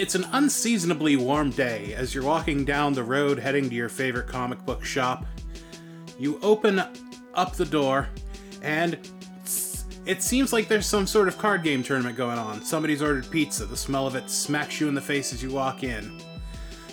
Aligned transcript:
It's 0.00 0.14
an 0.14 0.24
unseasonably 0.32 1.16
warm 1.16 1.50
day 1.50 1.92
as 1.92 2.14
you're 2.14 2.24
walking 2.24 2.64
down 2.64 2.94
the 2.94 3.04
road 3.04 3.38
heading 3.38 3.68
to 3.68 3.74
your 3.74 3.90
favorite 3.90 4.28
comic 4.28 4.64
book 4.64 4.82
shop. 4.82 5.26
You 6.18 6.38
open 6.40 6.82
up 7.34 7.54
the 7.54 7.66
door, 7.66 8.08
and 8.62 8.98
it 10.06 10.22
seems 10.22 10.54
like 10.54 10.68
there's 10.68 10.86
some 10.86 11.06
sort 11.06 11.28
of 11.28 11.36
card 11.36 11.62
game 11.62 11.82
tournament 11.82 12.16
going 12.16 12.38
on. 12.38 12.62
Somebody's 12.62 13.02
ordered 13.02 13.30
pizza. 13.30 13.66
The 13.66 13.76
smell 13.76 14.06
of 14.06 14.14
it 14.14 14.30
smacks 14.30 14.80
you 14.80 14.88
in 14.88 14.94
the 14.94 15.02
face 15.02 15.34
as 15.34 15.42
you 15.42 15.50
walk 15.50 15.84
in. 15.84 16.18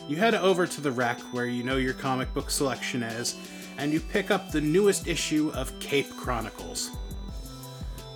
You 0.09 0.17
head 0.17 0.35
over 0.35 0.67
to 0.67 0.81
the 0.81 0.91
rack 0.91 1.21
where 1.31 1.45
you 1.45 1.63
know 1.63 1.77
your 1.77 1.93
comic 1.93 2.33
book 2.33 2.49
selection 2.49 3.03
is, 3.03 3.39
and 3.77 3.93
you 3.93 4.01
pick 4.01 4.31
up 4.31 4.51
the 4.51 4.59
newest 4.59 5.07
issue 5.07 5.49
of 5.55 5.79
Cape 5.79 6.13
Chronicles. 6.17 6.91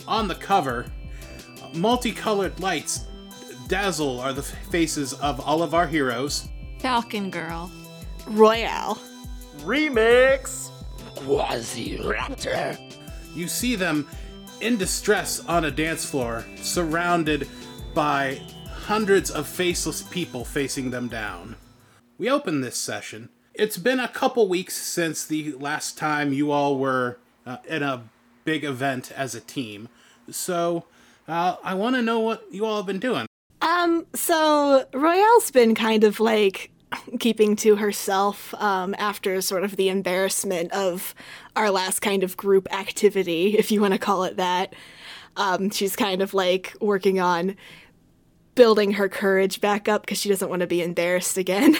On 0.06 0.28
the 0.28 0.36
cover, 0.36 0.86
multicolored 1.74 2.60
lights 2.60 3.06
dazzle 3.72 4.20
are 4.20 4.34
the 4.34 4.44
faces 4.44 5.14
of 5.14 5.40
all 5.40 5.64
of 5.64 5.74
our 5.74 5.88
heroes. 5.88 6.50
Falcon 6.80 7.30
Girl. 7.30 7.72
Royale. 8.28 9.00
Remix! 9.60 10.70
Quasi-Raptor. 11.16 12.78
You 13.34 13.48
see 13.48 13.78
them 13.78 14.10
in 14.60 14.76
distress 14.76 15.40
on 15.46 15.64
a 15.64 15.72
dance 15.72 16.04
floor, 16.04 16.44
surrounded 16.58 17.48
by 17.94 18.42
hundreds 18.68 19.32
of 19.32 19.48
faceless 19.48 20.02
people 20.02 20.44
facing 20.44 20.92
them 20.92 21.08
down. 21.08 21.56
We 22.18 22.30
open 22.30 22.60
this 22.60 22.76
session. 22.76 23.30
It's 23.54 23.78
been 23.78 24.02
a 24.02 24.10
couple 24.10 24.50
weeks 24.50 24.76
since 24.76 25.26
the 25.26 25.54
last 25.54 25.98
time 25.98 26.34
you 26.34 26.52
all 26.52 26.78
were 26.78 27.20
uh, 27.46 27.58
in 27.66 27.84
a 27.84 28.04
big 28.44 28.66
event 28.66 29.14
as 29.14 29.34
a 29.34 29.40
team. 29.40 29.88
So, 30.30 30.84
uh, 31.26 31.56
I 31.64 31.74
want 31.76 31.96
to 31.96 32.02
know 32.02 32.20
what 32.20 32.44
you 32.52 32.66
all 32.66 32.76
have 32.76 32.86
been 32.86 33.00
doing. 33.00 33.28
Um, 33.62 34.06
so 34.14 34.86
Royale's 34.94 35.52
been 35.52 35.76
kind 35.76 36.04
of 36.04 36.20
like 36.20 36.72
keeping 37.20 37.56
to 37.56 37.76
herself 37.78 38.54
um, 38.56 38.96
after 38.98 39.40
sort 39.42 39.64
of 39.64 39.76
the 39.76 39.90
embarrassment 39.90 40.72
of 40.74 41.16
our 41.56 41.72
last 41.72 42.02
kind 42.02 42.24
of 42.24 42.36
group 42.36 42.72
activity, 42.74 43.58
if 43.58 43.72
you 43.72 43.82
want 43.82 43.94
to 43.94 44.00
call 44.00 44.24
it 44.24 44.38
that. 44.38 44.74
Um, 45.38 45.70
she's 45.70 45.96
kind 45.96 46.22
of 46.22 46.34
like 46.34 46.76
working 46.82 47.20
on 47.20 47.56
building 48.56 48.94
her 48.94 49.08
courage 49.08 49.62
back 49.62 49.88
up 49.88 50.02
because 50.02 50.20
she 50.20 50.28
doesn't 50.28 50.50
want 50.50 50.60
to 50.60 50.68
be 50.68 50.82
embarrassed 50.82 51.38
again. 51.38 51.78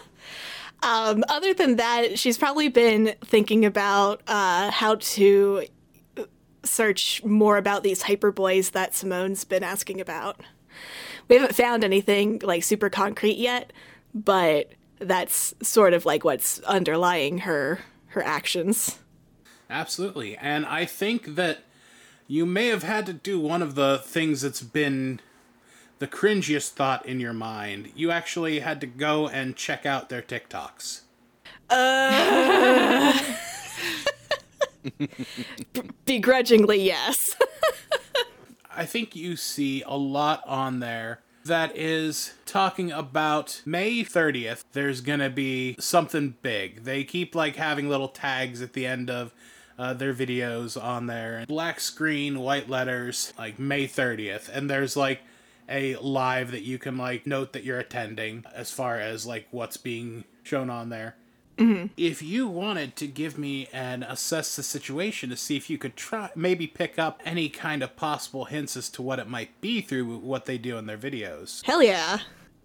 um, 0.82 1.24
other 1.28 1.54
than 1.54 1.76
that, 1.76 2.18
she's 2.18 2.36
probably 2.36 2.68
been 2.68 3.14
thinking 3.24 3.64
about 3.64 4.22
uh, 4.26 4.70
how 4.70 4.96
to 4.96 5.64
search 6.64 7.24
more 7.24 7.56
about 7.56 7.82
these 7.82 8.02
hyperboys 8.02 8.72
that 8.72 8.94
Simone's 8.94 9.44
been 9.44 9.62
asking 9.62 10.00
about. 10.00 10.40
We 11.28 11.36
haven't 11.36 11.54
found 11.54 11.84
anything 11.84 12.40
like 12.42 12.62
super 12.62 12.88
concrete 12.88 13.36
yet, 13.36 13.72
but 14.14 14.72
that's 14.98 15.54
sort 15.62 15.92
of 15.92 16.06
like 16.06 16.24
what's 16.24 16.60
underlying 16.60 17.38
her 17.38 17.80
her 18.08 18.22
actions. 18.22 18.98
Absolutely. 19.68 20.36
And 20.36 20.64
I 20.64 20.84
think 20.84 21.34
that 21.34 21.58
you 22.28 22.46
may 22.46 22.68
have 22.68 22.82
had 22.82 23.06
to 23.06 23.12
do 23.12 23.38
one 23.38 23.62
of 23.62 23.74
the 23.74 24.00
things 24.04 24.42
that's 24.42 24.62
been 24.62 25.20
the 25.98 26.06
cringiest 26.06 26.70
thought 26.70 27.06
in 27.06 27.20
your 27.20 27.32
mind. 27.32 27.90
You 27.94 28.10
actually 28.10 28.60
had 28.60 28.80
to 28.80 28.86
go 28.86 29.28
and 29.28 29.56
check 29.56 29.86
out 29.86 30.08
their 30.08 30.22
TikToks. 30.22 31.00
Uh, 31.68 33.18
begrudgingly, 36.04 36.82
yes. 36.82 37.18
I 38.76 38.84
think 38.84 39.16
you 39.16 39.36
see 39.36 39.82
a 39.86 39.96
lot 39.96 40.42
on 40.46 40.80
there 40.80 41.20
that 41.44 41.76
is 41.76 42.34
talking 42.44 42.92
about 42.92 43.62
May 43.64 44.02
30th. 44.02 44.64
There's 44.72 45.00
going 45.00 45.20
to 45.20 45.30
be 45.30 45.76
something 45.78 46.34
big. 46.42 46.84
They 46.84 47.04
keep 47.04 47.34
like 47.34 47.56
having 47.56 47.88
little 47.88 48.08
tags 48.08 48.60
at 48.60 48.74
the 48.74 48.86
end 48.86 49.08
of 49.08 49.32
uh, 49.78 49.94
their 49.94 50.12
videos 50.12 50.82
on 50.82 51.06
there. 51.06 51.44
Black 51.48 51.80
screen, 51.80 52.40
white 52.40 52.68
letters, 52.68 53.32
like 53.38 53.58
May 53.58 53.86
30th. 53.86 54.48
And 54.48 54.68
there's 54.68 54.96
like 54.96 55.20
a 55.68 55.96
live 55.96 56.50
that 56.50 56.62
you 56.62 56.78
can 56.78 56.96
like 56.96 57.26
note 57.26 57.52
that 57.52 57.64
you're 57.64 57.78
attending 57.78 58.44
as 58.54 58.70
far 58.70 59.00
as 59.00 59.26
like 59.26 59.46
what's 59.50 59.76
being 59.76 60.24
shown 60.42 60.70
on 60.70 60.90
there. 60.90 61.16
Mm-hmm. 61.58 61.86
If 61.96 62.22
you 62.22 62.46
wanted 62.46 62.96
to 62.96 63.06
give 63.06 63.38
me 63.38 63.68
and 63.72 64.04
assess 64.04 64.56
the 64.56 64.62
situation 64.62 65.30
to 65.30 65.36
see 65.36 65.56
if 65.56 65.70
you 65.70 65.78
could 65.78 65.96
try, 65.96 66.30
maybe 66.34 66.66
pick 66.66 66.98
up 66.98 67.20
any 67.24 67.48
kind 67.48 67.82
of 67.82 67.96
possible 67.96 68.44
hints 68.44 68.76
as 68.76 68.88
to 68.90 69.02
what 69.02 69.18
it 69.18 69.28
might 69.28 69.60
be 69.60 69.80
through 69.80 70.18
what 70.18 70.44
they 70.44 70.58
do 70.58 70.76
in 70.76 70.86
their 70.86 70.98
videos. 70.98 71.64
Hell 71.64 71.82
yeah. 71.82 72.18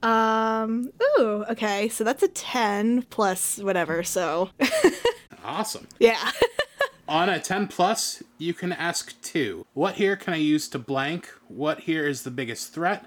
Um, 0.03 0.91
ooh, 1.01 1.45
okay. 1.49 1.87
So 1.89 2.03
that's 2.03 2.23
a 2.23 2.27
10 2.27 3.03
plus 3.03 3.59
whatever, 3.59 4.03
so. 4.03 4.49
awesome. 5.45 5.87
Yeah. 5.99 6.31
On 7.07 7.29
a 7.29 7.39
10 7.39 7.67
plus, 7.67 8.23
you 8.37 8.53
can 8.53 8.71
ask 8.71 9.19
two. 9.21 9.65
What 9.73 9.95
here 9.95 10.15
can 10.15 10.33
I 10.33 10.37
use 10.37 10.67
to 10.69 10.79
blank? 10.79 11.29
What 11.47 11.81
here 11.81 12.07
is 12.07 12.23
the 12.23 12.31
biggest 12.31 12.73
threat? 12.73 13.05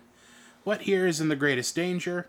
What 0.62 0.82
here 0.82 1.06
is 1.06 1.20
in 1.20 1.28
the 1.28 1.36
greatest 1.36 1.74
danger? 1.74 2.26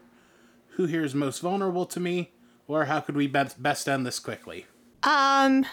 Who 0.71 0.85
here 0.85 1.03
is 1.03 1.15
most 1.15 1.39
vulnerable 1.39 1.85
to 1.85 1.99
me? 1.99 2.31
Or 2.67 2.85
how 2.85 2.99
could 2.99 3.15
we 3.15 3.27
best 3.27 3.87
end 3.87 4.05
this 4.05 4.19
quickly? 4.19 4.65
Um, 5.03 5.65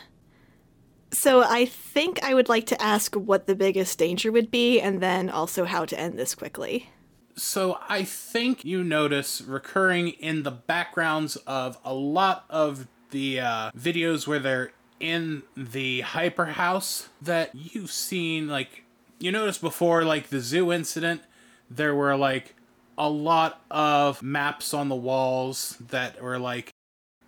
so 1.11 1.43
I 1.43 1.65
think 1.65 2.23
I 2.23 2.35
would 2.35 2.49
like 2.49 2.67
to 2.67 2.83
ask 2.83 3.15
what 3.15 3.47
the 3.47 3.55
biggest 3.55 3.99
danger 3.99 4.31
would 4.31 4.51
be, 4.51 4.81
and 4.81 5.01
then 5.01 5.31
also 5.31 5.65
how 5.65 5.85
to 5.87 5.99
end 5.99 6.19
this 6.19 6.35
quickly. 6.35 6.91
So 7.35 7.79
I 7.89 8.05
think 8.05 8.65
you 8.65 8.85
notice 8.85 9.41
recurring 9.41 10.09
in 10.09 10.43
the 10.43 10.51
backgrounds 10.51 11.37
of 11.37 11.79
a 11.85 11.95
lot 11.95 12.45
of 12.51 12.89
the 13.11 13.41
uh, 13.41 13.71
videos 13.73 14.27
where 14.27 14.39
they're 14.39 14.73
in 15.01 15.43
the 15.57 16.03
hyper 16.03 16.47
house 16.47 17.09
that 17.21 17.51
you've 17.55 17.91
seen 17.91 18.47
like 18.47 18.85
you 19.19 19.33
noticed 19.33 19.61
before 19.61 20.05
like 20.05 20.29
the 20.29 20.39
zoo 20.39 20.73
incident 20.73 21.21
there 21.69 21.93
were 21.93 22.17
like 22.17 22.55
a 22.97 23.11
lot 23.11 23.65
of 23.69 24.23
maps 24.23 24.73
on 24.73 24.89
the 24.89 24.95
walls 24.95 25.77
that 25.81 26.23
were 26.23 26.39
like 26.39 26.73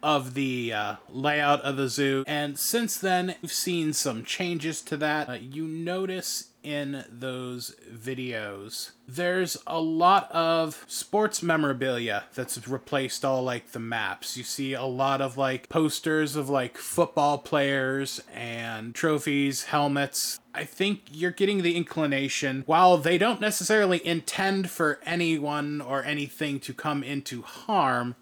of 0.05 0.35
the 0.35 0.71
uh, 0.71 0.97
layout 1.09 1.63
of 1.63 1.79
the 1.79 1.89
zoo. 1.89 2.25
And 2.27 2.59
since 2.59 2.99
then, 2.99 3.37
we've 3.41 3.51
seen 3.51 3.95
some 3.95 4.23
changes 4.23 4.83
to 4.83 4.99
that. 4.99 5.31
Uh, 5.31 5.33
you 5.33 5.67
notice 5.67 6.51
in 6.63 7.05
those 7.11 7.75
videos, 7.93 8.93
there's 9.09 9.57
a 9.67 9.81
lot 9.81 10.31
of 10.31 10.85
sports 10.89 11.43
memorabilia 11.43 12.25
that's 12.35 12.67
replaced 12.69 13.25
all 13.25 13.43
like 13.43 13.73
the 13.73 13.79
maps. 13.79 14.37
You 14.37 14.45
see 14.45 14.73
a 14.73 14.85
lot 14.85 15.21
of 15.21 15.37
like 15.37 15.69
posters 15.69 16.37
of 16.37 16.49
like 16.49 16.77
football 16.77 17.39
players 17.39 18.23
and 18.33 18.95
trophies, 18.95 19.65
helmets. 19.65 20.39
I 20.55 20.65
think 20.65 21.03
you're 21.11 21.31
getting 21.31 21.63
the 21.63 21.77
inclination, 21.77 22.63
while 22.67 22.97
they 22.99 23.19
don't 23.19 23.41
necessarily 23.41 24.07
intend 24.07 24.71
for 24.71 25.01
anyone 25.05 25.81
or 25.81 26.05
anything 26.05 26.61
to 26.61 26.73
come 26.73 27.03
into 27.03 27.43
harm, 27.43 28.17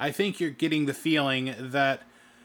I 0.00 0.10
think 0.10 0.40
you're 0.40 0.50
getting 0.50 0.86
the 0.86 0.94
feeling 0.94 1.54
that 1.58 2.02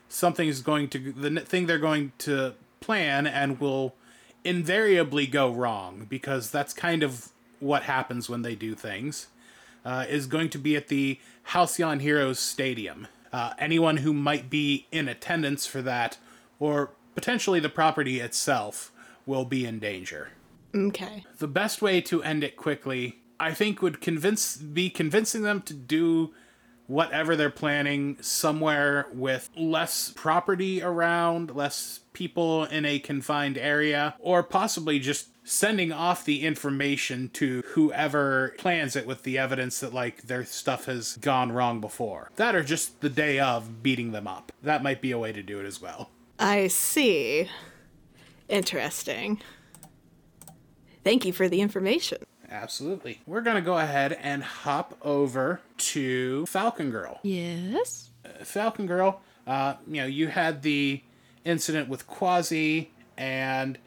something's 0.10 0.62
going 0.62 0.90
to 0.90 1.14
the 1.14 1.40
thing 1.40 1.66
they're 1.66 1.80
going 1.80 2.12
to 2.20 2.54
plan 2.82 3.26
and 3.26 3.60
will 3.60 3.96
invariably 4.44 5.26
go 5.26 5.50
wrong 5.52 6.06
because 6.08 6.52
that's 6.52 6.74
kind 6.74 7.02
of 7.02 7.30
what 7.60 7.84
happens 7.84 8.30
when 8.30 8.42
they 8.44 8.54
do 8.54 8.76
things. 8.76 9.28
Uh, 9.84 10.04
is 10.10 10.26
going 10.26 10.50
to 10.50 10.58
be 10.58 10.76
at 10.76 10.88
the 10.88 11.20
Halcyon 11.44 12.00
Heroes 12.00 12.40
Stadium. 12.40 13.08
Uh, 13.32 13.54
anyone 13.60 13.98
who 13.98 14.14
might 14.14 14.50
be 14.50 14.88
in 14.92 15.08
attendance 15.08 15.68
for 15.68 15.82
that, 15.84 16.18
or 16.60 16.90
potentially 17.14 17.60
the 17.60 17.70
property 17.70 18.20
itself, 18.20 18.92
will 19.28 19.46
be 19.46 19.66
in 19.66 19.78
danger. 19.78 20.30
Okay. 20.74 21.24
The 21.38 21.48
best 21.48 21.82
way 21.84 22.02
to 22.02 22.24
end 22.24 22.44
it 22.44 22.58
quickly, 22.58 23.20
I 23.40 23.54
think, 23.54 23.82
would 23.82 24.02
convince 24.02 24.58
be 24.58 24.90
convincing 24.90 25.44
them 25.44 25.62
to 25.64 25.74
do 25.74 26.34
whatever 26.88 27.36
they're 27.36 27.50
planning 27.50 28.18
somewhere 28.22 29.08
with 29.14 29.50
less 29.56 30.12
property 30.16 30.82
around, 30.82 31.56
less 31.56 32.02
people 32.14 32.66
in 32.66 32.86
a 32.86 33.00
confined 33.00 33.58
area, 33.58 34.16
or 34.20 34.44
possibly 34.44 35.00
just 35.00 35.30
sending 35.44 35.92
off 35.92 36.26
the 36.26 36.44
information 36.44 37.30
to 37.30 37.62
whoever 37.68 38.56
plans 38.58 38.96
it 38.96 39.06
with 39.06 39.24
the 39.24 39.38
evidence 39.38 39.80
that 39.80 39.94
like 39.94 40.24
their 40.24 40.44
stuff 40.44 40.86
has 40.86 41.18
gone 41.18 41.52
wrong 41.52 41.80
before. 41.80 42.32
That 42.36 42.56
or 42.56 42.64
just 42.64 43.02
the 43.02 43.10
day 43.10 43.40
of 43.40 43.84
beating 43.84 44.12
them 44.12 44.28
up. 44.28 44.52
That 44.64 44.84
might 44.84 45.02
be 45.02 45.12
a 45.12 45.20
way 45.20 45.32
to 45.32 45.44
do 45.44 45.60
it 45.60 45.66
as 45.66 45.82
well. 45.82 46.10
I 46.40 46.68
see. 46.68 47.50
Interesting. 48.50 49.42
Thank 51.04 51.26
you 51.26 51.34
for 51.34 51.48
the 51.48 51.62
information. 51.62 52.18
Absolutely. 52.50 53.22
We're 53.26 53.42
going 53.42 53.56
to 53.56 53.62
go 53.62 53.78
ahead 53.78 54.14
and 54.14 54.44
hop 54.44 54.98
over 55.02 55.62
to 55.78 56.46
Falcon 56.46 56.92
Girl. 56.92 57.20
Yes. 57.24 58.10
Uh, 58.26 58.44
Falcon 58.44 58.88
Girl, 58.88 59.22
uh, 59.48 59.76
you 59.88 60.02
know, 60.02 60.08
you 60.08 60.28
had 60.28 60.62
the 60.62 61.02
incident 61.44 61.90
with 61.90 62.08
Quasi 62.08 62.92
and 63.18 63.78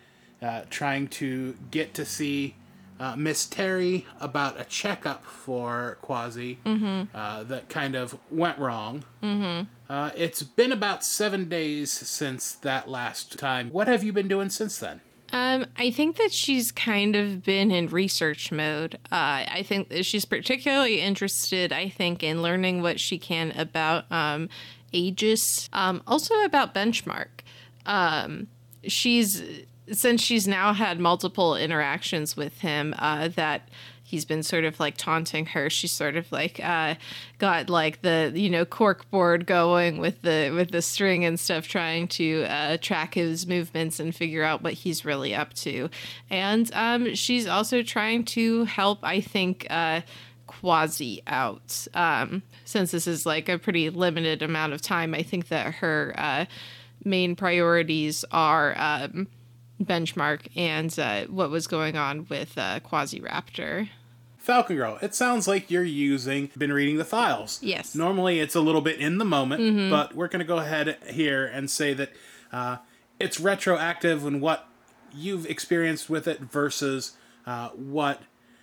uh, 0.41 0.63
trying 0.71 1.09
to 1.09 1.57
get 1.71 1.95
to 1.95 2.05
see 2.05 2.55
uh, 3.01 3.15
Miss 3.17 3.47
Terry 3.47 4.07
about 4.21 4.61
a 4.61 4.65
checkup 4.65 5.25
for 5.25 5.99
Quasi 6.03 6.59
uh, 6.65 7.45
that 7.45 7.69
kind 7.69 7.95
of 7.95 8.19
went 8.31 8.59
wrong. 8.59 9.05
Mm-hmm. 9.23 9.69
Uh, 9.93 10.11
it's 10.17 10.43
been 10.43 10.73
about 10.73 11.05
seven 11.05 11.49
days 11.49 11.93
since 11.93 12.53
that 12.53 12.89
last 12.89 13.39
time. 13.39 13.71
What 13.71 13.89
have 13.89 14.03
you 14.03 14.13
been 14.13 14.29
doing 14.29 14.51
since 14.51 14.79
then? 14.79 15.01
Um, 15.31 15.67
I 15.77 15.91
think 15.91 16.17
that 16.17 16.33
she's 16.33 16.73
kind 16.73 17.15
of 17.15 17.43
been 17.43 17.71
in 17.71 17.89
research 17.89 18.51
mode. 18.51 18.95
Uh, 19.13 19.45
I 19.51 19.65
think 19.67 19.89
she's 20.03 20.25
particularly 20.25 21.01
interested, 21.01 21.73
I 21.73 21.89
think, 21.89 22.23
in 22.23 22.43
learning 22.43 22.83
what 22.83 22.99
she 22.99 23.19
can 23.19 23.53
about 23.53 24.11
um, 24.11 24.49
Aegis, 24.93 25.69
um, 25.73 26.03
also 26.07 26.35
about 26.45 26.75
Benchmark. 26.75 27.43
Um, 27.85 28.49
she's 28.87 29.43
since 29.91 30.21
she's 30.21 30.47
now 30.47 30.75
had 30.75 31.01
multiple 31.01 31.57
interactions 31.57 32.37
with 32.37 32.61
him 32.61 32.95
uh, 32.99 33.29
that 33.29 33.69
he's 34.09 34.25
been 34.25 34.43
sort 34.43 34.65
of 34.65 34.81
like 34.81 34.97
taunting 34.97 35.45
her. 35.47 35.69
She's 35.69 35.93
sort 35.93 36.17
of 36.17 36.33
like 36.33 36.59
uh, 36.65 36.95
got 37.37 37.69
like 37.69 38.01
the 38.01 38.33
you 38.35 38.49
know 38.49 38.65
cork 38.65 39.09
board 39.11 39.47
going 39.47 39.99
with 39.99 40.23
the 40.23 40.51
with 40.55 40.71
the 40.71 40.81
string 40.81 41.27
and 41.27 41.39
stuff 41.39 41.69
trying 41.69 42.09
to 42.09 42.45
uh, 42.45 42.79
track 42.81 43.15
his 43.15 43.47
movements 43.47 44.01
and 44.01 44.15
figure 44.15 44.43
out 44.43 44.63
what 44.63 44.73
he's 44.73 45.05
really 45.05 45.35
up 45.35 45.53
to. 45.55 45.91
And 46.31 46.71
um, 46.73 47.15
she's 47.15 47.47
also 47.47 47.83
trying 47.83 48.25
to 48.25 48.65
help 48.65 49.01
i 49.03 49.21
think 49.21 49.67
uh, 49.69 50.01
quasi 50.47 51.23
out. 51.27 51.87
Um, 51.93 52.43
since 52.65 52.91
this 52.91 53.07
is 53.07 53.27
like 53.27 53.49
a 53.49 53.59
pretty 53.59 53.91
limited 53.91 54.43
amount 54.43 54.73
of 54.73 54.83
time 54.83 55.15
i 55.15 55.23
think 55.23 55.49
that 55.49 55.75
her 55.77 56.15
uh, 56.17 56.45
main 57.05 57.37
priorities 57.37 58.25
are 58.31 58.75
um, 58.79 59.27
benchmark 59.83 60.49
and 60.57 60.97
uh, 60.99 61.25
what 61.27 61.51
was 61.51 61.67
going 61.67 61.97
on 61.97 62.27
with 62.29 62.57
uh, 62.59 62.81
Quasi 62.81 63.21
Raptor. 63.21 63.89
Falcon 64.39 64.77
Girl, 64.77 64.99
it 65.03 65.15
sounds 65.15 65.47
like 65.47 65.71
you're 65.71 65.85
using, 65.85 66.51
been 66.57 66.73
reading 66.73 66.97
the 66.97 67.05
files. 67.05 67.59
Yes. 67.63 67.95
Normally 67.95 68.41
it's 68.41 68.55
a 68.55 68.61
little 68.61 68.81
bit 68.81 68.99
in 68.99 69.19
the 69.19 69.25
moment, 69.25 69.91
but 69.91 70.15
we're 70.15 70.29
going 70.29 70.41
to 70.41 70.47
go 70.47 70.59
ahead 70.59 70.97
here 71.07 71.45
and 71.45 71.71
say 71.71 71.93
that 71.93 72.11
uh, 72.51 72.79
it's 73.21 73.39
retroactive 73.39 74.25
in 74.25 74.41
what 74.41 74.67
you've 75.13 75.45
experienced 75.47 76.09
with 76.09 76.27
it 76.27 76.41
versus 76.41 77.17
uh, 77.47 77.69
what, 77.71 78.23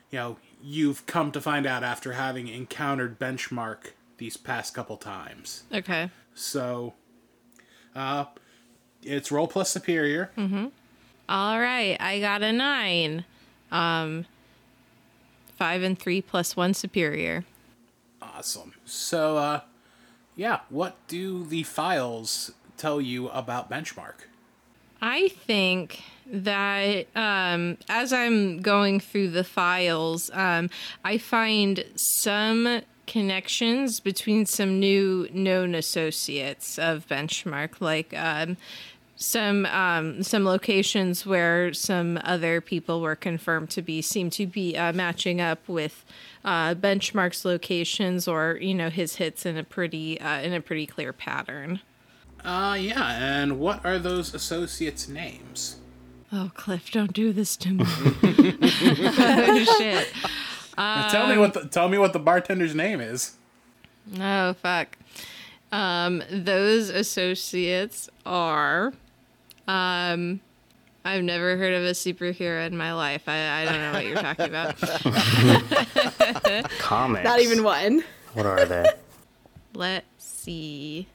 you 0.10 0.18
know, 0.18 0.38
you've 0.64 1.06
come 1.06 1.32
to 1.32 1.42
find 1.42 1.68
out 1.68 1.84
after 1.84 2.14
having 2.14 2.48
encountered 2.48 3.20
Benchmark 3.20 3.92
these 4.18 4.38
past 4.38 4.74
couple 4.74 4.98
times. 4.98 5.64
Okay. 5.72 6.10
So, 6.34 6.94
uh, 7.96 8.26
it's 9.04 9.32
roll 9.32 9.48
plus 9.48 9.70
superior. 9.70 10.32
All 11.28 11.60
right. 11.60 11.98
I 12.00 12.20
got 12.20 12.44
a 12.44 12.52
nine. 12.52 13.26
Um, 13.72 14.26
five 15.56 15.84
and 15.84 15.98
three 15.98 16.22
plus 16.22 16.56
one 16.56 16.74
superior. 16.74 17.46
Awesome. 18.22 18.74
So, 18.86 19.38
uh, 19.38 19.62
yeah, 20.36 20.62
what 20.70 20.96
do 21.08 21.44
the 21.46 21.64
files 21.64 22.52
tell 22.78 23.00
you 23.00 23.30
about 23.30 23.70
Benchmark? 23.70 24.26
I 25.02 25.30
think 25.30 26.04
that 26.26 27.08
um, 27.16 27.78
as 27.90 28.12
I'm 28.12 28.62
going 28.62 29.00
through 29.00 29.30
the 29.30 29.44
files, 29.44 30.32
um, 30.34 30.70
I 31.04 31.18
find 31.18 31.86
some 31.96 32.82
connections 33.06 34.00
between 34.00 34.46
some 34.46 34.80
new 34.80 35.30
known 35.32 35.76
associates 35.76 36.80
of 36.80 37.08
Benchmark, 37.08 37.80
like 37.80 38.14
um, 38.18 38.58
some 39.16 39.66
um, 39.68 40.24
some 40.24 40.44
locations 40.44 41.26
where 41.26 41.74
some 41.74 42.20
other 42.24 42.60
people 42.60 43.02
were 43.02 43.16
confirmed 43.16 43.70
to 43.72 43.82
be 43.82 44.02
seem 44.02 44.30
to 44.32 44.46
be 44.46 44.78
uh, 44.78 44.92
matching 44.94 45.40
up 45.40 45.68
with 45.68 46.04
uh, 46.44 46.76
Benchmark's 46.76 47.46
locations, 47.46 48.28
or 48.28 48.58
you 48.62 48.74
know 48.74 48.90
his 48.90 49.16
hits 49.16 49.46
in 49.46 49.58
a 49.58 49.64
pretty 49.64 50.20
uh, 50.20 50.42
in 50.42 50.54
a 50.54 50.62
pretty 50.62 50.86
clear 50.86 51.14
pattern. 51.14 51.80
Uh, 52.44 52.78
yeah, 52.80 53.42
and 53.42 53.60
what 53.60 53.84
are 53.86 53.98
those 53.98 54.34
associates' 54.34 55.08
names? 55.08 55.78
Oh, 56.32 56.52
Cliff, 56.54 56.92
don't 56.92 57.14
do 57.14 57.32
this 57.32 57.56
to 57.58 57.70
me. 57.70 57.86
oh, 57.88 59.76
shit. 59.78 60.08
tell 60.76 61.28
me 61.28 61.38
what 61.38 61.54
the, 61.54 61.68
tell 61.68 61.88
me 61.88 61.98
what 61.98 62.14
the 62.14 62.20
bartender's 62.20 62.76
name 62.76 63.00
is. 63.00 63.36
Oh, 64.20 64.54
fuck. 64.54 64.98
Um, 65.72 66.22
those 66.30 66.90
associates 66.90 68.10
are. 68.26 68.94
Um, 69.68 70.40
I've 71.04 71.24
never 71.24 71.56
heard 71.58 71.74
of 71.74 71.84
a 71.84 71.92
superhero 71.92 72.66
in 72.66 72.76
my 72.76 72.94
life. 72.94 73.24
I, 73.28 73.62
I 73.62 73.66
don't 73.66 73.80
know 73.80 73.92
what 73.94 74.06
you're 74.06 74.16
talking 74.16 74.46
about. 74.46 74.78
Comics. 76.80 77.24
Not 77.24 77.42
even 77.42 77.64
one. 77.64 78.04
What 78.34 78.48
are 78.48 78.66
they? 78.66 78.86
Let's 79.76 80.06
see. 80.18 81.08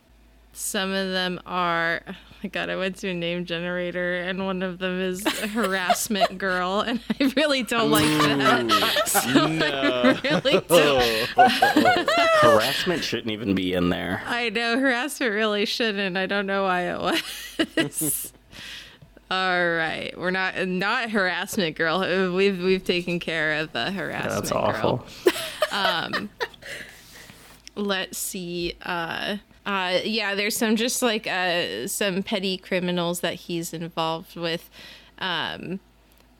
Some 0.53 0.93
of 0.93 1.11
them 1.11 1.41
are. 1.45 2.03
Oh 2.09 2.15
my 2.43 2.49
god, 2.49 2.71
I 2.71 2.77
went 2.77 2.97
to 2.99 3.09
a 3.09 3.15
name 3.15 3.45
generator 3.45 4.17
and 4.17 4.45
one 4.47 4.63
of 4.63 4.79
them 4.79 5.01
is 5.01 5.27
harassment 5.53 6.39
girl, 6.39 6.81
and 6.81 7.01
I 7.21 7.33
really 7.37 7.63
don't 7.63 7.91
like 7.91 8.05
that. 8.05 9.01
So 9.07 9.29
I 9.29 10.21
really 10.25 10.61
don't. 10.69 11.29
Harassment 12.41 13.03
shouldn't 13.05 13.31
even 13.31 13.55
be 13.55 13.73
in 13.75 13.89
there. 13.91 14.23
I 14.27 14.51
know 14.51 14.79
harassment 14.79 15.33
really 15.33 15.67
shouldn't. 15.67 16.17
I 16.17 16.27
don't 16.27 16.47
know 16.47 16.63
why 16.63 16.83
it 16.83 16.99
was. 17.77 18.33
All 19.31 19.71
right, 19.71 20.13
we're 20.19 20.33
not 20.33 20.67
not 20.67 21.11
harassment 21.11 21.77
girl. 21.77 22.01
We've 22.35 22.61
we've 22.61 22.83
taken 22.85 23.21
care 23.21 23.61
of 23.61 23.73
the 23.73 23.91
harassment 23.93 24.35
That's 24.35 24.51
girl. 24.51 25.05
awful. 25.73 26.29
let's 27.77 28.19
see 28.19 28.77
uh 28.83 29.37
uh 29.65 29.99
yeah 30.05 30.35
there's 30.35 30.57
some 30.57 30.75
just 30.77 31.01
like 31.03 31.27
uh 31.27 31.87
some 31.87 32.23
petty 32.23 32.59
criminals 32.59 33.21
that 33.21 33.35
he's 33.35 33.73
involved 33.73 34.35
with 34.37 34.69
um 35.19 35.79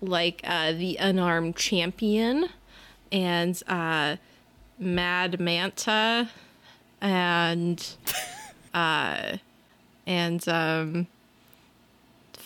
like 0.03 0.41
uh 0.45 0.73
the 0.73 0.97
unarmed 0.99 1.55
champion 1.57 2.49
and 3.13 3.63
uh 3.69 4.17
mad 4.79 5.39
manta 5.39 6.29
and 7.01 7.95
uh 8.75 9.37
and 10.07 10.49
um 10.49 11.07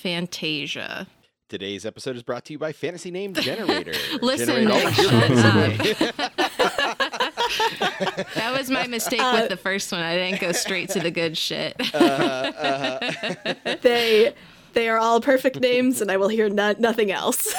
fantasia 0.05 1.07
Today's 1.49 1.87
episode 1.87 2.15
is 2.15 2.23
brought 2.23 2.45
to 2.47 2.53
you 2.53 2.59
by 2.59 2.73
Fantasy 2.73 3.11
Name 3.11 3.33
Generator. 3.35 3.95
Listen, 4.21 4.69
Generate 4.69 4.85
Nick, 4.85 4.95
shut 4.95 5.11
fantasy 5.11 5.95
that 8.35 8.53
was 8.55 8.69
my 8.71 8.87
mistake 8.87 9.23
with 9.33 9.49
the 9.49 9.57
first 9.57 9.91
one 9.93 10.03
i 10.03 10.15
didn't 10.15 10.43
go 10.43 10.53
straight 10.53 10.91
to 10.91 11.01
the 11.01 11.11
good 11.11 11.39
shit 11.39 11.75
uh, 11.95 11.99
uh-huh. 11.99 13.55
They 13.81 14.35
they 14.75 14.89
are 14.91 14.99
all 14.99 15.21
perfect 15.21 15.61
names, 15.61 16.01
and 16.03 16.11
I 16.11 16.17
will 16.17 16.27
hear 16.29 16.49
no- 16.51 16.75
nothing 16.79 17.13
else. 17.13 17.55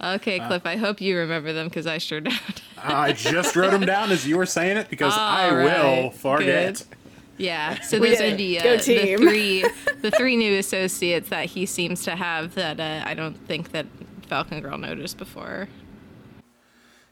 Okay, 0.00 0.38
uh, 0.38 0.46
Cliff, 0.46 0.62
I 0.64 0.76
hope 0.76 1.00
you 1.00 1.18
remember 1.18 1.52
them 1.52 1.66
because 1.66 1.84
I 1.86 1.98
sure 1.98 2.20
don't. 2.20 2.62
I 2.78 3.12
just 3.12 3.56
wrote 3.56 3.72
them 3.72 3.84
down 3.84 4.12
as 4.12 4.24
you 4.26 4.36
were 4.36 4.46
saying 4.46 4.76
it 4.76 4.88
because 4.88 5.12
I 5.16 5.48
All 5.48 5.56
will 5.56 5.64
right, 6.04 6.14
forget. 6.14 6.84
good. 6.88 6.96
Yeah, 7.42 7.80
so 7.82 7.98
those 7.98 8.20
are 8.20 8.34
the, 8.34 8.60
uh, 8.60 8.76
the 8.76 9.16
three 9.16 9.62
the 10.00 10.10
three 10.12 10.36
new 10.36 10.58
associates 10.58 11.28
that 11.30 11.46
he 11.46 11.66
seems 11.66 12.04
to 12.04 12.16
have 12.16 12.54
that 12.54 12.78
uh, 12.78 13.02
I 13.04 13.14
don't 13.14 13.36
think 13.46 13.72
that 13.72 13.86
Falcon 14.28 14.60
Girl 14.60 14.78
noticed 14.78 15.18
before. 15.18 15.68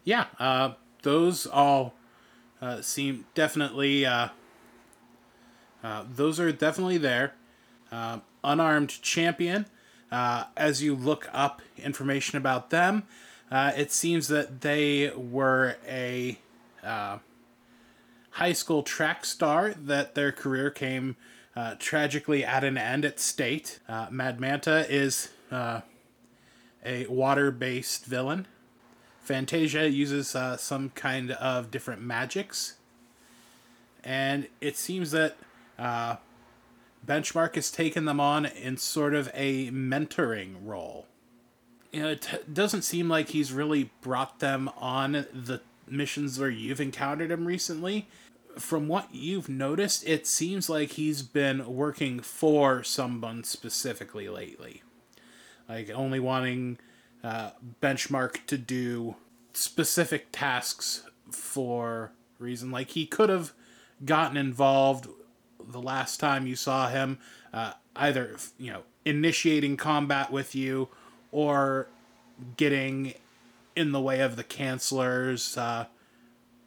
Yeah, 0.04 0.26
uh, 0.38 0.74
those 1.02 1.46
all 1.46 1.94
uh, 2.62 2.80
seem 2.80 3.26
definitely. 3.34 4.06
Uh, 4.06 4.28
uh, 5.82 6.04
those 6.14 6.38
are 6.38 6.52
definitely 6.52 6.98
there. 6.98 7.34
Uh, 7.90 8.20
unarmed 8.44 9.02
champion. 9.02 9.66
Uh, 10.12 10.44
as 10.56 10.82
you 10.82 10.94
look 10.94 11.28
up 11.32 11.62
information 11.78 12.36
about 12.36 12.70
them, 12.70 13.04
uh, 13.50 13.72
it 13.76 13.92
seems 13.92 14.28
that 14.28 14.60
they 14.60 15.10
were 15.16 15.76
a 15.88 16.38
uh, 16.84 17.18
high 18.32 18.52
school 18.52 18.82
track 18.82 19.24
star. 19.24 19.74
That 19.74 20.14
their 20.14 20.32
career 20.32 20.70
came 20.70 21.16
uh, 21.56 21.74
tragically 21.78 22.44
at 22.44 22.64
an 22.64 22.78
end 22.78 23.04
at 23.04 23.20
state. 23.20 23.80
Uh, 23.88 24.06
Mad 24.10 24.40
Manta 24.40 24.86
is 24.92 25.30
uh, 25.50 25.80
a 26.84 27.06
water-based 27.06 28.06
villain. 28.06 28.46
Fantasia 29.20 29.88
uses 29.88 30.34
uh, 30.34 30.56
some 30.56 30.90
kind 30.90 31.32
of 31.32 31.70
different 31.70 32.02
magics. 32.02 32.74
And 34.02 34.48
it 34.60 34.76
seems 34.76 35.10
that 35.10 35.36
uh, 35.78 36.16
Benchmark 37.06 37.54
has 37.54 37.70
taken 37.70 38.06
them 38.06 38.18
on 38.20 38.46
in 38.46 38.76
sort 38.76 39.14
of 39.14 39.30
a 39.34 39.70
mentoring 39.70 40.54
role. 40.64 41.06
You 41.92 42.02
know, 42.02 42.08
it 42.10 42.22
t- 42.22 42.38
doesn't 42.50 42.82
seem 42.82 43.08
like 43.08 43.30
he's 43.30 43.52
really 43.52 43.90
brought 44.00 44.38
them 44.38 44.70
on 44.78 45.12
the 45.12 45.60
missions 45.90 46.38
where 46.38 46.50
you've 46.50 46.80
encountered 46.80 47.30
him 47.30 47.46
recently. 47.46 48.08
From 48.58 48.88
what 48.88 49.14
you've 49.14 49.48
noticed, 49.48 50.06
it 50.06 50.26
seems 50.26 50.68
like 50.68 50.92
he's 50.92 51.22
been 51.22 51.66
working 51.74 52.20
for 52.20 52.82
someone 52.82 53.44
specifically 53.44 54.28
lately. 54.28 54.82
Like 55.68 55.90
only 55.90 56.18
wanting 56.18 56.78
uh, 57.22 57.50
benchmark 57.80 58.44
to 58.46 58.58
do 58.58 59.16
specific 59.52 60.28
tasks 60.32 61.04
for 61.30 62.12
reason. 62.38 62.70
Like 62.70 62.90
he 62.90 63.06
could 63.06 63.28
have 63.28 63.52
gotten 64.04 64.36
involved 64.36 65.08
the 65.64 65.80
last 65.80 66.18
time 66.18 66.46
you 66.46 66.56
saw 66.56 66.88
him, 66.88 67.18
uh, 67.52 67.72
either 67.96 68.36
you 68.58 68.72
know 68.72 68.82
initiating 69.04 69.76
combat 69.76 70.30
with 70.30 70.54
you 70.54 70.88
or 71.32 71.88
getting 72.56 73.14
in 73.76 73.92
the 73.92 74.00
way 74.00 74.20
of 74.20 74.36
the 74.36 74.44
canceller's 74.44 75.56
uh, 75.56 75.86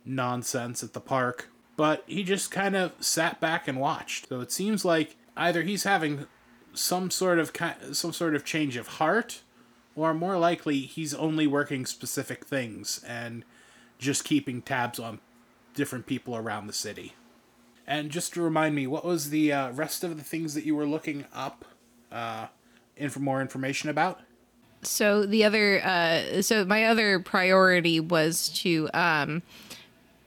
nonsense 0.06 0.84
at 0.84 0.94
the 0.94 1.00
park. 1.00 1.50
But 1.76 2.04
he 2.06 2.24
just 2.24 2.52
kind 2.52 2.76
of 2.76 2.94
sat 3.00 3.40
back 3.40 3.68
and 3.68 3.80
watched. 3.80 4.30
So 4.30 4.42
it 4.42 4.52
seems 4.52 4.86
like 4.86 5.16
either 5.36 5.64
he's 5.64 5.84
having 5.84 6.28
some 6.74 7.10
sort 7.12 7.40
of 7.40 7.54
ki- 7.54 7.94
some 7.94 8.14
sort 8.14 8.36
of 8.36 8.46
change 8.46 8.78
of 8.78 8.88
heart, 8.88 9.42
or 9.96 10.14
more 10.14 10.38
likely 10.38 10.82
he's 10.82 11.14
only 11.14 11.48
working 11.48 11.86
specific 11.86 12.46
things 12.46 13.04
and 13.08 13.44
just 14.00 14.24
keeping 14.24 14.62
tabs 14.62 15.00
on 15.00 15.20
different 15.74 16.06
people 16.06 16.36
around 16.36 16.68
the 16.68 16.74
city. 16.74 17.14
And 17.86 18.12
just 18.12 18.34
to 18.34 18.42
remind 18.42 18.76
me, 18.76 18.88
what 18.88 19.06
was 19.06 19.30
the 19.30 19.52
uh, 19.52 19.72
rest 19.72 20.04
of 20.04 20.18
the 20.18 20.24
things 20.24 20.54
that 20.54 20.66
you 20.66 20.76
were 20.76 20.86
looking 20.86 21.26
up 21.34 21.66
uh, 22.12 22.48
in 22.96 23.10
for 23.10 23.20
more 23.20 23.42
information 23.42 23.90
about? 23.90 24.22
So 24.88 25.26
the 25.26 25.44
other, 25.44 25.82
uh, 25.84 26.42
so 26.42 26.66
my 26.66 26.86
other 26.86 27.20
priority 27.20 28.00
was 28.00 28.50
to 28.60 28.90
um, 28.94 29.42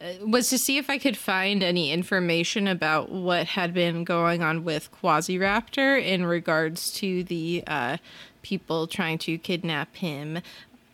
uh, 0.00 0.26
was 0.26 0.50
to 0.50 0.58
see 0.58 0.76
if 0.76 0.90
I 0.90 0.98
could 0.98 1.16
find 1.16 1.62
any 1.62 1.90
information 1.90 2.68
about 2.68 3.10
what 3.10 3.46
had 3.46 3.72
been 3.72 4.04
going 4.04 4.42
on 4.42 4.64
with 4.64 4.90
Quasiraptor 4.92 6.02
in 6.02 6.26
regards 6.26 6.92
to 6.94 7.24
the 7.24 7.64
uh, 7.66 7.96
people 8.42 8.86
trying 8.86 9.18
to 9.18 9.38
kidnap 9.38 9.96
him, 9.96 10.40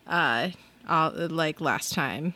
uh, 0.07 0.49
all, 0.87 1.11
like 1.11 1.59
last 1.59 1.93
time. 1.93 2.33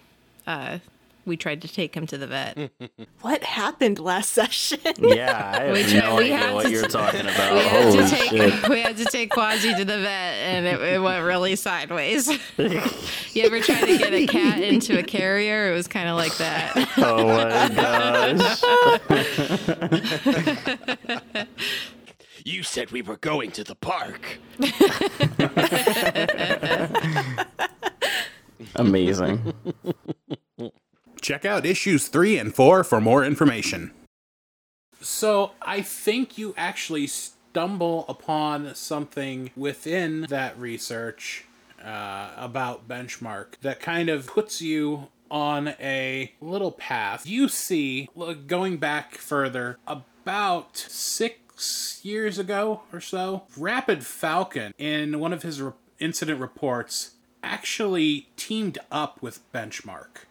We 1.27 1.35
tried 1.37 1.61
to 1.63 1.67
take 1.67 1.93
him 1.93 2.07
to 2.07 2.17
the 2.17 2.25
vet. 2.27 2.71
What 3.21 3.43
happened 3.43 3.99
last 3.99 4.31
session? 4.31 4.79
Yeah, 4.99 5.51
I 5.55 5.63
have 5.65 5.73
We 5.73 5.81
no 5.93 5.99
tried- 5.99 6.17
we 6.17 6.23
idea 6.25 6.37
had 6.37 6.53
what 6.53 6.63
to- 6.63 6.69
you're 6.71 6.87
talking 6.87 7.21
about. 7.21 7.53
We 7.53 7.59
had, 7.59 7.83
Holy 7.83 7.97
to 7.97 8.09
take, 8.09 8.29
shit. 8.29 8.69
we 8.69 8.79
had 8.79 8.95
to 8.97 9.05
take 9.05 9.29
Quasi 9.31 9.73
to 9.75 9.83
the 9.83 9.97
vet, 9.97 10.33
and 10.35 10.65
it, 10.65 10.79
it 10.81 11.01
went 11.01 11.25
really 11.25 11.55
sideways. 11.57 12.27
you 12.57 13.43
ever 13.43 13.59
try 13.59 13.81
to 13.81 13.97
get 13.97 14.13
a 14.13 14.25
cat 14.27 14.59
into 14.61 14.97
a 14.97 15.03
carrier? 15.03 15.69
It 15.71 15.73
was 15.75 15.87
kind 15.87 16.07
of 16.07 16.15
like 16.15 16.37
that. 16.37 16.73
Oh 16.97 17.27
my 17.27 17.67
gosh. 17.75 18.61
You 22.45 22.63
said 22.63 22.91
we 22.91 23.01
were 23.01 23.17
going 23.17 23.51
to 23.51 23.63
the 23.65 23.75
park. 23.75 24.39
Amazing. 28.75 29.53
Check 31.27 31.43
out 31.43 31.65
issues 31.65 32.07
3 32.07 32.37
and 32.37 32.55
4 32.55 32.85
for 32.85 33.01
more 33.01 33.21
information. 33.21 33.91
So, 35.01 35.51
I 35.61 35.81
think 35.81 36.37
you 36.37 36.53
actually 36.55 37.05
stumble 37.07 38.05
upon 38.07 38.73
something 38.75 39.51
within 39.53 40.21
that 40.29 40.57
research 40.57 41.43
uh, 41.83 42.29
about 42.37 42.87
benchmark 42.87 43.59
that 43.61 43.81
kind 43.81 44.07
of 44.07 44.27
puts 44.27 44.61
you 44.61 45.09
on 45.29 45.75
a 45.81 46.31
little 46.39 46.71
path. 46.71 47.27
You 47.27 47.49
see, 47.49 48.07
going 48.47 48.77
back 48.77 49.15
further, 49.15 49.79
about 49.85 50.77
six 50.77 51.99
years 52.05 52.39
ago 52.39 52.83
or 52.93 53.01
so, 53.01 53.43
Rapid 53.57 54.05
Falcon, 54.05 54.73
in 54.77 55.19
one 55.19 55.33
of 55.33 55.43
his 55.43 55.61
re- 55.61 55.73
incident 55.99 56.39
reports, 56.39 57.15
actually 57.43 58.29
teamed 58.37 58.77
up 58.89 59.21
with 59.21 59.41
Benchmark. 59.51 60.23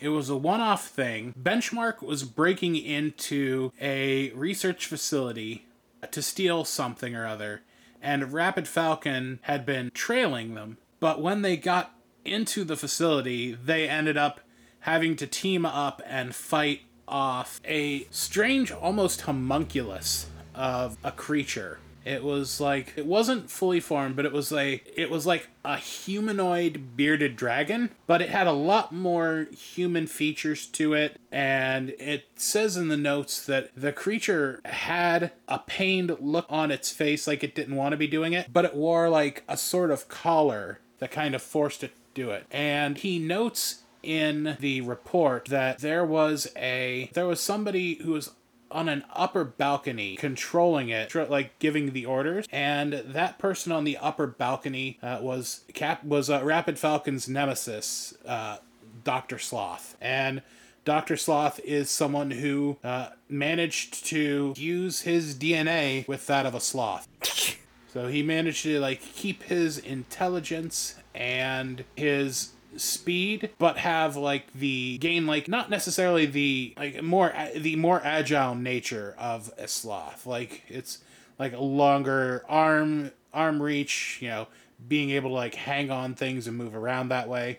It 0.00 0.10
was 0.10 0.30
a 0.30 0.36
one 0.36 0.60
off 0.60 0.88
thing. 0.88 1.34
Benchmark 1.40 2.02
was 2.02 2.22
breaking 2.22 2.76
into 2.76 3.72
a 3.80 4.30
research 4.30 4.86
facility 4.86 5.66
to 6.10 6.22
steal 6.22 6.64
something 6.64 7.16
or 7.16 7.26
other, 7.26 7.62
and 8.00 8.32
Rapid 8.32 8.68
Falcon 8.68 9.40
had 9.42 9.66
been 9.66 9.90
trailing 9.92 10.54
them. 10.54 10.78
But 11.00 11.20
when 11.20 11.42
they 11.42 11.56
got 11.56 11.92
into 12.24 12.64
the 12.64 12.76
facility, 12.76 13.52
they 13.54 13.88
ended 13.88 14.16
up 14.16 14.40
having 14.80 15.16
to 15.16 15.26
team 15.26 15.66
up 15.66 16.00
and 16.06 16.34
fight 16.34 16.82
off 17.08 17.60
a 17.64 18.06
strange, 18.10 18.70
almost 18.70 19.22
homunculus 19.22 20.26
of 20.54 20.96
a 21.02 21.10
creature. 21.10 21.78
It 22.04 22.24
was 22.24 22.60
like 22.60 22.94
it 22.96 23.06
wasn't 23.06 23.50
fully 23.50 23.80
formed, 23.80 24.16
but 24.16 24.24
it 24.24 24.32
was 24.32 24.52
a 24.52 24.82
it 24.96 25.10
was 25.10 25.26
like 25.26 25.48
a 25.64 25.76
humanoid 25.76 26.96
bearded 26.96 27.36
dragon, 27.36 27.90
but 28.06 28.22
it 28.22 28.30
had 28.30 28.46
a 28.46 28.52
lot 28.52 28.92
more 28.92 29.46
human 29.52 30.06
features 30.06 30.66
to 30.66 30.94
it 30.94 31.18
and 31.30 31.90
it 31.98 32.24
says 32.36 32.76
in 32.76 32.88
the 32.88 32.96
notes 32.96 33.44
that 33.44 33.70
the 33.76 33.92
creature 33.92 34.60
had 34.64 35.32
a 35.46 35.58
pained 35.58 36.16
look 36.20 36.46
on 36.48 36.70
its 36.70 36.90
face 36.90 37.26
like 37.26 37.44
it 37.44 37.54
didn't 37.54 37.76
want 37.76 37.92
to 37.92 37.98
be 37.98 38.06
doing 38.06 38.32
it, 38.32 38.52
but 38.52 38.64
it 38.64 38.74
wore 38.74 39.08
like 39.08 39.44
a 39.48 39.56
sort 39.56 39.90
of 39.90 40.08
collar 40.08 40.80
that 40.98 41.10
kind 41.10 41.34
of 41.34 41.42
forced 41.42 41.84
it 41.84 41.88
to 41.88 42.22
do 42.22 42.30
it. 42.30 42.46
And 42.50 42.98
he 42.98 43.18
notes 43.18 43.82
in 44.02 44.56
the 44.60 44.80
report 44.80 45.46
that 45.46 45.78
there 45.78 46.04
was 46.04 46.48
a 46.56 47.10
there 47.14 47.26
was 47.26 47.40
somebody 47.40 47.94
who 47.96 48.12
was 48.12 48.30
on 48.70 48.88
an 48.88 49.04
upper 49.14 49.44
balcony 49.44 50.16
controlling 50.16 50.88
it 50.88 51.14
like 51.30 51.58
giving 51.58 51.92
the 51.92 52.04
orders 52.06 52.46
and 52.52 52.92
that 52.92 53.38
person 53.38 53.72
on 53.72 53.84
the 53.84 53.96
upper 53.98 54.26
balcony 54.26 54.98
uh, 55.02 55.18
was 55.20 55.62
cap 55.74 56.04
was 56.04 56.28
uh, 56.28 56.40
rapid 56.44 56.78
falcon's 56.78 57.28
nemesis 57.28 58.14
uh, 58.26 58.58
dr 59.04 59.38
sloth. 59.38 59.96
And 60.00 60.42
dr 60.84 61.16
sloth 61.16 61.60
is 61.64 61.90
someone 61.90 62.30
who 62.30 62.78
uh, 62.84 63.10
managed 63.28 64.06
to 64.06 64.54
use 64.56 65.02
his 65.02 65.34
dna 65.34 66.06
with 66.06 66.26
that 66.26 66.46
of 66.46 66.54
a 66.54 66.60
sloth. 66.60 67.08
So 67.90 68.06
he 68.06 68.22
managed 68.22 68.62
to 68.64 68.78
like 68.80 69.00
keep 69.00 69.44
his 69.44 69.78
intelligence 69.78 70.96
and 71.14 71.84
his 71.96 72.50
speed 72.76 73.50
but 73.58 73.78
have 73.78 74.16
like 74.16 74.52
the 74.52 74.98
gain 74.98 75.26
like 75.26 75.48
not 75.48 75.70
necessarily 75.70 76.26
the 76.26 76.74
like 76.76 77.02
more 77.02 77.32
the 77.56 77.76
more 77.76 78.00
agile 78.04 78.54
nature 78.54 79.14
of 79.18 79.50
a 79.58 79.66
sloth 79.66 80.26
like 80.26 80.62
it's 80.68 80.98
like 81.38 81.52
a 81.52 81.60
longer 81.60 82.44
arm 82.48 83.10
arm 83.32 83.60
reach 83.62 84.18
you 84.20 84.28
know 84.28 84.46
being 84.86 85.10
able 85.10 85.30
to 85.30 85.34
like 85.34 85.54
hang 85.54 85.90
on 85.90 86.14
things 86.14 86.46
and 86.46 86.56
move 86.56 86.74
around 86.74 87.08
that 87.08 87.28
way 87.28 87.58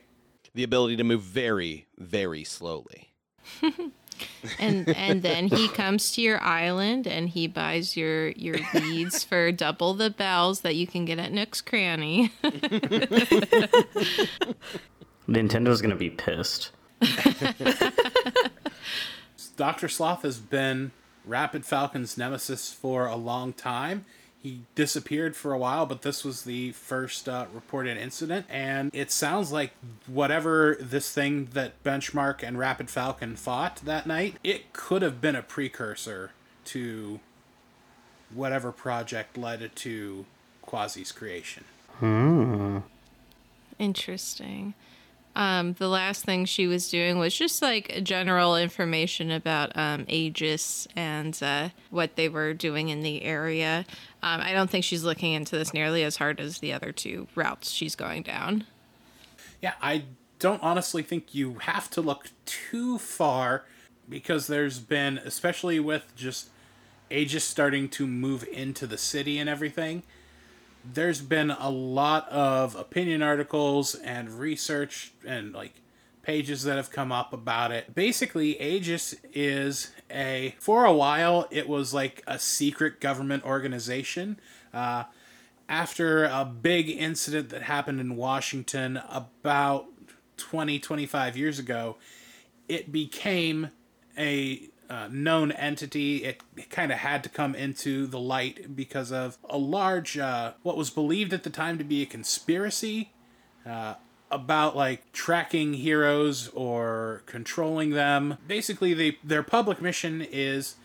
The 0.56 0.64
ability 0.64 0.96
to 0.98 1.04
move 1.04 1.22
very, 1.22 1.86
very 1.98 2.44
slowly. 2.44 3.14
and 4.60 4.90
and 4.90 5.22
then 5.22 5.48
he 5.48 5.68
comes 5.70 6.12
to 6.14 6.22
your 6.22 6.42
island 6.42 7.08
and 7.08 7.30
he 7.30 7.48
buys 7.48 7.96
your 7.96 8.30
your 8.30 8.58
beads 8.74 9.24
for 9.30 9.52
double 9.52 9.94
the 9.94 10.10
bells 10.10 10.62
that 10.62 10.76
you 10.76 10.88
can 10.88 11.06
get 11.06 11.20
at 11.20 11.32
Nook's 11.32 11.62
Cranny. 11.62 12.32
Nintendo's 15.30 15.82
gonna 15.82 15.96
be 15.96 16.10
pissed. 16.10 16.72
Dr. 19.58 19.88
Sloth 19.88 20.24
has 20.24 20.38
been 20.40 20.92
Rapid 21.26 21.66
Falcon's 21.66 22.18
nemesis 22.18 22.74
for 22.74 23.06
a 23.06 23.16
long 23.16 23.54
time. 23.54 24.06
He 24.42 24.62
disappeared 24.74 25.36
for 25.36 25.52
a 25.52 25.58
while, 25.58 25.86
but 25.86 26.02
this 26.02 26.24
was 26.24 26.44
the 26.44 26.72
first 26.72 27.28
uh, 27.28 27.46
reported 27.54 27.98
incident. 27.98 28.46
And 28.50 28.90
it 28.94 29.12
sounds 29.12 29.52
like 29.52 29.74
whatever 30.08 30.78
this 30.80 31.14
thing 31.14 31.50
that 31.54 31.84
Benchmark 31.84 32.42
and 32.42 32.58
Rapid 32.58 32.90
Falcon 32.90 33.36
fought 33.36 33.82
that 33.84 34.08
night, 34.08 34.38
it 34.44 34.72
could 34.72 35.02
have 35.02 35.20
been 35.20 35.36
a 35.36 35.42
precursor 35.42 36.32
to 36.66 37.20
whatever 38.34 38.72
project 38.72 39.38
led 39.38 39.76
to 39.76 40.26
Quasi's 40.66 41.12
creation. 41.12 41.66
Hmm. 41.98 42.78
Interesting. 43.78 44.74
Um, 45.40 45.72
the 45.72 45.88
last 45.88 46.26
thing 46.26 46.44
she 46.44 46.68
was 46.68 46.90
doing 46.90 47.18
was 47.18 47.34
just 47.34 47.62
like 47.62 48.04
general 48.04 48.58
information 48.58 49.32
about 49.32 49.72
um, 49.74 50.04
Aegis 50.10 50.86
and 50.98 51.42
uh, 51.42 51.70
what 51.92 52.18
they 52.18 52.28
were 52.28 52.54
doing 52.54 52.90
in 52.90 53.04
the 53.04 53.24
area. 53.24 53.86
Um, 54.22 54.42
I 54.42 54.52
don't 54.52 54.70
think 54.70 54.84
she's 54.84 55.06
looking 55.06 55.32
into 55.32 55.58
this 55.58 55.74
nearly 55.74 56.04
as 56.04 56.18
hard 56.18 56.42
as 56.42 56.58
the 56.58 56.74
other 56.74 56.92
two 56.92 57.30
routes 57.36 57.72
she's 57.72 57.96
going 57.96 58.24
down. 58.24 58.66
Yeah, 59.62 59.76
I 59.82 60.04
don't 60.40 60.62
honestly 60.62 61.04
think 61.04 61.34
you 61.34 61.60
have 61.60 61.90
to 61.92 62.02
look 62.02 62.32
too 62.46 62.98
far 62.98 63.64
because 64.10 64.48
there's 64.48 64.80
been, 64.80 65.20
especially 65.20 65.80
with 65.80 66.14
just 66.18 66.50
Aegis 67.10 67.46
starting 67.46 67.88
to 67.92 68.06
move 68.06 68.46
into 68.52 68.86
the 68.86 68.98
city 68.98 69.38
and 69.38 69.50
everything, 69.50 70.04
there's 70.94 71.22
been 71.22 71.52
a 71.52 71.70
lot 71.70 72.28
of 72.30 72.76
opinion 72.76 73.22
articles 73.22 73.96
and 73.96 74.30
research 74.30 75.14
and 75.26 75.54
like 75.54 75.74
pages 76.22 76.64
that 76.64 76.78
have 76.78 76.92
come 76.92 77.12
up 77.12 77.34
about 77.34 77.72
it. 77.72 77.96
Basically, 77.96 78.60
Aegis 78.62 79.16
is 79.34 79.92
a 80.12 80.56
for 80.60 80.86
a 80.86 80.94
while 80.94 81.48
it 81.52 81.68
was 81.68 81.94
like 81.94 82.24
a 82.28 82.38
secret 82.38 83.00
government 83.00 83.44
organization. 83.46 84.40
Uh, 84.74 85.06
after 85.68 86.26
a 86.26 86.46
big 86.46 86.90
incident 86.90 87.50
that 87.50 87.64
happened 87.64 88.00
in 88.00 88.16
Washington 88.16 89.00
about 89.10 89.86
20, 90.38 90.80
25 90.80 91.38
years 91.38 91.60
ago, 91.60 91.98
it 92.68 92.92
became 92.92 93.70
a 94.18 94.70
uh, 94.90 95.08
known 95.12 95.52
entity. 95.52 96.24
It, 96.24 96.42
it 96.58 96.70
kind 96.70 96.92
of 96.92 97.00
had 97.00 97.24
to 97.24 97.30
come 97.30 97.56
into 97.56 98.08
the 98.08 98.20
light 98.20 98.76
because 98.76 99.12
of 99.12 99.38
a 99.50 99.58
large, 99.58 100.18
uh, 100.18 100.54
what 100.64 100.78
was 100.78 100.90
believed 100.90 101.34
at 101.34 101.44
the 101.44 101.50
time 101.50 101.78
to 101.78 101.84
be 101.84 102.02
a 102.02 102.06
conspiracy 102.06 103.12
uh, 103.66 103.96
about 104.32 104.76
like 104.76 105.12
tracking 105.12 105.74
heroes 105.76 106.50
or 106.50 107.24
controlling 107.26 107.92
them. 107.92 108.38
Basically, 108.48 108.94
they, 108.94 109.18
their 109.24 109.44
public 109.44 109.82
mission 109.82 110.22
is 110.22 110.76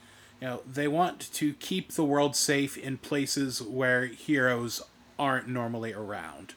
you 0.41 0.49
know, 0.49 0.63
they 0.71 0.89
want 0.89 1.33
to 1.33 1.55
keep 1.55 1.93
the 1.93 2.05
world 2.05 2.37
safe 2.37 2.77
in 2.77 2.99
places 2.99 3.63
where 3.63 4.07
heroes 4.07 4.83
aren't 5.19 5.49
normally 5.49 5.95
around. 5.95 6.55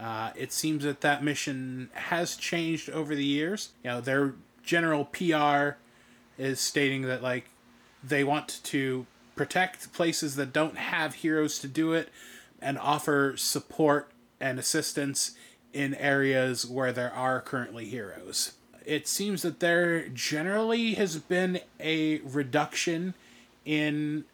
Uh, 0.00 0.30
it 0.34 0.52
seems 0.52 0.82
that 0.82 1.00
that 1.02 1.22
mission 1.22 1.90
has 1.92 2.34
changed 2.34 2.90
over 2.90 3.14
the 3.14 3.24
years. 3.24 3.70
You 3.84 3.90
know, 3.90 4.00
their 4.00 4.34
general 4.64 5.04
PR 5.04 5.76
is 6.38 6.60
stating 6.60 7.02
that 7.02 7.22
like 7.22 7.48
they 8.02 8.24
want 8.24 8.60
to 8.64 9.06
protect 9.36 9.92
places 9.92 10.36
that 10.36 10.52
don't 10.52 10.76
have 10.76 11.14
heroes 11.14 11.58
to 11.58 11.68
do 11.68 11.92
it 11.92 12.08
and 12.60 12.78
offer 12.78 13.34
support 13.36 14.10
and 14.40 14.58
assistance 14.58 15.32
in 15.72 15.94
areas 15.96 16.66
where 16.66 16.92
there 16.92 17.12
are 17.12 17.40
currently 17.40 17.86
heroes. 17.86 18.52
It 18.86 19.08
seems 19.08 19.42
that 19.42 19.60
there 19.60 20.08
generally 20.08 20.94
has 20.94 21.16
been 21.16 21.60
a 21.80 22.18
reduction 22.18 23.14
in 23.64 24.24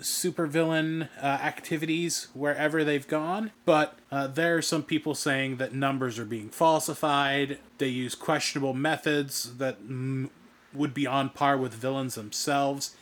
supervillain 0.00 1.08
uh, 1.20 1.24
activities 1.24 2.28
wherever 2.34 2.84
they've 2.84 3.08
gone, 3.08 3.50
but 3.64 3.98
uh, 4.10 4.26
there 4.26 4.56
are 4.56 4.62
some 4.62 4.82
people 4.82 5.14
saying 5.14 5.56
that 5.56 5.74
numbers 5.74 6.18
are 6.18 6.24
being 6.24 6.48
falsified. 6.50 7.58
They 7.78 7.88
use 7.88 8.14
questionable 8.14 8.74
methods 8.74 9.56
that 9.56 9.76
m- 9.80 10.30
would 10.76 10.94
be 10.94 11.06
on 11.06 11.30
par 11.30 11.56
with 11.56 11.74
villains 11.74 12.14
themselves. 12.14 12.96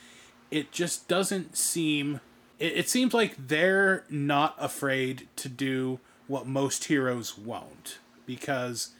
It 0.50 0.72
just 0.72 1.08
doesn't 1.08 1.56
seem. 1.56 2.20
It, 2.58 2.72
it 2.76 2.88
seems 2.88 3.12
like 3.12 3.48
they're 3.48 4.04
not 4.08 4.54
afraid 4.58 5.28
to 5.36 5.48
do 5.48 6.00
what 6.26 6.46
most 6.46 6.84
heroes 6.84 7.36
won't, 7.36 7.98
because 8.26 8.90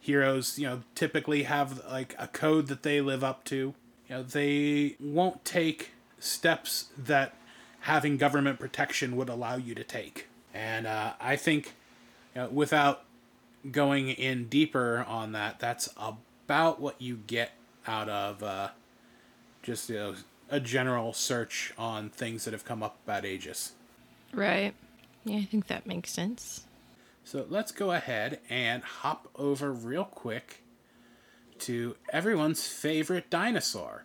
heroes, 0.00 0.58
you 0.58 0.66
know, 0.66 0.82
typically 0.94 1.44
have 1.44 1.84
like 1.90 2.14
a 2.18 2.26
code 2.26 2.66
that 2.66 2.82
they 2.82 3.00
live 3.00 3.24
up 3.24 3.44
to. 3.44 3.74
You 4.08 4.16
know, 4.16 4.22
they 4.22 4.96
won't 4.98 5.44
take 5.44 5.90
steps 6.18 6.88
that 6.96 7.34
having 7.80 8.16
government 8.16 8.58
protection 8.58 9.16
would 9.16 9.28
allow 9.28 9.56
you 9.56 9.74
to 9.74 9.84
take. 9.84 10.26
And 10.52 10.86
uh, 10.86 11.12
I 11.20 11.36
think, 11.36 11.74
you 12.34 12.42
know, 12.42 12.48
without 12.48 13.04
going 13.70 14.08
in 14.08 14.48
deeper 14.48 15.04
on 15.06 15.32
that, 15.32 15.60
that's 15.60 15.88
about 15.96 16.80
what 16.80 17.00
you 17.00 17.20
get 17.26 17.52
out 17.88 18.08
of 18.08 18.42
uh, 18.42 18.68
just 19.62 19.88
you 19.90 19.96
know, 19.96 20.14
a 20.50 20.60
general 20.60 21.12
search 21.12 21.72
on 21.78 22.10
things 22.10 22.44
that 22.44 22.52
have 22.52 22.64
come 22.64 22.82
up 22.82 22.98
about 23.04 23.24
Aegis. 23.24 23.72
Right. 24.32 24.74
Yeah, 25.24 25.38
I 25.38 25.44
think 25.44 25.66
that 25.66 25.86
makes 25.86 26.10
sense. 26.12 26.66
So 27.24 27.46
let's 27.48 27.72
go 27.72 27.92
ahead 27.92 28.40
and 28.48 28.82
hop 28.82 29.28
over 29.36 29.72
real 29.72 30.04
quick 30.04 30.62
to 31.60 31.96
everyone's 32.12 32.66
favorite 32.66 33.28
dinosaur. 33.30 34.04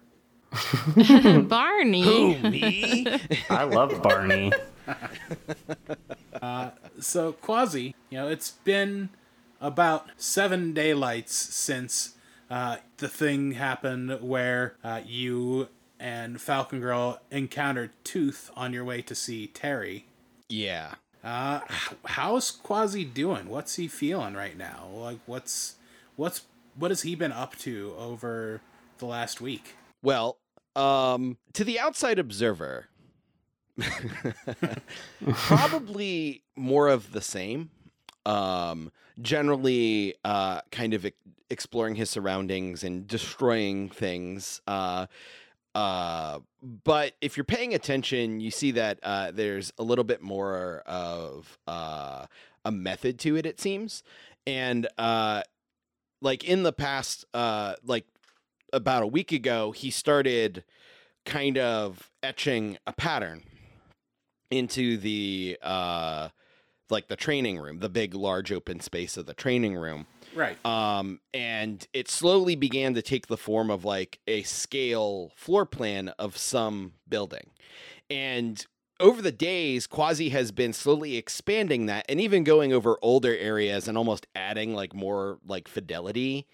Barney. 1.44 2.38
Me? 2.40 3.08
I 3.50 3.64
love 3.64 4.02
Barney. 4.04 4.52
So 7.00 7.34
Quasi, 7.34 7.96
you 8.10 8.18
know, 8.18 8.28
it's 8.28 8.52
been 8.52 9.10
about 9.62 10.08
seven 10.18 10.74
daylights 10.74 11.36
since 11.36 12.13
uh, 12.54 12.78
the 12.98 13.08
thing 13.08 13.54
happened 13.54 14.22
where 14.22 14.76
uh, 14.84 15.02
you 15.04 15.70
and 16.00 16.40
Falcon 16.40 16.80
Girl 16.80 17.20
encountered 17.32 17.90
Tooth 18.04 18.52
on 18.56 18.74
your 18.74 18.86
way 18.86 19.02
to 19.02 19.16
see 19.16 19.48
Terry. 19.48 20.06
yeah. 20.48 20.96
Uh, 21.24 21.62
how's 22.04 22.52
Quasi 22.52 23.06
doing? 23.06 23.48
What's 23.48 23.78
he 23.78 23.88
feeling 23.88 24.34
right 24.34 24.58
now? 24.58 24.90
Like, 24.94 25.20
what's 25.26 25.76
what's 26.18 26.42
what 26.76 26.92
has 26.92 27.04
he 27.04 27.16
been 27.16 27.32
up 27.32 27.56
to 27.60 27.96
over 27.98 28.60
the 28.98 29.06
last 29.06 29.40
week? 29.40 29.76
Well, 30.02 30.38
um, 30.76 31.38
to 31.54 31.64
the 31.64 31.80
outside 31.80 32.20
observer, 32.20 32.88
probably 35.32 36.44
more 36.58 36.90
of 36.90 37.14
the 37.14 37.22
same. 37.22 37.72
Um, 38.26 38.92
generally, 39.22 40.16
uh, 40.26 40.60
kind 40.72 40.94
of 40.94 41.06
exploring 41.50 41.96
his 41.96 42.10
surroundings 42.10 42.84
and 42.84 43.08
destroying 43.08 43.90
things. 43.90 44.62
Uh, 44.68 45.08
uh, 45.76 46.40
but 46.84 47.14
if 47.22 47.36
you're 47.36 47.44
paying 47.44 47.74
attention, 47.74 48.40
you 48.40 48.52
see 48.52 48.72
that 48.72 49.00
uh, 49.04 49.32
there's 49.32 49.74
a 49.78 49.84
little 49.84 50.04
bit 50.04 50.22
more 50.22 50.84
of 50.86 51.58
uh, 51.68 52.26
a 52.64 52.72
method 52.72 53.20
to 53.20 53.36
it. 53.36 53.46
It 53.46 53.60
seems, 53.60 54.04
and 54.46 54.88
uh, 54.98 55.42
like 56.22 56.44
in 56.44 56.64
the 56.64 56.74
past, 56.74 57.26
uh, 57.34 57.76
like 57.84 58.06
about 58.72 59.04
a 59.04 59.08
week 59.08 59.32
ago, 59.32 59.72
he 59.72 59.90
started 59.90 60.64
kind 61.26 61.58
of 61.58 62.12
etching 62.22 62.78
a 62.86 62.94
pattern 62.94 63.44
into 64.52 64.98
the 64.98 65.58
uh 65.64 66.30
like 66.90 67.08
the 67.08 67.16
training 67.16 67.58
room, 67.58 67.80
the 67.80 67.90
big 67.90 68.14
large 68.14 68.52
open 68.52 68.80
space 68.80 69.18
of 69.18 69.26
the 69.26 69.34
training 69.34 69.76
room. 69.76 70.06
Right. 70.36 70.64
Um 70.66 71.20
and 71.34 71.86
it 71.94 72.10
slowly 72.10 72.56
began 72.56 72.94
to 72.96 73.02
take 73.02 73.28
the 73.28 73.38
form 73.38 73.70
of 73.70 73.86
like 73.86 74.20
a 74.28 74.44
scale 74.44 75.32
floor 75.36 75.66
plan 75.66 76.10
of 76.20 76.38
some 76.38 76.94
building. 77.08 77.50
And 78.10 78.66
over 79.00 79.22
the 79.22 79.32
days, 79.32 79.88
Quasi 79.88 80.30
has 80.30 80.52
been 80.52 80.72
slowly 80.72 81.18
expanding 81.18 81.88
that 81.88 82.06
and 82.08 82.22
even 82.22 82.44
going 82.44 82.72
over 82.72 82.98
older 83.02 83.36
areas 83.36 83.88
and 83.88 83.98
almost 83.98 84.28
adding 84.36 84.74
like 84.74 84.94
more 84.94 85.40
like 85.46 85.68
fidelity 85.68 86.48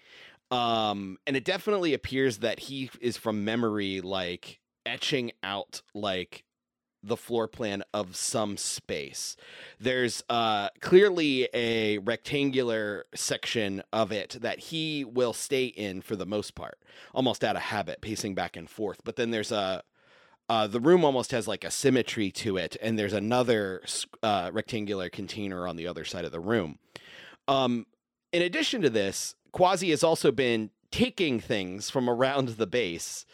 um 0.50 1.16
and 1.26 1.36
it 1.36 1.44
definitely 1.44 1.94
appears 1.94 2.38
that 2.38 2.58
he 2.58 2.90
is 3.00 3.16
from 3.16 3.44
memory 3.44 4.00
like 4.00 4.58
etching 4.84 5.30
out 5.42 5.82
like 5.94 6.44
the 7.02 7.16
floor 7.16 7.48
plan 7.48 7.82
of 7.94 8.14
some 8.14 8.56
space 8.56 9.36
there's 9.78 10.22
uh 10.28 10.68
clearly 10.80 11.48
a 11.54 11.98
rectangular 11.98 13.04
section 13.14 13.82
of 13.92 14.12
it 14.12 14.36
that 14.40 14.58
he 14.58 15.04
will 15.04 15.32
stay 15.32 15.66
in 15.66 16.00
for 16.00 16.16
the 16.16 16.26
most 16.26 16.54
part 16.54 16.78
almost 17.14 17.42
out 17.44 17.56
of 17.56 17.62
habit 17.62 18.00
pacing 18.00 18.34
back 18.34 18.56
and 18.56 18.68
forth 18.68 19.00
but 19.04 19.16
then 19.16 19.30
there's 19.30 19.52
a 19.52 19.82
uh, 20.50 20.66
the 20.66 20.80
room 20.80 21.04
almost 21.04 21.30
has 21.30 21.46
like 21.46 21.62
a 21.62 21.70
symmetry 21.70 22.32
to 22.32 22.56
it, 22.56 22.76
and 22.82 22.98
there's 22.98 23.12
another 23.12 23.82
uh, 24.20 24.50
rectangular 24.52 25.08
container 25.08 25.64
on 25.64 25.76
the 25.76 25.86
other 25.86 26.04
side 26.04 26.24
of 26.24 26.32
the 26.32 26.40
room. 26.40 26.80
Um, 27.46 27.86
in 28.32 28.42
addition 28.42 28.82
to 28.82 28.90
this, 28.90 29.36
Quasi 29.52 29.90
has 29.90 30.02
also 30.02 30.32
been 30.32 30.70
taking 30.90 31.38
things 31.38 31.88
from 31.88 32.10
around 32.10 32.48
the 32.48 32.66
base 32.66 33.24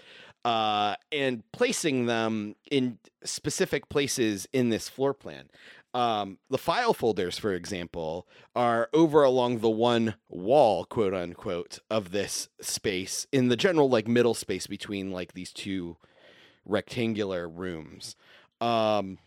uh, 0.47 0.95
and 1.11 1.43
placing 1.51 2.07
them 2.07 2.55
in 2.71 2.99
specific 3.25 3.89
places 3.89 4.47
in 4.53 4.69
this 4.69 4.89
floor 4.89 5.13
plan. 5.13 5.51
Um, 5.93 6.39
the 6.49 6.59
file 6.59 6.95
folders, 6.95 7.37
for 7.37 7.53
example, 7.53 8.29
are 8.55 8.89
over 8.93 9.25
along 9.25 9.59
the 9.59 9.71
one 9.71 10.15
wall, 10.29 10.85
quote 10.85 11.15
unquote, 11.15 11.81
of 11.91 12.13
this 12.13 12.49
space 12.61 13.27
in 13.33 13.49
the 13.49 13.57
general 13.57 13.91
like 13.91 14.07
middle 14.07 14.35
space 14.35 14.69
between 14.69 15.11
like 15.11 15.33
these 15.33 15.53
two 15.53 15.97
rectangular 16.65 17.49
rooms. 17.49 18.15
Um, 18.61 19.19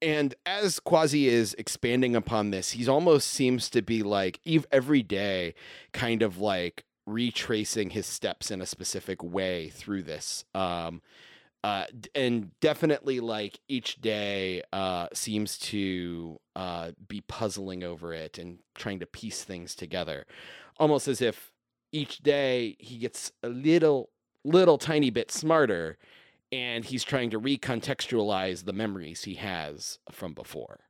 and 0.00 0.34
as 0.46 0.80
Quasi 0.80 1.28
is 1.28 1.54
expanding 1.58 2.16
upon 2.16 2.52
this, 2.52 2.70
he's 2.70 2.88
almost 2.88 3.28
seems 3.28 3.68
to 3.68 3.82
be 3.82 4.02
like 4.02 4.40
every 4.72 5.02
day, 5.02 5.54
kind 5.92 6.22
of 6.22 6.38
like 6.38 6.84
retracing 7.08 7.90
his 7.90 8.06
steps 8.06 8.50
in 8.50 8.60
a 8.60 8.66
specific 8.66 9.22
way 9.22 9.70
through 9.70 10.02
this. 10.02 10.44
Um, 10.54 11.02
uh, 11.64 11.86
and 12.14 12.52
definitely 12.60 13.18
like 13.18 13.58
each 13.68 14.00
day 14.00 14.62
uh, 14.72 15.08
seems 15.12 15.58
to 15.58 16.38
uh, 16.54 16.92
be 17.08 17.20
puzzling 17.22 17.82
over 17.82 18.12
it 18.12 18.38
and 18.38 18.58
trying 18.74 19.00
to 19.00 19.06
piece 19.06 19.42
things 19.42 19.74
together, 19.74 20.24
almost 20.78 21.08
as 21.08 21.20
if 21.20 21.52
each 21.90 22.18
day 22.18 22.76
he 22.78 22.98
gets 22.98 23.32
a 23.42 23.48
little, 23.48 24.10
little 24.44 24.78
tiny 24.78 25.10
bit 25.10 25.32
smarter 25.32 25.98
and 26.52 26.84
he's 26.84 27.04
trying 27.04 27.30
to 27.30 27.40
recontextualize 27.40 28.64
the 28.64 28.72
memories 28.72 29.24
he 29.24 29.34
has 29.34 29.98
from 30.10 30.32
before 30.32 30.80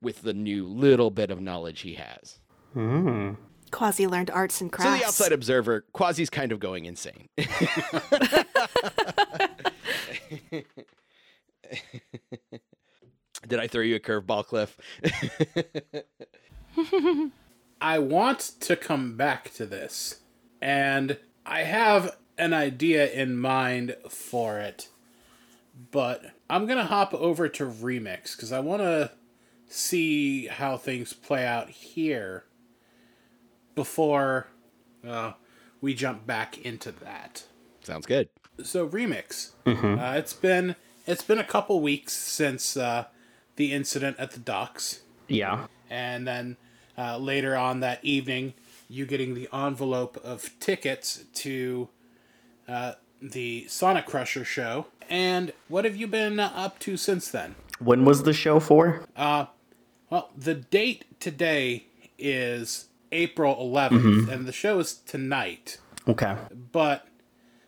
with 0.00 0.22
the 0.22 0.32
new 0.32 0.66
little 0.66 1.10
bit 1.10 1.30
of 1.30 1.40
knowledge 1.40 1.80
he 1.80 1.94
has. 1.94 2.40
Hmm. 2.72 3.32
Quasi 3.70 4.06
learned 4.06 4.30
arts 4.30 4.60
and 4.60 4.70
crafts. 4.70 4.92
So 4.92 4.98
the 4.98 5.04
outside 5.06 5.32
observer, 5.32 5.84
Quasi's 5.94 6.30
kind 6.30 6.52
of 6.52 6.60
going 6.60 6.84
insane. 6.84 7.28
Did 13.46 13.58
I 13.58 13.66
throw 13.68 13.82
you 13.82 13.96
a 13.96 14.00
curveball, 14.00 14.46
Cliff? 14.46 14.76
I 17.80 17.98
want 17.98 18.52
to 18.60 18.76
come 18.76 19.16
back 19.16 19.52
to 19.54 19.64
this, 19.66 20.20
and 20.60 21.18
I 21.46 21.62
have 21.62 22.16
an 22.36 22.52
idea 22.52 23.10
in 23.10 23.38
mind 23.38 23.96
for 24.08 24.58
it, 24.58 24.88
but 25.90 26.32
I'm 26.48 26.66
gonna 26.66 26.84
hop 26.84 27.14
over 27.14 27.48
to 27.48 27.66
Remix 27.66 28.36
because 28.36 28.52
I 28.52 28.60
want 28.60 28.82
to 28.82 29.10
see 29.66 30.46
how 30.46 30.76
things 30.76 31.12
play 31.12 31.46
out 31.46 31.70
here 31.70 32.44
before 33.84 34.46
uh, 35.08 35.32
we 35.80 35.94
jump 35.94 36.26
back 36.26 36.58
into 36.58 36.92
that. 36.92 37.44
Sounds 37.82 38.04
good. 38.04 38.28
So 38.62 38.86
Remix, 38.86 39.52
uh, 39.66 40.18
it's 40.18 40.34
been 40.34 40.76
it's 41.06 41.22
been 41.22 41.38
a 41.38 41.44
couple 41.44 41.80
weeks 41.80 42.12
since 42.12 42.76
uh, 42.76 43.04
the 43.56 43.72
incident 43.72 44.16
at 44.18 44.32
the 44.32 44.38
docks 44.38 45.00
Yeah. 45.28 45.66
and 45.88 46.26
then 46.26 46.58
uh, 46.98 47.16
later 47.16 47.56
on 47.56 47.80
that 47.80 48.00
evening, 48.04 48.52
you 48.86 49.06
getting 49.06 49.32
the 49.34 49.48
envelope 49.50 50.18
of 50.22 50.50
tickets 50.60 51.24
to 51.36 51.88
uh, 52.68 52.92
the 53.22 53.64
Sonic 53.66 54.04
Crusher 54.04 54.44
show. 54.44 54.88
And 55.08 55.54
what 55.68 55.86
have 55.86 55.96
you 55.96 56.06
been 56.06 56.38
up 56.38 56.78
to 56.80 56.98
since 56.98 57.30
then? 57.30 57.54
When 57.78 58.04
was 58.04 58.24
the 58.24 58.34
show 58.34 58.60
for? 58.60 59.06
Uh, 59.16 59.46
well, 60.10 60.28
the 60.36 60.54
date 60.54 61.18
today 61.18 61.86
is 62.18 62.89
April 63.12 63.56
11th, 63.56 64.28
and 64.28 64.46
the 64.46 64.52
show 64.52 64.78
is 64.78 64.94
tonight. 64.94 65.78
Okay. 66.08 66.36
But 66.72 67.06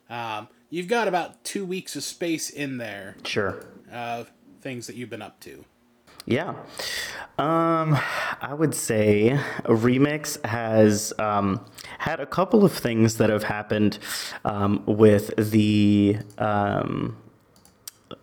um, 0.09 0.49
you've 0.71 0.89
got 0.89 1.09
about 1.09 1.43
two 1.45 1.65
weeks 1.65 1.97
of 1.97 2.05
space 2.05 2.49
in 2.51 2.79
there 2.79 3.17
Sure. 3.25 3.65
of 3.93 4.31
things 4.61 4.87
that 4.87 4.97
you've 4.97 5.11
been 5.11 5.23
up 5.23 5.41
to. 5.41 5.65
Yeah. 6.25 6.55
Um, 7.37 7.99
I 8.41 8.55
would 8.57 8.75
say 8.77 9.41
Remix 9.65 10.45
has 10.47 11.13
um, 11.19 11.65
had 11.99 12.21
a 12.21 12.27
couple 12.27 12.65
of 12.65 12.73
things 12.73 13.17
that 13.17 13.29
have 13.29 13.43
happened 13.43 13.99
um, 14.45 14.85
with 14.87 15.35
the 15.37 16.19
um, 16.39 17.17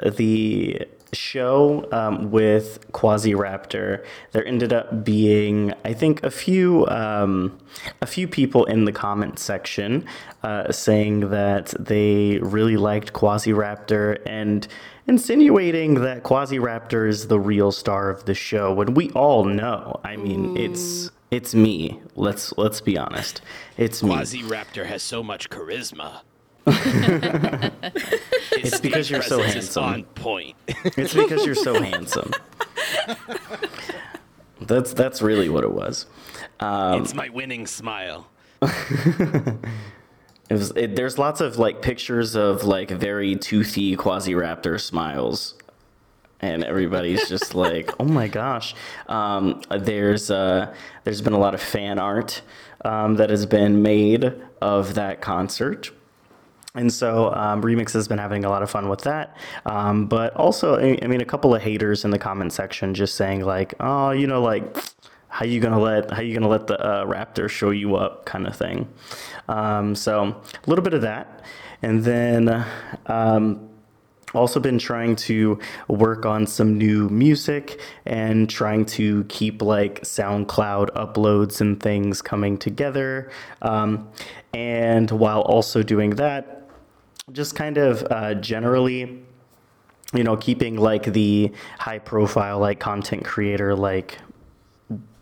the 0.02 0.88
show 1.14 1.88
um, 1.92 2.32
with 2.32 2.92
Quasi-Raptor, 2.92 4.06
there 4.32 4.46
ended 4.46 4.74
up 4.74 5.04
being, 5.04 5.74
I 5.84 5.94
think, 5.94 6.24
a 6.24 6.32
few 6.32 6.88
um, 6.88 7.58
a 8.02 8.06
few 8.06 8.28
people 8.28 8.66
in 8.66 8.86
the 8.86 8.92
comment 8.92 9.40
section 9.40 10.06
uh, 10.44 10.72
saying 10.72 11.30
that 11.30 11.74
they 11.80 12.40
really 12.40 12.78
liked 12.78 13.14
Quasi-Raptor 13.14 14.22
and 14.26 14.68
insinuating 15.08 15.96
that 15.96 16.24
Quasi-Raptor 16.24 17.08
is 17.08 17.28
the 17.28 17.40
real 17.40 17.72
star 17.72 18.10
of 18.10 18.26
the 18.26 18.34
show. 18.34 18.74
When 18.74 18.94
we 18.94 19.10
all 19.12 19.44
know, 19.44 20.00
I 20.04 20.16
mean, 20.16 20.56
it's 20.58 21.12
it's 21.32 21.54
me. 21.54 22.00
Let's 22.16 22.58
let's 22.58 22.82
be 22.82 22.98
honest. 22.98 23.42
It's 23.78 24.02
me. 24.02 24.10
Quasi 24.10 24.44
Raptor 24.44 24.86
has 24.86 25.04
so 25.04 25.24
much 25.24 25.50
charisma. 25.50 26.22
It's 28.62 28.82
because 28.82 29.10
you're 29.10 29.22
so 29.22 29.42
handsome. 29.42 29.84
on 29.84 30.04
point. 30.04 30.56
It's 30.68 31.14
because 31.14 31.46
you're 31.46 31.56
so 31.56 31.82
handsome. 31.82 32.34
That's 34.62 34.94
that's 34.94 35.22
really 35.22 35.50
what 35.50 35.64
it 35.64 35.72
was. 35.72 36.06
it's 36.60 37.14
my 37.14 37.30
winning 37.30 37.66
smile. 37.68 38.28
It 40.50 40.56
was. 40.56 40.72
It, 40.76 40.96
there's 40.96 41.20
lots 41.20 41.42
of 41.42 41.58
like 41.60 41.84
pictures 41.84 42.36
of 42.36 42.64
like 42.64 42.90
very 42.90 43.36
toothy 43.36 43.96
Quasi-Raptor 43.96 44.82
smiles, 44.82 45.54
and 46.42 46.64
everybody's 46.64 47.30
just 47.30 47.54
like, 47.54 47.92
"Oh 48.00 48.06
my 48.06 48.28
gosh!" 48.28 48.74
Um, 49.08 49.62
there's 49.70 50.32
uh, 50.32 50.74
there's 51.04 51.22
been 51.22 51.34
a 51.34 51.40
lot 51.40 51.54
of 51.54 51.62
fan 51.62 52.00
art 52.00 52.42
um, 52.84 53.16
that 53.18 53.30
has 53.30 53.46
been 53.46 53.84
made 53.84 54.34
of 54.60 54.96
that 54.96 55.22
concert. 55.22 55.92
And 56.76 56.94
so 56.94 57.34
um, 57.34 57.64
Remix 57.64 57.94
has 57.94 58.08
been 58.08 58.20
having 58.20 58.46
a 58.46 58.50
lot 58.50 58.62
of 58.62 58.70
fun 58.70 58.90
with 58.90 59.02
that. 59.02 59.36
Um, 59.66 60.06
but 60.06 60.36
also, 60.36 60.78
I 60.78 61.08
mean, 61.08 61.22
a 61.22 61.26
couple 61.26 61.56
of 61.56 61.62
haters 61.62 62.06
in 62.06 62.12
the 62.12 62.20
comment 62.20 62.54
section 62.54 62.94
just 62.94 63.16
saying 63.16 63.44
like, 63.44 63.74
oh, 63.80 64.12
you 64.12 64.28
know, 64.28 64.42
like, 64.42 64.78
how 65.32 65.46
you 65.46 65.60
gonna 65.60 65.80
let 65.80 66.10
how 66.12 66.22
you 66.22 66.34
gonna 66.34 66.48
let 66.48 66.68
the 66.68 66.80
uh, 66.80 67.06
Raptor 67.06 67.50
show 67.50 67.70
you 67.70 67.96
up, 67.96 68.26
kind 68.26 68.48
of 68.48 68.56
thing. 68.56 68.88
Um, 69.48 69.96
so 69.96 70.24
a 70.24 70.70
little 70.70 70.84
bit 70.84 70.94
of 70.94 71.02
that, 71.02 71.44
and 71.82 72.04
then. 72.04 72.66
Um, 73.06 73.70
also 74.36 74.60
been 74.60 74.78
trying 74.78 75.16
to 75.16 75.58
work 75.88 76.24
on 76.24 76.46
some 76.46 76.78
new 76.78 77.10
music 77.10 77.82
and 78.06 78.48
trying 78.48 78.86
to 78.86 79.24
keep 79.24 79.64
like 79.64 80.02
SoundCloud 80.02 80.92
uploads 80.92 81.62
and 81.62 81.82
things 81.82 82.22
coming 82.22 82.56
together. 82.56 83.32
Um, 83.64 84.08
and 84.54 85.10
while 85.10 85.42
also 85.42 85.82
doing 85.82 86.12
that, 86.12 86.59
just 87.32 87.56
kind 87.56 87.78
of 87.78 88.06
uh, 88.10 88.36
generally, 88.36 89.24
you 90.14 90.24
know, 90.24 90.38
keeping 90.38 90.78
like 90.78 91.06
the 91.14 91.52
high 91.80 92.00
profile, 92.00 92.60
like 92.60 92.80
content 92.80 93.26
creator, 93.26 93.76
like 93.76 94.20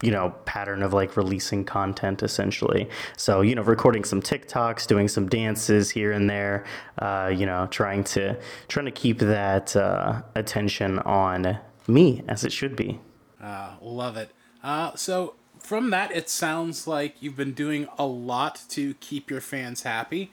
you 0.01 0.11
know 0.11 0.29
pattern 0.45 0.83
of 0.83 0.93
like 0.93 1.17
releasing 1.17 1.65
content 1.65 2.23
essentially. 2.23 2.89
So 3.15 3.41
you 3.41 3.55
know 3.55 3.63
recording 3.63 4.03
some 4.03 4.21
tiktoks 4.21 4.87
doing 4.87 5.07
some 5.07 5.27
dances 5.27 5.89
here 5.89 6.11
and 6.11 6.29
there 6.29 6.65
uh, 6.99 7.33
you 7.35 7.45
know 7.45 7.67
trying 7.71 8.03
to 8.05 8.37
trying 8.67 8.85
to 8.85 8.91
keep 8.91 9.19
that 9.19 9.75
uh, 9.75 10.21
attention 10.35 10.99
on 10.99 11.59
me 11.87 12.23
as 12.27 12.43
it 12.43 12.51
should 12.51 12.75
be. 12.75 12.99
Uh, 13.41 13.75
love 13.81 14.17
it. 14.17 14.31
Uh, 14.63 14.95
so 14.95 15.35
from 15.59 15.89
that, 15.89 16.11
it 16.15 16.29
sounds 16.29 16.87
like 16.87 17.15
you've 17.21 17.35
been 17.35 17.53
doing 17.53 17.87
a 17.97 18.05
lot 18.05 18.63
to 18.69 18.93
keep 18.95 19.29
your 19.29 19.41
fans 19.41 19.83
happy, 19.83 20.31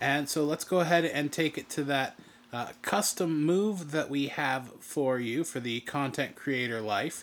and 0.00 0.28
so 0.28 0.44
let's 0.44 0.64
go 0.64 0.80
ahead 0.80 1.04
and 1.04 1.32
take 1.32 1.56
it 1.58 1.68
to 1.70 1.84
that 1.84 2.18
uh, 2.52 2.68
custom 2.82 3.44
move 3.44 3.90
that 3.90 4.08
we 4.10 4.28
have 4.28 4.72
for 4.80 5.18
you 5.18 5.44
for 5.44 5.60
the 5.60 5.80
content 5.80 6.36
creator 6.36 6.80
life. 6.80 7.22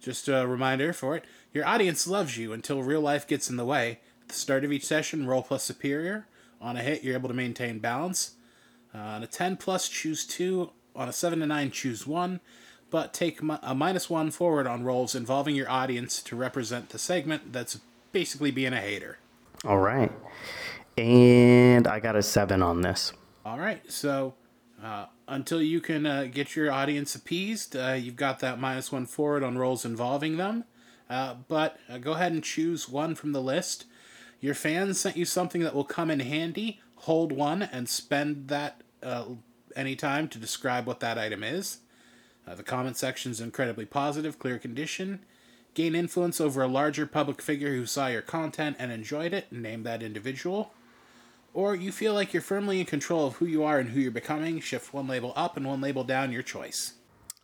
Just 0.00 0.28
a 0.28 0.46
reminder 0.46 0.92
for 0.92 1.16
it: 1.16 1.24
your 1.52 1.66
audience 1.66 2.06
loves 2.06 2.36
you 2.36 2.52
until 2.52 2.82
real 2.82 3.00
life 3.00 3.26
gets 3.26 3.48
in 3.50 3.56
the 3.56 3.64
way. 3.64 4.00
At 4.22 4.28
the 4.28 4.34
start 4.34 4.64
of 4.64 4.72
each 4.72 4.84
session, 4.86 5.26
roll 5.26 5.42
plus 5.42 5.62
superior. 5.64 6.26
On 6.60 6.76
a 6.76 6.82
hit, 6.82 7.02
you're 7.04 7.14
able 7.14 7.28
to 7.28 7.34
maintain 7.34 7.78
balance. 7.78 8.32
Uh, 8.94 8.98
on 8.98 9.22
a 9.22 9.26
10 9.26 9.56
plus, 9.58 9.88
choose 9.88 10.24
2. 10.26 10.70
On 10.96 11.08
a 11.08 11.12
7 11.12 11.40
to 11.40 11.46
9, 11.46 11.70
choose 11.70 12.06
1. 12.06 12.40
But 12.90 13.12
take 13.12 13.42
mi- 13.42 13.58
a 13.62 13.74
minus 13.74 14.08
1 14.08 14.30
forward 14.30 14.66
on 14.66 14.82
rolls 14.84 15.14
involving 15.14 15.54
your 15.54 15.70
audience 15.70 16.22
to 16.22 16.34
represent 16.36 16.88
the 16.90 16.98
segment 16.98 17.52
that's 17.52 17.78
basically 18.12 18.50
being 18.50 18.72
a 18.72 18.80
hater. 18.80 19.18
all 19.64 19.78
right 19.78 20.10
and 20.96 21.86
i 21.86 22.00
got 22.00 22.16
a 22.16 22.22
seven 22.22 22.62
on 22.62 22.80
this 22.82 23.12
All 23.44 23.58
right, 23.58 23.88
so 23.90 24.34
uh, 24.82 25.06
until 25.28 25.62
you 25.62 25.80
can 25.80 26.04
uh, 26.04 26.28
get 26.30 26.56
your 26.56 26.70
audience 26.70 27.14
appeased, 27.14 27.76
uh, 27.76 27.92
you've 27.92 28.16
got 28.16 28.40
that 28.40 28.58
minus 28.58 28.90
1 28.90 29.06
forward 29.06 29.42
on 29.42 29.56
rolls 29.56 29.84
involving 29.84 30.36
them. 30.36 30.64
Uh, 31.08 31.34
but 31.46 31.78
uh, 31.88 31.98
go 31.98 32.12
ahead 32.12 32.32
and 32.32 32.42
choose 32.42 32.88
one 32.88 33.14
from 33.14 33.32
the 33.32 33.40
list. 33.40 33.84
Your 34.40 34.54
fans 34.54 35.00
sent 35.00 35.16
you 35.16 35.24
something 35.24 35.62
that 35.62 35.74
will 35.74 35.84
come 35.84 36.10
in 36.10 36.20
handy. 36.20 36.80
Hold 36.96 37.32
one 37.32 37.62
and 37.62 37.88
spend 37.88 38.48
that 38.48 38.82
uh, 39.02 39.26
anytime 39.74 40.28
to 40.28 40.38
describe 40.38 40.86
what 40.86 41.00
that 41.00 41.18
item 41.18 41.42
is. 41.42 41.78
The 42.46 42.62
comment 42.62 42.96
section 42.96 43.32
is 43.32 43.40
incredibly 43.40 43.86
positive, 43.86 44.38
clear 44.38 44.58
condition. 44.58 45.24
Gain 45.74 45.96
influence 45.96 46.40
over 46.40 46.62
a 46.62 46.68
larger 46.68 47.04
public 47.04 47.42
figure 47.42 47.74
who 47.74 47.86
saw 47.86 48.06
your 48.06 48.22
content 48.22 48.76
and 48.78 48.92
enjoyed 48.92 49.32
it. 49.32 49.50
Name 49.50 49.82
that 49.82 50.00
individual. 50.00 50.72
Or 51.56 51.74
you 51.74 51.90
feel 51.90 52.12
like 52.12 52.34
you're 52.34 52.42
firmly 52.42 52.80
in 52.80 52.84
control 52.86 53.26
of 53.26 53.36
who 53.36 53.46
you 53.46 53.64
are 53.64 53.78
and 53.78 53.88
who 53.88 53.98
you're 53.98 54.10
becoming. 54.10 54.60
Shift 54.60 54.92
one 54.92 55.06
label 55.06 55.32
up 55.34 55.56
and 55.56 55.66
one 55.66 55.80
label 55.80 56.04
down, 56.04 56.30
your 56.30 56.42
choice. 56.42 56.92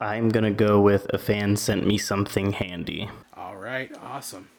i'm 0.00 0.28
gonna 0.28 0.50
go 0.50 0.78
with 0.82 1.06
a 1.14 1.18
fan 1.18 1.56
sent 1.56 1.86
me 1.86 1.96
something 1.96 2.52
handy 2.52 3.08
All 3.34 3.56
right, 3.56 3.90
awesome. 4.02 4.50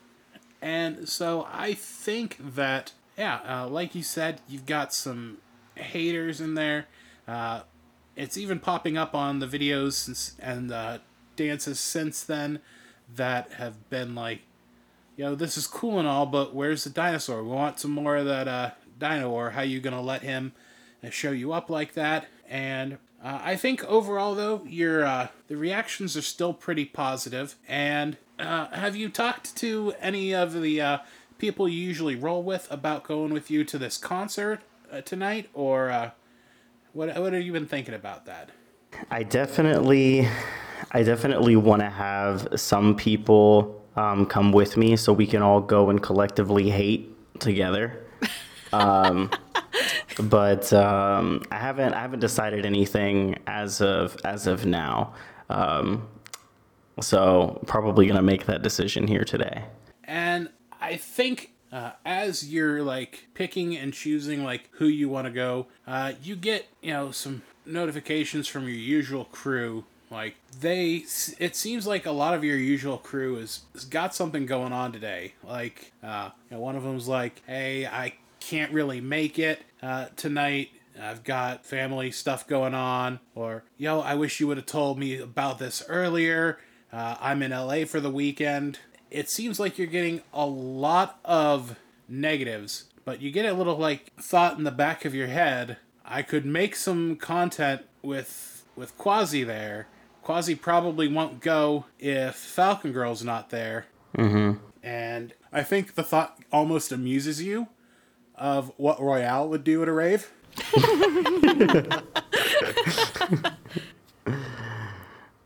And 0.59 1.07
so 1.07 1.47
I 1.53 1.75
think 1.75 2.37
that, 2.55 2.93
yeah, 3.15 3.41
uh, 3.47 3.67
like 3.67 3.93
you 3.93 4.01
said, 4.01 4.41
you've 4.47 4.65
got 4.65 4.91
some 4.91 5.37
haters 5.75 6.41
in 6.41 6.55
there. 6.55 6.87
Uh, 7.27 7.61
it's 8.15 8.37
even 8.37 8.59
popping 8.59 8.97
up 8.97 9.13
on 9.13 9.37
the 9.37 9.45
videos 9.45 9.93
since, 9.93 10.35
and 10.39 10.71
uh, 10.71 10.97
dances 11.35 11.79
since 11.79 12.23
then 12.23 12.59
that 13.15 13.51
have 13.53 13.87
been 13.91 14.15
like, 14.15 14.41
you 15.15 15.23
know, 15.25 15.35
this 15.35 15.57
is 15.59 15.67
cool 15.67 15.99
and 15.99 16.07
all, 16.07 16.25
but 16.25 16.55
where's 16.55 16.85
the 16.85 16.89
dinosaur? 16.89 17.43
We 17.43 17.49
want 17.49 17.79
some 17.79 17.91
more 17.91 18.15
of 18.15 18.25
that 18.25 18.47
uh, 18.47 18.71
dino, 18.97 19.29
or 19.29 19.51
how 19.51 19.61
you 19.61 19.79
gonna 19.79 20.01
let 20.01 20.21
him 20.21 20.53
uh, 21.03 21.09
show 21.09 21.31
you 21.31 21.53
up 21.53 21.69
like 21.69 21.93
that? 21.93 22.27
And 22.47 22.97
uh, 23.23 23.39
I 23.41 23.55
think 23.55 23.83
overall, 23.85 24.35
though, 24.35 24.63
your 24.65 25.05
uh, 25.05 25.27
the 25.47 25.57
reactions 25.57 26.17
are 26.17 26.21
still 26.21 26.53
pretty 26.53 26.85
positive. 26.85 27.55
And 27.67 28.17
uh, 28.39 28.67
have 28.67 28.95
you 28.95 29.09
talked 29.09 29.55
to 29.57 29.93
any 29.99 30.33
of 30.33 30.61
the 30.61 30.81
uh, 30.81 30.97
people 31.37 31.67
you 31.67 31.81
usually 31.81 32.15
roll 32.15 32.43
with 32.43 32.67
about 32.71 33.03
going 33.03 33.33
with 33.33 33.49
you 33.49 33.63
to 33.63 33.77
this 33.77 33.97
concert 33.97 34.61
uh, 34.91 35.01
tonight, 35.01 35.49
or 35.53 36.13
what? 36.93 37.17
What 37.19 37.33
have 37.33 37.41
you 37.41 37.51
been 37.51 37.67
thinking 37.67 37.93
about 37.93 38.25
that? 38.25 38.49
I 39.09 39.23
definitely 39.23 40.27
I 40.91 41.03
definitely 41.03 41.55
want 41.55 41.81
to 41.81 41.89
have 41.89 42.47
some 42.55 42.95
people 42.95 43.83
um, 43.95 44.25
come 44.25 44.51
with 44.51 44.77
me 44.77 44.95
so 44.95 45.13
we 45.13 45.25
can 45.25 45.41
all 45.41 45.61
go 45.61 45.89
and 45.89 46.01
collectively 46.01 46.69
hate 46.69 47.09
together. 47.39 48.02
Um, 48.73 49.29
but 50.19 50.71
um, 50.73 51.43
I 51.51 51.57
haven't 51.57 51.93
I 51.93 52.01
haven't 52.01 52.19
decided 52.19 52.65
anything 52.65 53.37
as 53.47 53.81
of 53.81 54.17
as 54.23 54.47
of 54.47 54.65
now. 54.65 55.13
Um, 55.49 56.07
so 56.99 57.61
probably 57.67 58.07
gonna 58.07 58.21
make 58.21 58.45
that 58.45 58.61
decision 58.61 59.07
here 59.07 59.23
today. 59.23 59.65
And 60.03 60.49
I 60.81 60.97
think 60.97 61.51
uh, 61.71 61.91
as 62.05 62.51
you're 62.51 62.83
like 62.83 63.27
picking 63.33 63.75
and 63.75 63.93
choosing 63.93 64.43
like 64.43 64.69
who 64.73 64.85
you 64.85 65.09
want 65.09 65.25
to 65.25 65.31
go, 65.31 65.67
uh, 65.87 66.13
you 66.21 66.35
get 66.35 66.67
you 66.81 66.93
know 66.93 67.11
some 67.11 67.41
notifications 67.65 68.47
from 68.47 68.63
your 68.63 68.77
usual 68.77 69.25
crew. 69.25 69.85
Like 70.11 70.35
they, 70.61 71.05
it 71.39 71.55
seems 71.55 71.87
like 71.87 72.05
a 72.05 72.11
lot 72.11 72.35
of 72.35 72.43
your 72.43 72.57
usual 72.57 72.99
crew 72.99 73.37
is 73.37 73.61
got 73.89 74.13
something 74.13 74.45
going 74.45 74.71
on 74.71 74.91
today. 74.91 75.33
Like 75.43 75.91
uh, 76.03 76.29
you 76.49 76.57
know, 76.57 76.61
one 76.61 76.75
of 76.75 76.83
them's 76.83 77.07
like, 77.07 77.41
"Hey, 77.47 77.87
I 77.87 78.13
can't 78.47 78.71
really 78.71 79.01
make 79.01 79.39
it 79.39 79.63
uh, 79.81 80.07
tonight." 80.15 80.69
I've 81.01 81.23
got 81.23 81.65
family 81.65 82.11
stuff 82.11 82.47
going 82.47 82.73
on, 82.73 83.19
or 83.35 83.63
yo, 83.77 83.99
I 83.99 84.15
wish 84.15 84.39
you 84.39 84.47
would 84.47 84.57
have 84.57 84.65
told 84.65 84.99
me 84.99 85.17
about 85.17 85.59
this 85.59 85.83
earlier. 85.87 86.59
Uh, 86.91 87.15
I'm 87.19 87.41
in 87.41 87.51
LA 87.51 87.85
for 87.85 87.99
the 87.99 88.09
weekend. 88.11 88.79
It 89.09 89.29
seems 89.29 89.59
like 89.59 89.77
you're 89.77 89.87
getting 89.87 90.21
a 90.33 90.45
lot 90.45 91.19
of 91.25 91.77
negatives, 92.07 92.85
but 93.05 93.21
you 93.21 93.31
get 93.31 93.45
a 93.45 93.53
little 93.53 93.77
like 93.77 94.13
thought 94.19 94.57
in 94.57 94.63
the 94.63 94.71
back 94.71 95.05
of 95.05 95.15
your 95.15 95.27
head. 95.27 95.77
I 96.05 96.21
could 96.21 96.45
make 96.45 96.75
some 96.75 97.15
content 97.15 97.83
with 98.01 98.65
with 98.75 98.97
Quasi 98.97 99.43
there. 99.43 99.87
Quasi 100.21 100.55
probably 100.55 101.07
won't 101.07 101.41
go 101.41 101.85
if 101.99 102.35
Falcon 102.35 102.91
Girl's 102.91 103.23
not 103.23 103.49
there. 103.49 103.87
Mm-hmm. 104.17 104.63
And 104.81 105.33
I 105.51 105.63
think 105.63 105.95
the 105.95 106.03
thought 106.03 106.39
almost 106.51 106.91
amuses 106.91 107.41
you 107.41 107.67
of 108.43 108.73
what 108.75 109.01
Royale 109.01 109.47
would 109.47 109.63
do 109.63 109.81
at 109.81 109.87
a 109.87 109.93
rave. 109.93 110.29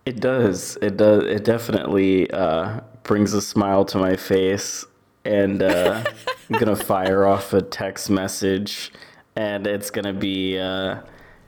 It 0.05 0.21
does. 0.21 0.77
It 0.81 0.95
does. 0.95 1.25
It 1.25 1.43
definitely 1.43 2.31
uh, 2.31 2.79
brings 3.03 3.33
a 3.33 3.41
smile 3.41 3.83
to 3.85 3.97
my 3.97 4.15
face, 4.15 4.85
and 5.25 5.61
uh, 5.61 6.01
I'm 6.49 6.59
gonna 6.59 6.77
fire 6.77 7.27
off 7.27 7.51
a 7.51 7.61
text 7.61 8.09
message, 8.09 8.93
and 9.35 9.67
it's 9.67 9.89
gonna 9.89 10.13
be. 10.13 10.57
Uh, 10.57 11.01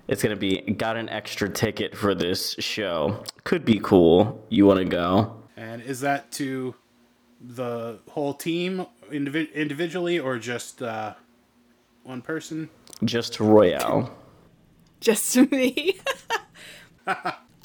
it's 0.10 0.22
gonna 0.22 0.36
be 0.36 0.60
got 0.60 0.98
an 0.98 1.08
extra 1.08 1.48
ticket 1.48 1.96
for 1.96 2.14
this 2.14 2.54
show. 2.60 3.24
Could 3.46 3.64
be 3.64 3.80
cool. 3.82 4.46
You 4.50 4.66
want 4.66 4.80
to 4.80 4.86
go? 4.86 5.42
And 5.56 5.82
is 5.82 6.02
that 6.02 6.30
to 6.34 6.76
the 7.40 8.00
whole 8.10 8.34
team 8.34 8.88
indivi- 9.10 9.54
individually 9.54 10.20
or 10.20 10.38
just 10.38 10.82
uh, 10.82 11.14
one 12.04 12.22
person? 12.22 12.70
Just 13.04 13.40
Royale. 13.40 14.14
Just 15.00 15.36
me. 15.52 16.00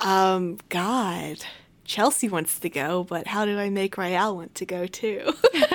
um, 0.00 0.58
God. 0.68 1.38
Chelsea 1.84 2.28
wants 2.28 2.58
to 2.60 2.70
go, 2.70 3.04
but 3.04 3.26
how 3.26 3.44
did 3.44 3.58
I 3.58 3.68
make 3.68 3.98
Royale 3.98 4.36
want 4.36 4.54
to 4.56 4.64
go 4.64 4.86
too? 4.86 5.32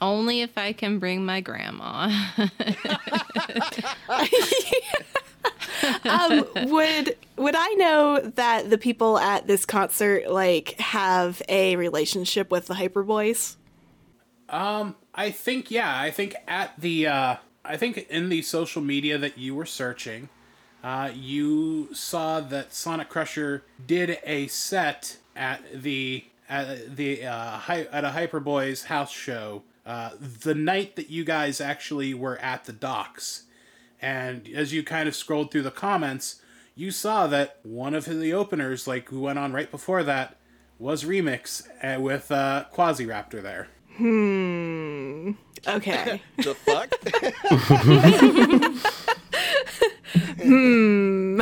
Only 0.00 0.42
if 0.42 0.56
I 0.56 0.72
can 0.72 0.98
bring 0.98 1.24
my 1.24 1.40
grandma. 1.40 2.10
um, 6.04 6.46
would 6.66 7.16
would 7.36 7.54
I 7.56 7.74
know 7.76 8.20
that 8.20 8.70
the 8.70 8.78
people 8.78 9.18
at 9.18 9.46
this 9.46 9.64
concert 9.64 10.30
like 10.30 10.78
have 10.78 11.42
a 11.48 11.76
relationship 11.76 12.50
with 12.50 12.66
the 12.66 12.74
Hyper 12.74 13.02
Boys? 13.02 13.56
Um, 14.48 14.96
I 15.14 15.30
think 15.30 15.70
yeah. 15.70 15.98
I 16.00 16.10
think 16.10 16.34
at 16.46 16.72
the 16.78 17.06
uh, 17.06 17.36
I 17.64 17.76
think 17.76 18.06
in 18.10 18.28
the 18.28 18.42
social 18.42 18.82
media 18.82 19.18
that 19.18 19.38
you 19.38 19.54
were 19.54 19.66
searching, 19.66 20.28
uh, 20.82 21.10
you 21.14 21.94
saw 21.94 22.40
that 22.40 22.74
Sonic 22.74 23.08
Crusher 23.08 23.64
did 23.86 24.18
a 24.24 24.46
set 24.48 25.18
at 25.34 25.82
the 25.82 26.24
at 26.48 26.96
the 26.96 27.24
uh, 27.24 27.58
hy- 27.58 27.88
at 27.90 28.04
a 28.04 28.10
Hyper 28.10 28.40
Boys 28.40 28.84
house 28.84 29.10
show 29.10 29.62
uh, 29.86 30.10
the 30.20 30.54
night 30.54 30.96
that 30.96 31.10
you 31.10 31.24
guys 31.24 31.60
actually 31.60 32.14
were 32.14 32.38
at 32.38 32.64
the 32.64 32.72
docks. 32.72 33.44
And 34.00 34.48
as 34.54 34.72
you 34.72 34.82
kind 34.82 35.08
of 35.08 35.16
scrolled 35.16 35.50
through 35.50 35.62
the 35.62 35.70
comments, 35.70 36.42
you 36.74 36.90
saw 36.90 37.26
that 37.28 37.58
one 37.62 37.94
of 37.94 38.04
the 38.04 38.32
openers, 38.34 38.86
like 38.86 39.08
who 39.08 39.20
went 39.20 39.38
on 39.38 39.52
right 39.52 39.70
before 39.70 40.02
that, 40.02 40.36
was 40.78 41.04
Remix 41.04 41.66
uh, 41.82 42.00
with 42.00 42.30
uh, 42.30 42.64
Quasiraptor 42.74 43.42
there. 43.42 43.68
Hmm. 43.96 45.32
Okay. 45.66 46.20
the 46.38 46.54
fuck? 46.54 46.90
hmm. 50.42 51.40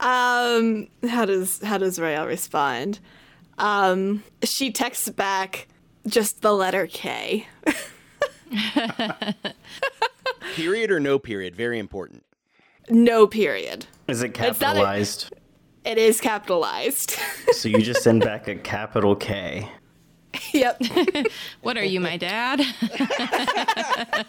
um. 0.00 0.88
How 1.08 1.24
does 1.24 1.62
how 1.62 1.78
does 1.78 1.98
Royale 1.98 2.26
respond? 2.26 3.00
Um. 3.58 4.22
She 4.44 4.70
texts 4.70 5.08
back 5.08 5.66
just 6.06 6.42
the 6.42 6.52
letter 6.52 6.86
K. 6.86 7.46
period 10.54 10.90
or 10.90 11.00
no 11.00 11.18
period? 11.18 11.54
Very 11.56 11.78
important. 11.78 12.24
No 12.88 13.26
period. 13.26 13.86
Is 14.08 14.22
it 14.22 14.30
It's 14.30 14.38
not 14.60 14.76
a- 14.76 14.80
capitalized? 14.80 15.32
It 15.84 15.98
is 15.98 16.20
capitalized. 16.20 17.16
so 17.52 17.68
you 17.68 17.80
just 17.80 18.02
send 18.02 18.22
back 18.22 18.48
a 18.48 18.54
capital 18.56 19.16
K. 19.16 19.68
yep. 20.52 20.80
what 21.62 21.76
are 21.76 21.84
you, 21.84 22.00
my 22.00 22.16
dad? 22.16 22.60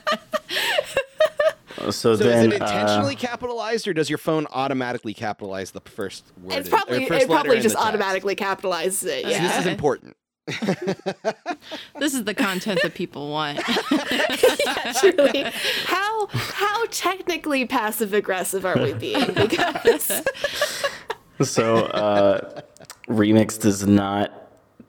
So, 1.78 1.89
So 1.91 2.15
then, 2.17 2.50
is 2.50 2.56
it 2.56 2.62
uh, 2.62 2.65
intentionally 2.65 3.15
capitalized, 3.15 3.88
or 3.88 3.93
does 3.93 4.10
your 4.10 4.17
phone 4.17 4.45
automatically 4.52 5.13
capitalize 5.13 5.71
the 5.71 5.80
first 5.82 6.32
word? 6.43 6.58
It's 6.58 6.67
in- 6.67 6.71
probably 6.76 7.08
first 7.08 7.24
it 7.24 7.30
probably 7.30 7.60
just 7.60 7.76
automatically 7.76 8.36
capitalizes 8.36 9.06
it. 9.08 9.24
So 9.24 9.30
this 9.30 9.58
is 9.60 9.65
important. 9.65 10.15
this 11.97 12.13
is 12.13 12.26
the 12.26 12.34
content 12.34 12.82
that 12.84 12.93
people 12.93 13.32
want. 13.32 13.60
Truly. 15.00 15.45
How 15.86 16.28
how 16.32 16.86
technically 16.88 17.65
passive 17.65 18.13
aggressive 18.13 18.65
are 18.65 18.78
we 18.78 18.93
being? 18.93 19.34
Because 19.34 20.21
So, 21.41 21.86
uh, 21.86 22.62
Remix 23.08 23.60
does 23.60 23.88
not 23.88 24.41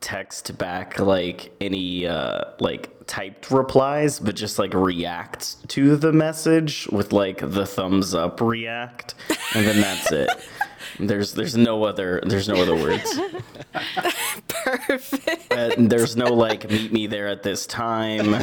text 0.03 0.55
back 0.57 0.99
like 0.99 1.51
any 1.59 2.05
uh, 2.05 2.43
like 2.59 3.07
typed 3.07 3.49
replies, 3.49 4.19
but 4.19 4.35
just 4.35 4.59
like 4.59 4.73
reacts 4.73 5.55
to 5.69 5.95
the 5.95 6.11
message 6.11 6.87
with 6.91 7.11
like 7.13 7.39
the 7.39 7.65
thumbs 7.65 8.13
up 8.13 8.39
react, 8.41 9.15
and 9.55 9.65
then 9.65 9.81
that's 9.81 10.11
it. 10.11 10.29
There's 10.99 11.33
there's 11.33 11.57
no 11.57 11.85
other 11.85 12.21
there's 12.23 12.47
no 12.47 12.55
other 12.55 12.75
words. 12.75 13.19
perfect. 14.47 15.51
Uh, 15.51 15.71
there's 15.75 16.15
no 16.15 16.33
like 16.33 16.69
meet 16.69 16.91
me 16.91 17.07
there 17.07 17.27
at 17.27 17.41
this 17.41 17.65
time. 17.65 18.35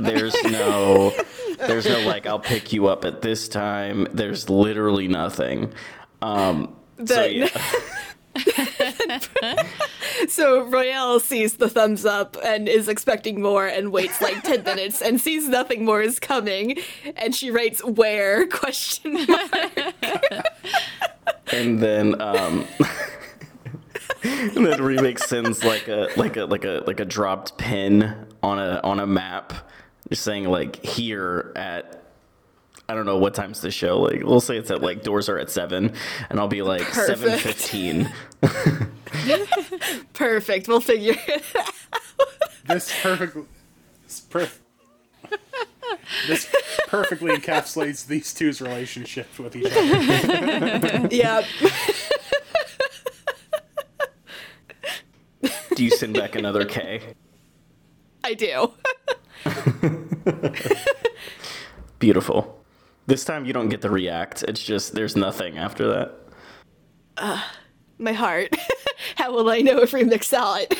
There's 0.00 0.34
no 0.42 1.12
there's 1.58 1.86
no 1.86 2.00
like 2.00 2.26
I'll 2.26 2.40
pick 2.40 2.72
you 2.72 2.88
up 2.88 3.04
at 3.04 3.22
this 3.22 3.46
time. 3.48 4.08
There's 4.12 4.50
literally 4.50 5.06
nothing. 5.06 5.72
Um, 6.20 6.74
so 7.04 7.24
yeah. 7.24 7.48
So 10.28 10.64
Royale 10.64 11.20
sees 11.20 11.56
the 11.56 11.68
thumbs 11.68 12.04
up 12.04 12.36
and 12.44 12.68
is 12.68 12.88
expecting 12.88 13.40
more 13.42 13.66
and 13.66 13.92
waits 13.92 14.20
like 14.20 14.42
10 14.42 14.62
minutes 14.64 15.02
and 15.02 15.20
sees 15.20 15.48
nothing 15.48 15.84
more 15.84 16.02
is 16.02 16.18
coming 16.18 16.78
and 17.16 17.34
she 17.34 17.50
writes 17.50 17.84
where 17.84 18.46
question 18.48 19.26
mark. 19.26 19.78
and 21.52 21.80
then 21.80 22.20
um 22.20 22.64
and 24.22 24.66
then 24.66 24.78
remix 24.80 25.20
sends 25.20 25.62
like 25.64 25.88
a 25.88 26.08
like 26.16 26.36
a 26.36 26.44
like 26.44 26.64
a 26.64 26.82
like 26.86 27.00
a 27.00 27.04
dropped 27.04 27.58
pin 27.58 28.26
on 28.42 28.58
a 28.58 28.80
on 28.82 29.00
a 29.00 29.06
map 29.06 29.52
just 30.08 30.22
saying 30.22 30.44
like 30.44 30.84
here 30.84 31.52
at 31.56 32.03
I 32.88 32.94
don't 32.94 33.06
know 33.06 33.18
what 33.18 33.34
time's 33.34 33.60
the 33.60 33.70
show. 33.70 34.00
Like 34.00 34.22
we'll 34.24 34.40
say 34.40 34.56
it's 34.56 34.70
at 34.70 34.82
like 34.82 35.02
doors 35.02 35.28
are 35.28 35.38
at 35.38 35.50
seven, 35.50 35.92
and 36.28 36.38
I'll 36.38 36.48
be 36.48 36.62
like 36.62 36.86
seven 36.92 37.38
fifteen. 37.38 38.12
Perfect. 40.12 40.68
We'll 40.68 40.80
figure 40.80 41.14
it 41.26 41.44
out. 41.58 41.74
This 42.66 42.90
perfect, 43.02 43.36
this, 44.04 44.22
perf- 44.30 44.58
this 46.26 46.54
perfectly 46.88 47.32
encapsulates 47.36 48.06
these 48.06 48.32
two's 48.32 48.62
relationship 48.62 49.26
with 49.38 49.54
each 49.56 49.66
other. 49.66 51.08
Yep. 51.10 51.44
Do 55.74 55.84
you 55.84 55.90
send 55.90 56.14
back 56.14 56.36
another 56.36 56.64
K? 56.64 57.02
I 58.22 58.34
do. 58.34 58.72
Beautiful. 61.98 62.63
This 63.06 63.24
time 63.24 63.44
you 63.44 63.52
don't 63.52 63.68
get 63.68 63.82
the 63.82 63.90
react. 63.90 64.42
It's 64.44 64.62
just 64.62 64.94
there's 64.94 65.14
nothing 65.16 65.58
after 65.58 65.86
that. 67.16 67.44
My 67.98 68.12
heart. 68.12 68.54
How 69.16 69.32
will 69.32 69.48
I 69.50 69.60
know 69.60 69.80
if 69.80 69.92
Remix 69.92 70.24
saw 70.24 70.58
it? 70.58 70.74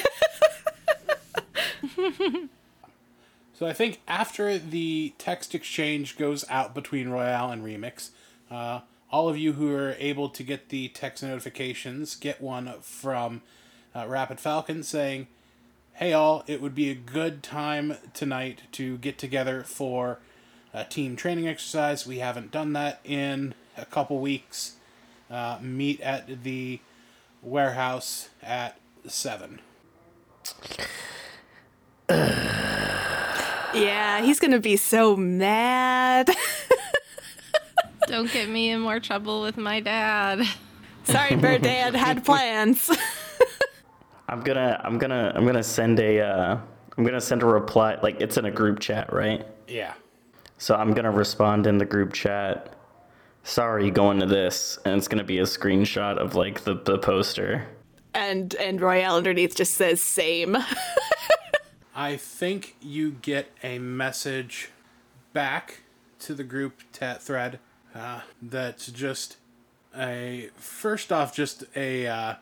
So 3.55 3.67
I 3.67 3.73
think 3.73 4.01
after 4.09 4.59
the 4.59 5.15
text 5.17 5.55
exchange 5.55 6.19
goes 6.19 6.45
out 6.51 6.75
between 6.75 7.09
Royale 7.09 7.53
and 7.53 7.65
Remix, 7.65 8.11
uh, 8.51 8.81
all 9.13 9.29
of 9.29 9.39
you 9.39 9.53
who 9.53 9.73
are 9.73 9.95
able 10.01 10.29
to 10.29 10.43
get 10.43 10.71
the 10.71 10.89
text 10.89 11.23
notifications 11.23 12.17
get 12.17 12.41
one 12.43 12.75
from 12.81 13.43
uh, 13.95 14.07
Rapid 14.09 14.41
Falcon 14.41 14.83
saying, 14.83 15.29
"Hey 15.95 16.13
all, 16.13 16.43
it 16.49 16.61
would 16.61 16.75
be 16.75 16.91
a 16.91 16.97
good 16.97 17.45
time 17.45 17.97
tonight 18.13 18.63
to 18.73 18.99
get 18.99 19.19
together 19.19 19.63
for 19.63 20.19
a 20.75 20.85
team 20.85 21.17
training 21.17 21.49
exercise. 21.49 22.07
We 22.07 22.19
haven't 22.19 22.51
done 22.51 22.75
that 22.75 23.01
in 23.05 23.55
a 23.79 23.87
couple 23.87 24.19
weeks. 24.19 24.77
Uh, 25.31 25.59
meet 25.63 26.01
at 26.01 26.43
the 26.43 26.81
warehouse 27.41 28.29
at 28.43 28.79
seven. 29.07 29.61
yeah, 32.11 34.21
he's 34.21 34.41
gonna 34.41 34.59
be 34.59 34.77
so 34.77 35.17
mad. 35.17 36.29
Don't 38.07 38.31
get 38.31 38.51
me 38.51 38.71
in 38.71 38.81
more 38.81 39.01
trouble 39.01 39.41
with 39.41 39.57
my 39.57 39.81
dad. 39.81 40.47
Sorry, 41.05 41.37
Bird 41.37 41.63
Dad 41.63 41.95
had 41.95 42.25
plans. 42.25 42.91
I'm 44.29 44.43
gonna 44.43 44.81
I'm 44.85 44.99
gonna 44.99 45.33
I'm 45.35 45.47
gonna 45.47 45.63
send 45.63 46.01
a 46.01 46.21
uh, 46.21 46.59
I'm 46.97 47.05
gonna 47.05 47.21
send 47.21 47.43
a 47.43 47.47
reply 47.47 47.99
like 48.03 48.21
it's 48.21 48.37
in 48.37 48.45
a 48.45 48.51
group 48.51 48.81
chat, 48.81 49.13
right? 49.13 49.47
Yeah. 49.69 49.95
So 50.65 50.75
I'm 50.75 50.95
gonna 50.95 51.11
respond 51.11 51.67
in 51.67 51.77
the 51.77 51.85
group 51.85 52.15
chat. 52.15 52.73
Sorry, 53.43 53.91
going 53.91 54.19
to 54.21 54.25
this, 54.25 54.79
and 54.87 54.97
it's 54.97 55.09
gonna 55.09 55.23
be 55.23 55.37
a 55.37 55.43
screenshot 55.43 56.17
of 56.17 56.35
like 56.35 56.65
the, 56.65 56.73
the 56.73 56.97
poster. 56.97 57.67
and 58.15 58.55
and 58.55 58.81
Royale 58.81 59.17
underneath 59.17 59.55
just 59.55 59.75
says 59.75 60.03
same. 60.03 60.57
I 61.95 62.17
think 62.17 62.77
you 62.81 63.11
get 63.11 63.51
a 63.63 63.79
message 63.79 64.71
back 65.35 65.83
to 66.21 66.33
the 66.33 66.45
group 66.45 66.81
tat 66.95 67.23
thread 67.23 67.59
uh, 67.95 68.23
that's 68.41 68.87
just 68.87 69.37
a 69.95 70.49
first 70.57 71.13
off 71.13 71.37
just 71.37 71.65
a 71.77 72.07
uh, 72.07 72.35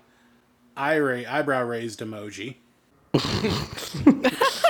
eye 0.77 1.01
ra- 1.01 1.25
eyebrow 1.29 1.65
raised 1.65 1.99
emoji. 1.99 2.55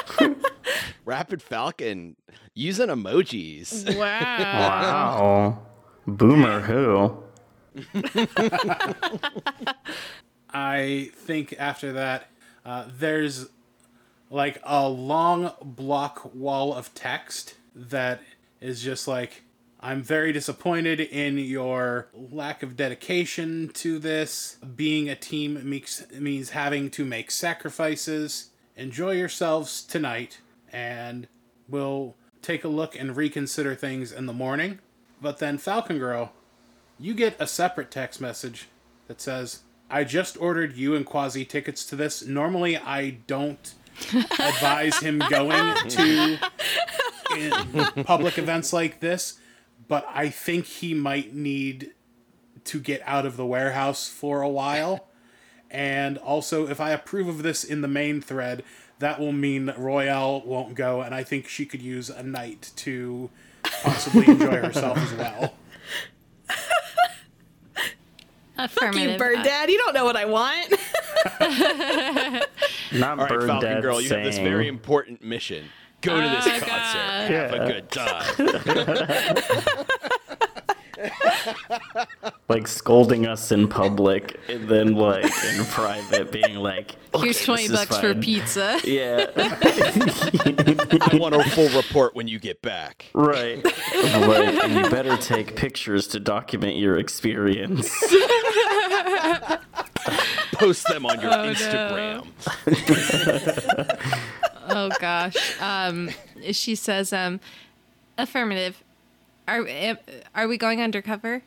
Rapid 1.05 1.43
Falcon 1.43 2.17
using 2.55 2.89
emojis. 2.89 3.97
Wow. 3.97 4.39
Wow. 4.39 5.59
Boomer 6.07 6.61
who? 6.61 7.23
I 10.53 11.11
think 11.15 11.55
after 11.59 11.93
that, 11.95 12.29
uh, 12.65 12.85
there's 12.99 13.49
like 14.31 14.61
a 14.65 14.89
long 14.89 15.53
block 15.63 16.35
wall 16.35 16.75
of 16.75 16.95
text 16.95 17.55
that 17.75 18.21
is 18.61 18.83
just 18.83 19.09
like, 19.09 19.43
I'm 19.81 20.03
very 20.03 20.33
disappointed 20.33 21.01
in 21.01 21.39
your 21.39 22.09
lack 22.15 22.63
of 22.63 22.77
dedication 22.77 23.71
to 23.75 23.99
this. 23.99 24.57
Being 24.77 25.09
a 25.09 25.17
team 25.17 25.61
makes, 25.69 26.05
means 26.13 26.51
having 26.51 26.91
to 26.91 27.05
make 27.05 27.31
sacrifices. 27.31 28.51
Enjoy 28.77 29.11
yourselves 29.13 29.83
tonight, 29.83 30.39
and 30.73 31.29
we'll 31.69 32.15
take 32.41 32.65
a 32.65 32.69
look 32.69 32.99
and 32.99 33.17
reconsider 33.17 33.75
things 33.75 34.11
in 34.13 34.27
the 34.27 34.33
morning. 34.33 34.81
But 35.21 35.39
then, 35.39 35.59
Falcon 35.59 35.99
Girl, 35.99 36.33
you 36.99 37.15
get 37.15 37.37
a 37.41 37.47
separate 37.47 37.91
text 37.91 38.21
message 38.21 38.69
that 39.07 39.21
says, 39.21 39.61
I 39.91 40.05
just 40.05 40.41
ordered 40.41 40.75
you 40.75 40.95
and 40.95 41.05
Quasi 41.05 41.45
tickets 41.45 41.85
to 41.87 41.97
this. 41.97 42.25
Normally, 42.25 42.77
I 42.77 43.19
don't 43.27 43.75
advise 44.15 44.99
him 44.99 45.19
going 45.31 45.77
to 45.91 46.39
public 48.05 48.39
events 48.39 48.73
like 48.73 49.01
this, 49.01 49.39
but 49.89 50.07
I 50.13 50.31
think 50.31 50.65
he 50.65 50.95
might 50.95 51.35
need 51.35 51.93
to 52.65 52.81
get 52.81 53.03
out 53.05 53.27
of 53.27 53.37
the 53.37 53.47
warehouse 53.47 54.09
for 54.09 54.41
a 54.41 54.49
while. 54.49 55.09
And 55.71 56.19
also, 56.19 56.69
if 56.69 56.81
I 56.81 56.91
approve 56.91 57.29
of 57.29 57.43
this 57.43 57.65
in 57.65 57.81
the 57.81 57.89
main 57.89 58.21
thread, 58.21 58.63
that 59.03 59.19
will 59.21 59.33
mean 59.33 59.67
that 59.67 59.79
Royale 59.79 60.41
won't 60.45 60.75
go, 60.75 61.03
and 61.03 61.15
I 61.15 61.23
think 61.25 61.47
she 61.49 61.67
could 61.67 61.83
use 61.83 62.09
a 62.09 62.23
night 62.23 62.71
to 62.77 63.31
possibly 63.83 64.27
enjoy 64.29 64.57
herself 64.57 64.97
as 64.99 65.13
well. 65.15 65.55
Fuck 68.69 68.95
you, 68.95 69.17
Bird 69.19 69.43
Dad. 69.43 69.71
You 69.71 69.79
don't 69.79 69.93
know 69.95 70.05
what 70.05 70.17
I 70.17 70.25
want. 70.25 70.71
Not 72.93 73.19
All 73.19 73.25
right, 73.25 73.29
Bird 73.29 73.47
Falcon 73.49 73.61
Dad 73.61 73.83
Girl, 73.83 74.01
you 74.01 74.09
have 74.11 74.23
this 74.25 74.39
very 74.39 74.69
important 74.69 75.23
mission. 75.23 75.65
Go 76.01 76.21
to 76.21 76.29
this 76.29 76.47
Oh, 76.47 76.61
concert. 76.61 76.69
God. 76.69 77.31
Have 77.31 77.53
a 77.55 77.67
good 77.67 77.91
time. 77.91 79.85
like 82.49 82.67
scolding 82.67 83.27
us 83.27 83.51
in 83.53 83.69
public 83.69 84.39
and 84.49 84.69
then 84.69 84.95
like 84.95 85.25
in 85.25 85.65
private 85.71 86.31
being 86.33 86.57
like 86.57 86.97
Here's 87.17 87.45
20 87.45 87.69
this 87.69 87.71
is 87.71 87.87
bucks 87.87 87.99
for 87.99 88.15
pizza. 88.15 88.81
Yeah, 88.85 89.27
I 89.37 91.11
want 91.15 91.35
a 91.35 91.45
full 91.51 91.69
report 91.71 92.15
when 92.15 92.27
you 92.29 92.39
get 92.39 92.63
back. 92.63 93.07
right. 93.15 93.63
like, 93.65 94.65
and 94.65 94.75
you 94.75 94.89
better 94.91 95.17
take 95.17 95.55
pictures 95.57 96.07
to 96.09 96.21
document 96.21 96.77
your 96.77 96.99
experience. 96.99 97.89
Post 100.53 100.87
them 100.89 101.07
on 101.07 101.21
your 101.21 101.33
Oh, 101.33 101.45
no. 101.45 101.53
Instagram. 101.53 102.27
Oh 104.69 104.91
gosh. 105.01 105.61
Um, 105.61 106.11
she 106.53 106.75
says, 106.75 107.13
um, 107.13 107.41
affirmative. 108.17 108.83
Are 109.53 109.99
are 110.35 110.49
we 110.49 110.57
going 110.57 110.81
undercover? 110.81 111.43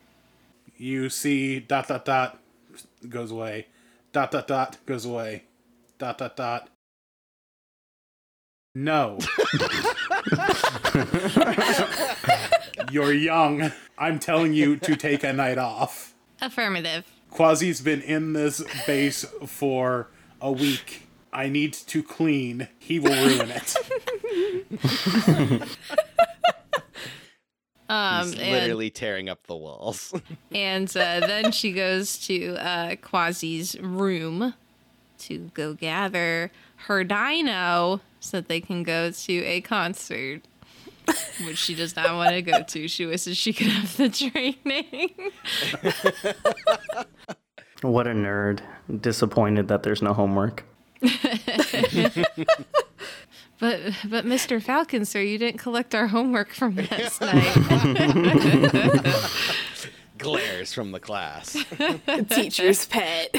you 0.78 1.08
see 1.08 1.58
dot 1.58 1.88
dot 1.88 2.04
dot 2.04 2.38
goes 3.08 3.30
away. 3.32 3.66
Dot 4.12 4.30
dot 4.30 4.46
dot 4.46 4.76
goes 4.86 5.04
away. 5.04 5.42
Dot 5.98 6.18
dot 6.18 6.36
dot. 6.36 6.68
No. 8.74 9.18
You're 12.92 13.12
young. 13.12 13.72
I'm 13.98 14.18
telling 14.18 14.52
you 14.52 14.76
to 14.76 14.94
take 14.96 15.24
a 15.24 15.32
night 15.32 15.58
off. 15.58 16.14
Affirmative. 16.40 17.06
quasi's 17.32 17.80
been 17.80 18.02
in 18.02 18.34
this 18.34 18.62
base 18.86 19.24
for 19.46 20.08
a 20.40 20.52
week. 20.52 21.02
I 21.32 21.48
need 21.48 21.72
to 21.72 22.02
clean. 22.02 22.68
He 22.78 22.98
will 23.00 23.12
ruin 23.12 23.50
it 23.50 23.74
Um, 27.88 28.26
He's 28.26 28.40
and, 28.40 28.50
literally 28.52 28.90
tearing 28.90 29.28
up 29.28 29.46
the 29.46 29.56
walls. 29.56 30.14
and 30.52 30.88
uh, 30.90 31.20
then 31.20 31.52
she 31.52 31.72
goes 31.72 32.18
to 32.26 32.56
uh, 32.56 32.96
Quasi's 32.96 33.78
room 33.80 34.54
to 35.18 35.50
go 35.54 35.74
gather 35.74 36.50
her 36.86 37.04
dino 37.04 38.00
so 38.20 38.38
that 38.38 38.48
they 38.48 38.60
can 38.60 38.82
go 38.82 39.10
to 39.10 39.44
a 39.44 39.60
concert. 39.60 40.42
Which 41.44 41.58
she 41.58 41.76
does 41.76 41.94
not 41.94 42.16
want 42.16 42.30
to 42.30 42.42
go 42.42 42.64
to. 42.64 42.88
She 42.88 43.06
wishes 43.06 43.36
she 43.36 43.52
could 43.52 43.68
have 43.68 43.96
the 43.96 44.08
training. 44.08 45.14
What 47.82 48.06
a 48.06 48.10
nerd. 48.10 48.60
Disappointed 49.00 49.68
that 49.68 49.82
there's 49.82 50.00
no 50.02 50.14
homework. 50.14 50.64
But 53.58 53.80
but 54.08 54.24
Mr. 54.26 54.62
Falcon, 54.62 55.04
sir, 55.04 55.20
you 55.20 55.38
didn't 55.38 55.58
collect 55.58 55.94
our 55.94 56.08
homework 56.08 56.52
from 56.52 56.76
last 56.90 57.20
night. 57.20 57.54
Glares 60.18 60.72
from 60.74 60.92
the 60.92 61.00
class. 61.00 61.56
Teacher's 62.30 62.86
pet. 62.86 63.34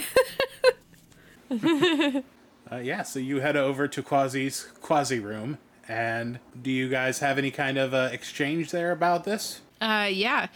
Uh, 2.69 2.75
yeah, 2.77 3.01
so 3.01 3.17
you 3.17 3.39
head 3.39 3.55
over 3.55 3.87
to 3.87 4.03
Quasi's 4.03 4.67
Quasi 4.81 5.19
room, 5.19 5.57
and 5.87 6.37
do 6.61 6.69
you 6.69 6.89
guys 6.89 7.19
have 7.19 7.37
any 7.37 7.49
kind 7.49 7.77
of 7.77 7.93
uh, 7.93 8.09
exchange 8.11 8.71
there 8.71 8.91
about 8.91 9.23
this? 9.23 9.61
Uh, 9.79 10.09
yeah. 10.11 10.47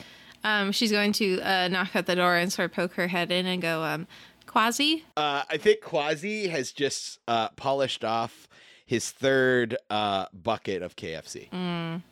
Um, 0.44 0.74
she's 0.74 0.92
going 0.92 1.14
to 1.14 1.40
uh, 1.42 1.70
knock 1.70 1.96
at 1.96 2.08
the 2.08 2.16
door 2.18 2.36
and 2.36 2.52
sort 2.52 2.66
of 2.66 2.76
poke 2.76 2.96
her 2.96 3.08
head 3.08 3.32
in 3.32 3.46
and 3.46 3.62
go, 3.62 3.84
um, 3.84 4.08
Quasi? 4.46 5.06
Uh, 5.16 5.44
I 5.50 5.56
think 5.56 5.80
Quasi 5.80 6.50
has 6.50 6.74
just 6.74 7.20
uh, 7.30 7.48
polished 7.56 8.04
off 8.04 8.50
his 8.92 9.10
third 9.10 9.78
uh, 9.90 10.26
bucket 10.34 10.82
of 10.82 10.98
KFC. 10.98 11.48
Um, 11.54 12.04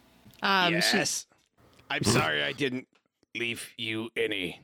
she- 0.81 0.97
yes. 0.97 1.25
I'm 1.91 2.03
sorry 2.05 2.41
I 2.41 2.53
didn't 2.53 2.87
leave 3.35 3.71
you 3.77 4.09
any. 4.15 4.61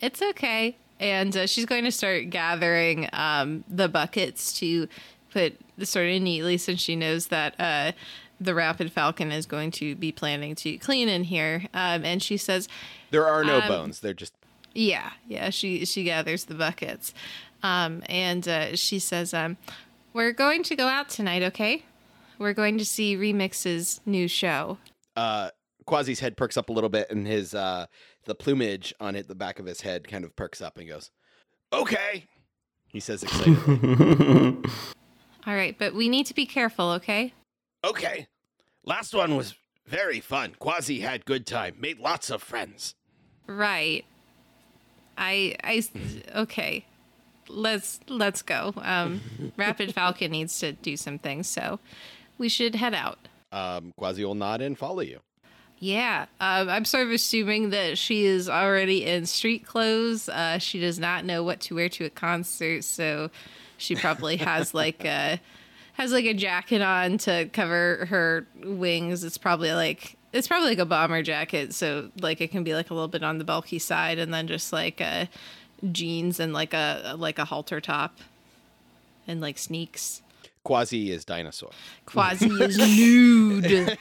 it's 0.00 0.22
okay. 0.22 0.76
And 0.98 1.36
uh, 1.36 1.46
she's 1.46 1.66
going 1.66 1.84
to 1.84 1.90
start 1.92 2.30
gathering 2.30 3.08
um, 3.12 3.64
the 3.68 3.86
buckets 3.88 4.52
to 4.60 4.88
put 5.30 5.58
sort 5.82 6.06
of 6.08 6.22
neatly 6.22 6.56
since 6.56 6.80
she 6.80 6.96
knows 6.96 7.26
that 7.26 7.54
uh, 7.60 7.92
the 8.40 8.54
Rapid 8.54 8.90
Falcon 8.92 9.30
is 9.30 9.44
going 9.44 9.72
to 9.72 9.94
be 9.94 10.10
planning 10.10 10.54
to 10.56 10.78
clean 10.78 11.08
in 11.10 11.24
here. 11.24 11.64
Um, 11.74 12.04
and 12.04 12.22
she 12.22 12.36
says, 12.38 12.66
There 13.10 13.26
are 13.26 13.44
no 13.44 13.60
Um, 13.60 13.68
bones. 13.68 14.00
They're 14.00 14.14
just 14.14 14.32
Yeah, 14.74 15.10
yeah. 15.28 15.50
She 15.50 15.84
she 15.84 16.04
gathers 16.04 16.44
the 16.44 16.54
buckets, 16.54 17.12
um, 17.62 18.02
and 18.06 18.46
uh, 18.48 18.76
she 18.76 18.98
says, 19.00 19.34
um, 19.34 19.56
"We're 20.12 20.32
going 20.32 20.62
to 20.64 20.76
go 20.76 20.88
out 20.88 21.08
tonight, 21.08 21.42
okay? 21.42 21.84
We're 22.38 22.54
going 22.54 22.78
to 22.78 22.84
see 22.84 23.16
Remix's 23.16 24.00
new 24.06 24.28
show." 24.28 24.78
Uh, 25.16 25.50
Quasi's 25.86 26.20
head 26.20 26.36
perks 26.36 26.56
up 26.56 26.68
a 26.68 26.72
little 26.72 26.90
bit, 26.90 27.10
and 27.10 27.26
his 27.26 27.54
uh, 27.54 27.86
the 28.24 28.34
plumage 28.34 28.94
on 29.00 29.14
it, 29.16 29.28
the 29.28 29.34
back 29.34 29.58
of 29.58 29.66
his 29.66 29.80
head, 29.80 30.08
kind 30.08 30.24
of 30.24 30.34
perks 30.36 30.60
up 30.60 30.78
and 30.78 30.88
goes, 30.88 31.10
"Okay," 31.72 32.26
he 32.88 33.00
says 33.00 33.22
excitedly. 33.22 33.76
All 35.46 35.54
right, 35.54 35.76
but 35.76 35.94
we 35.94 36.08
need 36.08 36.26
to 36.26 36.34
be 36.34 36.46
careful, 36.46 36.90
okay? 36.92 37.32
okay, 37.84 38.28
last 38.84 39.12
one 39.14 39.36
was 39.36 39.54
very 39.86 40.20
fun. 40.20 40.54
Quasi 40.58 41.00
had 41.00 41.24
good 41.24 41.46
time, 41.46 41.74
made 41.80 41.98
lots 41.98 42.30
of 42.30 42.42
friends. 42.42 42.94
Right. 43.46 44.04
I 45.18 45.56
I 45.62 45.82
okay. 46.34 46.86
Let's 47.52 48.00
let's 48.08 48.42
go. 48.42 48.72
Um, 48.78 49.20
Rapid 49.56 49.94
Falcon 49.94 50.32
needs 50.32 50.58
to 50.60 50.72
do 50.72 50.96
some 50.96 51.18
things, 51.18 51.46
so 51.46 51.78
we 52.38 52.48
should 52.48 52.74
head 52.74 52.94
out. 52.94 53.18
Um, 53.52 53.92
Quasi 53.96 54.24
will 54.24 54.34
nod 54.34 54.62
and 54.62 54.76
follow 54.76 55.00
you. 55.00 55.20
Yeah, 55.78 56.26
um, 56.40 56.68
I'm 56.68 56.84
sort 56.84 57.08
of 57.08 57.12
assuming 57.12 57.70
that 57.70 57.98
she 57.98 58.24
is 58.24 58.48
already 58.48 59.04
in 59.04 59.26
street 59.26 59.66
clothes. 59.66 60.28
Uh, 60.28 60.58
she 60.58 60.78
does 60.78 61.00
not 61.00 61.24
know 61.24 61.42
what 61.42 61.60
to 61.62 61.74
wear 61.74 61.88
to 61.88 62.04
a 62.04 62.10
concert, 62.10 62.84
so 62.84 63.30
she 63.78 63.96
probably 63.96 64.36
has 64.36 64.74
like 64.74 65.04
a 65.04 65.40
has 65.94 66.12
like 66.12 66.24
a 66.24 66.34
jacket 66.34 66.82
on 66.82 67.18
to 67.18 67.46
cover 67.52 68.06
her 68.06 68.46
wings. 68.62 69.24
It's 69.24 69.38
probably 69.38 69.72
like 69.72 70.16
it's 70.32 70.46
probably 70.46 70.70
like 70.70 70.78
a 70.78 70.86
bomber 70.86 71.20
jacket, 71.22 71.74
so 71.74 72.10
like 72.20 72.40
it 72.40 72.52
can 72.52 72.62
be 72.62 72.74
like 72.74 72.90
a 72.90 72.94
little 72.94 73.08
bit 73.08 73.24
on 73.24 73.38
the 73.38 73.44
bulky 73.44 73.80
side, 73.80 74.18
and 74.18 74.32
then 74.32 74.46
just 74.46 74.72
like 74.72 75.00
uh, 75.00 75.26
jeans 75.90 76.38
and 76.38 76.52
like 76.52 76.74
a 76.74 77.14
like 77.18 77.38
a 77.38 77.44
halter 77.44 77.80
top 77.80 78.18
and 79.26 79.40
like 79.40 79.58
sneaks. 79.58 80.22
Quasi 80.64 81.10
is 81.10 81.24
dinosaur. 81.24 81.70
Quasi 82.06 82.46
is 82.62 82.78
nude. 82.78 83.98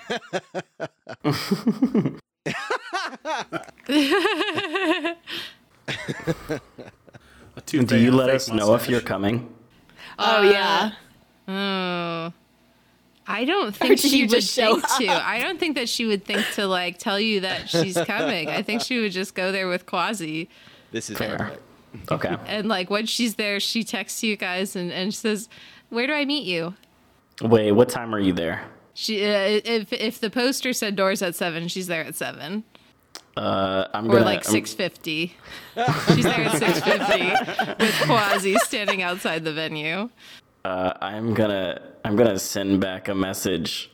A 7.55 7.61
two 7.65 7.83
Do 7.83 7.97
you 7.97 8.11
let 8.11 8.27
fake 8.27 8.35
us 8.35 8.49
know 8.49 8.73
if 8.75 8.87
you're 8.87 9.01
coming? 9.01 9.53
Uh, 10.17 10.37
oh 10.37 10.49
yeah. 10.49 10.91
Oh. 11.47 12.33
I 13.27 13.45
don't 13.45 13.75
think 13.75 13.99
she 13.99 14.23
would 14.23 14.29
just 14.29 14.53
show 14.53 14.79
think 14.79 15.09
to. 15.09 15.13
I 15.25 15.39
don't 15.39 15.59
think 15.59 15.75
that 15.75 15.87
she 15.87 16.05
would 16.05 16.25
think 16.25 16.45
to 16.55 16.67
like 16.67 16.97
tell 16.97 17.19
you 17.19 17.41
that 17.41 17.69
she's 17.69 17.95
coming. 17.95 18.49
I 18.49 18.61
think 18.61 18.81
she 18.81 18.99
would 18.99 19.11
just 19.11 19.35
go 19.35 19.51
there 19.51 19.67
with 19.67 19.85
Quasi. 19.85 20.49
This 20.91 21.09
is 21.09 21.17
Fair. 21.17 21.37
perfect. 21.37 21.61
Okay. 22.11 22.35
And 22.45 22.67
like 22.67 22.89
when 22.89 23.05
she's 23.05 23.35
there, 23.35 23.59
she 23.59 23.83
texts 23.83 24.23
you 24.23 24.35
guys 24.37 24.75
and, 24.75 24.91
and 24.91 25.13
says, 25.13 25.49
Where 25.89 26.07
do 26.07 26.13
I 26.13 26.25
meet 26.25 26.45
you? 26.45 26.75
Wait, 27.41 27.71
what 27.71 27.89
time 27.89 28.13
are 28.15 28.19
you 28.19 28.33
there? 28.33 28.63
She 28.93 29.23
uh, 29.25 29.61
if 29.65 29.91
if 29.93 30.19
the 30.19 30.29
poster 30.29 30.73
said 30.73 30.95
doors 30.95 31.21
at 31.21 31.35
seven, 31.35 31.67
she's 31.67 31.87
there 31.87 32.03
at 32.03 32.15
seven. 32.15 32.63
Uh, 33.37 33.87
I'm 33.93 34.05
Or 34.07 34.13
gonna. 34.15 34.25
like 34.25 34.43
six 34.43 34.73
fifty. 34.73 35.35
she's 36.07 36.23
there 36.25 36.41
at 36.45 36.57
six 36.57 36.79
fifty 36.81 37.29
with 37.79 38.01
Quasi 38.05 38.55
standing 38.57 39.01
outside 39.01 39.43
the 39.45 39.53
venue. 39.53 40.09
Uh, 40.65 40.93
I'm 41.01 41.33
gonna. 41.33 41.81
I'm 42.03 42.15
gonna 42.17 42.37
send 42.37 42.81
back 42.81 43.07
a 43.07 43.15
message. 43.15 43.89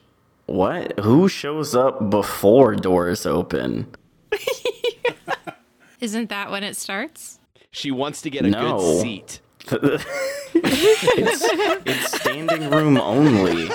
What? 0.48 1.00
Who 1.00 1.30
shows 1.30 1.76
up 1.76 2.10
before 2.10 2.76
doors 2.76 3.26
open? 3.26 3.88
Isn't 6.02 6.30
that 6.30 6.52
when 6.52 6.64
it 6.64 6.76
starts? 6.76 7.40
She 7.72 7.92
wants 7.92 8.22
to 8.24 8.30
get 8.30 8.46
a 8.46 8.50
No. 8.50 8.78
good 8.78 9.02
seat. 9.02 9.40
it's, 9.70 11.46
it's 11.86 12.20
standing 12.22 12.70
room 12.70 12.98
only. 12.98 13.70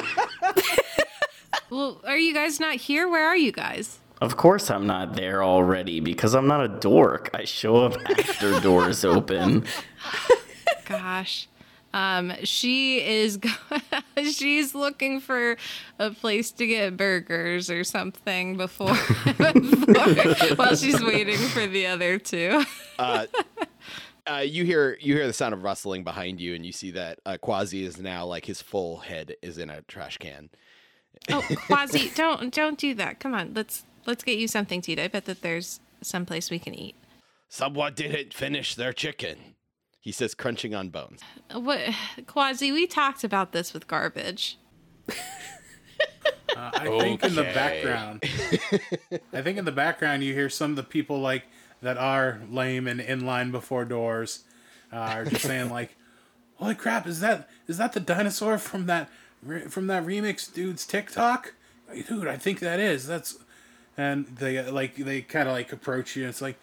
Well, 1.71 2.01
are 2.05 2.17
you 2.17 2.35
guys 2.35 2.59
not 2.61 2.77
here? 2.77 3.09
Where 3.09 3.27
are 3.27 3.37
you 3.37 3.53
guys? 3.53 3.99
Of 4.21 4.37
course, 4.37 4.71
I'm 4.71 4.87
not 4.87 5.15
there 5.15 5.43
already 5.43 6.01
because 6.01 6.35
I'm 6.35 6.47
not 6.47 6.65
a 6.65 6.69
dork. 6.69 7.31
I 7.35 7.45
show 7.45 7.77
up 7.77 7.97
after 8.11 8.61
doors 8.61 9.05
open. 9.05 9.65
Gosh. 10.87 11.49
Um, 11.95 12.33
she 12.45 13.03
is 13.05 13.37
go- 13.37 13.51
she's 14.23 14.75
looking 14.75 15.21
for 15.21 15.57
a 15.99 16.11
place 16.11 16.51
to 16.53 16.67
get 16.67 16.97
burgers 16.97 17.69
or 17.69 17.85
something 17.85 18.57
before, 18.57 18.95
before 19.37 20.57
while 20.57 20.75
she's 20.75 21.03
waiting 21.05 21.37
for 21.37 21.67
the 21.67 21.87
other 21.89 22.19
two. 22.19 22.63
Uh, 22.99 23.27
you 24.45 24.65
hear 24.65 24.97
you 25.01 25.15
hear 25.15 25.27
the 25.27 25.33
sound 25.33 25.55
of 25.55 25.63
rustling 25.63 26.05
behind 26.05 26.41
you, 26.41 26.55
and 26.55 26.65
you 26.65 26.73
see 26.73 26.91
that 26.93 27.21
uh, 27.27 27.37
Quasi 27.39 27.85
is 27.85 27.99
now 27.99 28.25
like 28.25 28.45
his 28.45 28.63
full 28.63 28.99
head 28.99 29.37
is 29.43 29.59
in 29.59 29.71
a 29.71 29.83
trash 29.83 30.19
can. 30.19 30.51
Oh, 31.31 31.47
Quasi, 31.67 32.11
don't 32.15 32.53
don't 32.53 32.79
do 32.79 32.95
that. 32.95 33.21
Come 33.21 33.35
on, 33.35 33.53
let's 33.55 33.85
let's 34.07 34.25
get 34.25 34.39
you 34.39 34.49
something 34.49 34.81
to 34.83 34.93
eat. 34.93 34.99
I 34.99 35.09
bet 35.09 35.25
that 35.27 35.43
there's 35.43 35.81
some 36.03 36.27
place 36.27 36.51
we 36.51 36.59
can 36.59 36.75
eat. 36.75 36.95
Someone 37.49 37.95
didn't 37.95 38.33
finish 38.33 38.75
their 38.75 38.93
chicken. 38.93 39.37
He 40.01 40.11
says, 40.11 40.35
crunching 40.35 40.75
on 40.75 40.89
bones. 40.89 41.21
What, 41.53 41.81
Quasi? 42.27 42.73
We 42.73 42.89
talked 42.89 43.23
about 43.23 43.53
this 43.53 43.73
with 43.73 43.87
garbage. 43.87 44.59
Uh, 46.57 46.71
I 46.75 46.99
think 46.99 47.25
in 47.25 47.35
the 47.35 47.45
background, 47.45 48.23
I 49.33 49.43
think 49.43 49.59
in 49.59 49.65
the 49.65 49.73
background 49.73 50.23
you 50.23 50.35
hear 50.35 50.51
some 50.51 50.71
of 50.71 50.77
the 50.77 50.83
people 50.83 51.19
like 51.19 51.45
that 51.83 51.99
are 51.99 52.41
lame 52.49 52.87
and 52.87 53.01
in 53.01 53.27
line 53.27 53.51
before 53.51 53.85
doors 53.85 54.45
uh, 54.93 54.97
are 54.97 55.25
just 55.25 55.43
saying 55.43 55.71
like, 55.71 55.97
"Holy 56.57 56.75
crap! 56.75 57.07
Is 57.07 57.21
that 57.21 57.49
is 57.67 57.79
that 57.79 57.93
the 57.93 58.01
dinosaur 58.01 58.59
from 58.59 58.87
that 58.87 59.11
from 59.69 59.89
that 59.89 60.05
remix 60.05 60.53
dude's 60.53 60.87
TikTok? 60.87 61.55
Dude, 62.09 62.27
I 62.29 62.37
think 62.37 62.61
that 62.61 62.81
is. 62.81 63.07
That's." 63.07 63.39
And 63.97 64.27
they 64.27 64.57
uh, 64.59 64.73
like 64.73 64.97
they 64.97 65.21
kind 65.21 65.49
of 65.49 65.55
like 65.55 65.73
approach 65.73 66.17
you. 66.17 66.23
And 66.23 66.31
it's 66.31 66.41
like, 66.41 66.59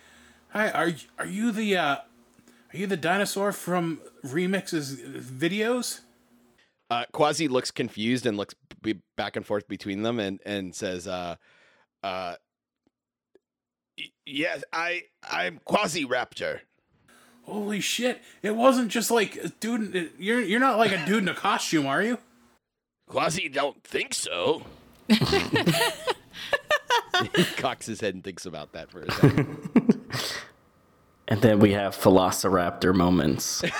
"Hi, 0.50 0.72
are 0.72 0.92
are 1.20 1.28
you 1.28 1.52
the 1.52 1.78
uh, 1.78 1.96
are 1.96 2.78
you 2.78 2.88
the 2.88 2.98
dinosaur 2.98 3.52
from 3.52 4.00
remixes 4.26 4.96
videos?" 5.22 6.00
Uh, 6.90 7.04
Quasi 7.12 7.48
looks 7.48 7.70
confused 7.70 8.26
and 8.26 8.36
looks 8.36 8.56
b- 8.82 9.02
back 9.16 9.36
and 9.36 9.46
forth 9.46 9.68
between 9.68 10.02
them, 10.02 10.20
and 10.20 10.40
and 10.44 10.74
says, 10.74 11.08
uh, 11.08 11.36
uh, 12.02 12.34
"Y- 12.34 12.38
"Yes, 14.26 14.64
I 14.74 15.04
I'm 15.30 15.60
Quasiraptor." 15.68 16.62
Holy 17.44 17.80
shit! 17.82 18.22
It 18.44 18.56
wasn't 18.56 18.90
just 18.90 19.10
like 19.10 19.36
a 19.38 19.50
dude. 19.50 20.12
You're 20.20 20.42
you're 20.42 20.60
not 20.60 20.78
like 20.78 20.92
a 20.92 21.04
dude 21.06 21.24
in 21.24 21.30
a 21.30 21.34
costume, 21.34 21.88
are 21.88 22.04
you? 22.04 22.20
Quasi 23.08 23.50
don't 23.50 23.84
think 23.84 24.14
so. 24.14 24.62
he 25.08 25.18
cocks 27.58 27.88
his 27.88 28.02
head 28.02 28.14
and 28.14 28.24
thinks 28.24 28.46
about 28.46 28.74
that 28.74 28.92
for 28.92 29.02
a 29.02 29.12
second. 29.12 29.58
And 31.28 31.42
then 31.44 31.60
we 31.60 31.74
have 31.74 31.96
Velociraptor 31.96 32.92
moments. 32.94 33.64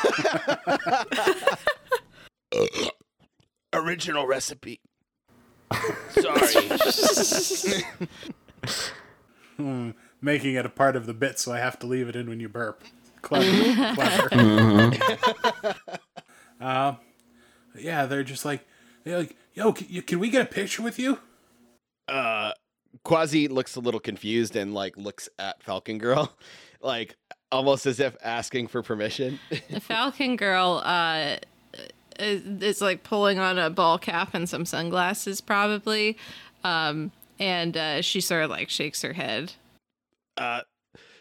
Original 3.74 4.28
recipe. 4.28 4.80
Sorry. 6.12 6.70
Hmm. 9.58 9.90
Making 10.22 10.56
it 10.56 10.66
a 10.66 10.70
part 10.70 10.96
of 10.96 11.06
the 11.06 11.14
bit, 11.14 11.40
so 11.40 11.54
I 11.54 11.60
have 11.60 11.80
to 11.80 11.88
leave 11.88 12.10
it 12.10 12.16
in 12.16 12.28
when 12.28 12.40
you 12.40 12.50
burp. 12.50 12.84
Clever, 13.22 13.94
clever. 14.30 14.96
uh, 16.62 16.96
yeah, 17.78 18.06
they're 18.06 18.24
just 18.24 18.44
like, 18.44 18.66
they're 19.04 19.20
like, 19.20 19.36
yo, 19.54 19.72
can, 19.74 19.88
you, 19.90 20.02
can 20.02 20.20
we 20.20 20.30
get 20.30 20.42
a 20.42 20.46
picture 20.46 20.82
with 20.82 21.00
you? 21.00 21.20
uh 22.08 22.52
Quasi 23.04 23.48
looks 23.48 23.76
a 23.76 23.80
little 23.80 24.00
confused 24.00 24.56
and 24.56 24.74
like 24.74 24.98
looks 24.98 25.30
at 25.38 25.62
Falcon 25.62 26.00
Girl, 26.00 26.36
like 26.82 27.16
almost 27.52 27.86
as 27.86 28.00
if 28.00 28.18
asking 28.24 28.68
for 28.68 28.82
permission. 28.82 29.40
The 29.70 29.80
Falcon 29.80 30.36
Girl 30.36 30.82
uh, 30.84 31.38
is, 32.20 32.42
is 32.62 32.82
like 32.82 33.04
pulling 33.04 33.38
on 33.38 33.60
a 33.60 33.70
ball 33.70 34.00
cap 34.00 34.34
and 34.34 34.50
some 34.50 34.66
sunglasses, 34.66 35.40
probably. 35.40 36.18
Um, 36.64 37.12
and 37.40 37.78
uh, 37.78 38.02
she 38.02 38.22
sort 38.22 38.44
of 38.44 38.50
like 38.50 38.70
shakes 38.70 39.02
her 39.04 39.14
head. 39.14 39.54
Uh 40.40 40.62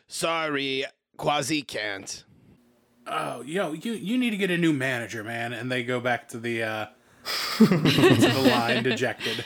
sorry, 0.06 0.84
Quasi 1.16 1.62
can't. 1.62 2.24
Oh, 3.06 3.42
yo, 3.42 3.72
you 3.72 3.92
you 3.92 4.18
need 4.18 4.30
to 4.30 4.36
get 4.36 4.50
a 4.50 4.58
new 4.58 4.72
manager, 4.72 5.24
man. 5.24 5.52
And 5.52 5.70
they 5.70 5.82
go 5.82 5.98
back 5.98 6.28
to 6.28 6.38
the 6.38 6.62
uh, 6.62 6.86
to 7.58 7.66
the 7.66 8.50
line, 8.50 8.82
dejected. 8.82 9.44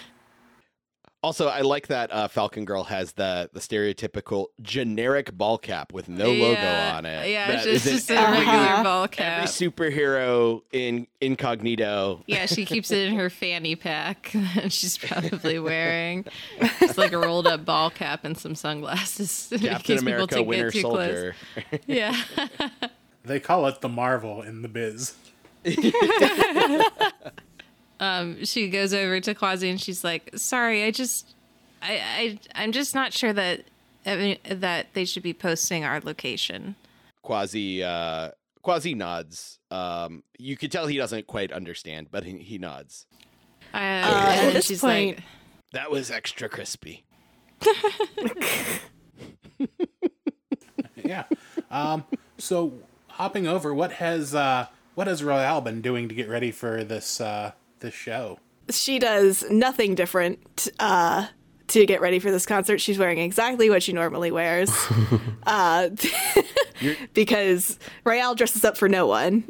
Also, 1.22 1.46
I 1.46 1.60
like 1.60 1.86
that 1.86 2.12
uh, 2.12 2.26
Falcon 2.26 2.64
Girl 2.64 2.82
has 2.84 3.12
the 3.12 3.48
the 3.52 3.60
stereotypical 3.60 4.46
generic 4.60 5.32
ball 5.38 5.56
cap 5.56 5.92
with 5.92 6.08
no 6.08 6.26
logo 6.32 6.60
on 6.66 7.06
it. 7.06 7.30
Yeah, 7.30 7.46
That 7.46 7.56
it's 7.58 7.66
is 7.66 7.84
just, 7.84 8.10
in 8.10 8.16
just 8.16 8.28
a 8.28 8.30
regular 8.32 8.52
Uh-huh. 8.58 8.82
ball 8.82 9.08
Every 9.18 9.46
superhero 9.46 10.62
in 10.72 11.06
incognito. 11.20 12.24
Yeah, 12.26 12.46
she 12.46 12.64
keeps 12.64 12.90
it 12.90 13.06
in 13.06 13.14
her 13.14 13.30
fanny 13.30 13.76
pack 13.76 14.32
that 14.56 14.72
she's 14.72 14.98
probably 14.98 15.58
wearing. 15.60 16.24
It's 16.80 16.98
like 16.98 17.12
a 17.12 17.18
rolled 17.18 17.46
up 17.46 17.64
ball 17.64 17.90
cap 17.90 18.24
and 18.24 18.36
some 18.36 18.56
sunglasses. 18.56 19.48
in 19.52 19.60
Captain 19.60 19.98
people 19.98 20.08
America, 20.08 20.34
take- 20.34 20.44
get 20.44 20.48
Winter 20.48 20.70
too 20.72 20.82
close. 20.82 20.94
Soldier. 21.06 21.34
Yeah. 21.86 22.20
They 23.24 23.38
call 23.38 23.66
it 23.68 23.80
the 23.80 23.88
Marvel 23.88 24.42
in 24.42 24.62
the 24.62 24.68
biz. 24.68 25.14
Um, 28.02 28.44
she 28.44 28.68
goes 28.68 28.92
over 28.92 29.20
to 29.20 29.34
Quasi 29.34 29.70
and 29.70 29.80
she's 29.80 30.02
like, 30.04 30.30
"Sorry, 30.34 30.84
I 30.84 30.90
just, 30.90 31.34
I, 31.80 31.92
I, 31.96 32.38
I'm 32.64 32.72
just 32.72 32.94
not 32.94 33.12
sure 33.12 33.32
that 33.32 33.62
I 34.04 34.16
mean, 34.16 34.38
that 34.44 34.88
they 34.94 35.04
should 35.04 35.22
be 35.22 35.32
posting 35.32 35.84
our 35.84 36.00
location." 36.00 36.74
Quasi 37.22 37.82
uh, 37.82 38.30
Quasi 38.62 38.94
nods. 38.94 39.58
Um, 39.70 40.22
you 40.38 40.56
could 40.56 40.70
tell 40.72 40.86
he 40.86 40.96
doesn't 40.96 41.26
quite 41.26 41.52
understand, 41.52 42.08
but 42.10 42.24
he, 42.24 42.38
he 42.38 42.58
nods. 42.58 43.06
Uh, 43.72 43.76
at 43.78 44.38
and 44.44 44.56
this 44.56 44.66
she's 44.66 44.80
point- 44.80 45.16
like, 45.16 45.24
That 45.72 45.90
was 45.90 46.10
extra 46.10 46.48
crispy. 46.48 47.04
Yeah. 51.04 51.24
Um, 51.70 52.04
so 52.38 52.74
hopping 53.08 53.46
over, 53.46 53.74
what 53.74 53.92
has 53.92 54.34
uh, 54.34 54.66
what 54.94 55.06
has 55.08 55.22
Royale 55.24 55.60
been 55.60 55.80
doing 55.80 56.08
to 56.08 56.14
get 56.14 56.28
ready 56.28 56.50
for 56.50 56.84
this 56.84 57.20
uh, 57.20 57.52
this 57.82 57.94
show? 57.94 58.38
She 58.70 58.98
does 58.98 59.44
nothing 59.50 59.94
different 59.94 60.68
uh, 60.80 61.26
to 61.68 61.84
get 61.86 62.00
ready 62.00 62.18
for 62.18 62.30
this 62.30 62.46
concert. 62.46 62.80
She's 62.80 62.98
wearing 62.98 63.18
exactly 63.18 63.68
what 63.68 63.82
she 63.82 63.92
normally 63.92 64.30
wears. 64.30 64.70
uh, 65.46 65.90
because 67.14 67.78
Royale 68.04 68.34
dresses 68.34 68.64
up 68.64 68.76
for 68.76 68.88
no 68.88 69.06
one. 69.06 69.44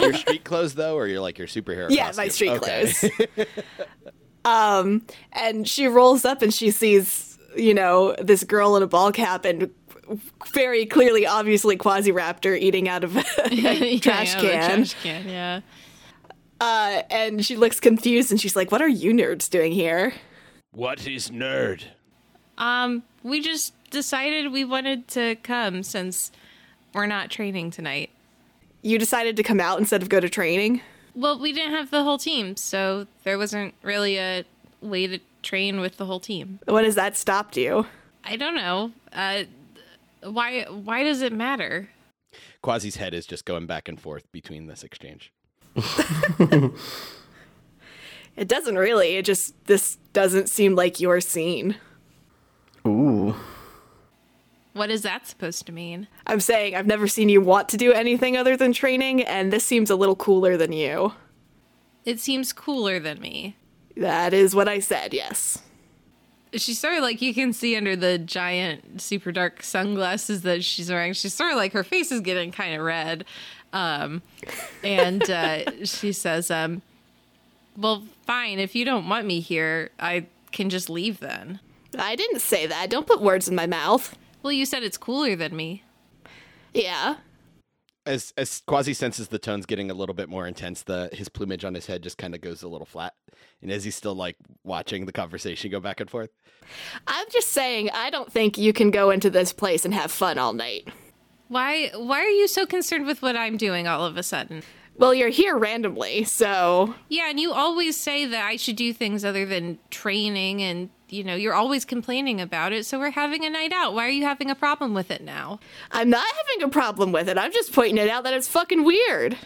your 0.00 0.14
street 0.14 0.44
clothes 0.44 0.74
though, 0.74 0.96
or 0.96 1.06
you're 1.06 1.20
like 1.20 1.38
your 1.38 1.48
superhero? 1.48 1.88
yeah, 1.90 2.06
costume? 2.06 2.24
my 2.24 2.28
street 2.28 2.50
Okay. 2.50 2.92
clothes. 2.92 3.46
um, 4.44 5.02
and 5.32 5.68
she 5.68 5.86
rolls 5.86 6.24
up 6.24 6.42
and 6.42 6.52
she 6.52 6.70
sees, 6.70 7.38
you 7.56 7.74
know, 7.74 8.14
this 8.20 8.44
girl 8.44 8.76
in 8.76 8.82
a 8.82 8.86
ball 8.86 9.12
cap 9.12 9.44
and 9.44 9.70
very 10.52 10.84
clearly, 10.84 11.26
obviously, 11.26 11.76
Quasiraptor 11.76 12.58
eating 12.58 12.88
out 12.88 13.04
of 13.04 13.16
a 13.16 13.24
Yeah, 13.50 13.98
trash 13.98 14.34
yeah, 14.34 14.40
can. 14.40 14.76
trash 14.78 14.94
can, 15.02 15.28
yeah. 15.28 15.60
Uh, 16.62 17.02
and 17.10 17.44
she 17.44 17.56
looks 17.56 17.80
confused 17.80 18.30
and 18.30 18.40
she's 18.40 18.54
like, 18.54 18.70
"What 18.70 18.80
are 18.80 18.88
you 18.88 19.12
nerds 19.12 19.50
doing 19.50 19.72
here?" 19.72 20.14
What 20.70 21.08
is 21.08 21.28
nerd? 21.28 21.82
Um, 22.56 23.02
we 23.24 23.40
just 23.40 23.74
decided 23.90 24.52
we 24.52 24.64
wanted 24.64 25.08
to 25.08 25.34
come 25.42 25.82
since 25.82 26.30
we're 26.94 27.06
not 27.06 27.30
training 27.30 27.72
tonight. 27.72 28.10
You 28.80 28.96
decided 28.96 29.34
to 29.38 29.42
come 29.42 29.58
out 29.58 29.80
instead 29.80 30.02
of 30.02 30.08
go 30.08 30.20
to 30.20 30.28
training. 30.28 30.82
Well, 31.16 31.36
we 31.36 31.52
didn't 31.52 31.72
have 31.72 31.90
the 31.90 32.04
whole 32.04 32.16
team, 32.16 32.56
so 32.56 33.08
there 33.24 33.38
wasn't 33.38 33.74
really 33.82 34.18
a 34.18 34.44
way 34.80 35.08
to 35.08 35.18
train 35.42 35.80
with 35.80 35.96
the 35.96 36.06
whole 36.06 36.20
team. 36.20 36.60
What 36.66 36.84
has 36.84 36.94
that 36.94 37.16
stopped 37.16 37.56
you? 37.56 37.86
I 38.22 38.36
don't 38.36 38.54
know. 38.54 38.92
Uh, 39.12 39.44
why? 40.22 40.62
Why 40.70 41.02
does 41.02 41.22
it 41.22 41.32
matter? 41.32 41.88
Quasi's 42.62 42.96
head 42.96 43.14
is 43.14 43.26
just 43.26 43.44
going 43.44 43.66
back 43.66 43.88
and 43.88 44.00
forth 44.00 44.30
between 44.30 44.68
this 44.68 44.84
exchange. 44.84 45.32
It 48.36 48.48
doesn't 48.48 48.76
really. 48.76 49.16
It 49.16 49.24
just 49.24 49.54
this 49.66 49.98
doesn't 50.12 50.48
seem 50.48 50.74
like 50.74 51.00
your 51.00 51.20
scene. 51.20 51.76
Ooh. 52.86 53.34
What 54.72 54.90
is 54.90 55.02
that 55.02 55.26
supposed 55.26 55.66
to 55.66 55.72
mean? 55.72 56.08
I'm 56.26 56.40
saying 56.40 56.74
I've 56.74 56.86
never 56.86 57.06
seen 57.06 57.28
you 57.28 57.42
want 57.42 57.68
to 57.70 57.76
do 57.76 57.92
anything 57.92 58.36
other 58.36 58.56
than 58.56 58.72
training, 58.72 59.22
and 59.22 59.52
this 59.52 59.64
seems 59.64 59.90
a 59.90 59.96
little 59.96 60.16
cooler 60.16 60.56
than 60.56 60.72
you. 60.72 61.12
It 62.06 62.20
seems 62.20 62.52
cooler 62.54 62.98
than 62.98 63.20
me. 63.20 63.56
That 63.96 64.32
is 64.32 64.54
what 64.54 64.68
I 64.68 64.78
said. 64.78 65.12
Yes. 65.12 65.60
She's 66.54 66.78
sort 66.78 66.94
of 66.94 67.02
like 67.02 67.20
you 67.22 67.34
can 67.34 67.52
see 67.52 67.76
under 67.76 67.96
the 67.96 68.18
giant, 68.18 69.00
super 69.00 69.30
dark 69.30 69.62
sunglasses 69.62 70.42
that 70.42 70.64
she's 70.64 70.90
wearing. 70.90 71.12
She's 71.12 71.34
sort 71.34 71.52
of 71.52 71.56
like 71.56 71.72
her 71.72 71.84
face 71.84 72.10
is 72.10 72.20
getting 72.20 72.50
kind 72.50 72.74
of 72.74 72.82
red, 72.82 73.24
um, 73.72 74.22
and 74.82 75.28
uh, 75.28 75.84
she 75.84 76.12
says, 76.12 76.50
um, 76.50 76.82
"Well, 77.76 78.04
fine. 78.26 78.58
If 78.58 78.74
you 78.74 78.84
don't 78.84 79.08
want 79.08 79.26
me 79.26 79.40
here, 79.40 79.90
I 79.98 80.26
can 80.52 80.70
just 80.70 80.90
leave 80.90 81.20
then." 81.20 81.60
I 81.98 82.16
didn't 82.16 82.40
say 82.40 82.66
that. 82.66 82.90
Don't 82.90 83.06
put 83.06 83.20
words 83.20 83.48
in 83.48 83.54
my 83.54 83.66
mouth. 83.66 84.16
Well, 84.42 84.52
you 84.52 84.66
said 84.66 84.82
it's 84.82 84.98
cooler 84.98 85.36
than 85.36 85.54
me. 85.54 85.84
Yeah. 86.74 87.16
As 88.04 88.32
as 88.36 88.62
Quasi 88.66 88.94
senses 88.94 89.28
the 89.28 89.38
tone's 89.38 89.66
getting 89.66 89.90
a 89.90 89.94
little 89.94 90.14
bit 90.14 90.28
more 90.28 90.46
intense, 90.46 90.82
the 90.82 91.08
his 91.12 91.28
plumage 91.28 91.64
on 91.64 91.74
his 91.74 91.86
head 91.86 92.02
just 92.02 92.18
kind 92.18 92.34
of 92.34 92.40
goes 92.40 92.62
a 92.62 92.68
little 92.68 92.86
flat. 92.86 93.14
And 93.60 93.70
as 93.70 93.84
he's 93.84 93.94
still 93.94 94.14
like 94.14 94.36
watching 94.64 95.06
the 95.06 95.12
conversation 95.12 95.70
go 95.70 95.78
back 95.78 96.00
and 96.00 96.10
forth, 96.10 96.30
I'm 97.06 97.26
just 97.30 97.48
saying 97.48 97.90
I 97.94 98.10
don't 98.10 98.32
think 98.32 98.58
you 98.58 98.72
can 98.72 98.90
go 98.90 99.10
into 99.10 99.30
this 99.30 99.52
place 99.52 99.84
and 99.84 99.94
have 99.94 100.10
fun 100.10 100.38
all 100.38 100.52
night. 100.52 100.88
Why? 101.52 101.90
Why 101.94 102.20
are 102.20 102.30
you 102.30 102.48
so 102.48 102.64
concerned 102.64 103.04
with 103.04 103.20
what 103.20 103.36
I'm 103.36 103.58
doing 103.58 103.86
all 103.86 104.06
of 104.06 104.16
a 104.16 104.22
sudden? 104.22 104.62
Well, 104.96 105.12
you're 105.12 105.28
here 105.28 105.56
randomly, 105.58 106.24
so 106.24 106.94
Yeah, 107.10 107.28
and 107.28 107.38
you 107.38 107.52
always 107.52 108.00
say 108.00 108.24
that 108.24 108.46
I 108.46 108.56
should 108.56 108.76
do 108.76 108.94
things 108.94 109.22
other 109.22 109.44
than 109.44 109.78
training, 109.90 110.62
and 110.62 110.88
you 111.10 111.22
know 111.22 111.34
you're 111.34 111.52
always 111.52 111.84
complaining 111.84 112.40
about 112.40 112.72
it. 112.72 112.86
So 112.86 112.98
we're 112.98 113.10
having 113.10 113.44
a 113.44 113.50
night 113.50 113.70
out. 113.70 113.92
Why 113.92 114.06
are 114.06 114.10
you 114.10 114.24
having 114.24 114.50
a 114.50 114.54
problem 114.54 114.94
with 114.94 115.10
it 115.10 115.22
now? 115.22 115.60
I'm 115.90 116.08
not 116.08 116.24
having 116.24 116.62
a 116.62 116.70
problem 116.70 117.12
with 117.12 117.28
it. 117.28 117.36
I'm 117.36 117.52
just 117.52 117.74
pointing 117.74 117.98
it 117.98 118.08
out 118.08 118.24
that 118.24 118.32
it's 118.32 118.48
fucking 118.48 118.82
weird. 118.84 119.36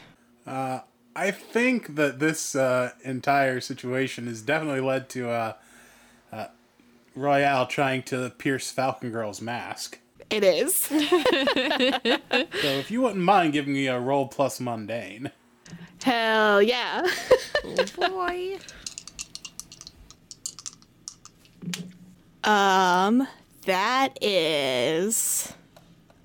I 1.17 1.33
think 1.33 1.97
that 1.97 2.21
this 2.21 2.55
uh, 2.55 2.93
entire 3.03 3.61
situation 3.61 4.29
has 4.29 4.43
definitely 4.43 4.81
led 4.81 5.09
to 5.09 5.29
uh, 5.29 5.53
uh, 6.31 6.47
Royale 7.17 7.67
trying 7.67 8.05
to 8.05 8.31
pierce 8.39 8.71
Falcon 8.71 9.11
Girl's 9.11 9.41
mask. 9.41 9.99
It 10.31 10.45
is. 10.45 10.77
So 12.63 12.69
if 12.69 12.91
you 12.91 13.03
wouldn't 13.03 13.23
mind 13.23 13.53
giving 13.53 13.75
me 13.75 13.87
a 13.87 13.99
roll 13.99 14.27
plus 14.29 14.61
mundane. 14.61 15.31
Hell 16.03 16.63
yeah. 16.63 17.07
Boy. 17.97 18.59
Um, 22.45 23.27
that 23.65 24.19
is. 24.21 25.53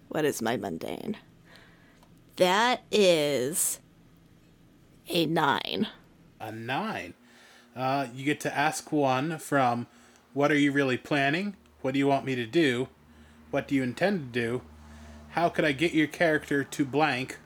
What 0.10 0.26
is 0.26 0.42
my 0.42 0.58
mundane? 0.58 1.18
That 2.38 2.84
is 2.92 3.80
a 5.10 5.26
nine. 5.26 5.88
A 6.40 6.52
nine. 6.52 7.14
Uh, 7.76 8.08
you 8.14 8.26
get 8.26 8.40
to 8.42 8.56
ask 8.56 8.92
one 8.92 9.38
from 9.38 9.88
what 10.34 10.52
are 10.52 10.58
you 10.58 10.72
really 10.72 10.98
planning? 10.98 11.56
What 11.82 11.94
do 11.94 12.00
you 12.00 12.08
want 12.08 12.26
me 12.26 12.36
to 12.36 12.46
do? 12.46 12.88
What 13.52 13.68
do 13.68 13.76
you 13.76 13.84
intend 13.84 14.34
to 14.34 14.40
do? 14.40 14.62
How 15.32 15.50
could 15.50 15.66
I 15.66 15.74
get 15.74 15.94
your 15.94 16.08
character 16.08 16.64
to 16.64 16.86
blank? 16.86 17.38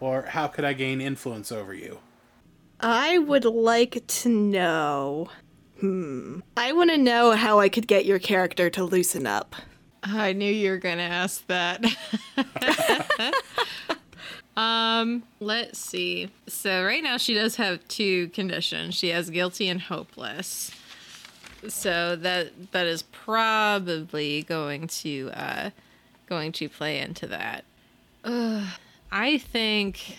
Or 0.00 0.22
how 0.22 0.48
could 0.48 0.64
I 0.64 0.72
gain 0.72 1.00
influence 1.00 1.52
over 1.52 1.72
you? 1.72 2.00
I 2.80 3.18
would 3.18 3.44
like 3.44 4.04
to 4.06 4.28
know. 4.28 5.28
Hmm. 5.78 6.40
I 6.56 6.72
want 6.72 6.90
to 6.90 6.98
know 6.98 7.32
how 7.32 7.60
I 7.60 7.68
could 7.68 7.86
get 7.86 8.04
your 8.04 8.18
character 8.18 8.68
to 8.70 8.84
loosen 8.84 9.26
up. 9.26 9.54
I 10.02 10.32
knew 10.32 10.50
you 10.50 10.70
were 10.70 10.78
gonna 10.78 11.02
ask 11.02 11.46
that. 11.46 11.84
um, 14.56 15.22
let's 15.38 15.78
see. 15.78 16.30
So 16.48 16.84
right 16.84 17.02
now 17.02 17.16
she 17.18 17.34
does 17.34 17.56
have 17.56 17.86
two 17.86 18.28
conditions. 18.28 18.96
She 18.96 19.10
has 19.10 19.30
guilty 19.30 19.68
and 19.68 19.80
hopeless. 19.80 20.72
So 21.68 22.16
that 22.16 22.72
that 22.72 22.86
is 22.86 23.02
probably 23.02 24.42
going 24.42 24.88
to 24.88 25.30
uh 25.34 25.70
going 26.26 26.52
to 26.52 26.68
play 26.68 26.98
into 26.98 27.26
that. 27.28 27.64
Ugh, 28.24 28.66
I 29.10 29.38
think 29.38 30.18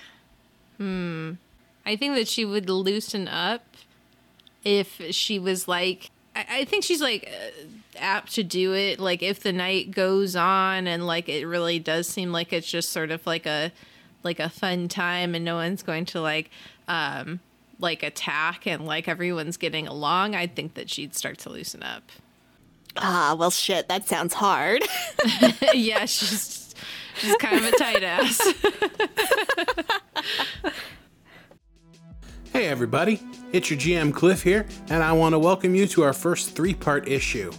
hmm 0.77 1.33
I 1.85 1.95
think 1.95 2.15
that 2.15 2.27
she 2.27 2.45
would 2.45 2.69
loosen 2.69 3.27
up 3.27 3.63
if 4.63 5.01
she 5.11 5.37
was 5.39 5.67
like 5.67 6.09
I, 6.35 6.45
I 6.49 6.65
think 6.65 6.83
she's 6.83 7.01
like 7.01 7.29
uh, 7.29 7.67
apt 7.99 8.33
to 8.35 8.43
do 8.43 8.73
it 8.73 8.99
like 8.99 9.21
if 9.21 9.41
the 9.41 9.51
night 9.53 9.91
goes 9.91 10.35
on 10.35 10.87
and 10.87 11.05
like 11.05 11.29
it 11.29 11.45
really 11.45 11.79
does 11.79 12.07
seem 12.07 12.31
like 12.31 12.53
it's 12.53 12.69
just 12.69 12.91
sort 12.91 13.11
of 13.11 13.25
like 13.27 13.45
a 13.45 13.71
like 14.23 14.39
a 14.39 14.49
fun 14.49 14.87
time 14.87 15.35
and 15.35 15.43
no 15.43 15.55
one's 15.55 15.83
going 15.83 16.05
to 16.05 16.21
like 16.21 16.49
um 16.87 17.39
like 17.83 18.01
attack 18.01 18.65
and 18.65 18.85
like 18.87 19.07
everyone's 19.07 19.57
getting 19.57 19.87
along 19.87 20.33
i 20.33 20.47
think 20.47 20.73
that 20.73 20.89
she'd 20.89 21.13
start 21.13 21.37
to 21.37 21.49
loosen 21.49 21.83
up 21.83 22.03
Ah, 22.95 23.35
well, 23.39 23.49
shit, 23.49 23.87
that 23.87 24.07
sounds 24.07 24.35
hard. 24.35 24.83
yeah 25.73 26.05
she's 26.05 26.75
she's 27.17 27.35
kind 27.37 27.57
of 27.57 27.65
a 27.65 27.71
tight 27.71 28.03
ass 28.03 28.39
Hey 30.61 30.71
Hey 32.53 32.67
everybody, 32.67 33.19
it's 33.51 33.71
your 33.71 33.79
GM 33.79 34.13
Cliff 34.13 34.43
here, 34.43 34.67
and 34.89 35.01
I 35.01 35.11
want 35.13 35.33
to 35.33 35.39
welcome 35.39 35.73
you 35.73 35.87
to 35.87 36.03
our 36.03 36.13
first 36.13 36.55
three 36.55 36.75
part 36.75 37.07
issue. 37.07 37.51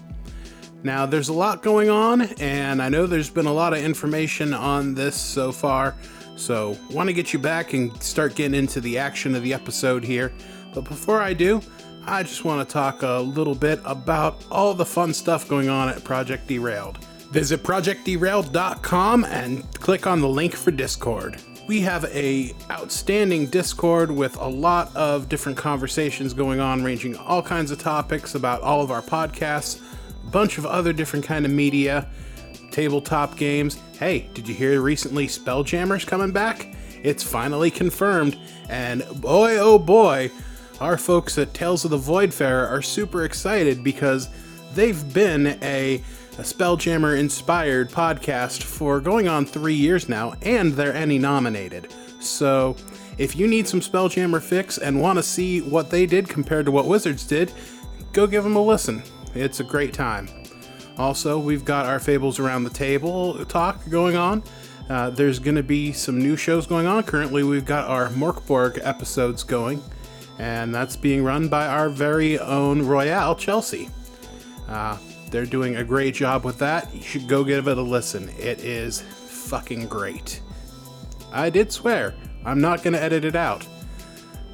Now, 0.85 1.05
there's 1.05 1.31
a 1.31 1.33
lot 1.33 1.63
going 1.65 1.91
on, 1.91 2.23
and 2.39 2.81
I 2.81 2.89
know 2.89 3.07
there's 3.07 3.31
been 3.31 3.47
a 3.47 3.53
lot 3.53 3.73
of 3.73 3.81
information 3.81 4.55
on 4.55 4.95
this 4.95 5.17
so 5.21 5.51
far, 5.51 5.97
so 6.37 6.77
want 6.91 7.09
to 7.09 7.13
get 7.13 7.33
you 7.33 7.39
back 7.39 7.73
and 7.73 8.03
start 8.03 8.35
getting 8.35 8.55
into 8.55 8.81
the 8.81 8.99
action 8.99 9.35
of 9.35 9.43
the 9.43 9.55
episode 9.55 10.05
here. 10.05 10.33
But 10.75 10.83
before 10.83 11.21
I 11.21 11.35
do, 11.35 11.61
I 12.07 12.23
just 12.23 12.45
want 12.45 12.67
to 12.67 12.73
talk 12.73 13.03
a 13.03 13.21
little 13.21 13.55
bit 13.55 13.81
about 13.85 14.45
all 14.51 14.75
the 14.75 14.85
fun 14.85 15.15
stuff 15.15 15.49
going 15.49 15.69
on 15.69 15.89
at 15.89 16.05
Project 16.05 16.49
Derailed. 16.49 16.99
Visit 17.31 17.63
projectderailed.com 17.63 19.25
and 19.25 19.81
click 19.81 20.07
on 20.07 20.21
the 20.21 20.29
link 20.29 20.55
for 20.55 20.71
Discord. 20.71 21.41
We 21.67 21.81
have 21.81 22.05
a 22.05 22.55
outstanding 22.71 23.47
Discord 23.47 24.11
with 24.11 24.37
a 24.37 24.47
lot 24.47 24.95
of 24.95 25.31
different 25.31 25.57
conversations 25.57 26.35
going 26.35 26.61
on 26.61 26.85
ranging 26.85 27.17
all 27.17 27.43
kinds 27.43 27.71
of 27.71 27.79
topics 27.79 28.35
about 28.35 28.61
all 28.61 28.83
of 28.83 28.91
our 28.91 29.01
podcasts, 29.01 29.81
a 30.27 30.31
bunch 30.31 30.59
of 30.59 30.67
other 30.67 30.93
different 30.93 31.25
kind 31.25 31.47
of 31.47 31.51
media, 31.51 32.07
tabletop 32.75 33.37
games. 33.37 33.81
Hey, 34.01 34.29
did 34.35 34.49
you 34.49 34.55
hear 34.55 34.81
recently 34.81 35.29
Spelljammer's 35.29 36.05
coming 36.05 36.33
back? 36.33 36.75
It's 37.05 37.23
finally 37.23 37.71
confirmed, 37.71 38.37
and 38.69 39.05
boy 39.21 39.59
oh 39.59 39.79
boy, 39.79 40.33
our 40.81 40.99
folks 40.99 41.39
at 41.39 41.55
Tales 41.55 41.85
of 41.85 41.93
the 41.93 41.99
Voidfarer 41.99 42.69
are 42.69 42.83
super 42.83 43.25
excited 43.25 43.85
because 43.85 44.29
they've 44.75 45.15
been 45.15 45.57
a, 45.63 46.03
a 46.37 46.43
Spelljammer 46.43 47.17
inspired 47.17 47.91
podcast 47.91 48.65
for 48.65 48.99
going 49.01 49.29
on 49.29 49.47
three 49.47 49.75
years 49.75 50.09
now, 50.09 50.35
and 50.43 50.73
they're 50.73 50.95
Emmy 50.95 51.19
nominated. 51.19 51.95
So, 52.19 52.75
if 53.19 53.37
you 53.37 53.47
need 53.47 53.69
some 53.69 53.81
Spelljammer 53.81 54.43
fix 54.43 54.79
and 54.79 55.01
want 55.01 55.19
to 55.19 55.23
see 55.23 55.61
what 55.61 55.91
they 55.91 56.07
did 56.07 56.29
compared 56.29 56.67
to 56.67 56.73
what 56.73 56.87
Wizards 56.87 57.25
did, 57.25 57.53
go 58.13 58.27
give 58.27 58.43
them 58.43 58.57
a 58.57 58.63
listen. 58.63 59.05
It's 59.35 59.61
a 59.61 59.65
great 59.65 59.95
time. 59.95 60.29
Also, 60.99 61.39
we've 61.39 61.65
got 61.65 61.87
our 61.87 61.99
Fables 61.99 62.39
Around 62.39 62.65
the 62.65 62.71
Table 62.71 63.45
talk 63.47 63.89
going 63.89 64.17
on. 64.17 64.43
Uh, 64.89 65.11
there's 65.11 65.39
going 65.39 65.57
to 65.57 65.63
be 65.63 65.93
some 65.93 66.19
new 66.19 66.37
shows 66.37 66.67
going 66.67 66.87
on. 66.87 67.03
Currently, 67.03 67.43
we've 67.43 67.65
got 67.65 67.89
our 67.89 68.09
Morkborg 68.11 68.79
episodes 68.83 69.43
going, 69.43 69.83
and 70.39 70.75
that's 70.75 70.95
being 70.95 71.25
run 71.25 71.49
by 71.49 71.67
our 71.67 71.89
very 71.89 72.39
own 72.39 72.87
Royale 72.87 73.35
Chelsea. 73.35 73.89
Uh, 74.69 74.97
they're 75.31 75.47
doing 75.47 75.77
a 75.77 75.85
great 75.85 76.15
job 76.15 76.45
with 76.45 76.59
that. 76.59 76.95
You 76.95 77.03
should 77.03 77.27
go 77.27 77.43
give 77.43 77.67
it 77.67 77.79
a 77.79 77.83
listen. 77.83 78.29
It 78.39 78.61
is 78.61 79.01
fucking 79.01 79.89
great. 79.89 80.41
I 81.33 81.51
did 81.51 81.73
swear. 81.73 82.15
I'm 82.45 82.61
not 82.61 82.83
going 82.83 82.95
to 82.95 83.03
edit 83.03 83.25
it 83.25 83.35
out. 83.35 83.67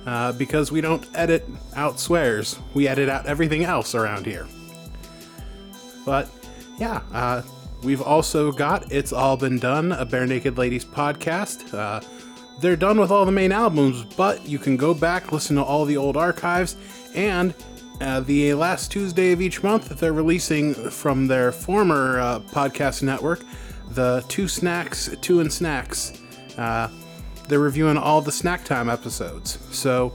Uh, 0.07 0.33
because 0.33 0.73
we 0.73 0.81
don't 0.81 1.07
edit 1.15 1.47
out 1.77 2.01
swears, 2.01 2.59
we 2.73 2.89
edit 2.89 3.11
out 3.11 3.27
everything 3.27 3.65
else 3.65 3.95
around 3.95 4.25
here. 4.25 4.47
But 6.11 6.29
yeah, 6.77 7.03
uh, 7.13 7.43
we've 7.85 8.03
also 8.03 8.51
got 8.51 8.91
It's 8.91 9.13
All 9.13 9.37
Been 9.37 9.61
Done, 9.61 9.93
a 9.93 10.05
Barenaked 10.05 10.59
Ladies 10.59 10.85
podcast. 10.85 11.73
Uh, 11.73 12.01
they're 12.59 12.75
done 12.75 12.99
with 12.99 13.13
all 13.13 13.25
the 13.25 13.31
main 13.31 13.53
albums, 13.53 14.03
but 14.17 14.45
you 14.45 14.59
can 14.59 14.77
go 14.77 14.93
back, 14.93 15.31
listen 15.31 15.55
to 15.55 15.63
all 15.63 15.85
the 15.85 15.97
old 15.97 16.17
archives, 16.17 16.75
and 17.15 17.55
uh, 18.01 18.19
the 18.23 18.55
last 18.55 18.91
Tuesday 18.91 19.31
of 19.31 19.41
each 19.41 19.63
month, 19.63 19.89
they're 20.01 20.13
releasing 20.13 20.75
from 20.75 21.29
their 21.29 21.53
former 21.53 22.19
uh, 22.19 22.41
podcast 22.41 23.05
network 23.05 23.45
the 23.91 24.25
Two 24.27 24.49
Snacks, 24.49 25.15
Two 25.21 25.39
and 25.39 25.53
Snacks. 25.53 26.21
Uh, 26.59 26.89
they're 27.47 27.61
reviewing 27.61 27.97
all 27.97 28.21
the 28.21 28.33
snack 28.33 28.65
time 28.65 28.91
episodes. 28.91 29.61
So 29.71 30.13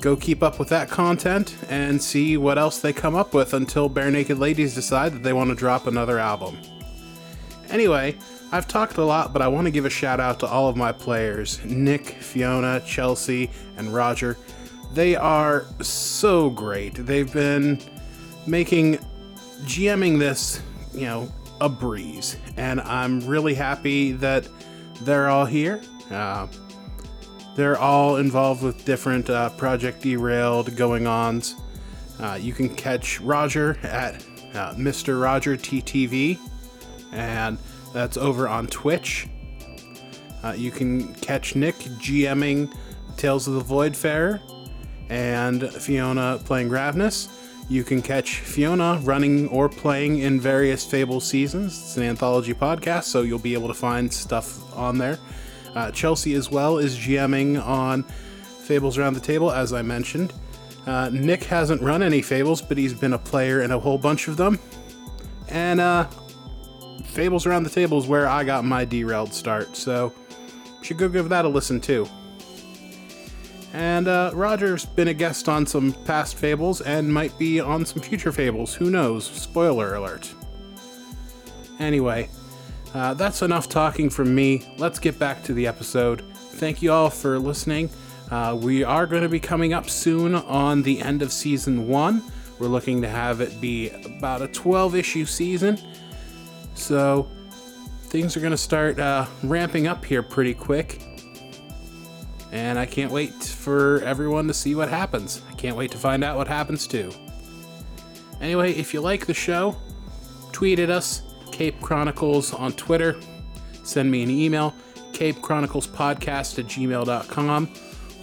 go 0.00 0.16
keep 0.16 0.42
up 0.42 0.58
with 0.58 0.68
that 0.68 0.88
content 0.88 1.56
and 1.68 2.00
see 2.02 2.36
what 2.36 2.58
else 2.58 2.78
they 2.80 2.92
come 2.92 3.14
up 3.14 3.34
with 3.34 3.54
until 3.54 3.90
Barenaked 3.90 4.38
Ladies 4.38 4.74
decide 4.74 5.12
that 5.12 5.22
they 5.22 5.32
want 5.32 5.50
to 5.50 5.56
drop 5.56 5.86
another 5.86 6.18
album. 6.18 6.58
Anyway, 7.70 8.16
I've 8.50 8.66
talked 8.66 8.96
a 8.96 9.04
lot, 9.04 9.32
but 9.32 9.42
I 9.42 9.48
want 9.48 9.66
to 9.66 9.70
give 9.70 9.84
a 9.84 9.90
shout 9.90 10.20
out 10.20 10.40
to 10.40 10.46
all 10.46 10.68
of 10.68 10.76
my 10.76 10.92
players 10.92 11.62
Nick, 11.64 12.06
Fiona, 12.06 12.80
Chelsea, 12.86 13.50
and 13.76 13.92
Rodger. 13.92 14.38
They 14.94 15.16
are 15.16 15.66
so 15.82 16.48
great. 16.48 16.94
They've 16.94 17.30
been 17.30 17.78
making 18.46 18.98
GMing 19.62 20.18
this, 20.18 20.62
you 20.94 21.02
know, 21.02 21.30
a 21.60 21.68
breeze, 21.68 22.36
and 22.56 22.80
I'm 22.80 23.20
really 23.26 23.54
happy 23.54 24.12
that 24.12 24.48
they're 25.02 25.28
all 25.28 25.44
here. 25.44 25.80
Uh, 26.10 26.46
they're 27.58 27.76
all 27.76 28.18
involved 28.18 28.62
with 28.62 28.84
different 28.84 29.28
uh, 29.28 29.50
Project 29.50 30.00
Derailed 30.00 30.76
going 30.76 31.08
ons. 31.08 31.56
Uh, 32.20 32.38
you 32.40 32.52
can 32.52 32.68
catch 32.68 33.20
Rodger 33.20 33.76
at 33.82 34.14
uh, 34.54 34.74
Mr. 34.74 35.20
Rodger 35.20 35.56
TTV, 35.56 36.38
and 37.10 37.58
that's 37.92 38.16
over 38.16 38.46
on 38.46 38.68
Twitch. 38.68 39.26
Uh, 40.44 40.54
you 40.56 40.70
can 40.70 41.12
catch 41.14 41.56
Nick 41.56 41.74
GMing 41.74 42.72
Tales 43.16 43.48
of 43.48 43.54
the 43.54 43.74
Voidfarer 43.74 44.40
and 45.08 45.68
Fiona 45.68 46.40
playing 46.44 46.68
Ravnus. 46.68 47.28
You 47.68 47.82
can 47.82 48.02
catch 48.02 48.38
Fiona 48.38 49.00
running 49.02 49.48
or 49.48 49.68
playing 49.68 50.20
in 50.20 50.40
various 50.40 50.86
Fable 50.86 51.18
seasons. 51.18 51.76
It's 51.76 51.96
an 51.96 52.04
anthology 52.04 52.54
podcast, 52.54 53.04
so 53.04 53.22
you'll 53.22 53.40
be 53.40 53.54
able 53.54 53.66
to 53.66 53.74
find 53.74 54.12
stuff 54.12 54.72
on 54.76 54.96
there. 54.96 55.18
Uh, 55.74 55.90
Chelsea, 55.90 56.34
as 56.34 56.50
well, 56.50 56.78
is 56.78 56.96
GMing 56.96 57.64
on 57.64 58.02
Fables 58.02 58.98
Around 58.98 59.14
the 59.14 59.20
Table, 59.20 59.50
as 59.50 59.72
I 59.72 59.82
mentioned. 59.82 60.32
Uh, 60.86 61.10
Nick 61.12 61.44
hasn't 61.44 61.82
run 61.82 62.02
any 62.02 62.22
Fables, 62.22 62.62
but 62.62 62.78
he's 62.78 62.94
been 62.94 63.12
a 63.12 63.18
player 63.18 63.62
in 63.62 63.70
a 63.70 63.78
whole 63.78 63.98
bunch 63.98 64.28
of 64.28 64.36
them. 64.36 64.58
And 65.48 65.80
uh, 65.80 66.06
Fables 67.04 67.46
Around 67.46 67.64
the 67.64 67.70
Table 67.70 67.98
is 67.98 68.06
where 68.06 68.26
I 68.26 68.44
got 68.44 68.64
my 68.64 68.84
derailed 68.84 69.34
start, 69.34 69.76
so 69.76 70.12
should 70.82 70.98
go 70.98 71.08
give 71.08 71.28
that 71.28 71.44
a 71.44 71.48
listen 71.48 71.80
too. 71.80 72.08
And 73.72 74.08
uh, 74.08 74.30
Rodger's 74.34 74.86
been 74.86 75.08
a 75.08 75.14
guest 75.14 75.48
on 75.48 75.66
some 75.66 75.92
past 76.04 76.36
Fables 76.36 76.80
and 76.80 77.12
might 77.12 77.38
be 77.38 77.60
on 77.60 77.84
some 77.84 78.02
future 78.02 78.32
Fables. 78.32 78.74
Who 78.74 78.90
knows? 78.90 79.26
Spoiler 79.26 79.94
alert. 79.94 80.32
Anyway, 81.78 82.28
uh, 82.94 83.14
that's 83.14 83.42
enough 83.42 83.68
talking 83.68 84.10
from 84.10 84.34
me. 84.34 84.66
Let's 84.78 84.98
get 84.98 85.18
back 85.18 85.42
to 85.44 85.52
the 85.52 85.66
episode. 85.66 86.22
Thank 86.34 86.82
you 86.82 86.92
all 86.92 87.10
for 87.10 87.38
listening. 87.38 87.90
Uh, 88.30 88.58
we 88.60 88.84
are 88.84 89.06
going 89.06 89.22
to 89.22 89.28
be 89.28 89.40
coming 89.40 89.72
up 89.72 89.88
soon 89.88 90.34
on 90.34 90.82
the 90.82 91.00
end 91.00 91.22
of 91.22 91.32
season 91.32 91.88
one. 91.88 92.22
We're 92.58 92.68
looking 92.68 93.00
to 93.02 93.08
have 93.08 93.40
it 93.40 93.60
be 93.60 93.90
about 93.90 94.42
a 94.42 94.48
12 94.48 94.94
issue 94.96 95.24
season. 95.24 95.78
So 96.74 97.28
things 98.04 98.36
are 98.36 98.40
going 98.40 98.52
to 98.52 98.56
start 98.56 98.98
uh, 98.98 99.26
ramping 99.42 99.86
up 99.86 100.04
here 100.04 100.22
pretty 100.22 100.54
quick. 100.54 101.02
And 102.50 102.78
I 102.78 102.86
can't 102.86 103.12
wait 103.12 103.34
for 103.34 104.00
everyone 104.02 104.48
to 104.48 104.54
see 104.54 104.74
what 104.74 104.88
happens. 104.88 105.42
I 105.50 105.54
can't 105.54 105.76
wait 105.76 105.90
to 105.92 105.98
find 105.98 106.24
out 106.24 106.36
what 106.36 106.48
happens 106.48 106.86
too. 106.86 107.12
Anyway, 108.40 108.72
if 108.72 108.94
you 108.94 109.00
like 109.00 109.26
the 109.26 109.34
show, 109.34 109.76
tweet 110.52 110.78
at 110.78 110.90
us, 110.90 111.22
Cape 111.58 111.80
Chronicles 111.80 112.54
on 112.54 112.72
Twitter. 112.74 113.16
Send 113.82 114.08
me 114.12 114.22
an 114.22 114.30
email, 114.30 114.72
Cape 115.12 115.42
Chronicles 115.42 115.88
Podcast 115.88 116.56
at 116.60 116.66
gmail.com. 116.66 117.68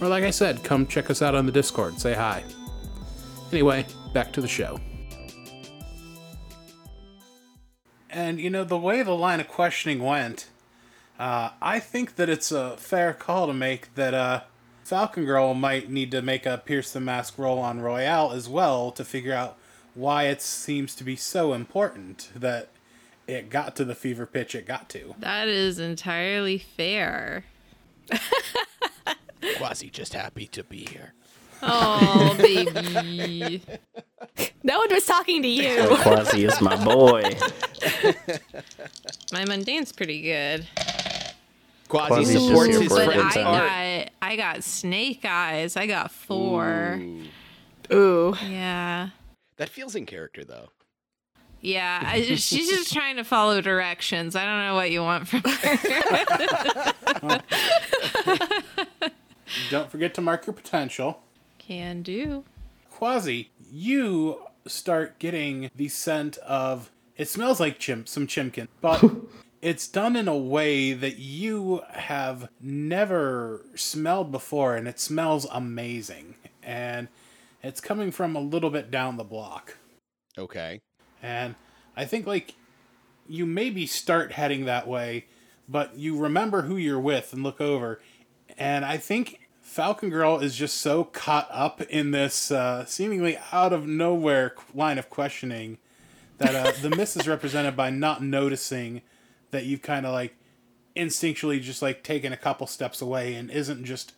Or, 0.00 0.08
like 0.08 0.24
I 0.24 0.30
said, 0.30 0.64
come 0.64 0.86
check 0.86 1.10
us 1.10 1.20
out 1.20 1.34
on 1.34 1.44
the 1.44 1.52
Discord. 1.52 2.00
Say 2.00 2.14
hi. 2.14 2.42
Anyway, 3.52 3.84
back 4.14 4.32
to 4.32 4.40
the 4.40 4.48
show. 4.48 4.80
And, 8.08 8.40
you 8.40 8.48
know, 8.48 8.64
the 8.64 8.78
way 8.78 9.02
the 9.02 9.12
line 9.12 9.40
of 9.40 9.48
questioning 9.48 10.02
went, 10.02 10.48
uh, 11.18 11.50
I 11.60 11.78
think 11.78 12.16
that 12.16 12.30
it's 12.30 12.50
a 12.50 12.78
fair 12.78 13.12
call 13.12 13.48
to 13.48 13.52
make 13.52 13.94
that 13.96 14.14
uh, 14.14 14.40
Falcon 14.82 15.26
Girl 15.26 15.52
might 15.52 15.90
need 15.90 16.10
to 16.12 16.22
make 16.22 16.46
a 16.46 16.56
Pierce 16.64 16.90
the 16.90 17.00
Mask 17.00 17.36
roll 17.36 17.58
on 17.58 17.80
Royale 17.82 18.32
as 18.32 18.48
well 18.48 18.90
to 18.92 19.04
figure 19.04 19.34
out 19.34 19.58
why 19.92 20.22
it 20.24 20.40
seems 20.40 20.94
to 20.94 21.04
be 21.04 21.16
so 21.16 21.52
important 21.52 22.30
that 22.34 22.70
it 23.26 23.50
got 23.50 23.76
to 23.76 23.84
the 23.84 23.94
fever 23.94 24.26
pitch 24.26 24.54
it 24.54 24.66
got 24.66 24.88
to. 24.90 25.14
That 25.18 25.48
is 25.48 25.78
entirely 25.78 26.58
fair. 26.58 27.44
Quasi 29.58 29.90
just 29.90 30.12
happy 30.14 30.46
to 30.48 30.62
be 30.64 30.86
here. 30.90 31.12
Oh, 31.62 32.34
baby. 32.38 33.62
No 34.62 34.78
one 34.78 34.88
was 34.90 35.06
talking 35.06 35.42
to 35.42 35.48
you. 35.48 35.96
Quasi 36.02 36.44
is 36.44 36.60
my 36.60 36.76
boy. 36.84 37.22
My 39.32 39.44
mundane's 39.44 39.92
pretty 39.92 40.22
good. 40.22 40.66
Quasi 41.88 42.08
Quasi's 42.14 42.32
just 42.32 42.46
supports 42.46 42.70
here 42.70 42.80
his 42.82 42.92
for 42.92 43.02
a 43.02 43.06
But 43.06 43.16
I 43.16 43.42
art. 43.42 44.10
got 44.10 44.12
I 44.22 44.36
got 44.36 44.64
snake 44.64 45.24
eyes. 45.24 45.76
I 45.76 45.86
got 45.86 46.10
four. 46.10 47.00
Ooh. 47.92 48.34
Yeah. 48.44 49.10
That 49.56 49.68
feels 49.68 49.94
in 49.94 50.04
character, 50.06 50.44
though. 50.44 50.70
Yeah, 51.60 52.02
I, 52.04 52.22
she's 52.36 52.68
just 52.68 52.92
trying 52.92 53.16
to 53.16 53.24
follow 53.24 53.60
directions. 53.60 54.36
I 54.36 54.44
don't 54.44 54.66
know 54.66 54.74
what 54.74 54.90
you 54.90 55.02
want 55.02 55.28
from 55.28 55.42
her. 55.42 56.92
don't 59.70 59.90
forget 59.90 60.14
to 60.14 60.20
mark 60.20 60.46
your 60.46 60.54
potential. 60.54 61.22
Can 61.58 62.02
do. 62.02 62.44
Quasi, 62.90 63.50
you 63.70 64.40
start 64.66 65.18
getting 65.18 65.70
the 65.74 65.88
scent 65.88 66.38
of 66.38 66.90
it 67.16 67.28
smells 67.28 67.60
like 67.60 67.78
chimp 67.78 68.08
some 68.08 68.26
chimkin, 68.26 68.68
but 68.80 69.02
it's 69.62 69.88
done 69.88 70.16
in 70.16 70.28
a 70.28 70.36
way 70.36 70.92
that 70.92 71.18
you 71.18 71.82
have 71.92 72.48
never 72.60 73.62
smelled 73.74 74.30
before 74.30 74.76
and 74.76 74.86
it 74.86 75.00
smells 75.00 75.46
amazing. 75.50 76.34
And 76.62 77.08
it's 77.62 77.80
coming 77.80 78.10
from 78.10 78.36
a 78.36 78.40
little 78.40 78.70
bit 78.70 78.90
down 78.90 79.16
the 79.16 79.24
block. 79.24 79.78
Okay. 80.36 80.80
And 81.22 81.54
I 81.96 82.04
think 82.04 82.26
like 82.26 82.54
you 83.28 83.46
maybe 83.46 83.86
start 83.86 84.32
heading 84.32 84.64
that 84.64 84.86
way, 84.86 85.26
but 85.68 85.96
you 85.96 86.16
remember 86.16 86.62
who 86.62 86.76
you're 86.76 87.00
with 87.00 87.32
and 87.32 87.42
look 87.42 87.60
over. 87.60 88.00
And 88.56 88.84
I 88.84 88.96
think 88.96 89.40
Falcon 89.60 90.10
Girl 90.10 90.38
is 90.38 90.56
just 90.56 90.78
so 90.78 91.04
caught 91.04 91.48
up 91.50 91.82
in 91.82 92.12
this 92.12 92.50
uh, 92.50 92.84
seemingly 92.84 93.36
out 93.52 93.72
of 93.72 93.86
nowhere 93.86 94.54
line 94.74 94.98
of 94.98 95.10
questioning 95.10 95.78
that 96.38 96.54
uh, 96.54 96.72
the 96.82 96.94
miss 96.94 97.16
is 97.16 97.26
represented 97.26 97.76
by 97.76 97.90
not 97.90 98.22
noticing 98.22 99.02
that 99.50 99.64
you've 99.64 99.82
kind 99.82 100.06
of 100.06 100.12
like 100.12 100.36
instinctually 100.94 101.60
just 101.60 101.82
like 101.82 102.02
taken 102.02 102.32
a 102.32 102.36
couple 102.36 102.66
steps 102.66 103.02
away 103.02 103.34
and 103.34 103.50
isn't 103.50 103.84
just 103.84 104.12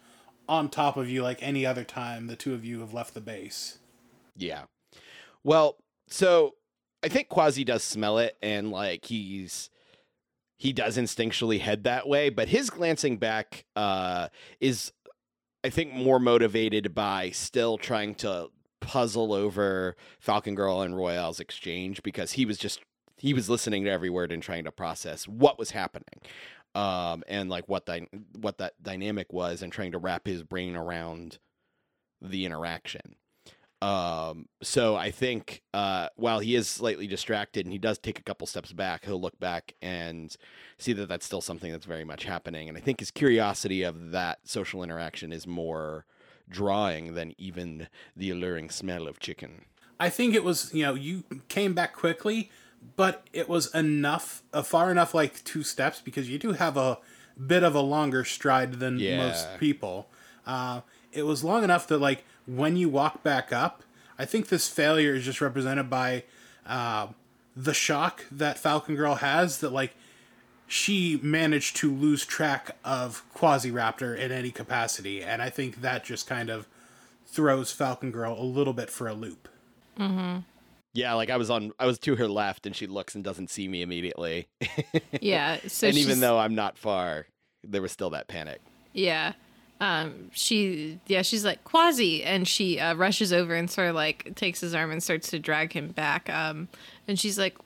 on 0.49 0.69
top 0.69 0.97
of 0.97 1.09
you 1.09 1.23
like 1.23 1.43
any 1.43 1.67
other 1.67 1.85
time 1.85 2.27
the 2.27 2.37
two 2.37 2.55
of 2.55 2.65
you 2.65 2.81
have 2.81 2.95
left 2.95 3.15
the 3.15 3.21
base. 3.21 3.79
Yeah. 4.37 4.65
Well, 5.43 5.77
so 6.07 6.55
I 7.03 7.09
think 7.09 7.29
Quasi 7.29 7.65
does 7.65 7.85
smell 7.85 8.19
it 8.19 8.37
and 8.43 8.71
like 8.71 9.05
he's 9.05 9.71
he 10.57 10.73
does 10.73 10.99
instinctually 10.99 11.61
head 11.61 11.85
that 11.85 12.09
way, 12.09 12.31
but 12.31 12.49
his 12.49 12.71
glancing 12.71 13.17
back 13.17 13.65
uh 13.77 14.29
is 14.61 14.93
I 15.65 15.71
think 15.71 15.93
more 15.93 16.19
motivated 16.19 16.95
by 16.95 17.31
still 17.31 17.79
trying 17.79 18.15
to 18.17 18.49
puzzle 18.81 19.33
over 19.33 19.97
Falcon 20.21 20.55
Girl 20.55 20.83
and 20.83 20.95
Royale's 20.97 21.41
exchange 21.41 22.03
because 22.03 22.33
he 22.33 22.45
was 22.45 22.59
just 22.59 22.81
he 23.17 23.35
was 23.35 23.51
listening 23.51 23.85
to 23.85 23.91
every 23.91 24.11
word 24.11 24.33
and 24.33 24.43
trying 24.43 24.65
to 24.65 24.73
process 24.73 25.27
what 25.27 25.59
was 25.59 25.71
happening. 25.71 26.21
Um 26.75 27.23
and 27.29 27.49
like 27.49 27.69
what 27.69 27.87
dy- 27.87 28.09
what 28.41 28.59
that 28.59 28.75
dynamic 28.83 29.33
was 29.33 29.63
and 29.63 29.73
trying 29.73 29.93
to 29.93 29.99
wrap 29.99 30.27
his 30.27 30.43
brain 30.43 30.75
around 30.77 31.39
the 32.21 32.45
interaction. 32.45 33.15
Um, 33.81 34.49
so 34.61 34.97
I 34.97 35.11
think 35.11 35.62
uh, 35.72 36.09
while 36.16 36.41
he 36.41 36.57
is 36.57 36.68
slightly 36.68 37.07
distracted 37.07 37.64
and 37.64 37.72
he 37.72 37.79
does 37.79 37.99
take 37.99 38.18
a 38.18 38.22
couple 38.22 38.47
steps 38.47 38.72
back, 38.72 39.05
he'll 39.05 39.20
look 39.20 39.39
back 39.39 39.74
and 39.81 40.37
see 40.79 40.93
that 40.95 41.09
that's 41.09 41.24
still 41.24 41.41
something 41.41 41.70
that's 41.70 41.87
very 41.87 42.05
much 42.05 42.24
happening. 42.24 42.68
And 42.68 42.76
I 42.76 42.81
think 42.81 43.01
his 43.01 43.11
curiosity 43.11 43.83
of 43.85 44.11
that 44.11 44.41
social 44.45 44.83
interaction 44.83 45.33
is 45.33 45.47
more 45.47 46.07
drawing 46.49 47.14
than 47.14 47.35
even 47.39 47.89
the 48.16 48.31
alluring 48.31 48.70
smell 48.70 49.07
of 49.07 49.20
chicken. 49.20 49.66
I 50.01 50.11
think 50.11 50.35
it 50.35 50.43
was, 50.45 50.72
you 50.72 50.85
know, 50.85 50.95
you 50.95 51.24
came 51.49 51.74
back 51.74 51.95
quickly, 51.95 52.51
but 52.97 53.29
it 53.33 53.49
was 53.49 53.72
enough, 53.74 54.43
uh, 54.53 54.62
far 54.62 54.91
enough 54.91 55.14
like 55.14 55.45
two 55.45 55.62
steps 55.62 56.01
because 56.01 56.29
you 56.29 56.39
do 56.39 56.53
have 56.53 56.76
a 56.76 56.99
bit 57.47 57.62
of 57.62 57.74
a 57.74 57.81
longer 57.81 58.24
stride 58.24 58.74
than 58.74 58.99
Yeah. 58.99 59.16
most 59.16 59.59
people. 59.59 60.11
Uh, 60.47 60.81
it 61.12 61.22
was 61.22 61.45
long 61.45 61.64
enough 61.64 61.87
that, 61.89 61.99
like, 61.99 62.24
when 62.49 62.77
you 62.77 62.89
walk 62.89 63.23
back 63.23 63.53
up, 63.53 63.83
I 64.19 64.25
think 64.25 64.49
this 64.49 64.69
failure 64.69 65.15
is 65.15 65.25
just 65.25 65.41
represented 65.41 65.89
by 65.91 66.25
uh, 66.67 67.09
the 67.55 67.75
shock 67.75 68.25
that 68.33 68.59
Falcon 68.59 68.97
Girl 68.97 69.17
has 69.17 69.59
that, 69.61 69.71
like, 69.71 69.95
she 70.67 71.21
managed 71.23 71.77
to 71.77 71.93
lose 71.95 72.25
track 72.27 72.77
of 72.85 73.25
Quasiraptor 73.35 74.19
in 74.19 74.33
any 74.33 74.51
capacity. 74.51 75.23
And 75.23 75.41
I 75.41 75.51
think 75.51 75.83
that 75.83 76.05
just 76.05 76.27
kind 76.27 76.51
of 76.51 76.67
throws 77.27 77.71
Falcon 77.71 78.11
Girl 78.11 78.35
a 78.39 78.43
little 78.45 78.73
bit 78.73 78.91
for 78.91 79.09
a 79.09 79.15
loop. 79.15 79.49
Mm-hmm. 79.99 80.41
Yeah, 80.95 81.15
like 81.15 81.31
I 81.31 81.37
was 81.37 81.51
on, 81.51 81.73
I 81.79 81.87
was 81.87 81.99
to 82.01 82.17
her 82.17 82.27
left, 82.27 82.67
and 82.67 82.75
she 82.75 82.87
looks 82.87 83.15
and 83.15 83.23
doesn't 83.23 83.51
see 83.51 83.69
me 83.69 83.83
immediately. 83.83 84.49
Yeah. 85.21 85.59
So 85.69 85.87
and 85.87 85.97
she's, 85.97 86.07
even 86.07 86.21
though 86.21 86.39
I'm 86.39 86.55
not 86.55 86.77
far, 86.79 87.27
there 87.63 87.83
was 87.83 87.93
still 87.93 88.11
that 88.11 88.27
panic. 88.29 88.61
yeah, 88.95 89.33
um, 89.81 90.31
she 90.33 90.99
yeah 91.07 91.22
she's 91.22 91.45
like 91.45 91.62
Quasi, 91.64 92.24
and 92.24 92.47
she 92.49 92.79
uh, 92.81 92.95
rushes 92.95 93.33
over 93.33 93.55
and 93.55 93.70
sort 93.70 93.89
of 93.89 93.95
like 93.95 94.35
takes 94.35 94.61
his 94.61 94.74
arm 94.74 94.91
and 94.91 95.03
starts 95.03 95.31
to 95.31 95.39
drag 95.39 95.72
him 95.72 95.89
back. 95.89 96.29
Um, 96.31 96.68
and 97.07 97.18
she's 97.18 97.39
like, 97.39 97.57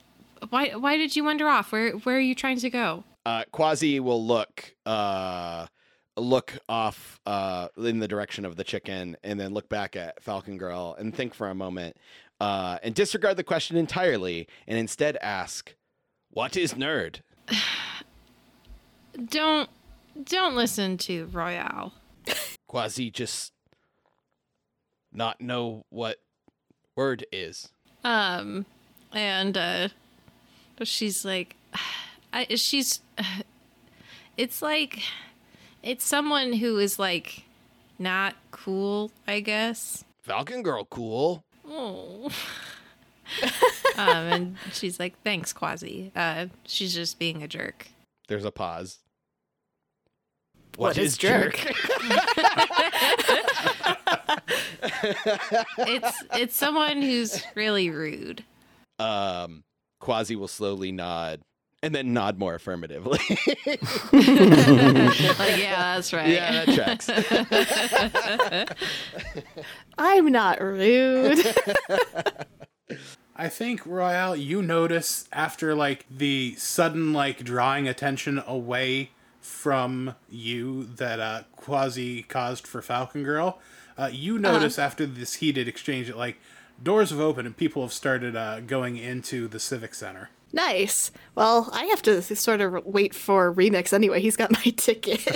why 0.51 0.71
why 0.71 0.97
did 0.97 1.17
you 1.17 1.25
wander 1.25 1.49
off? 1.49 1.73
Where 1.73 1.93
where 1.93 2.17
are 2.17 2.21
you 2.21 2.35
trying 2.35 2.59
to 2.59 2.71
go? 2.71 3.05
uh, 3.25 3.45
Quasi 3.53 4.01
will 4.01 4.25
look 4.25 4.75
uh, 4.85 5.67
look 6.17 6.59
off 6.69 7.21
uh, 7.27 7.69
in 7.77 8.01
the 8.01 8.09
direction 8.09 8.45
of 8.45 8.57
the 8.57 8.65
chicken, 8.65 9.17
and 9.23 9.39
then 9.41 9.55
look 9.55 9.69
back 9.69 9.97
at 9.97 10.23
Falcon 10.23 10.59
Girl 10.59 10.95
and 10.99 11.15
think 11.15 11.35
for 11.35 11.49
a 11.49 11.55
moment, 11.55 11.97
uh, 12.41 12.79
and 12.83 12.95
disregard 12.95 13.37
the 13.37 13.45
question 13.45 13.77
entirely, 13.77 14.49
and 14.67 14.79
instead 14.79 15.17
ask, 15.23 15.75
"What 16.31 16.57
is 16.57 16.75
nerd?" 16.75 17.21
Don't 19.29 19.69
don't 20.25 20.55
listen 20.55 20.97
to 20.99 21.27
Royale. 21.27 21.93
Quasi 22.67 23.11
just 23.11 23.53
not 25.13 25.41
know 25.41 25.85
what 25.91 26.19
word 26.97 27.27
is. 27.33 27.69
Um, 28.05 28.67
and 29.13 29.57
uh, 29.57 29.89
she's 30.83 31.25
like, 31.25 31.57
I, 32.33 32.47
she's, 32.55 33.01
it's 34.37 34.63
like, 34.63 35.01
it's 35.83 36.05
someone 36.05 36.55
who 36.55 36.79
is 36.79 36.99
like 36.99 37.45
not 37.99 38.35
cool, 38.51 39.11
I 39.27 39.41
guess. 39.41 40.05
Falcon 40.23 40.63
Girl, 40.63 40.85
cool. 40.85 41.45
Oh. 41.67 42.31
um, 43.97 44.07
and 44.07 44.57
she's 44.73 44.99
like, 44.99 45.21
thanks, 45.23 45.53
Quasi. 45.53 46.13
Uh, 46.15 46.47
she's 46.65 46.95
just 46.95 47.19
being 47.19 47.43
a 47.43 47.49
jerk. 47.49 47.89
There's 48.29 48.45
a 48.45 48.51
pause. 48.51 48.99
What 50.77 50.97
is 50.99 51.17
jerk? 51.19 51.59
It's 55.79 56.25
it's 56.35 56.57
someone 56.57 57.03
who's 57.03 57.43
really 57.55 57.91
rude. 57.91 58.45
um, 58.99 59.63
Quasi 60.01 60.35
will 60.37 60.49
slowly 60.49 60.91
nod 60.93 61.41
and 61.83 61.95
then 61.95 62.13
nod 62.13 62.39
more 62.39 62.55
affirmatively. 62.55 63.19
Like, 64.13 65.57
yeah, 65.59 65.95
that's 65.97 66.13
right. 66.13 66.29
yeah, 66.29 66.65
that 66.65 66.75
tracks. 66.75 67.09
I'm 69.99 70.31
not 70.31 70.61
rude. 70.61 71.39
I 73.35 73.49
think 73.49 73.85
Royale, 73.87 74.37
you 74.37 74.63
notice 74.63 75.27
after 75.33 75.75
like 75.75 76.05
the 76.11 76.55
sudden 76.59 77.13
like 77.13 77.43
drawing 77.45 77.89
attention 77.89 78.43
away 78.47 79.11
from 79.43 80.15
you 80.31 80.85
that 80.85 81.21
uh, 81.21 81.43
Quasi 81.57 82.23
caused 82.23 82.67
for 82.67 82.81
Falcon 82.81 83.23
Girl. 83.25 83.59
Uh, 83.99 84.09
you 84.11 84.39
notice 84.39 84.79
after 84.79 85.05
this 85.05 85.35
heated 85.35 85.69
exchange 85.69 86.07
that 86.07 86.17
like 86.17 86.39
doors 86.83 87.11
have 87.11 87.21
opened 87.21 87.47
and 87.47 87.57
people 87.57 87.83
have 87.83 87.93
started 87.93 88.35
uh, 88.35 88.61
going 88.61 88.97
into 88.97 89.47
the 89.49 89.61
civic 89.61 89.95
center. 89.95 90.31
nice. 90.53 91.11
Well, 91.35 91.69
I 91.73 91.85
have 91.87 92.03
to 92.03 92.23
sort 92.23 92.61
of 92.61 92.87
wait 92.87 93.15
for 93.15 93.53
Remix 93.53 93.93
anyway. 93.93 94.21
He's 94.23 94.37
got 94.37 94.51
my 94.53 94.63
ticket. 94.77 95.27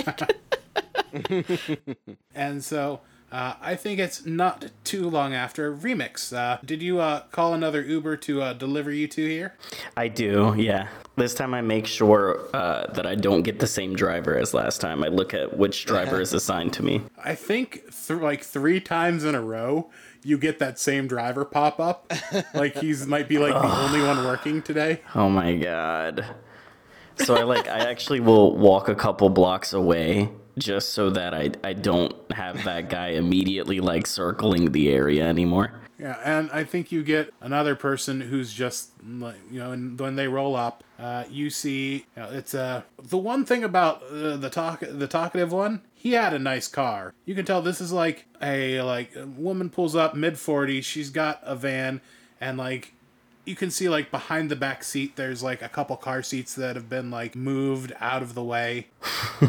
And 2.35 2.63
so 2.63 3.01
uh, 3.31 3.55
I 3.59 3.75
think 3.75 3.99
it's 3.99 4.25
not 4.25 4.71
too 4.83 5.09
long 5.09 5.33
after 5.33 5.75
Remix. 5.75 6.35
Uh, 6.35 6.59
did 6.63 6.81
you 6.81 6.99
uh, 6.99 7.21
call 7.31 7.53
another 7.53 7.81
Uber 7.81 8.15
to 8.17 8.41
uh, 8.41 8.53
deliver 8.53 8.91
you 8.91 9.07
to 9.09 9.27
here? 9.27 9.55
I 9.97 10.07
do, 10.07 10.53
yeah. 10.57 10.87
This 11.17 11.33
time 11.33 11.53
I 11.53 11.61
make 11.61 11.87
sure 11.87 12.39
uh, 12.53 12.87
that 12.93 13.05
I 13.05 13.15
don't 13.15 13.41
get 13.41 13.59
the 13.59 13.67
same 13.67 13.95
driver 13.95 14.37
as 14.37 14.53
last 14.53 14.79
time. 14.79 15.03
I 15.03 15.07
look 15.07 15.33
at 15.33 15.57
which 15.57 15.85
driver 15.85 16.21
is 16.21 16.33
assigned 16.41 16.73
to 16.73 16.83
me. 16.83 17.01
I 17.21 17.35
think 17.35 17.83
th- 18.07 18.21
like 18.21 18.43
three 18.43 18.79
times 18.79 19.23
in 19.23 19.35
a 19.35 19.41
row 19.41 19.89
you 20.23 20.37
get 20.37 20.59
that 20.59 20.79
same 20.79 21.07
driver 21.07 21.45
pop 21.45 21.79
up. 21.79 22.11
like 22.53 22.77
he's 22.77 23.07
might 23.07 23.27
be 23.27 23.37
like 23.37 23.53
the 23.53 23.77
only 23.85 24.01
one 24.01 24.25
working 24.25 24.61
today. 24.61 25.01
Oh 25.15 25.29
my 25.29 25.55
god. 25.55 26.25
So 27.15 27.35
I 27.35 27.43
like 27.43 27.67
I 27.67 27.89
actually 27.89 28.19
will 28.19 28.55
walk 28.55 28.89
a 28.89 28.95
couple 28.95 29.29
blocks 29.29 29.73
away 29.73 30.29
just 30.57 30.93
so 30.93 31.09
that 31.11 31.33
I 31.33 31.51
I 31.63 31.73
don't 31.73 32.15
have 32.31 32.63
that 32.63 32.89
guy 32.89 33.09
immediately 33.09 33.79
like 33.79 34.07
circling 34.07 34.71
the 34.71 34.89
area 34.89 35.25
anymore. 35.25 35.71
Yeah, 35.99 36.19
and 36.23 36.51
I 36.51 36.63
think 36.63 36.91
you 36.91 37.03
get 37.03 37.33
another 37.41 37.75
person 37.75 38.21
who's 38.21 38.53
just 38.53 38.91
like 39.03 39.37
you 39.49 39.59
know, 39.59 39.71
and 39.71 39.99
when 39.99 40.15
they 40.15 40.27
roll 40.27 40.55
up, 40.55 40.83
uh, 40.99 41.23
you 41.29 41.49
see 41.49 42.05
you 42.15 42.21
know, 42.21 42.29
it's 42.29 42.53
uh, 42.53 42.83
the 43.01 43.17
one 43.17 43.45
thing 43.45 43.63
about 43.63 44.03
uh, 44.03 44.37
the 44.37 44.49
talk 44.49 44.83
the 44.87 45.07
talkative 45.07 45.51
one. 45.51 45.81
He 45.95 46.13
had 46.13 46.33
a 46.33 46.39
nice 46.39 46.67
car. 46.67 47.13
You 47.25 47.33
can 47.33 47.45
tell 47.45 47.61
this 47.61 47.81
is 47.81 47.91
like 47.91 48.25
a 48.41 48.81
like 48.81 49.15
a 49.15 49.25
woman 49.25 49.69
pulls 49.69 49.95
up 49.95 50.15
mid 50.15 50.35
40s. 50.35 50.83
She's 50.83 51.09
got 51.09 51.39
a 51.43 51.55
van, 51.55 52.01
and 52.39 52.57
like 52.57 52.93
you 53.47 53.55
can 53.55 53.71
see 53.71 53.87
like 53.89 54.11
behind 54.11 54.51
the 54.51 54.55
back 54.55 54.83
seat 54.83 55.15
there's 55.15 55.41
like 55.41 55.61
a 55.61 55.69
couple 55.69 55.95
car 55.95 56.21
seats 56.21 56.53
that 56.55 56.75
have 56.75 56.89
been 56.89 57.09
like 57.09 57.35
moved 57.35 57.93
out 57.99 58.21
of 58.21 58.33
the 58.33 58.43
way 58.43 58.87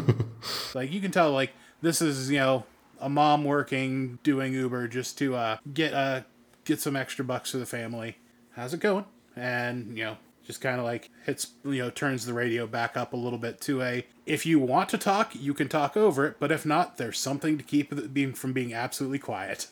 like 0.73 0.91
you 0.91 1.01
can 1.01 1.11
tell 1.11 1.31
like 1.31 1.51
this 1.81 2.01
is 2.01 2.31
you 2.31 2.39
know 2.39 2.65
a 2.99 3.09
mom 3.09 3.43
working 3.43 4.19
doing 4.23 4.53
Uber 4.53 4.87
just 4.87 5.17
to 5.17 5.35
uh, 5.35 5.57
get 5.73 5.93
uh, 5.93 6.21
get 6.65 6.79
some 6.79 6.95
extra 6.95 7.23
bucks 7.25 7.51
for 7.51 7.57
the 7.57 7.65
family. 7.65 8.17
How's 8.51 8.73
it 8.73 8.79
going? 8.79 9.05
And 9.35 9.97
you 9.97 10.03
know, 10.03 10.17
just 10.45 10.61
kind 10.61 10.79
of 10.79 10.85
like 10.85 11.09
hits 11.25 11.51
you 11.63 11.77
know 11.77 11.89
turns 11.89 12.25
the 12.25 12.33
radio 12.33 12.67
back 12.67 12.97
up 12.97 13.13
a 13.13 13.17
little 13.17 13.39
bit 13.39 13.61
to 13.61 13.81
a 13.81 14.05
if 14.25 14.45
you 14.45 14.59
want 14.59 14.89
to 14.89 14.97
talk 14.97 15.31
you 15.35 15.53
can 15.53 15.67
talk 15.67 15.95
over 15.95 16.25
it 16.25 16.37
but 16.39 16.51
if 16.51 16.65
not 16.65 16.97
there's 16.97 17.19
something 17.19 17.57
to 17.57 17.63
keep 17.63 17.93
it 17.93 18.13
being 18.13 18.33
from 18.33 18.51
being 18.51 18.73
absolutely 18.73 19.19
quiet 19.19 19.67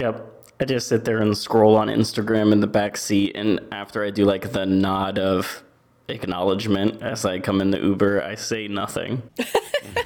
Yep. 0.00 0.26
I 0.60 0.64
just 0.64 0.88
sit 0.88 1.04
there 1.04 1.20
and 1.20 1.36
scroll 1.36 1.76
on 1.76 1.88
Instagram 1.88 2.52
in 2.52 2.60
the 2.60 2.66
back 2.66 2.96
seat, 2.96 3.32
and 3.34 3.60
after 3.70 4.02
I 4.02 4.10
do 4.10 4.24
like 4.24 4.52
the 4.52 4.64
nod 4.64 5.18
of 5.18 5.62
acknowledgement 6.08 7.02
as 7.02 7.26
I 7.26 7.38
come 7.38 7.60
in 7.60 7.70
the 7.70 7.78
Uber, 7.78 8.22
I 8.22 8.34
say 8.34 8.66
nothing. 8.66 9.22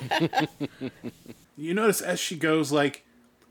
you 1.57 1.75
notice 1.75 2.01
as 2.01 2.19
she 2.19 2.37
goes 2.37 2.73
like 2.73 3.05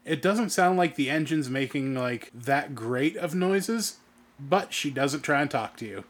it 0.04 0.22
doesn't 0.22 0.50
sound 0.50 0.78
like 0.78 0.96
the 0.96 1.10
engine's 1.10 1.50
making 1.50 1.96
like 1.96 2.30
that 2.34 2.76
great 2.76 3.16
of 3.16 3.34
noises 3.34 4.00
but 4.38 4.74
she 4.74 4.89
doesn't 4.89 5.22
try 5.22 5.41
and 5.41 5.50
talk 5.50 5.78
to 5.78 5.86
you 5.86 6.04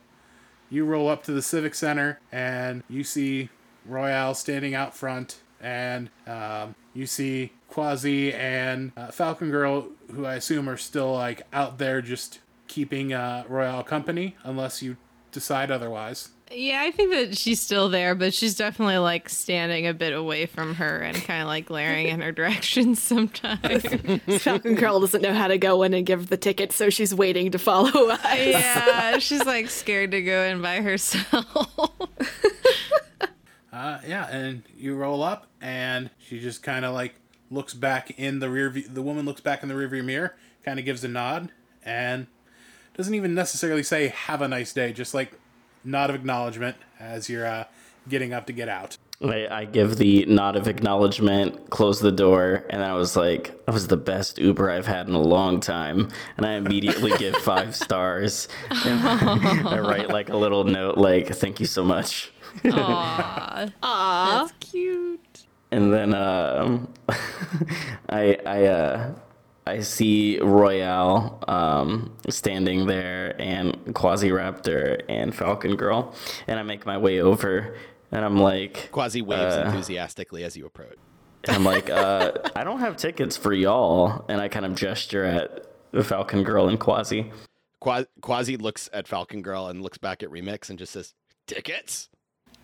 you 0.69 0.83
roll 0.83 1.07
up 1.07 1.23
to 1.23 1.31
the 1.31 1.41
civic 1.41 1.75
center 1.75 2.19
and 2.31 2.83
you 2.89 3.03
see 3.03 3.49
royale 3.85 4.33
standing 4.33 4.73
out 4.73 4.95
front 4.95 5.41
and 5.61 6.09
um, 6.25 6.73
you 6.93 7.05
see 7.07 7.51
quasi 7.69 8.33
and 8.33 8.91
uh, 8.95 9.07
falcon 9.11 9.49
girl 9.49 9.87
who 10.13 10.25
i 10.25 10.35
assume 10.35 10.69
are 10.69 10.77
still 10.77 11.11
like 11.13 11.41
out 11.51 11.77
there 11.79 12.01
just 12.01 12.39
keeping 12.67 13.13
uh, 13.13 13.43
royale 13.47 13.83
company 13.83 14.35
unless 14.43 14.81
you 14.81 14.95
decide 15.31 15.71
otherwise 15.71 16.29
Yeah, 16.51 16.83
I 16.85 16.91
think 16.91 17.09
that 17.11 17.35
she's 17.35 17.59
still 17.59 17.89
there, 17.89 18.13
but 18.13 18.31
she's 18.31 18.55
definitely 18.55 18.99
like 18.99 19.27
standing 19.29 19.87
a 19.87 19.93
bit 19.93 20.13
away 20.13 20.45
from 20.45 20.75
her 20.75 20.99
and 20.99 21.17
kind 21.17 21.41
of 21.41 21.47
like 21.47 21.65
glaring 21.65 22.07
in 22.09 22.21
her 22.21 22.31
direction 22.41 22.93
sometimes. 22.93 23.81
Falcon 24.43 24.75
Girl 24.75 24.99
doesn't 24.99 25.23
know 25.23 25.33
how 25.33 25.47
to 25.47 25.57
go 25.57 25.81
in 25.81 25.95
and 25.95 26.05
give 26.05 26.27
the 26.29 26.37
ticket, 26.37 26.71
so 26.71 26.91
she's 26.91 27.15
waiting 27.15 27.49
to 27.51 27.57
follow 27.57 28.09
us. 28.09 28.19
yeah, 28.37 29.17
she's 29.17 29.43
like 29.45 29.67
scared 29.71 30.11
to 30.11 30.21
go 30.21 30.43
in 30.43 30.61
by 30.61 30.81
herself. 30.81 31.89
Uh, 33.73 33.97
yeah, 34.07 34.27
and 34.29 34.61
you 34.77 34.95
roll 34.95 35.23
up, 35.23 35.47
and 35.59 36.11
she 36.19 36.39
just 36.39 36.61
kind 36.61 36.85
of 36.85 36.93
like 36.93 37.15
looks 37.49 37.73
back 37.73 38.11
in 38.19 38.37
the 38.37 38.47
rear 38.47 38.69
view. 38.69 38.87
The 38.87 39.01
woman 39.01 39.25
looks 39.25 39.41
back 39.41 39.63
in 39.63 39.69
the 39.69 39.73
rearview 39.73 40.05
mirror, 40.05 40.35
kind 40.63 40.77
of 40.77 40.85
gives 40.85 41.03
a 41.03 41.07
nod, 41.07 41.49
and 41.83 42.27
doesn't 42.95 43.15
even 43.15 43.33
necessarily 43.33 43.81
say 43.81 44.09
"Have 44.09 44.43
a 44.43 44.47
nice 44.47 44.73
day," 44.73 44.93
just 44.93 45.15
like 45.15 45.39
nod 45.83 46.11
of 46.11 46.15
acknowledgement 46.15 46.77
as 46.99 47.29
you're 47.29 47.47
uh, 47.47 47.63
getting 48.07 48.31
up 48.31 48.45
to 48.45 48.53
get 48.53 48.69
out. 48.69 48.97
I, 49.23 49.47
I 49.49 49.65
give 49.65 49.97
the 49.97 50.25
nod 50.25 50.55
of 50.55 50.67
acknowledgement, 50.67 51.69
close 51.69 51.99
the 51.99 52.11
door, 52.11 52.65
and 52.69 52.83
I 52.83 52.93
was 52.93 53.15
like, 53.15 53.65
that 53.65 53.73
was 53.73 53.87
the 53.87 53.97
best 53.97 54.37
Uber 54.37 54.69
I've 54.69 54.87
had 54.87 55.07
in 55.07 55.15
a 55.15 55.21
long 55.21 55.59
time. 55.59 56.09
And 56.37 56.45
I 56.45 56.53
immediately 56.53 57.11
give 57.17 57.35
five 57.37 57.75
stars. 57.75 58.47
And 58.69 58.99
I 59.67 59.79
write 59.79 60.09
like 60.09 60.29
a 60.29 60.37
little 60.37 60.63
note, 60.63 60.97
like, 60.97 61.33
thank 61.35 61.59
you 61.59 61.65
so 61.65 61.83
much. 61.83 62.31
Aww. 62.63 63.71
That's 63.81 64.53
cute. 64.59 65.45
And 65.71 65.91
then 65.91 66.13
um, 66.13 66.93
I 68.09 68.37
I 68.45 68.65
uh, 68.65 69.13
I 69.65 69.79
see 69.79 70.39
Royale 70.39 71.43
um, 71.47 72.15
standing 72.29 72.85
there, 72.85 73.35
and 73.41 73.73
Quasiraptor 73.87 75.01
and 75.07 75.33
Falcon 75.33 75.75
Girl, 75.75 76.13
and 76.47 76.59
I 76.59 76.63
make 76.63 76.85
my 76.85 76.97
way 76.97 77.21
over, 77.21 77.75
and 78.13 78.23
I'm 78.23 78.37
like, 78.37 78.89
Quasi 78.91 79.21
waves 79.21 79.55
enthusiastically 79.55 80.43
as 80.43 80.55
you 80.55 80.65
approach. 80.65 80.97
and 81.45 81.55
I'm 81.55 81.65
like, 81.65 81.89
uh, 81.89 82.31
I 82.55 82.63
don't 82.63 82.79
have 82.79 82.95
tickets 82.97 83.35
for 83.35 83.51
y'all, 83.53 84.23
and 84.29 84.39
I 84.39 84.47
kind 84.47 84.65
of 84.65 84.75
gesture 84.75 85.25
at 85.25 85.65
the 85.91 86.03
Falcon 86.03 86.43
Girl 86.43 86.69
and 86.69 86.79
Quasi. 86.79 87.31
Qua- 87.79 88.05
Quasi 88.21 88.55
looks 88.57 88.89
at 88.93 89.07
Falcon 89.07 89.41
Girl 89.41 89.67
and 89.67 89.81
looks 89.81 89.97
back 89.97 90.23
at 90.23 90.29
Remix 90.29 90.69
and 90.69 90.79
just 90.79 90.93
says, 90.93 91.13
"Tickets." 91.47 92.09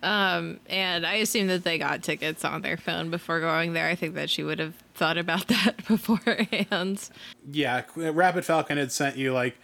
Um, 0.02 0.60
and 0.66 1.04
I 1.06 1.16
assume 1.16 1.48
that 1.48 1.62
they 1.62 1.76
got 1.76 2.02
tickets 2.02 2.42
on 2.42 2.62
their 2.62 2.78
phone 2.78 3.10
before 3.10 3.38
going 3.40 3.74
there. 3.74 3.86
I 3.86 3.94
think 3.94 4.14
that 4.14 4.30
she 4.30 4.42
would 4.42 4.58
have 4.58 4.74
thought 4.94 5.18
about 5.18 5.46
that 5.48 5.86
beforehand. 5.86 7.10
Yeah, 7.52 7.82
Rapid 7.94 8.46
Falcon 8.46 8.78
had 8.78 8.92
sent 8.92 9.16
you 9.18 9.34
like 9.34 9.58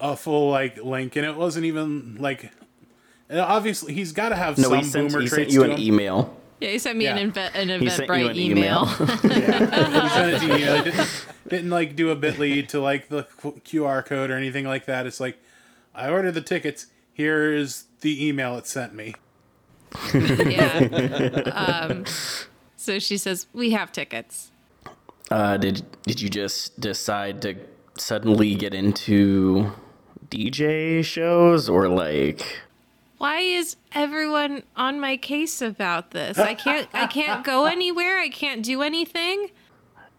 a 0.00 0.16
full 0.16 0.50
like 0.50 0.82
link, 0.82 1.16
and 1.16 1.26
it 1.26 1.36
wasn't 1.36 1.66
even 1.66 2.16
like. 2.18 2.50
Obviously, 3.30 3.92
he's 3.94 4.12
got 4.12 4.28
to 4.30 4.36
have 4.36 4.56
No, 4.58 4.68
some 4.68 4.78
he 4.78 4.84
sent, 4.84 5.08
boomer 5.08 5.20
he 5.22 5.28
traits 5.28 5.52
sent 5.52 5.52
you 5.52 5.64
to 5.64 5.72
an 5.72 5.78
him. 5.78 5.80
email. 5.94 6.36
Yeah, 6.60 6.70
he 6.70 6.78
sent 6.78 6.96
me 6.96 7.04
Yeah. 7.04 7.16
an, 7.16 7.32
inve- 7.32 7.50
an 7.54 7.80
He 7.80 7.90
sent 7.90 8.08
you 8.08 8.14
Eventbrite 8.14 8.30
an 8.30 8.36
email. 8.38 8.84
he 8.86 10.08
sent 10.08 10.32
it 10.34 10.38
to 10.40 10.46
you. 10.58 10.82
Didn't, 10.84 11.26
didn't 11.48 11.70
like 11.70 11.96
do 11.96 12.10
a 12.10 12.16
bit 12.16 12.38
lead 12.38 12.68
to 12.70 12.80
like 12.80 13.08
the 13.08 13.24
QR 13.42 14.04
code 14.04 14.30
or 14.30 14.36
anything 14.36 14.64
like 14.64 14.86
that. 14.86 15.06
It's 15.06 15.20
like 15.20 15.38
I 15.94 16.08
ordered 16.08 16.32
the 16.32 16.40
tickets. 16.40 16.86
Here 17.12 17.52
is 17.52 17.84
the 18.00 18.26
email 18.26 18.56
it 18.58 18.66
sent 18.66 18.94
me. 18.94 19.14
yeah. 20.14 21.42
Um, 21.90 22.04
so 22.76 22.98
she 22.98 23.16
says, 23.18 23.46
We 23.52 23.70
have 23.70 23.90
tickets. 23.92 24.50
Uh, 25.30 25.56
did 25.56 25.84
did 26.06 26.20
you 26.20 26.28
just 26.28 26.78
decide 26.80 27.42
to 27.42 27.56
suddenly 27.98 28.54
get 28.54 28.72
into 28.74 29.72
DJ 30.30 31.04
shows 31.04 31.68
or 31.68 31.88
like? 31.88 32.60
Why 33.18 33.40
is 33.40 33.76
everyone 33.92 34.62
on 34.76 35.00
my 35.00 35.16
case 35.16 35.62
about 35.62 36.10
this? 36.10 36.38
I 36.38 36.54
can't 36.54 36.88
I 36.92 37.06
can't 37.06 37.44
go 37.44 37.64
anywhere. 37.76 38.18
I 38.18 38.28
can't 38.28 38.62
do 38.62 38.82
anything. 38.82 39.50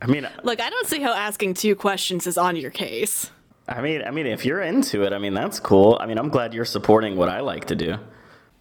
I 0.01 0.07
mean, 0.07 0.27
Look, 0.43 0.61
I 0.61 0.69
don't 0.69 0.87
see 0.87 1.01
how 1.01 1.13
asking 1.13 1.55
two 1.55 1.75
questions 1.75 2.27
is 2.27 2.37
on 2.37 2.55
your 2.55 2.69
case. 2.71 3.31
I 3.67 3.81
mean, 3.81 4.01
I 4.03 4.11
mean, 4.11 4.27
if 4.27 4.45
you're 4.45 4.61
into 4.61 5.03
it, 5.03 5.11
I 5.13 5.17
mean, 5.17 5.33
that's 5.33 5.59
cool. 5.59 5.97
I 5.99 6.05
mean, 6.05 6.17
I'm 6.17 6.29
glad 6.29 6.53
you're 6.53 6.65
supporting 6.65 7.17
what 7.17 7.29
I 7.29 7.41
like 7.41 7.65
to 7.65 7.75
do. 7.75 7.97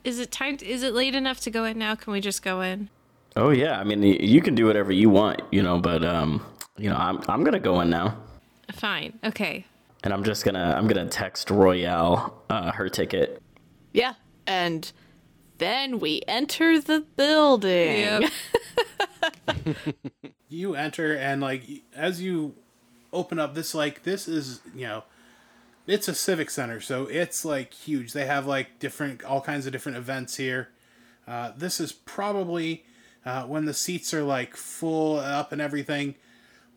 Is 0.04 0.18
it 0.18 0.30
time 0.30 0.58
is 0.62 0.82
it 0.82 0.94
late 0.94 1.14
enough 1.14 1.40
to 1.40 1.50
go 1.50 1.64
in 1.64 1.78
now? 1.78 1.94
Can 1.94 2.12
we 2.12 2.20
just 2.20 2.42
go 2.42 2.60
in? 2.60 2.88
Oh 3.36 3.50
yeah, 3.50 3.78
I 3.78 3.84
mean, 3.84 4.02
you 4.02 4.40
can 4.40 4.54
do 4.54 4.66
whatever 4.66 4.92
you 4.92 5.10
want, 5.10 5.42
you 5.50 5.62
know. 5.62 5.78
But 5.78 6.04
um, 6.04 6.44
you 6.76 6.88
know, 6.90 6.96
I'm 6.96 7.20
I'm 7.28 7.44
gonna 7.44 7.60
go 7.60 7.80
in 7.80 7.90
now, 7.90 8.16
Fine. 8.72 9.18
Okay. 9.24 9.66
and 10.04 10.12
I'm 10.12 10.24
just 10.24 10.44
gonna 10.44 10.74
I'm 10.76 10.86
gonna 10.88 11.08
text 11.08 11.50
Royale 11.50 12.42
uh, 12.50 12.72
her 12.72 12.88
ticket. 12.88 13.42
Yeah. 13.92 14.14
And 14.46 14.90
then 15.58 15.98
we 15.98 16.22
enter 16.28 16.80
the 16.80 17.00
building. 17.16 18.00
Yep. 18.00 18.30
you 20.48 20.74
enter 20.74 21.14
and 21.16 21.40
like 21.40 21.62
as 21.94 22.20
you 22.20 22.54
open 23.12 23.38
up 23.38 23.54
this 23.54 23.74
like 23.74 24.02
this 24.02 24.28
is 24.28 24.60
you 24.74 24.86
know 24.86 25.04
it's 25.86 26.08
a 26.08 26.14
civic 26.14 26.50
center 26.50 26.80
so 26.80 27.04
it's 27.06 27.44
like 27.44 27.72
huge 27.72 28.12
they 28.12 28.26
have 28.26 28.46
like 28.46 28.78
different 28.78 29.24
all 29.24 29.40
kinds 29.40 29.66
of 29.66 29.72
different 29.72 29.98
events 29.98 30.36
here 30.36 30.68
uh, 31.26 31.52
this 31.56 31.80
is 31.80 31.92
probably 31.92 32.84
uh, 33.24 33.42
when 33.44 33.64
the 33.64 33.74
seats 33.74 34.14
are 34.14 34.22
like 34.22 34.54
full 34.56 35.16
up 35.18 35.50
and 35.50 35.60
everything 35.60 36.14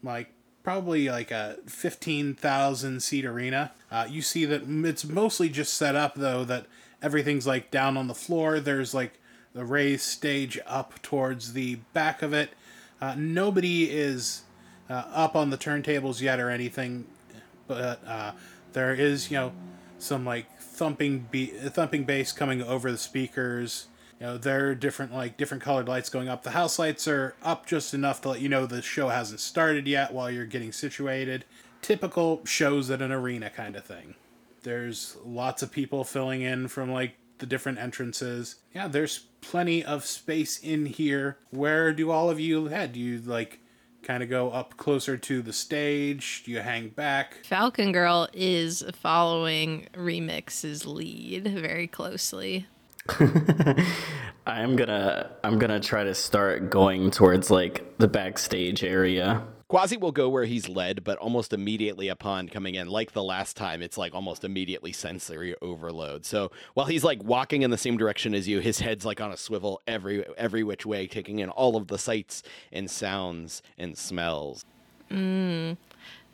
like 0.04 0.32
probably 0.64 1.10
like 1.10 1.32
a 1.32 1.58
15,000 1.68 3.02
seat 3.02 3.26
arena. 3.26 3.72
Uh, 3.92 4.06
you 4.10 4.22
see 4.22 4.46
that 4.46 4.64
it's 4.86 5.06
mostly 5.06 5.50
just 5.50 5.74
set 5.74 5.96
up 5.96 6.16
though 6.16 6.44
that 6.44 6.66
everything's 7.02 7.48
like 7.48 7.72
down 7.72 7.98
on 7.98 8.08
the 8.08 8.16
floor. 8.16 8.60
There's 8.60 8.94
like 8.94 9.20
the 9.54 9.66
raised 9.66 10.04
stage 10.04 10.60
up 10.66 11.02
towards 11.02 11.54
the 11.54 11.76
back 11.94 12.22
of 12.22 12.34
it. 12.34 12.52
Uh, 13.02 13.16
nobody 13.18 13.90
is 13.90 14.44
uh, 14.90 15.06
up 15.14 15.36
on 15.36 15.50
the 15.50 15.58
turntables 15.58 16.22
yet 16.22 16.40
or 16.40 16.50
anything, 16.50 17.06
but 17.68 18.06
uh, 18.06 18.32
there 18.74 18.94
is 18.94 19.32
you 19.32 19.38
know 19.38 19.52
some 19.98 20.26
like 20.26 20.60
thumping 20.60 21.28
be- 21.32 21.48
thumping 21.48 22.04
bass 22.04 22.32
coming 22.32 22.62
over 22.62 22.92
the 22.92 22.98
speakers. 22.98 23.88
You 24.20 24.26
know, 24.28 24.38
there 24.38 24.70
are 24.70 24.76
different 24.76 25.14
like 25.14 25.38
different 25.38 25.64
colored 25.64 25.88
lights 25.88 26.10
going 26.10 26.28
up. 26.28 26.44
The 26.44 26.52
house 26.52 26.78
lights 26.78 27.08
are 27.08 27.36
up 27.42 27.66
just 27.66 27.94
enough 27.94 28.22
to 28.22 28.30
let 28.30 28.42
you 28.42 28.50
know 28.50 28.66
the 28.66 28.82
show 28.82 29.10
hasn't 29.10 29.40
started 29.40 29.88
yet 29.88 30.14
while 30.14 30.30
you're 30.30 30.46
getting 30.46 30.74
situated. 30.74 31.46
Typical 31.82 32.46
shows 32.46 32.92
at 32.92 33.02
an 33.02 33.14
arena 33.14 33.50
kind 33.50 33.78
of 33.78 33.86
thing. 33.86 34.16
There's 34.64 35.18
lots 35.24 35.64
of 35.64 35.72
people 35.72 36.04
filling 36.04 36.42
in 36.42 36.68
from 36.68 36.92
like 36.92 37.16
the 37.40 37.46
different 37.46 37.80
entrances. 37.80 38.56
Yeah, 38.74 38.88
there's 38.88 39.20
plenty 39.42 39.84
of 39.84 40.06
space 40.06 40.60
in 40.60 40.86
here. 40.86 41.38
Where 41.52 41.94
do 41.94 42.12
all 42.12 42.30
of 42.30 42.40
you 42.40 42.66
head? 42.66 42.94
Do 42.94 43.00
you 43.00 43.20
like 43.20 43.60
kind 44.04 44.24
of 44.24 44.30
go 44.30 44.52
up 44.52 44.78
closer 44.78 45.18
to 45.18 45.42
the 45.42 45.54
stage? 45.54 46.44
Do 46.46 46.52
you 46.52 46.60
hang 46.60 46.90
back? 46.90 47.46
Falcon 47.46 47.92
Girl 47.92 48.28
is 48.34 48.84
following 48.94 49.88
Remix's 49.94 50.86
lead 50.86 51.48
very 51.48 51.88
closely. 51.88 52.68
I'm 54.48 54.76
gonna 54.76 55.32
I'm 55.44 55.60
gonna 55.60 55.80
try 55.80 56.04
to 56.04 56.14
start 56.14 56.70
going 56.70 57.12
towards 57.12 57.50
like 57.50 57.98
the 57.98 58.08
backstage 58.08 58.84
area. 58.84 59.44
Quasi 59.70 59.98
will 59.98 60.12
go 60.12 60.28
where 60.28 60.46
he's 60.46 60.68
led, 60.68 61.04
but 61.04 61.20
almost 61.20 61.54
immediately 61.54 62.08
upon 62.08 62.50
coming 62.50 62.74
in, 62.74 62.88
like 62.88 63.12
the 63.12 63.24
last 63.24 63.56
time, 63.56 63.84
it's 63.84 64.00
like 64.00 64.16
almost 64.16 64.44
immediately 64.44 64.92
sensory 64.92 65.56
overload. 65.62 66.26
So 66.26 66.52
while 66.74 66.88
he's 66.88 67.04
like 67.04 67.24
walking 67.24 67.62
in 67.62 67.70
the 67.70 67.78
same 67.78 67.96
direction 67.96 68.34
as 68.34 68.48
you, 68.48 68.62
his 68.62 68.80
head's 68.80 69.06
like 69.06 69.22
on 69.22 69.32
a 69.32 69.38
swivel 69.38 69.80
every 69.86 70.26
every 70.38 70.64
which 70.64 70.88
way, 70.88 71.06
taking 71.06 71.38
in 71.38 71.50
all 71.50 71.76
of 71.76 71.88
the 71.88 72.00
sights 72.00 72.42
and 72.72 72.90
sounds 72.90 73.62
and 73.78 73.96
smells. 73.96 74.66
Mm. 75.12 75.78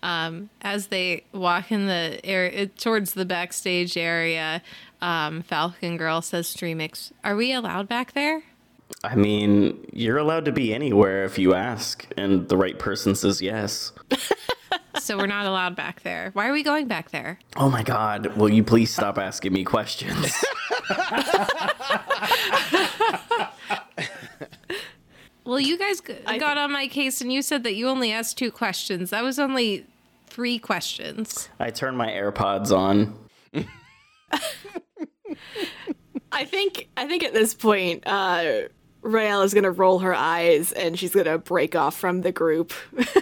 Um, 0.01 0.49
as 0.61 0.88
they 0.88 1.25
walk 1.33 1.73
in 1.73 1.88
the 1.88 2.21
area 2.23 2.63
uh, 2.63 2.67
towards 2.77 3.15
the 3.15 3.25
backstage 3.25 3.97
area, 3.97 4.61
um, 5.01 5.41
Falcon 5.41 5.97
Girl 5.97 6.21
says 6.21 6.47
"Streamix, 6.47 7.11
Are 7.21 7.36
we 7.36 7.51
allowed 7.51 7.89
back 7.89 8.13
there? 8.13 8.43
I 9.03 9.15
mean, 9.15 9.86
you're 9.93 10.17
allowed 10.17 10.45
to 10.45 10.51
be 10.51 10.73
anywhere 10.73 11.23
if 11.25 11.38
you 11.38 11.53
ask, 11.53 12.07
and 12.17 12.47
the 12.49 12.57
right 12.57 12.77
person 12.79 13.15
says 13.15 13.41
yes. 13.41 13.91
So 14.99 15.17
we're 15.17 15.27
not 15.27 15.45
allowed 15.45 15.75
back 15.75 16.01
there. 16.01 16.31
Why 16.33 16.47
are 16.47 16.53
we 16.53 16.63
going 16.63 16.88
back 16.88 17.11
there? 17.11 17.38
Oh 17.57 17.69
my 17.69 17.83
god, 17.83 18.36
will 18.38 18.49
you 18.49 18.63
please 18.63 18.91
stop 18.93 19.17
asking 19.17 19.53
me 19.53 19.63
questions? 19.63 20.33
Well, 25.43 25.59
you 25.59 25.77
guys 25.77 26.01
g- 26.01 26.15
I- 26.25 26.39
got 26.39 26.57
on 26.57 26.71
my 26.71 26.88
case 26.88 27.21
and 27.21 27.31
you 27.31 27.43
said 27.43 27.61
that 27.63 27.75
you 27.75 27.88
only 27.88 28.11
asked 28.11 28.36
two 28.38 28.49
questions. 28.49 29.11
That 29.11 29.23
was 29.23 29.38
only 29.38 29.86
three 30.25 30.57
questions. 30.57 31.49
I 31.59 31.69
turned 31.69 31.99
my 31.99 32.07
AirPods 32.07 32.75
on. 32.75 33.15
I 36.31 36.45
think 36.45 36.89
I 36.97 37.05
think 37.07 37.23
at 37.23 37.33
this 37.33 37.53
point, 37.53 38.01
uh, 38.07 38.63
Royale 39.06 39.43
is 39.43 39.53
gonna 39.53 39.72
roll 39.72 39.99
her 39.99 40.14
eyes 40.14 40.72
and 40.72 40.97
she's 40.97 41.14
gonna 41.14 41.38
break 41.38 41.76
off 41.76 41.95
from 41.95 42.22
the 42.22 42.32
group. 42.32 42.74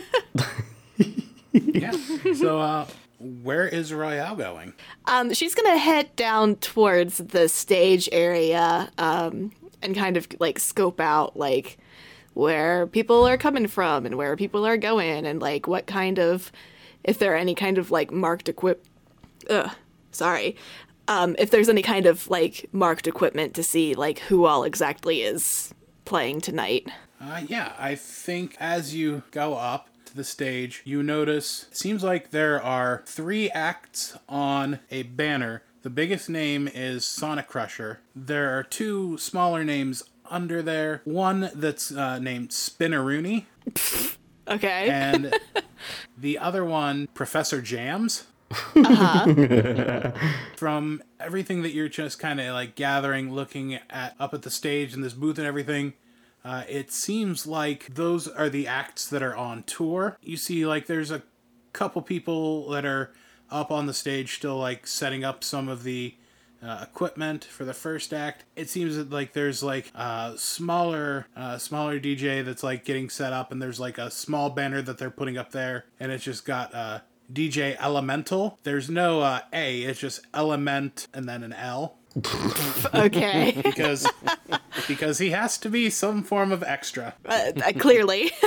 Yeah. 1.53 1.91
so, 2.33 2.59
uh, 2.59 2.87
where 3.19 3.67
is 3.67 3.93
Royale 3.93 4.35
going? 4.35 4.73
Um, 5.05 5.33
she's 5.33 5.53
gonna 5.53 5.77
head 5.77 6.15
down 6.15 6.55
towards 6.55 7.17
the 7.19 7.47
stage 7.47 8.09
area 8.11 8.89
um, 8.97 9.51
and 9.81 9.95
kind 9.95 10.17
of 10.17 10.27
like 10.39 10.57
scope 10.59 10.99
out 10.99 11.37
like 11.37 11.77
where 12.33 12.87
people 12.87 13.27
are 13.27 13.37
coming 13.37 13.67
from 13.67 14.05
and 14.07 14.15
where 14.15 14.35
people 14.35 14.65
are 14.65 14.77
going 14.77 15.27
and 15.27 15.41
like 15.41 15.67
what 15.67 15.85
kind 15.85 16.17
of 16.17 16.51
if 17.03 17.19
there 17.19 17.33
are 17.33 17.37
any 17.37 17.53
kind 17.53 17.77
of 17.77 17.91
like 17.91 18.11
marked 18.11 18.49
equip. 18.49 18.83
Ugh, 19.49 19.69
sorry. 20.11 20.55
Um, 21.07 21.35
if 21.37 21.51
there's 21.51 21.69
any 21.69 21.81
kind 21.81 22.05
of 22.05 22.29
like 22.29 22.69
marked 22.71 23.07
equipment 23.07 23.53
to 23.55 23.63
see 23.63 23.93
like 23.93 24.19
who 24.19 24.45
all 24.45 24.63
exactly 24.63 25.21
is 25.21 25.73
playing 26.05 26.41
tonight. 26.41 26.87
Uh, 27.19 27.41
yeah, 27.47 27.73
I 27.77 27.95
think 27.95 28.55
as 28.59 28.93
you 28.95 29.23
go 29.31 29.55
up 29.55 29.89
to 30.05 30.15
the 30.15 30.23
stage, 30.23 30.81
you 30.85 31.03
notice 31.03 31.67
it 31.71 31.77
seems 31.77 32.03
like 32.03 32.31
there 32.31 32.61
are 32.61 33.03
three 33.05 33.49
acts 33.51 34.17
on 34.27 34.79
a 34.91 35.03
banner. 35.03 35.63
The 35.83 35.89
biggest 35.89 36.29
name 36.29 36.69
is 36.73 37.05
Sonic 37.05 37.47
Crusher. 37.47 37.99
There 38.15 38.57
are 38.57 38.63
two 38.63 39.17
smaller 39.17 39.63
names 39.65 40.03
under 40.29 40.61
there. 40.61 41.01
One 41.03 41.49
that's 41.53 41.91
uh, 41.91 42.19
named 42.19 42.49
Spinneroony, 42.49 43.45
Okay. 44.47 44.89
and 44.89 45.37
the 46.17 46.37
other 46.39 46.63
one, 46.65 47.07
Professor 47.13 47.61
Jams. 47.61 48.25
From 50.55 51.03
everything 51.19 51.61
that 51.63 51.73
you're 51.73 51.89
just 51.89 52.19
kind 52.19 52.39
of 52.39 52.53
like 52.53 52.75
gathering, 52.75 53.33
looking 53.33 53.75
at 53.89 54.15
up 54.19 54.33
at 54.33 54.43
the 54.43 54.49
stage 54.49 54.93
and 54.93 55.03
this 55.03 55.13
booth 55.13 55.37
and 55.37 55.47
everything, 55.47 55.93
uh, 56.45 56.63
it 56.67 56.91
seems 56.91 57.47
like 57.47 57.95
those 57.95 58.27
are 58.27 58.49
the 58.49 58.67
acts 58.67 59.07
that 59.07 59.23
are 59.23 59.35
on 59.35 59.63
tour. 59.63 60.17
You 60.21 60.37
see, 60.37 60.65
like, 60.65 60.87
there's 60.87 61.11
a 61.11 61.23
couple 61.71 62.01
people 62.01 62.69
that 62.69 62.85
are 62.85 63.13
up 63.49 63.71
on 63.71 63.85
the 63.85 63.93
stage 63.93 64.35
still, 64.35 64.57
like, 64.57 64.85
setting 64.85 65.23
up 65.23 65.43
some 65.43 65.69
of 65.69 65.83
the 65.83 66.15
uh, 66.61 66.79
equipment 66.81 67.43
for 67.43 67.65
the 67.65 67.73
first 67.73 68.13
act. 68.13 68.45
It 68.55 68.69
seems 68.69 68.95
that 68.95 69.09
like 69.09 69.33
there's 69.33 69.61
like 69.61 69.91
a 69.93 70.33
smaller, 70.37 71.27
uh, 71.35 71.57
smaller 71.57 71.99
DJ 71.99 72.43
that's 72.43 72.63
like 72.63 72.85
getting 72.85 73.09
set 73.09 73.33
up, 73.33 73.51
and 73.51 73.61
there's 73.61 73.81
like 73.81 73.97
a 73.97 74.09
small 74.09 74.49
banner 74.49 74.81
that 74.81 74.97
they're 74.97 75.11
putting 75.11 75.37
up 75.37 75.51
there, 75.51 75.85
and 75.99 76.11
it's 76.11 76.23
just 76.23 76.45
got 76.45 76.73
uh, 76.73 76.99
DJ 77.31 77.75
Elemental. 77.79 78.59
There's 78.63 78.89
no 78.89 79.21
uh, 79.21 79.41
A, 79.51 79.81
it's 79.83 79.99
just 79.99 80.25
Element 80.33 81.07
and 81.13 81.27
then 81.27 81.43
an 81.43 81.53
L 81.53 81.97
okay. 82.93 83.59
because 83.63 84.07
because 84.87 85.17
he 85.17 85.31
has 85.31 85.57
to 85.59 85.69
be 85.69 85.89
some 85.89 86.23
form 86.23 86.51
of 86.51 86.63
extra. 86.63 87.15
uh, 87.25 87.51
uh, 87.55 87.71
clearly. 87.77 88.31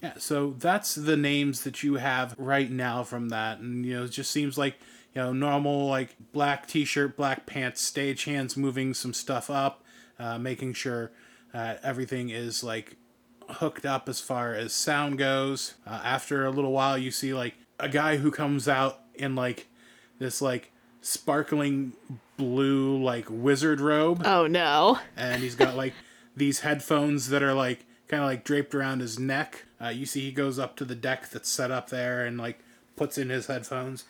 Yeah, 0.00 0.12
so 0.16 0.54
that's 0.56 0.94
the 0.94 1.16
names 1.16 1.64
that 1.64 1.82
you 1.82 1.96
have 1.96 2.36
right 2.38 2.70
now 2.70 3.02
from 3.02 3.30
that, 3.30 3.58
and 3.58 3.84
you 3.84 3.96
know, 3.96 4.04
it 4.04 4.12
just 4.12 4.30
seems 4.30 4.56
like 4.56 4.76
you 5.12 5.20
know 5.20 5.32
normal 5.32 5.88
like 5.88 6.14
black 6.32 6.68
t-shirt, 6.68 7.16
black 7.16 7.46
pants, 7.46 7.80
stage 7.80 8.22
hands 8.22 8.56
moving 8.56 8.94
some 8.94 9.12
stuff 9.12 9.50
up, 9.50 9.82
uh, 10.20 10.38
making 10.38 10.74
sure 10.74 11.10
uh, 11.52 11.74
everything 11.82 12.30
is 12.30 12.62
like 12.62 12.96
hooked 13.48 13.86
up 13.86 14.08
as 14.08 14.20
far 14.20 14.54
as 14.54 14.72
sound 14.72 15.18
goes. 15.18 15.74
Uh, 15.86 16.00
after 16.04 16.44
a 16.44 16.50
little 16.50 16.72
while, 16.72 16.98
you 16.98 17.10
see 17.10 17.34
like 17.34 17.54
a 17.78 17.88
guy 17.88 18.16
who 18.16 18.30
comes 18.30 18.68
out 18.68 19.00
in 19.14 19.34
like 19.34 19.66
this 20.18 20.40
like 20.42 20.72
sparkling 21.00 21.92
blue 22.36 23.02
like 23.02 23.26
wizard 23.30 23.80
robe 23.80 24.22
oh 24.24 24.46
no. 24.46 24.98
and 25.16 25.42
he's 25.42 25.54
got 25.54 25.76
like 25.76 25.92
these 26.36 26.60
headphones 26.60 27.28
that 27.28 27.42
are 27.42 27.54
like 27.54 27.84
kind 28.08 28.22
of 28.22 28.28
like 28.28 28.44
draped 28.44 28.74
around 28.74 29.00
his 29.00 29.18
neck. 29.18 29.66
Uh, 29.80 29.88
you 29.88 30.06
see, 30.06 30.20
he 30.20 30.32
goes 30.32 30.58
up 30.58 30.76
to 30.76 30.84
the 30.84 30.94
deck 30.94 31.28
that's 31.30 31.48
set 31.48 31.70
up 31.70 31.90
there 31.90 32.24
and 32.24 32.38
like 32.38 32.58
puts 32.96 33.18
in 33.18 33.28
his 33.28 33.46
headphones. 33.46 34.04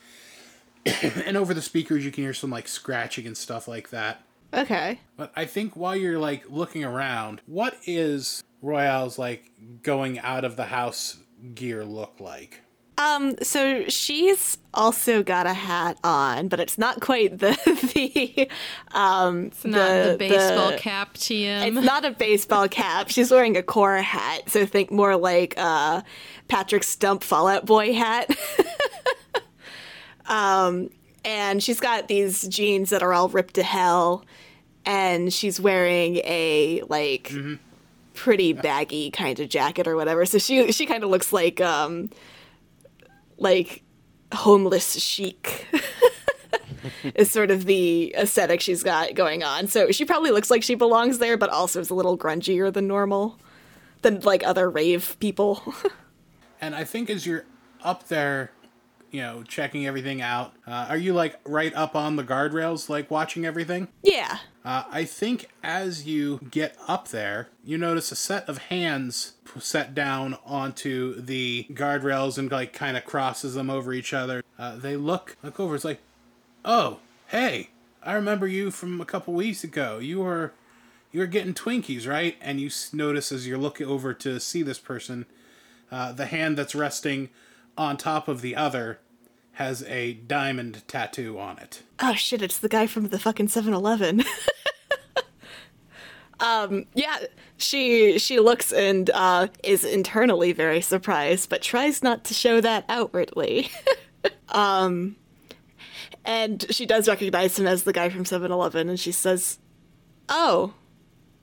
and 1.02 1.36
over 1.36 1.52
the 1.52 1.62
speakers, 1.62 2.04
you 2.04 2.10
can 2.10 2.24
hear 2.24 2.34
some 2.34 2.50
like 2.50 2.68
scratching 2.68 3.26
and 3.26 3.36
stuff 3.36 3.68
like 3.68 3.90
that. 3.90 4.22
Okay. 4.52 5.00
But 5.16 5.32
I 5.36 5.44
think 5.44 5.76
while 5.76 5.96
you're 5.96 6.18
like 6.18 6.48
looking 6.48 6.84
around, 6.84 7.40
what 7.46 7.76
is 7.86 8.42
Royale's 8.62 9.18
like 9.18 9.50
going 9.82 10.18
out 10.20 10.44
of 10.44 10.56
the 10.56 10.66
house 10.66 11.18
gear 11.54 11.84
look 11.84 12.14
like? 12.18 12.62
Um, 12.98 13.36
so 13.42 13.84
she's 13.88 14.58
also 14.74 15.22
got 15.22 15.46
a 15.46 15.52
hat 15.52 15.98
on, 16.02 16.48
but 16.48 16.58
it's 16.58 16.78
not 16.78 17.00
quite 17.00 17.38
the 17.38 17.56
the 17.94 18.50
um 18.90 19.46
It's 19.46 19.64
not 19.64 19.88
the, 19.88 20.16
baseball 20.18 20.72
cap 20.76 21.14
TM. 21.14 21.76
It's 21.76 21.86
not 21.86 22.04
a 22.04 22.10
baseball 22.10 22.66
cap. 22.68 23.08
She's 23.08 23.30
wearing 23.30 23.56
a 23.56 23.62
core 23.62 23.98
hat, 23.98 24.50
so 24.50 24.66
think 24.66 24.90
more 24.90 25.16
like 25.16 25.54
uh 25.56 26.02
Patrick 26.48 26.82
Stump 26.82 27.22
Fall 27.22 27.46
Out 27.46 27.66
Boy 27.66 27.92
hat. 27.94 28.36
um 30.26 30.90
and 31.24 31.62
she's 31.62 31.80
got 31.80 32.08
these 32.08 32.46
jeans 32.48 32.90
that 32.90 33.02
are 33.02 33.12
all 33.12 33.28
ripped 33.28 33.54
to 33.54 33.62
hell 33.62 34.24
and 34.84 35.32
she's 35.32 35.60
wearing 35.60 36.16
a 36.24 36.82
like 36.88 37.32
pretty 38.14 38.52
baggy 38.52 39.10
kind 39.10 39.38
of 39.38 39.48
jacket 39.48 39.86
or 39.86 39.96
whatever. 39.96 40.24
So 40.24 40.38
she 40.38 40.72
she 40.72 40.86
kind 40.86 41.04
of 41.04 41.10
looks 41.10 41.32
like 41.32 41.60
um 41.60 42.10
like 43.36 43.82
homeless 44.32 44.94
chic 44.98 45.66
is 47.14 47.30
sort 47.30 47.50
of 47.50 47.64
the 47.66 48.14
aesthetic 48.16 48.60
she's 48.60 48.82
got 48.82 49.14
going 49.14 49.42
on. 49.42 49.68
So 49.68 49.90
she 49.90 50.04
probably 50.04 50.30
looks 50.30 50.50
like 50.50 50.62
she 50.62 50.74
belongs 50.74 51.18
there, 51.18 51.36
but 51.36 51.50
also 51.50 51.80
is 51.80 51.90
a 51.90 51.94
little 51.94 52.16
grungier 52.18 52.72
than 52.72 52.86
normal, 52.86 53.38
than 54.02 54.20
like 54.20 54.44
other 54.44 54.68
rave 54.70 55.16
people. 55.20 55.74
And 56.60 56.74
I 56.74 56.82
think 56.82 57.08
as 57.08 57.24
you're 57.24 57.44
up 57.84 58.08
there, 58.08 58.50
you 59.10 59.20
know, 59.20 59.42
checking 59.42 59.86
everything 59.86 60.20
out, 60.20 60.52
uh, 60.66 60.86
are 60.88 60.96
you 60.96 61.12
like 61.12 61.38
right 61.44 61.74
up 61.74 61.96
on 61.96 62.16
the 62.16 62.24
guardrails, 62.24 62.88
like 62.88 63.10
watching 63.10 63.44
everything? 63.44 63.88
yeah. 64.02 64.38
Uh, 64.64 64.84
I 64.90 65.04
think 65.06 65.48
as 65.62 66.06
you 66.06 66.40
get 66.50 66.76
up 66.86 67.08
there, 67.08 67.48
you 67.64 67.78
notice 67.78 68.12
a 68.12 68.16
set 68.16 68.46
of 68.50 68.58
hands 68.58 69.32
set 69.58 69.94
down 69.94 70.36
onto 70.44 71.20
the 71.22 71.66
guardrails 71.70 72.36
and 72.36 72.50
like 72.50 72.74
kind 72.74 72.94
of 72.94 73.06
crosses 73.06 73.54
them 73.54 73.70
over 73.70 73.94
each 73.94 74.12
other. 74.12 74.42
Uh, 74.58 74.76
they 74.76 74.94
look 74.94 75.36
look 75.42 75.58
over. 75.58 75.74
It's 75.74 75.86
like, 75.86 76.00
oh, 76.66 76.98
hey, 77.28 77.70
I 78.02 78.12
remember 78.12 78.46
you 78.46 78.70
from 78.70 79.00
a 79.00 79.06
couple 79.06 79.32
weeks 79.32 79.64
ago. 79.64 79.98
You 79.98 80.20
were 80.20 80.52
you 81.12 81.20
were 81.20 81.26
getting 81.26 81.54
Twinkies, 81.54 82.06
right? 82.06 82.36
And 82.40 82.60
you 82.60 82.70
notice 82.92 83.32
as 83.32 83.46
you're 83.46 83.58
looking 83.58 83.86
over 83.86 84.12
to 84.14 84.38
see 84.38 84.62
this 84.62 84.78
person, 84.78 85.26
uh, 85.90 86.12
the 86.12 86.26
hand 86.26 86.58
that's 86.58 86.74
resting 86.74 87.30
on 87.78 87.96
top 87.96 88.28
of 88.28 88.42
the 88.42 88.56
other 88.56 89.00
has 89.52 89.82
a 89.84 90.14
diamond 90.14 90.82
tattoo 90.86 91.38
on 91.38 91.58
it. 91.58 91.82
Oh 92.00 92.14
shit, 92.14 92.42
it's 92.42 92.58
the 92.58 92.68
guy 92.68 92.86
from 92.86 93.08
the 93.08 93.18
fucking 93.18 93.48
7-Eleven. 93.48 94.22
um, 96.40 96.86
yeah, 96.94 97.18
she 97.56 98.18
she 98.18 98.38
looks 98.38 98.72
and 98.72 99.10
uh, 99.10 99.48
is 99.64 99.84
internally 99.84 100.52
very 100.52 100.80
surprised, 100.80 101.50
but 101.50 101.62
tries 101.62 102.02
not 102.02 102.24
to 102.24 102.34
show 102.34 102.60
that 102.60 102.84
outwardly. 102.88 103.70
um, 104.50 105.16
and 106.24 106.64
she 106.70 106.86
does 106.86 107.08
recognize 107.08 107.58
him 107.58 107.66
as 107.66 107.82
the 107.82 107.92
guy 107.92 108.08
from 108.10 108.24
7-Eleven, 108.24 108.88
and 108.88 109.00
she 109.00 109.12
says, 109.12 109.58
"Oh, 110.28 110.74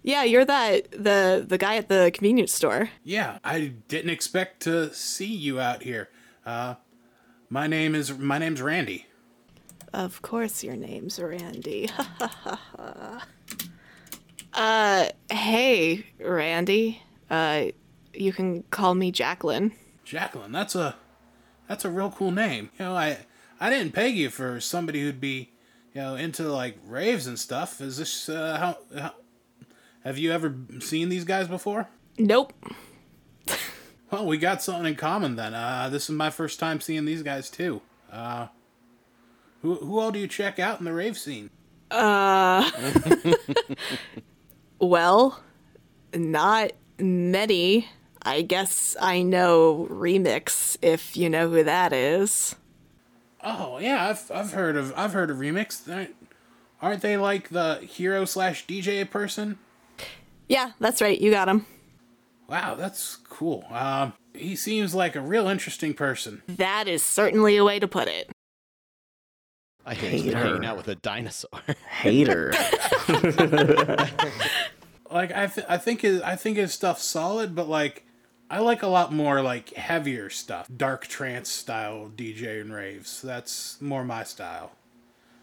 Yeah, 0.03 0.23
you're 0.23 0.45
that 0.45 0.91
the 0.91 1.43
the 1.45 1.57
guy 1.57 1.75
at 1.77 1.89
the 1.89 2.11
convenience 2.13 2.53
store. 2.53 2.89
Yeah, 3.03 3.39
I 3.43 3.73
didn't 3.89 4.11
expect 4.11 4.61
to 4.61 4.93
see 4.93 5.25
you 5.25 5.59
out 5.59 5.83
here. 5.83 6.09
Uh, 6.45 6.75
my 7.49 7.67
name 7.67 7.95
is 7.95 8.17
my 8.17 8.37
name's 8.37 8.61
Randy. 8.61 9.07
Of 9.93 10.21
course, 10.21 10.63
your 10.63 10.75
name's 10.75 11.19
Randy. 11.19 11.89
uh, 14.53 15.09
hey, 15.31 16.05
Randy. 16.19 17.01
Uh, 17.29 17.65
you 18.13 18.31
can 18.33 18.63
call 18.63 18.93
me 18.93 19.11
Jacqueline. 19.11 19.71
Jacqueline, 20.03 20.51
that's 20.51 20.75
a 20.75 20.95
that's 21.67 21.85
a 21.85 21.89
real 21.89 22.11
cool 22.11 22.31
name. 22.31 22.69
You 22.77 22.85
know, 22.85 22.95
I 22.95 23.19
I 23.59 23.69
didn't 23.69 23.93
peg 23.93 24.15
you 24.15 24.29
for 24.29 24.59
somebody 24.59 25.01
who'd 25.01 25.21
be, 25.21 25.51
you 25.93 26.01
know, 26.01 26.15
into 26.15 26.43
like 26.43 26.77
raves 26.85 27.25
and 27.25 27.39
stuff. 27.39 27.81
Is 27.81 27.97
this 27.97 28.29
uh, 28.29 28.57
how, 28.57 28.99
how 28.99 29.13
have 30.03 30.17
you 30.17 30.31
ever 30.31 30.55
seen 30.79 31.09
these 31.09 31.23
guys 31.23 31.47
before? 31.47 31.87
Nope. 32.17 32.53
Well, 34.11 34.25
we 34.25 34.37
got 34.37 34.61
something 34.61 34.85
in 34.85 34.95
common 34.95 35.35
then. 35.35 35.53
Uh, 35.53 35.89
this 35.91 36.03
is 36.03 36.09
my 36.15 36.29
first 36.29 36.59
time 36.59 36.79
seeing 36.79 37.05
these 37.05 37.23
guys 37.23 37.49
too. 37.49 37.81
Uh, 38.11 38.47
who 39.61 39.75
who 39.75 39.99
all 39.99 40.11
do 40.11 40.19
you 40.19 40.27
check 40.27 40.59
out 40.59 40.79
in 40.79 40.85
the 40.85 40.93
rave 40.93 41.17
scene? 41.17 41.49
Uh, 41.91 42.69
Well, 44.79 45.41
not 46.13 46.71
many. 46.99 47.87
I 48.21 48.41
guess 48.41 48.95
I 48.99 49.21
know 49.21 49.87
Remix, 49.89 50.77
if 50.81 51.15
you 51.15 51.29
know 51.29 51.49
who 51.49 51.63
that 51.63 51.93
is. 51.93 52.55
Oh 53.43 53.77
yeah, 53.79 54.09
I've 54.09 54.31
I've 54.31 54.51
heard 54.51 54.75
of 54.75 54.93
I've 54.95 55.13
heard 55.13 55.29
of 55.29 55.37
Remix. 55.37 55.87
Aren't- 55.91 56.15
Aren't 56.81 57.01
they 57.01 57.15
like 57.17 57.49
the 57.49 57.75
hero 57.77 58.25
slash 58.25 58.67
DJ 58.67 59.09
person? 59.09 59.57
Yeah, 60.47 60.71
that's 60.79 61.01
right. 61.01 61.19
You 61.19 61.31
got 61.31 61.47
him. 61.47 61.65
Wow, 62.47 62.75
that's 62.75 63.15
cool. 63.15 63.65
Um, 63.71 64.13
he 64.33 64.55
seems 64.55 64.93
like 64.93 65.15
a 65.15 65.21
real 65.21 65.47
interesting 65.47 65.93
person. 65.93 66.43
That 66.47 66.87
is 66.87 67.03
certainly 67.03 67.57
a 67.57 67.63
way 67.63 67.79
to 67.79 67.87
put 67.87 68.07
it. 68.07 68.29
I 69.85 69.93
hate 69.93 70.11
he's 70.13 70.23
Hater. 70.25 70.37
hanging 70.37 70.65
out 70.65 70.77
with 70.77 70.87
a 70.87 70.95
dinosaur. 70.95 71.61
Hater. 71.89 72.53
Like 75.11 75.31
I 75.31 75.45
th- 75.47 75.67
I 75.69 75.77
think 75.77 76.01
his 76.01 76.21
I 76.23 76.35
think 76.35 76.57
his 76.57 76.73
stuff's 76.73 77.03
solid, 77.03 77.55
but 77.55 77.69
like 77.69 78.05
I 78.49 78.59
like 78.59 78.81
a 78.81 78.87
lot 78.87 79.13
more 79.13 79.41
like 79.41 79.71
heavier 79.75 80.29
stuff, 80.31 80.67
dark 80.75 81.05
trance 81.07 81.47
style 81.47 82.11
DJ 82.13 82.59
and 82.59 82.73
raves. 82.73 83.21
That's 83.21 83.79
more 83.79 84.03
my 84.03 84.23
style. 84.23 84.71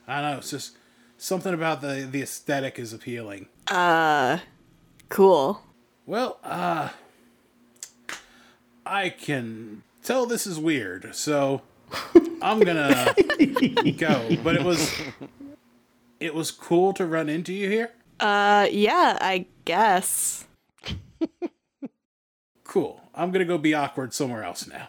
I 0.07 0.20
don't 0.20 0.30
know. 0.32 0.36
It's 0.38 0.50
just 0.50 0.76
something 1.16 1.55
about 1.55 1.80
the 1.80 2.07
the 2.11 2.22
aesthetic 2.22 2.78
is 2.78 2.92
appealing. 2.92 3.46
Uh, 3.68 4.38
cool. 5.09 5.62
Well, 6.12 6.38
uh, 6.44 6.90
I 8.84 9.08
can 9.08 9.82
tell 10.02 10.26
this 10.26 10.46
is 10.46 10.58
weird, 10.58 11.14
so 11.14 11.62
I'm 12.42 12.60
gonna 12.60 13.14
go. 13.96 14.36
But 14.44 14.56
it 14.56 14.62
was 14.62 14.92
it 16.20 16.34
was 16.34 16.50
cool 16.50 16.92
to 16.92 17.06
run 17.06 17.30
into 17.30 17.54
you 17.54 17.70
here. 17.70 17.92
Uh, 18.20 18.68
yeah, 18.70 19.16
I 19.22 19.46
guess. 19.64 20.44
Cool. 22.64 23.00
I'm 23.14 23.30
gonna 23.30 23.46
go 23.46 23.56
be 23.56 23.72
awkward 23.72 24.12
somewhere 24.12 24.44
else 24.44 24.68
now. 24.68 24.88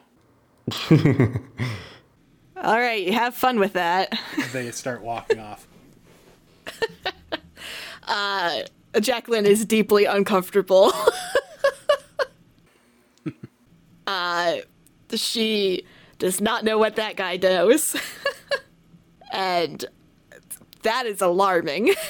All 2.61 2.78
right, 2.78 3.07
have 3.13 3.34
fun 3.34 3.61
with 3.61 3.71
that. 3.74 4.13
They 4.51 4.69
start 4.71 5.01
walking 5.01 5.39
off. 5.39 5.65
Jacqueline 9.00 9.46
is 9.46 9.66
deeply 9.66 10.06
uncomfortable. 10.06 10.91
uh, 14.08 14.56
she 15.14 15.86
does 16.20 16.39
not 16.39 16.64
know 16.64 16.78
what 16.78 16.96
that 16.96 17.16
guy 17.16 17.38
knows. 17.38 17.96
and 19.32 19.86
that 20.84 21.06
is 21.06 21.22
alarming. 21.22 21.94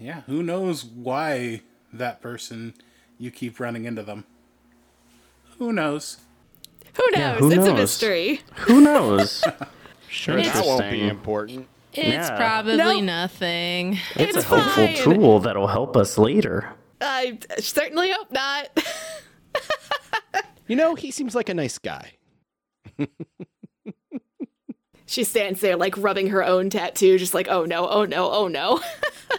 Yeah, 0.00 0.22
who 0.22 0.42
knows 0.42 0.82
why 0.82 1.60
that 1.92 2.22
person 2.22 2.72
you 3.18 3.30
keep 3.30 3.60
running 3.60 3.84
into 3.84 4.02
them? 4.02 4.24
Who 5.58 5.74
knows? 5.74 6.16
Who 6.94 7.02
knows? 7.10 7.18
Yeah, 7.18 7.34
who 7.34 7.52
it's 7.52 7.66
a 7.66 7.74
mystery. 7.74 8.40
Who 8.60 8.80
knows? 8.80 9.44
Sure, 10.08 10.42
that 10.42 10.64
won't 10.64 10.90
be 10.90 11.06
important. 11.06 11.68
It's 11.92 12.28
Yeah. 12.28 12.36
probably 12.36 12.76
Nope. 12.76 13.02
nothing. 13.04 13.98
It's, 14.14 14.36
a 14.36 14.38
It's 14.40 14.48
helpful 14.48 14.88
tool 14.96 15.40
that'll 15.40 15.66
help 15.66 15.96
us 15.96 16.16
later. 16.18 16.70
I 17.00 17.38
certainly 17.58 18.10
hope 18.12 18.30
not. 18.30 18.68
You 20.68 20.76
know, 20.76 20.94
he 20.94 21.10
seems 21.10 21.34
like 21.34 21.48
a 21.48 21.54
nice 21.54 21.78
guy. 21.78 22.12
she 25.06 25.24
stands 25.24 25.60
there, 25.60 25.76
like 25.76 25.96
rubbing 25.98 26.28
her 26.28 26.44
own 26.44 26.70
tattoo, 26.70 27.18
just 27.18 27.34
like, 27.34 27.48
oh 27.48 27.64
no, 27.64 27.88
oh 27.88 28.04
no, 28.04 28.30
oh 28.30 28.46
no. 28.48 28.80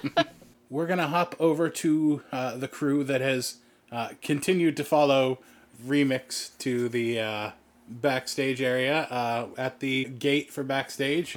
We're 0.69 0.87
gonna 0.87 1.07
hop 1.07 1.35
over 1.39 1.69
to 1.69 2.21
uh, 2.33 2.57
the 2.57 2.67
crew 2.67 3.03
that 3.05 3.21
has 3.21 3.57
uh, 3.91 4.09
continued 4.21 4.75
to 4.77 4.83
follow 4.83 5.39
Remix 5.85 6.57
to 6.59 6.89
the 6.89 7.19
uh, 7.19 7.51
backstage 7.87 8.61
area 8.61 9.03
uh, 9.03 9.47
at 9.57 9.79
the 9.79 10.05
gate 10.05 10.51
for 10.51 10.63
backstage. 10.63 11.35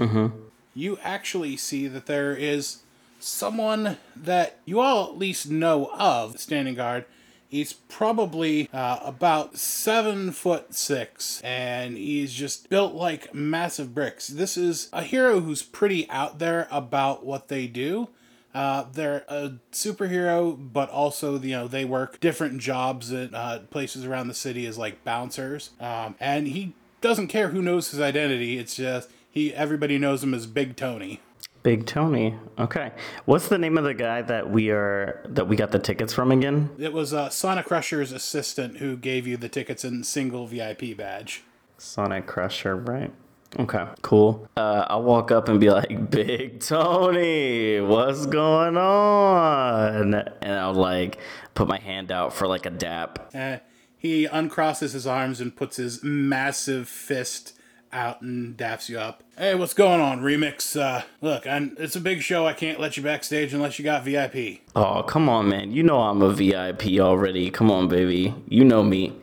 You 0.75 0.99
actually 1.03 1.57
see 1.57 1.87
that 1.87 2.07
there 2.07 2.35
is 2.35 2.79
someone 3.21 3.97
that 4.15 4.59
you 4.65 4.81
all 4.81 5.05
at 5.09 5.19
least 5.19 5.51
know 5.51 5.91
of 5.95 6.39
standing 6.39 6.75
guard. 6.75 7.05
He's 7.49 7.73
probably 7.73 8.69
uh, 8.73 8.99
about 9.03 9.57
seven 9.57 10.33
foot 10.33 10.75
six, 10.75 11.41
and 11.43 11.97
he's 11.97 12.33
just 12.35 12.69
built 12.69 12.95
like 12.95 13.33
massive 13.33 13.95
bricks. 13.95 14.27
This 14.27 14.57
is 14.57 14.89
a 14.93 15.03
hero 15.03 15.41
who's 15.41 15.63
pretty 15.63 16.11
out 16.11 16.41
there 16.41 16.67
about 16.71 17.25
what 17.25 17.49
they 17.49 17.69
do. 17.69 18.09
Uh, 18.53 18.87
they're 18.93 19.25
a 19.29 19.55
superhero, 19.73 20.57
but 20.73 20.91
also 20.91 21.39
you 21.39 21.51
know 21.53 21.69
they 21.69 21.85
work 21.85 22.19
different 22.19 22.61
jobs 22.61 23.13
at 23.13 23.33
uh, 23.33 23.61
places 23.71 24.05
around 24.05 24.29
the 24.29 24.35
city 24.35 24.67
as 24.67 24.77
like 24.77 25.05
bouncers. 25.05 25.71
Um, 25.81 26.17
and 26.19 26.49
he 26.49 26.73
doesn't 27.01 27.29
care 27.29 27.49
who 27.49 27.63
knows 27.63 27.91
his 27.91 28.01
identity. 28.01 28.59
It's 28.59 28.75
just 28.75 29.11
he 29.35 29.53
everybody 29.53 29.99
knows 29.99 30.23
him 30.23 30.33
as 30.33 30.47
Big 30.47 30.77
Tony. 30.77 31.21
Big 31.65 31.87
Tony. 31.87 32.37
Okay. 32.59 32.93
What's 33.25 33.49
the 33.49 33.59
name 33.59 33.77
of 33.77 33.85
the 33.85 33.95
guy 33.95 34.23
that 34.23 34.49
we 34.49 34.71
are 34.71 35.25
that 35.29 35.49
we 35.49 35.57
got 35.57 35.73
the 35.73 35.79
tickets 35.79 36.13
from 36.13 36.31
again? 36.31 36.71
It 36.79 36.93
was 36.93 37.13
uh, 37.13 37.31
Sonic 37.31 37.67
Crusher's 37.67 38.13
assistant 38.13 38.77
who 38.77 38.97
gave 38.97 39.27
you 39.27 39.37
the 39.37 39.49
tickets 39.49 39.83
and 39.83 40.07
single 40.07 40.47
VIP 40.47 40.97
badge. 40.97 41.43
Sonic 41.79 42.27
Crusher, 42.27 42.77
right? 42.77 43.13
Okay, 43.59 43.87
cool. 44.03 44.49
Uh, 44.57 44.85
I'll 44.89 45.03
walk 45.03 45.31
up 45.31 45.49
and 45.49 45.59
be 45.59 45.71
like, 45.71 46.11
"Big 46.11 46.61
Tony, 46.61 47.81
what's 47.81 48.27
going 48.27 48.77
on?" 48.77 50.15
And 50.15 50.53
I'll 50.53 50.75
like 50.75 51.19
put 51.55 51.67
my 51.67 51.79
hand 51.79 52.13
out 52.13 52.33
for 52.33 52.47
like 52.47 52.67
a 52.67 52.71
dap. 52.71 53.31
Uh, 53.35 53.59
he 53.97 54.29
uncrosses 54.29 54.93
his 54.93 55.07
arms 55.07 55.41
and 55.41 55.57
puts 55.57 55.77
his 55.77 56.05
massive 56.05 56.89
fist 56.89 57.55
out 57.95 58.21
and 58.21 58.57
daps 58.57 58.89
you 58.89 58.99
up. 58.99 59.23
Hey, 59.39 59.55
what's 59.55 59.73
going 59.73 60.01
on, 60.01 60.21
Remix? 60.21 60.79
Uh, 60.79 61.03
look, 61.21 61.47
i 61.47 61.71
it's 61.79 61.97
a 61.97 62.01
big 62.01 62.23
show. 62.23 62.47
I 62.47 62.53
can't 62.53 62.81
let 62.81 62.97
you 62.97 63.03
backstage 63.03 63.55
unless 63.55 63.79
you 63.79 63.85
got 63.85 64.05
VIP. 64.05 64.61
Oh, 64.75 65.03
come 65.03 65.29
on, 65.29 65.49
man. 65.49 65.73
You 65.73 65.83
know 65.83 66.01
I'm 66.01 66.21
a 66.21 66.33
VIP 66.33 66.99
already. 66.99 67.51
Come 67.51 67.71
on, 67.71 67.89
baby. 67.89 68.35
You 68.49 68.65
know 68.65 68.83
me. 68.83 69.15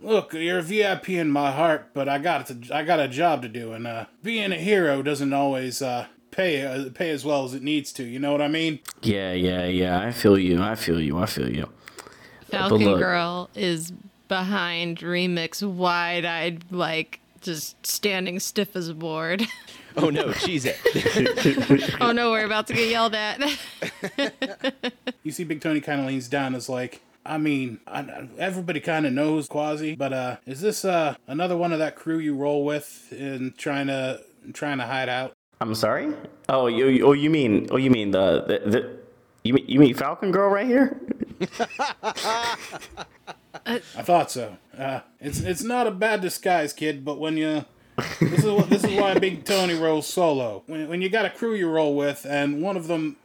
Look, 0.00 0.34
you're 0.34 0.58
a 0.58 0.62
VIP 0.62 1.10
in 1.10 1.30
my 1.30 1.50
heart, 1.50 1.90
but 1.94 2.08
I 2.08 2.18
got 2.18 2.46
to, 2.48 2.58
I 2.70 2.82
got 2.82 3.00
a 3.00 3.08
job 3.08 3.40
to 3.42 3.48
do, 3.48 3.72
and 3.72 3.86
uh, 3.86 4.04
being 4.22 4.52
a 4.52 4.56
hero 4.56 5.02
doesn't 5.02 5.32
always 5.32 5.80
uh, 5.80 6.08
pay 6.30 6.62
uh, 6.62 6.90
pay 6.90 7.10
as 7.10 7.24
well 7.24 7.44
as 7.44 7.54
it 7.54 7.62
needs 7.62 7.90
to. 7.94 8.04
You 8.04 8.18
know 8.18 8.32
what 8.32 8.42
I 8.42 8.48
mean? 8.48 8.80
Yeah, 9.00 9.32
yeah, 9.32 9.64
yeah. 9.64 10.00
I 10.00 10.12
feel 10.12 10.38
you. 10.38 10.62
I 10.62 10.74
feel 10.74 11.00
you. 11.00 11.18
I 11.18 11.26
feel 11.26 11.48
you. 11.48 11.70
Falcon 12.50 12.98
Girl 12.98 13.48
is 13.54 13.92
behind 14.28 14.98
Remix, 14.98 15.66
wide 15.66 16.24
eyed, 16.24 16.70
like 16.70 17.20
just 17.44 17.86
standing 17.86 18.40
stiff 18.40 18.74
as 18.74 18.88
a 18.88 18.94
board. 18.94 19.46
Oh 19.96 20.10
no, 20.10 20.32
cheese 20.32 20.64
it. 20.64 20.76
oh 22.00 22.10
no, 22.10 22.32
we're 22.32 22.44
about 22.44 22.66
to 22.66 22.72
get 22.74 22.88
yelled 22.88 23.14
at. 23.14 23.40
You 25.22 25.30
see, 25.30 25.44
Big 25.44 25.60
Tony 25.60 25.80
kind 25.80 26.00
of 26.00 26.08
leans 26.08 26.26
down, 26.26 26.46
and 26.48 26.56
is 26.56 26.68
like. 26.68 27.00
I 27.24 27.38
mean, 27.38 27.78
I, 27.86 28.26
everybody 28.36 28.80
kind 28.80 29.06
of 29.06 29.12
knows 29.12 29.46
Quasi, 29.46 29.94
but 29.94 30.12
uh, 30.12 30.36
is 30.46 30.60
this 30.60 30.84
uh 30.84 31.14
another 31.28 31.56
one 31.56 31.72
of 31.72 31.78
that 31.78 31.94
crew 31.94 32.18
you 32.18 32.34
roll 32.34 32.64
with 32.64 33.12
in 33.12 33.54
trying 33.56 33.86
to 33.86 34.20
trying 34.52 34.78
to 34.78 34.84
hide 34.84 35.08
out? 35.08 35.32
I'm 35.60 35.76
sorry. 35.76 36.12
Oh, 36.48 36.66
you. 36.66 36.88
you- 36.88 37.06
Oh, 37.06 37.12
you 37.12 37.30
mean? 37.30 37.68
Oh, 37.70 37.76
you 37.76 37.90
mean 37.90 38.10
the 38.10 38.42
the. 38.64 38.70
the 38.70 38.96
you 39.44 39.54
mean, 39.54 39.64
you 39.68 39.78
mean 39.78 39.94
Falcon 39.94 40.32
Girl 40.32 40.48
right 40.50 40.66
here? 40.66 40.98
I 43.64 43.78
thought 44.02 44.30
so. 44.32 44.56
Uh, 44.78 45.00
it's 45.20 45.40
it's 45.40 45.62
not 45.62 45.86
a 45.86 45.90
bad 45.90 46.20
disguise, 46.20 46.72
kid. 46.72 47.04
But 47.04 47.18
when 47.18 47.36
you 47.36 47.64
this 48.20 48.44
is 48.44 48.50
what 48.50 48.70
this 48.70 48.84
is 48.84 48.92
why 48.98 49.18
Big 49.18 49.44
Tony 49.44 49.74
rolls 49.74 50.06
solo. 50.06 50.62
When 50.66 50.88
when 50.88 51.02
you 51.02 51.08
got 51.08 51.24
a 51.24 51.30
crew 51.30 51.54
you 51.54 51.68
roll 51.68 51.96
with, 51.96 52.26
and 52.28 52.62
one 52.62 52.76
of 52.76 52.86
them 52.88 53.16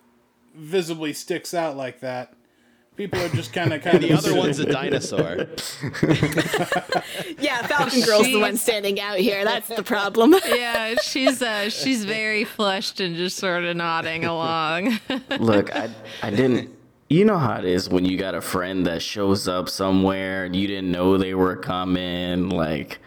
visibly 0.55 1.13
sticks 1.13 1.53
out 1.53 1.75
like 1.77 2.01
that, 2.01 2.33
people 2.95 3.19
are 3.21 3.29
just 3.29 3.53
kind 3.53 3.73
of 3.73 3.81
kind 3.81 3.97
of 3.97 4.01
The 4.09 4.13
other 4.13 4.35
one's 4.35 4.59
a 4.59 4.65
dinosaur. 4.65 5.47
Yeah, 7.39 7.65
Falcon 7.67 8.01
Girl's 8.01 8.27
the 8.27 8.39
one 8.39 8.57
standing 8.57 8.99
out 8.99 9.17
here. 9.17 9.43
That's 9.45 9.69
the 9.69 9.83
problem. 9.83 10.35
Yeah, 10.45 10.95
she's 11.01 11.41
uh 11.41 11.69
she's 11.69 12.03
very 12.05 12.43
flushed 12.43 12.99
and 12.99 13.15
just 13.15 13.37
sort 13.37 13.63
of 13.63 13.75
nodding 13.77 14.25
along. 14.25 14.99
Look, 15.39 15.73
I 15.75 15.89
I 16.21 16.29
didn't. 16.29 16.75
You 17.11 17.25
know 17.25 17.39
how 17.39 17.55
it 17.55 17.65
is 17.65 17.89
when 17.89 18.05
you 18.05 18.19
got 18.19 18.35
a 18.35 18.41
friend 18.41 18.85
that 18.85 19.01
shows 19.01 19.47
up 19.47 19.67
somewhere 19.67 20.45
and 20.45 20.55
you 20.55 20.67
didn't 20.67 20.91
know 20.91 21.17
they 21.17 21.33
were 21.33 21.55
coming. 21.55 22.49
Like, 22.49 22.99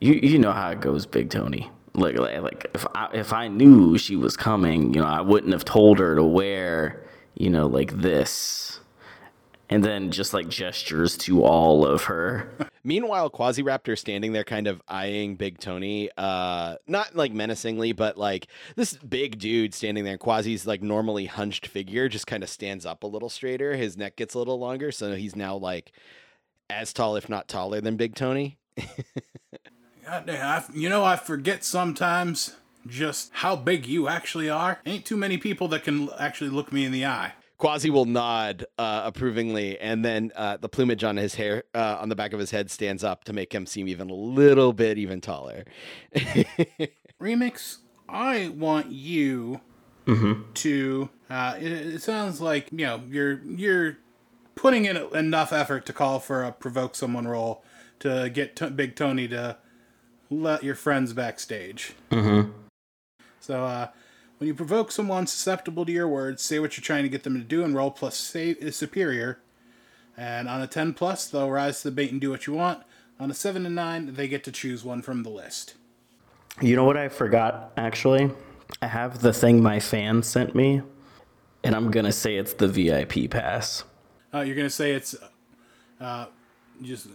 you 0.00 0.14
you 0.14 0.38
know 0.38 0.52
how 0.52 0.70
it 0.70 0.80
goes, 0.80 1.04
Big 1.04 1.28
Tony. 1.28 1.70
Like 1.92 2.18
like, 2.18 2.40
like 2.40 2.70
if 2.74 2.86
I 2.94 3.10
if 3.12 3.34
I 3.34 3.48
knew 3.48 3.98
she 3.98 4.16
was 4.16 4.38
coming, 4.38 4.94
you 4.94 5.02
know, 5.02 5.06
I 5.06 5.20
wouldn't 5.20 5.52
have 5.52 5.66
told 5.66 5.98
her 5.98 6.16
to 6.16 6.24
wear, 6.24 7.04
you 7.34 7.50
know, 7.50 7.66
like 7.66 7.92
this, 8.00 8.80
and 9.68 9.84
then 9.84 10.10
just 10.10 10.32
like 10.32 10.48
gestures 10.48 11.16
to 11.18 11.44
all 11.44 11.86
of 11.86 12.04
her. 12.04 12.50
Meanwhile, 12.84 13.30
Quasiraptor 13.30 13.98
standing 13.98 14.32
there 14.32 14.44
kind 14.44 14.66
of 14.68 14.80
eyeing 14.86 15.36
Big 15.36 15.58
Tony, 15.58 16.08
uh, 16.16 16.76
not 16.86 17.16
like 17.16 17.32
menacingly, 17.32 17.92
but 17.92 18.16
like 18.16 18.46
this 18.76 18.94
big 18.94 19.38
dude 19.38 19.74
standing 19.74 20.04
there. 20.04 20.18
Quasi's 20.18 20.66
like 20.66 20.82
normally 20.82 21.26
hunched 21.26 21.66
figure 21.66 22.08
just 22.08 22.26
kind 22.26 22.42
of 22.42 22.48
stands 22.48 22.86
up 22.86 23.02
a 23.02 23.06
little 23.06 23.28
straighter. 23.28 23.74
His 23.76 23.96
neck 23.96 24.16
gets 24.16 24.34
a 24.34 24.38
little 24.38 24.58
longer, 24.58 24.92
so 24.92 25.16
he's 25.16 25.34
now 25.34 25.56
like 25.56 25.92
as 26.70 26.92
tall, 26.92 27.16
if 27.16 27.28
not 27.28 27.48
taller, 27.48 27.80
than 27.80 27.96
Big 27.96 28.14
Tony. 28.14 28.58
God 30.04 30.26
damn, 30.26 30.46
I, 30.46 30.64
you 30.72 30.88
know, 30.88 31.04
I 31.04 31.16
forget 31.16 31.64
sometimes 31.64 32.54
just 32.86 33.30
how 33.32 33.56
big 33.56 33.86
you 33.86 34.06
actually 34.06 34.48
are. 34.48 34.78
Ain't 34.86 35.04
too 35.04 35.16
many 35.16 35.38
people 35.38 35.66
that 35.68 35.82
can 35.82 36.08
actually 36.18 36.50
look 36.50 36.72
me 36.72 36.84
in 36.84 36.92
the 36.92 37.04
eye. 37.04 37.32
Quasi 37.58 37.88
will 37.88 38.04
nod 38.04 38.66
uh, 38.78 39.02
approvingly, 39.04 39.78
and 39.78 40.04
then 40.04 40.30
uh, 40.36 40.58
the 40.58 40.68
plumage 40.68 41.04
on 41.04 41.16
his 41.16 41.34
hair, 41.36 41.64
uh, 41.74 41.96
on 42.00 42.10
the 42.10 42.16
back 42.16 42.32
of 42.32 42.40
his 42.40 42.50
head, 42.50 42.70
stands 42.70 43.02
up 43.02 43.24
to 43.24 43.32
make 43.32 43.54
him 43.54 43.64
seem 43.64 43.88
even 43.88 44.10
a 44.10 44.14
little 44.14 44.72
bit 44.72 44.98
even 44.98 45.20
taller. 45.20 45.64
Remix, 47.20 47.78
I 48.08 48.48
want 48.54 48.90
you 48.90 49.60
to. 50.06 51.08
Uh, 51.30 51.56
it, 51.58 51.72
it 51.72 52.02
sounds 52.02 52.40
like 52.40 52.68
you 52.70 52.86
know 52.86 53.02
you're 53.08 53.40
you're 53.44 53.98
putting 54.54 54.84
in 54.84 54.96
enough 55.14 55.52
effort 55.52 55.86
to 55.86 55.92
call 55.92 56.20
for 56.20 56.44
a 56.44 56.52
provoke 56.52 56.94
someone 56.94 57.26
roll 57.26 57.64
to 58.00 58.28
get 58.30 58.56
t- 58.56 58.68
Big 58.70 58.96
Tony 58.96 59.28
to 59.28 59.56
let 60.30 60.62
your 60.62 60.74
friends 60.74 61.12
backstage. 61.12 61.94
Mm-hmm. 62.10 62.50
So 63.40 63.64
uh, 63.64 63.88
when 64.38 64.48
you 64.48 64.54
provoke 64.54 64.92
someone 64.92 65.26
susceptible 65.26 65.84
to 65.86 65.92
your 65.92 66.08
words, 66.08 66.42
say 66.42 66.58
what 66.58 66.76
you're 66.76 66.82
trying 66.84 67.02
to 67.04 67.08
get 67.08 67.22
them 67.22 67.34
to 67.34 67.44
do, 67.44 67.64
and 67.64 67.74
roll 67.74 67.90
plus 67.90 68.16
say 68.16 68.50
is 68.50 68.76
superior. 68.76 69.38
And 70.16 70.48
on 70.48 70.62
a 70.62 70.66
ten 70.66 70.92
plus, 70.94 71.26
they'll 71.26 71.50
rise 71.50 71.82
to 71.82 71.88
the 71.88 71.94
bait 71.94 72.10
and 72.12 72.20
do 72.20 72.30
what 72.30 72.46
you 72.46 72.52
want. 72.54 72.82
On 73.18 73.30
a 73.30 73.34
seven 73.34 73.64
and 73.66 73.74
nine, 73.74 74.14
they 74.14 74.28
get 74.28 74.44
to 74.44 74.52
choose 74.52 74.84
one 74.84 75.02
from 75.02 75.22
the 75.22 75.30
list. 75.30 75.74
You 76.60 76.76
know 76.76 76.84
what 76.84 76.96
I 76.96 77.08
forgot 77.08 77.72
actually? 77.76 78.30
I 78.82 78.86
have 78.88 79.20
the 79.20 79.32
thing 79.32 79.62
my 79.62 79.78
fan 79.80 80.22
sent 80.22 80.54
me, 80.54 80.82
and 81.62 81.74
I'm 81.74 81.90
gonna 81.90 82.12
say 82.12 82.36
it's 82.36 82.54
the 82.54 82.68
VIP 82.68 83.30
pass. 83.30 83.84
Uh, 84.34 84.40
you're 84.40 84.56
gonna 84.56 84.68
say 84.70 84.92
it's 84.92 85.14
uh, 86.00 86.26
just 86.82 87.08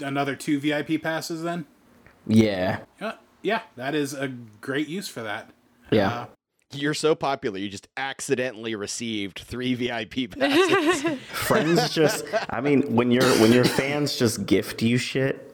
another 0.00 0.34
two 0.34 0.58
VIP 0.58 1.00
passes 1.02 1.42
then? 1.42 1.66
Yeah, 2.26 2.80
Uh, 3.00 3.12
yeah, 3.42 3.62
that 3.76 3.94
is 3.94 4.12
a 4.14 4.28
great 4.28 4.88
use 4.88 5.08
for 5.08 5.22
that. 5.22 5.50
yeah. 5.90 6.26
You're 6.74 6.94
so 6.94 7.14
popular, 7.14 7.58
you 7.58 7.68
just 7.68 7.88
accidentally 7.96 8.74
received 8.74 9.40
three 9.40 9.74
VIP 9.74 10.30
passes. 10.38 11.18
Friends 11.32 11.94
just 11.94 12.24
I 12.50 12.60
mean, 12.60 12.94
when 12.94 13.10
your 13.10 13.24
when 13.40 13.52
your 13.52 13.64
fans 13.64 14.16
just 14.16 14.46
gift 14.46 14.82
you 14.82 14.98
shit. 14.98 15.48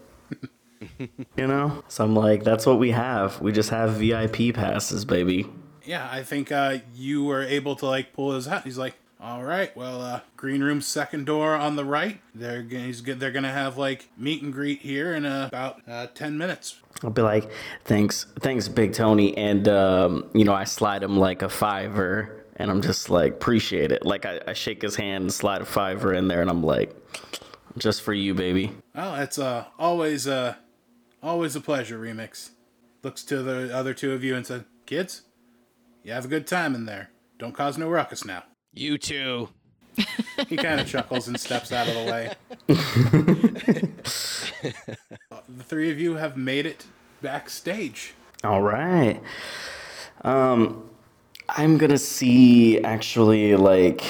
You 1.36 1.46
know? 1.46 1.82
So 1.88 2.04
I'm 2.04 2.14
like, 2.14 2.44
that's 2.44 2.64
what 2.64 2.78
we 2.78 2.92
have. 2.92 3.40
We 3.40 3.50
just 3.52 3.70
have 3.70 3.94
VIP 3.94 4.54
passes, 4.54 5.04
baby. 5.04 5.46
yeah, 5.84 6.08
I 6.10 6.22
think 6.22 6.52
uh, 6.52 6.78
you 6.94 7.24
were 7.24 7.42
able 7.42 7.74
to 7.76 7.86
like 7.86 8.12
pull 8.12 8.32
his 8.34 8.46
hat. 8.46 8.62
He's 8.64 8.78
like, 8.78 8.94
all 9.20 9.44
right, 9.44 9.76
well, 9.76 10.00
uh, 10.00 10.20
green 10.36 10.62
room 10.62 10.80
second 10.80 11.26
door 11.26 11.54
on 11.54 11.76
the 11.76 11.84
right. 11.84 12.20
They're 12.34 12.62
gonna, 12.62 12.92
they're 12.92 13.32
gonna 13.32 13.52
have 13.52 13.76
like 13.76 14.08
meet 14.16 14.42
and 14.42 14.52
greet 14.52 14.80
here 14.80 15.14
in 15.14 15.26
uh, 15.26 15.46
about 15.48 15.82
uh, 15.88 16.06
ten 16.14 16.38
minutes. 16.38 16.80
I'll 17.02 17.10
be 17.10 17.22
like, 17.22 17.50
thanks, 17.84 18.26
thanks, 18.40 18.68
Big 18.68 18.92
Tony. 18.92 19.36
And, 19.36 19.68
um, 19.68 20.28
you 20.34 20.44
know, 20.44 20.54
I 20.54 20.64
slide 20.64 21.02
him 21.02 21.16
like 21.16 21.42
a 21.42 21.48
fiver 21.48 22.44
and 22.56 22.70
I'm 22.72 22.82
just 22.82 23.08
like, 23.08 23.34
appreciate 23.34 23.92
it. 23.92 24.04
Like, 24.04 24.26
I, 24.26 24.40
I 24.48 24.52
shake 24.52 24.82
his 24.82 24.96
hand 24.96 25.22
and 25.22 25.32
slide 25.32 25.62
a 25.62 25.64
fiver 25.64 26.12
in 26.12 26.26
there 26.26 26.40
and 26.40 26.50
I'm 26.50 26.64
like, 26.64 26.92
just 27.76 28.02
for 28.02 28.12
you, 28.12 28.34
baby. 28.34 28.72
Well, 28.94 29.14
it's 29.16 29.38
uh, 29.38 29.66
always 29.78 30.26
uh, 30.26 30.54
always 31.22 31.54
a 31.56 31.60
pleasure. 31.60 31.98
Remix 31.98 32.50
looks 33.02 33.22
to 33.24 33.42
the 33.42 33.74
other 33.74 33.94
two 33.94 34.12
of 34.12 34.24
you 34.24 34.34
and 34.34 34.46
said, 34.46 34.64
"Kids, 34.86 35.22
you 36.02 36.12
have 36.12 36.24
a 36.24 36.28
good 36.28 36.46
time 36.46 36.74
in 36.74 36.86
there. 36.86 37.10
Don't 37.38 37.54
cause 37.54 37.78
no 37.78 37.88
ruckus 37.88 38.24
now." 38.24 38.42
You 38.78 38.98
too. 38.98 39.48
He 40.48 40.56
kind 40.56 40.80
of 40.80 40.86
chuckles 40.86 41.28
and 41.28 41.38
steps 41.38 41.72
out 41.72 41.88
of 41.88 41.94
the 41.94 42.04
way. 42.04 42.34
the 45.48 45.64
three 45.64 45.90
of 45.90 45.98
you 45.98 46.14
have 46.14 46.36
made 46.36 46.66
it 46.66 46.86
backstage. 47.20 48.14
All 48.44 48.62
right. 48.62 49.20
Um, 50.22 50.88
I'm 51.48 51.78
gonna 51.78 51.98
see 51.98 52.80
actually 52.82 53.56
like 53.56 54.02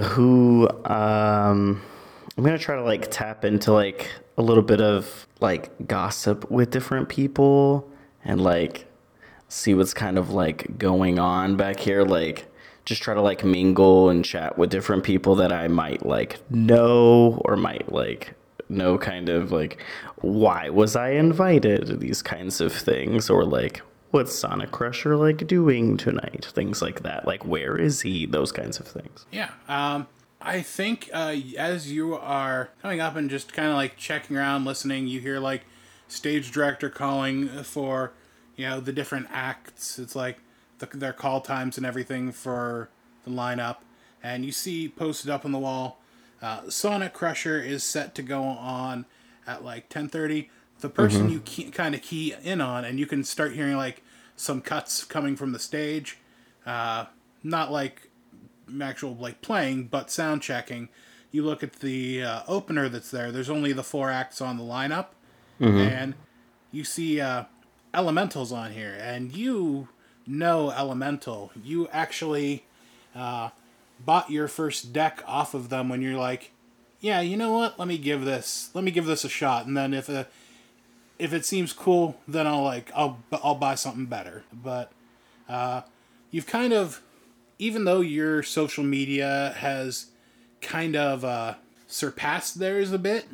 who. 0.00 0.68
Um, 0.84 1.82
I'm 2.36 2.44
gonna 2.44 2.58
try 2.58 2.76
to 2.76 2.82
like 2.82 3.10
tap 3.10 3.44
into 3.44 3.72
like 3.72 4.10
a 4.38 4.42
little 4.42 4.62
bit 4.62 4.80
of 4.80 5.26
like 5.40 5.70
gossip 5.86 6.50
with 6.50 6.70
different 6.70 7.08
people 7.08 7.90
and 8.24 8.40
like 8.40 8.86
see 9.48 9.74
what's 9.74 9.92
kind 9.94 10.16
of 10.16 10.30
like 10.30 10.78
going 10.78 11.18
on 11.18 11.56
back 11.56 11.80
here. 11.80 12.04
Like 12.04 12.51
just 12.84 13.02
try 13.02 13.14
to 13.14 13.20
like 13.20 13.44
mingle 13.44 14.08
and 14.08 14.24
chat 14.24 14.58
with 14.58 14.70
different 14.70 15.04
people 15.04 15.34
that 15.36 15.52
I 15.52 15.68
might 15.68 16.04
like 16.04 16.38
know 16.50 17.40
or 17.44 17.56
might 17.56 17.92
like 17.92 18.34
know 18.68 18.98
kind 18.98 19.28
of 19.28 19.52
like 19.52 19.82
why 20.16 20.68
was 20.68 20.96
I 20.96 21.10
invited? 21.10 22.00
These 22.00 22.22
kinds 22.22 22.60
of 22.60 22.72
things 22.72 23.30
or 23.30 23.44
like 23.44 23.82
what's 24.10 24.34
Sonic 24.34 24.70
Crusher 24.70 25.16
like 25.16 25.46
doing 25.46 25.96
tonight? 25.96 26.46
Things 26.52 26.82
like 26.82 27.02
that. 27.02 27.26
Like 27.26 27.44
where 27.44 27.76
is 27.76 28.02
he? 28.02 28.26
Those 28.26 28.52
kinds 28.52 28.78
of 28.78 28.86
things. 28.86 29.26
Yeah. 29.30 29.50
Um, 29.68 30.06
I 30.40 30.60
think 30.60 31.08
uh, 31.12 31.36
as 31.56 31.92
you 31.92 32.16
are 32.16 32.70
coming 32.82 33.00
up 33.00 33.16
and 33.16 33.30
just 33.30 33.52
kind 33.52 33.68
of 33.68 33.74
like 33.74 33.96
checking 33.96 34.36
around, 34.36 34.64
listening, 34.64 35.06
you 35.06 35.20
hear 35.20 35.38
like 35.38 35.62
stage 36.08 36.50
director 36.50 36.90
calling 36.90 37.48
for, 37.62 38.12
you 38.56 38.68
know, 38.68 38.80
the 38.80 38.92
different 38.92 39.28
acts. 39.30 39.98
It's 39.98 40.16
like 40.16 40.40
the, 40.90 40.96
their 40.96 41.12
call 41.12 41.40
times 41.40 41.76
and 41.76 41.86
everything 41.86 42.32
for 42.32 42.88
the 43.24 43.30
lineup, 43.30 43.78
and 44.22 44.44
you 44.44 44.52
see 44.52 44.88
posted 44.88 45.30
up 45.30 45.44
on 45.44 45.52
the 45.52 45.58
wall, 45.58 46.00
uh, 46.42 46.68
Sonic 46.68 47.12
Crusher 47.12 47.60
is 47.60 47.84
set 47.84 48.14
to 48.16 48.22
go 48.22 48.42
on 48.42 49.06
at 49.46 49.64
like 49.64 49.88
ten 49.88 50.08
thirty. 50.08 50.50
The 50.80 50.88
person 50.88 51.30
you 51.30 51.40
key, 51.40 51.70
kind 51.70 51.94
of 51.94 52.02
key 52.02 52.34
in 52.42 52.60
on, 52.60 52.84
and 52.84 52.98
you 52.98 53.06
can 53.06 53.22
start 53.22 53.52
hearing 53.52 53.76
like 53.76 54.02
some 54.34 54.60
cuts 54.60 55.04
coming 55.04 55.36
from 55.36 55.52
the 55.52 55.60
stage. 55.60 56.18
Uh, 56.66 57.04
not 57.44 57.70
like 57.70 58.10
actual 58.80 59.14
like 59.14 59.40
playing, 59.42 59.84
but 59.84 60.10
sound 60.10 60.42
checking. 60.42 60.88
You 61.30 61.44
look 61.44 61.62
at 61.62 61.74
the 61.74 62.24
uh, 62.24 62.42
opener 62.48 62.88
that's 62.88 63.12
there. 63.12 63.30
There's 63.30 63.48
only 63.48 63.72
the 63.72 63.84
four 63.84 64.10
acts 64.10 64.40
on 64.40 64.56
the 64.58 64.64
lineup, 64.64 65.08
and 65.78 66.14
you 66.72 66.82
see 66.82 67.20
uh, 67.20 67.44
elementals 67.94 68.50
on 68.50 68.72
here, 68.72 68.98
and 69.00 69.32
you 69.36 69.88
know 70.26 70.70
elemental. 70.70 71.50
You 71.62 71.88
actually 71.92 72.64
uh, 73.14 73.50
bought 74.04 74.30
your 74.30 74.48
first 74.48 74.92
deck 74.92 75.22
off 75.26 75.54
of 75.54 75.68
them 75.68 75.88
when 75.88 76.02
you're 76.02 76.18
like, 76.18 76.52
yeah, 77.00 77.20
you 77.20 77.36
know 77.36 77.52
what? 77.52 77.78
Let 77.78 77.88
me 77.88 77.98
give 77.98 78.24
this. 78.24 78.70
Let 78.74 78.84
me 78.84 78.90
give 78.90 79.06
this 79.06 79.24
a 79.24 79.28
shot, 79.28 79.66
and 79.66 79.76
then 79.76 79.92
if 79.92 80.08
a 80.08 80.26
if 81.18 81.32
it 81.32 81.44
seems 81.44 81.72
cool, 81.72 82.16
then 82.26 82.46
I'll 82.46 82.62
like 82.62 82.90
I'll 82.94 83.18
I'll 83.32 83.54
buy 83.56 83.74
something 83.74 84.06
better. 84.06 84.44
But 84.52 84.92
uh, 85.48 85.82
you've 86.30 86.46
kind 86.46 86.72
of 86.72 87.02
even 87.58 87.84
though 87.84 88.00
your 88.00 88.42
social 88.42 88.84
media 88.84 89.54
has 89.58 90.06
kind 90.60 90.94
of 90.96 91.24
uh, 91.24 91.54
surpassed 91.88 92.58
theirs 92.58 92.92
a 92.92 92.98
bit, 92.98 93.26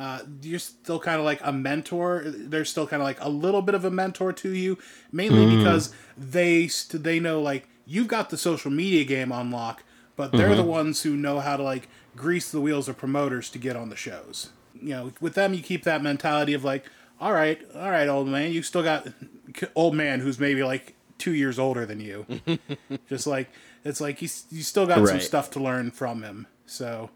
uh, 0.00 0.20
you're 0.40 0.58
still 0.58 0.98
kind 0.98 1.18
of 1.18 1.26
like 1.26 1.40
a 1.44 1.52
mentor. 1.52 2.22
They're 2.24 2.64
still 2.64 2.86
kind 2.86 3.02
of 3.02 3.04
like 3.04 3.18
a 3.20 3.28
little 3.28 3.60
bit 3.60 3.74
of 3.74 3.84
a 3.84 3.90
mentor 3.90 4.32
to 4.32 4.48
you, 4.48 4.78
mainly 5.12 5.44
hmm. 5.44 5.58
because 5.58 5.92
they 6.16 6.68
st- 6.68 7.02
they 7.02 7.20
know 7.20 7.42
like 7.42 7.68
you've 7.84 8.08
got 8.08 8.30
the 8.30 8.38
social 8.38 8.70
media 8.70 9.04
game 9.04 9.30
on 9.30 9.50
lock, 9.50 9.82
but 10.16 10.32
they're 10.32 10.54
the 10.54 10.62
mm-hmm. 10.62 10.70
ones 10.70 11.02
who 11.02 11.18
know 11.18 11.40
how 11.40 11.58
to 11.58 11.62
like 11.62 11.86
grease 12.16 12.50
the 12.50 12.62
wheels 12.62 12.88
of 12.88 12.96
promoters 12.96 13.50
to 13.50 13.58
get 13.58 13.76
on 13.76 13.90
the 13.90 13.96
shows. 13.96 14.48
You 14.80 14.88
know, 14.88 15.12
with 15.20 15.34
them 15.34 15.52
you 15.52 15.62
keep 15.62 15.84
that 15.84 16.02
mentality 16.02 16.54
of 16.54 16.64
like, 16.64 16.86
all 17.20 17.34
right, 17.34 17.60
all 17.74 17.90
right, 17.90 18.08
old 18.08 18.26
man, 18.26 18.52
you 18.52 18.62
still 18.62 18.82
got 18.82 19.06
old 19.74 19.94
man 19.94 20.20
who's 20.20 20.40
maybe 20.40 20.62
like 20.62 20.94
two 21.18 21.34
years 21.34 21.58
older 21.58 21.84
than 21.84 22.00
you. 22.00 22.24
Just 23.10 23.26
like 23.26 23.50
it's 23.84 24.00
like 24.00 24.22
you, 24.22 24.30
you 24.50 24.62
still 24.62 24.86
got 24.86 25.06
some 25.06 25.20
stuff 25.20 25.50
to 25.50 25.60
learn 25.60 25.90
from 25.90 26.22
him. 26.22 26.46
So 26.64 27.10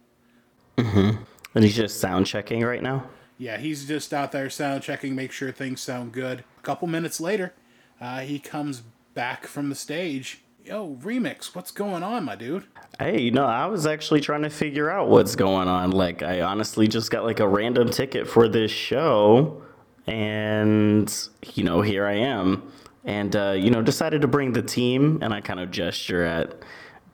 mm-hmm. 0.77 1.23
And 1.55 1.65
he's 1.65 1.77
just 1.77 2.01
sound 2.01 2.27
checking 2.27 2.63
right 2.63 2.83
now. 2.83 3.09
yeah, 3.39 3.59
he's 3.59 3.87
just 3.87 4.13
out 4.13 4.33
there 4.33 4.49
sound 4.51 4.83
checking, 4.83 5.15
make 5.15 5.33
sure 5.33 5.53
things 5.53 5.81
sound 5.81 6.13
good. 6.13 6.45
A 6.59 6.63
couple 6.63 6.89
minutes 6.89 7.21
later, 7.21 7.53
uh, 8.01 8.21
he 8.21 8.39
comes 8.39 8.83
back 9.15 9.47
from 9.47 9.69
the 9.69 9.75
stage. 9.75 10.41
Yo, 10.65 10.97
remix, 11.03 11.55
what's 11.55 11.71
going 11.71 12.03
on, 12.03 12.25
my 12.25 12.35
dude? 12.35 12.65
Hey, 12.99 13.21
you 13.21 13.31
know, 13.31 13.45
I 13.45 13.67
was 13.67 13.87
actually 13.87 14.21
trying 14.21 14.43
to 14.43 14.51
figure 14.51 14.91
out 14.91 15.09
what's 15.09 15.37
going 15.37 15.69
on. 15.69 15.91
Like, 15.91 16.23
I 16.23 16.41
honestly 16.41 16.89
just 16.89 17.11
got 17.11 17.25
like 17.25 17.39
a 17.41 17.47
random 17.47 17.91
ticket 17.91 18.27
for 18.27 18.49
this 18.49 18.71
show, 18.71 19.63
and 20.07 21.13
you 21.53 21.65
know, 21.65 21.83
here 21.83 22.07
I 22.07 22.15
am, 22.15 22.63
and 23.05 23.37
uh, 23.37 23.51
you 23.53 23.71
know, 23.71 23.83
decided 23.83 24.23
to 24.23 24.29
bring 24.29 24.55
the 24.55 24.63
team, 24.63 25.19
and 25.23 25.35
I 25.35 25.41
kind 25.43 25.61
of 25.61 25.71
gesture 25.71 26.25
at 26.25 26.57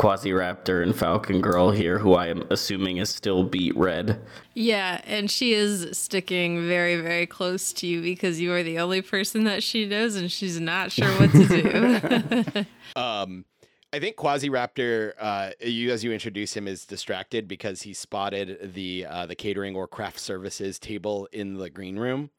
Quasiraptor 0.00 0.82
and 0.82 0.96
Falcon 0.96 1.42
Girl 1.42 1.70
here, 1.70 1.98
who 1.98 2.14
I 2.14 2.28
am 2.28 2.46
assuming 2.48 2.96
is 2.96 3.10
still 3.10 3.44
beat 3.44 3.76
red. 3.76 4.18
Yeah, 4.54 5.02
and 5.04 5.30
she 5.30 5.52
is 5.52 5.98
sticking 5.98 6.66
very, 6.66 6.98
very 6.98 7.26
close 7.26 7.70
to 7.74 7.86
you 7.86 8.00
because 8.00 8.40
you 8.40 8.50
are 8.54 8.62
the 8.62 8.78
only 8.78 9.02
person 9.02 9.44
that 9.44 9.62
she 9.62 9.84
knows 9.84 10.16
and 10.16 10.32
she's 10.32 10.58
not 10.58 10.90
sure 10.90 11.10
what 11.20 11.30
to 11.32 11.46
do. 11.46 12.66
Um, 12.96 13.44
I 13.92 14.00
think 14.00 14.16
Quasiraptor, 14.16 15.12
uh, 15.18 15.50
you 15.60 15.92
as 15.92 16.02
you 16.02 16.12
introduce 16.12 16.56
him, 16.56 16.66
is 16.66 16.86
distracted 16.86 17.46
because 17.46 17.82
he 17.82 17.92
spotted 17.92 18.72
the 18.74 19.06
uh, 19.06 19.26
the 19.26 19.36
catering 19.36 19.76
or 19.76 19.86
craft 19.86 20.18
services 20.18 20.78
table 20.78 21.28
in 21.32 21.54
the 21.54 21.70
green 21.70 21.98
room, 21.98 22.30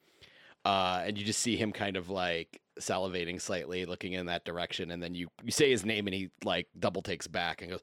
uh, 0.66 1.04
and 1.06 1.18
you 1.18 1.24
just 1.24 1.40
see 1.40 1.56
him 1.56 1.72
kind 1.72 1.96
of 1.96 2.10
like 2.10 2.61
salivating 2.80 3.42
slightly, 3.42 3.86
looking 3.86 4.14
in 4.14 4.28
that 4.28 4.46
direction, 4.46 4.92
and 4.92 5.02
then 5.02 5.16
you 5.16 5.30
you 5.44 5.52
say 5.52 5.70
his 5.70 5.86
name, 5.86 6.08
and 6.08 6.14
he 6.14 6.30
like 6.44 6.68
double 6.78 7.02
takes 7.02 7.28
back 7.28 7.62
and 7.62 7.72
goes, 7.72 7.82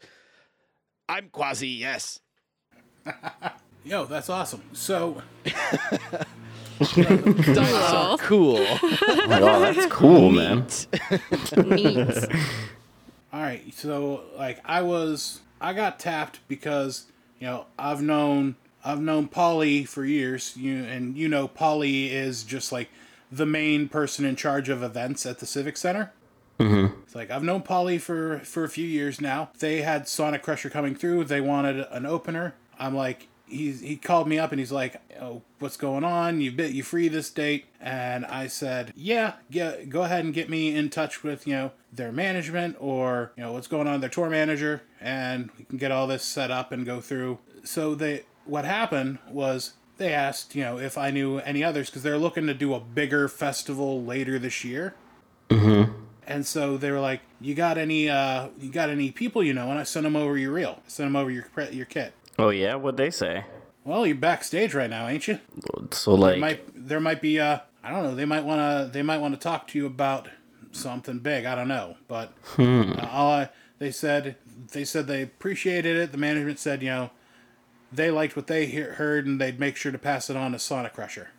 "I'm 1.08 1.28
Quasi, 1.28 1.68
yes." 1.68 2.20
Yo, 3.84 4.04
that's 4.04 4.28
awesome. 4.28 4.62
So, 4.72 5.22
Dinosaur, 6.94 8.18
cool. 8.18 8.60
Like, 8.60 9.42
oh, 9.42 9.60
that's 9.60 9.86
cool, 9.86 10.30
man. 10.30 10.66
Neat. 11.56 12.26
all 13.32 13.40
right, 13.40 13.72
so 13.72 14.24
like 14.36 14.60
I 14.64 14.82
was, 14.82 15.40
I 15.60 15.72
got 15.72 15.98
tapped 15.98 16.40
because 16.48 17.06
you 17.38 17.46
know 17.46 17.66
I've 17.78 18.02
known 18.02 18.56
I've 18.84 19.00
known 19.00 19.28
Polly 19.28 19.84
for 19.84 20.04
years. 20.04 20.56
You 20.56 20.84
and 20.84 21.16
you 21.16 21.28
know 21.28 21.48
Polly 21.48 22.10
is 22.10 22.42
just 22.42 22.72
like 22.72 22.88
the 23.30 23.46
main 23.46 23.88
person 23.88 24.24
in 24.24 24.36
charge 24.36 24.68
of 24.68 24.82
events 24.82 25.26
at 25.26 25.38
the 25.38 25.46
Civic 25.46 25.76
Center. 25.76 26.12
Mm-hmm. 26.58 27.02
It's 27.02 27.14
like 27.14 27.30
I've 27.30 27.42
known 27.42 27.62
Polly 27.62 27.98
for 27.98 28.40
for 28.40 28.64
a 28.64 28.68
few 28.68 28.86
years 28.86 29.20
now. 29.20 29.50
They 29.58 29.82
had 29.82 30.08
Sonic 30.08 30.42
Crusher 30.42 30.70
coming 30.70 30.94
through. 30.94 31.24
They 31.24 31.40
wanted 31.40 31.86
an 31.90 32.04
opener. 32.04 32.54
I'm 32.78 32.96
like, 32.96 33.28
he's 33.46 33.80
he 33.80 33.96
called 33.96 34.28
me 34.28 34.38
up 34.38 34.50
and 34.50 34.58
he's 34.58 34.72
like, 34.72 35.00
"Oh, 35.20 35.42
what's 35.58 35.76
going 35.76 36.04
on? 36.04 36.40
You 36.40 36.52
bit 36.52 36.72
you 36.72 36.82
free 36.82 37.08
this 37.08 37.30
date?" 37.30 37.66
And 37.80 38.26
I 38.26 38.46
said, 38.48 38.92
"Yeah, 38.96 39.34
get, 39.50 39.88
go 39.88 40.02
ahead 40.02 40.24
and 40.24 40.34
get 40.34 40.48
me 40.48 40.74
in 40.74 40.90
touch 40.90 41.22
with 41.22 41.46
you 41.46 41.54
know 41.54 41.72
their 41.92 42.12
management 42.12 42.76
or 42.80 43.32
you 43.36 43.42
know 43.42 43.52
what's 43.52 43.68
going 43.68 43.86
on 43.86 44.00
their 44.00 44.10
tour 44.10 44.28
manager, 44.28 44.82
and 45.00 45.50
we 45.58 45.64
can 45.64 45.78
get 45.78 45.92
all 45.92 46.06
this 46.06 46.24
set 46.24 46.50
up 46.50 46.72
and 46.72 46.84
go 46.84 47.00
through." 47.00 47.38
So 47.64 47.94
they 47.94 48.24
what 48.44 48.64
happened 48.64 49.18
was 49.30 49.74
they 49.98 50.12
asked 50.12 50.54
you 50.54 50.62
know 50.64 50.78
if 50.78 50.96
I 50.96 51.10
knew 51.10 51.38
any 51.38 51.62
others 51.62 51.90
because 51.90 52.02
they're 52.02 52.18
looking 52.18 52.46
to 52.46 52.54
do 52.54 52.74
a 52.74 52.80
bigger 52.80 53.28
festival 53.28 54.02
later 54.02 54.38
this 54.38 54.64
year. 54.64 54.94
And 56.26 56.46
so 56.46 56.76
they 56.76 56.90
were 56.90 57.00
like, 57.00 57.22
"You 57.40 57.54
got 57.54 57.78
any? 57.78 58.08
Uh, 58.10 58.48
you 58.60 58.70
got 58.70 58.90
any 58.90 59.10
people 59.10 59.42
you 59.42 59.54
know?" 59.54 59.70
And 59.70 59.78
I 59.78 59.82
sent 59.84 60.04
them 60.04 60.14
over 60.16 60.36
your 60.36 60.52
reel. 60.52 60.80
I 60.84 60.88
sent 60.88 61.06
them 61.06 61.16
over 61.16 61.30
your 61.30 61.46
your 61.70 61.86
kit. 61.86 62.12
Oh 62.38 62.50
yeah, 62.50 62.74
what'd 62.74 62.98
they 62.98 63.10
say? 63.10 63.44
Well, 63.84 64.06
you're 64.06 64.16
backstage 64.16 64.74
right 64.74 64.90
now, 64.90 65.08
ain't 65.08 65.26
you? 65.26 65.38
So 65.90 66.14
like, 66.14 66.38
might 66.38 66.62
there 66.74 67.00
might 67.00 67.22
be 67.22 67.40
uh, 67.40 67.60
I 67.82 67.90
don't 67.90 68.04
know. 68.04 68.14
They 68.14 68.26
might 68.26 68.44
want 68.44 68.60
to 68.60 68.92
they 68.92 69.02
might 69.02 69.18
want 69.18 69.34
to 69.34 69.40
talk 69.40 69.66
to 69.68 69.78
you 69.78 69.86
about 69.86 70.28
something 70.72 71.18
big. 71.20 71.46
I 71.46 71.54
don't 71.54 71.68
know, 71.68 71.96
but 72.06 72.34
uh, 72.58 73.08
all 73.10 73.32
I, 73.32 73.48
they 73.78 73.90
said 73.90 74.36
they 74.72 74.84
said 74.84 75.06
they 75.06 75.22
appreciated 75.22 75.96
it. 75.96 76.12
The 76.12 76.18
management 76.18 76.58
said 76.58 76.82
you 76.82 76.90
know 76.90 77.10
they 77.92 78.10
liked 78.10 78.36
what 78.36 78.46
they 78.46 78.66
hear, 78.66 78.94
heard 78.94 79.26
and 79.26 79.40
they'd 79.40 79.58
make 79.60 79.76
sure 79.76 79.92
to 79.92 79.98
pass 79.98 80.28
it 80.30 80.36
on 80.36 80.52
to 80.52 80.58
Sonic 80.58 80.94
Crusher. 80.94 81.30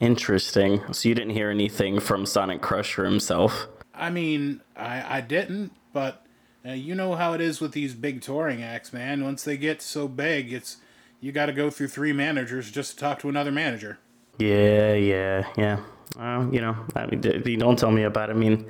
interesting. 0.00 0.80
So 0.92 1.08
you 1.08 1.14
didn't 1.14 1.34
hear 1.34 1.50
anything 1.50 2.00
from 2.00 2.26
Sonic 2.26 2.60
Crusher 2.62 3.04
himself? 3.04 3.68
I 3.94 4.10
mean, 4.10 4.62
I 4.76 5.18
I 5.18 5.20
didn't, 5.20 5.72
but 5.92 6.24
uh, 6.66 6.72
you 6.72 6.94
know 6.94 7.14
how 7.14 7.32
it 7.34 7.40
is 7.40 7.60
with 7.60 7.72
these 7.72 7.94
big 7.94 8.22
touring 8.22 8.62
acts, 8.62 8.92
man. 8.92 9.24
Once 9.24 9.44
they 9.44 9.56
get 9.56 9.82
so 9.82 10.08
big, 10.08 10.52
it's 10.52 10.78
you 11.20 11.32
got 11.32 11.46
to 11.46 11.52
go 11.52 11.68
through 11.70 11.88
three 11.88 12.12
managers 12.12 12.70
just 12.70 12.92
to 12.92 12.96
talk 12.96 13.18
to 13.20 13.28
another 13.28 13.52
manager. 13.52 13.98
Yeah, 14.38 14.94
yeah, 14.94 15.46
yeah. 15.58 15.80
Uh, 16.18 16.44
you 16.50 16.60
know, 16.60 16.76
I 16.96 17.06
mean, 17.06 17.58
don't 17.58 17.78
tell 17.78 17.92
me 17.92 18.02
about 18.02 18.30
it. 18.30 18.32
I 18.32 18.36
mean, 18.36 18.66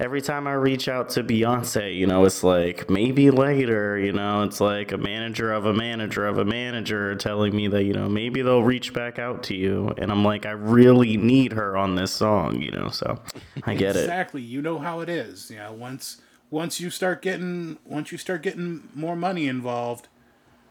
every 0.00 0.20
time 0.20 0.48
I 0.48 0.54
reach 0.54 0.88
out 0.88 1.08
to 1.10 1.22
Beyonce, 1.22 1.96
you 1.96 2.06
know, 2.06 2.24
it's 2.24 2.42
like 2.42 2.90
maybe 2.90 3.30
later. 3.30 3.96
You 3.96 4.12
know, 4.12 4.42
it's 4.42 4.60
like 4.60 4.90
a 4.90 4.98
manager 4.98 5.52
of 5.52 5.66
a 5.66 5.72
manager 5.72 6.26
of 6.26 6.38
a 6.38 6.44
manager 6.44 7.14
telling 7.14 7.54
me 7.54 7.68
that 7.68 7.84
you 7.84 7.92
know 7.92 8.08
maybe 8.08 8.42
they'll 8.42 8.64
reach 8.64 8.92
back 8.92 9.20
out 9.20 9.44
to 9.44 9.54
you, 9.54 9.94
and 9.98 10.10
I'm 10.10 10.24
like, 10.24 10.46
I 10.46 10.50
really 10.50 11.16
need 11.16 11.52
her 11.52 11.76
on 11.76 11.94
this 11.94 12.12
song. 12.12 12.60
You 12.60 12.72
know, 12.72 12.88
so 12.88 13.20
I 13.62 13.74
get 13.74 13.94
it. 13.94 14.00
Exactly. 14.00 14.42
You 14.42 14.60
know 14.60 14.78
how 14.78 14.98
it 15.00 15.08
is. 15.08 15.48
You 15.48 15.58
know, 15.58 15.72
once 15.72 16.20
once 16.50 16.80
you 16.80 16.90
start 16.90 17.22
getting 17.22 17.78
once 17.84 18.10
you 18.10 18.18
start 18.18 18.42
getting 18.42 18.88
more 18.96 19.14
money 19.14 19.46
involved, 19.46 20.08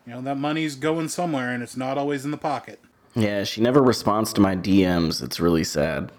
you 0.06 0.14
know 0.14 0.22
that 0.22 0.36
money's 0.36 0.76
going 0.76 1.08
somewhere, 1.08 1.50
and 1.52 1.64
it's 1.64 1.78
not 1.78 1.98
always 1.98 2.26
in 2.26 2.32
the 2.32 2.38
pocket. 2.38 2.82
Yeah, 3.16 3.44
she 3.44 3.62
never 3.62 3.82
responds 3.82 4.32
to 4.34 4.42
my 4.42 4.56
DMs. 4.56 5.22
It's 5.24 5.40
really 5.40 5.64
sad. 5.64 6.12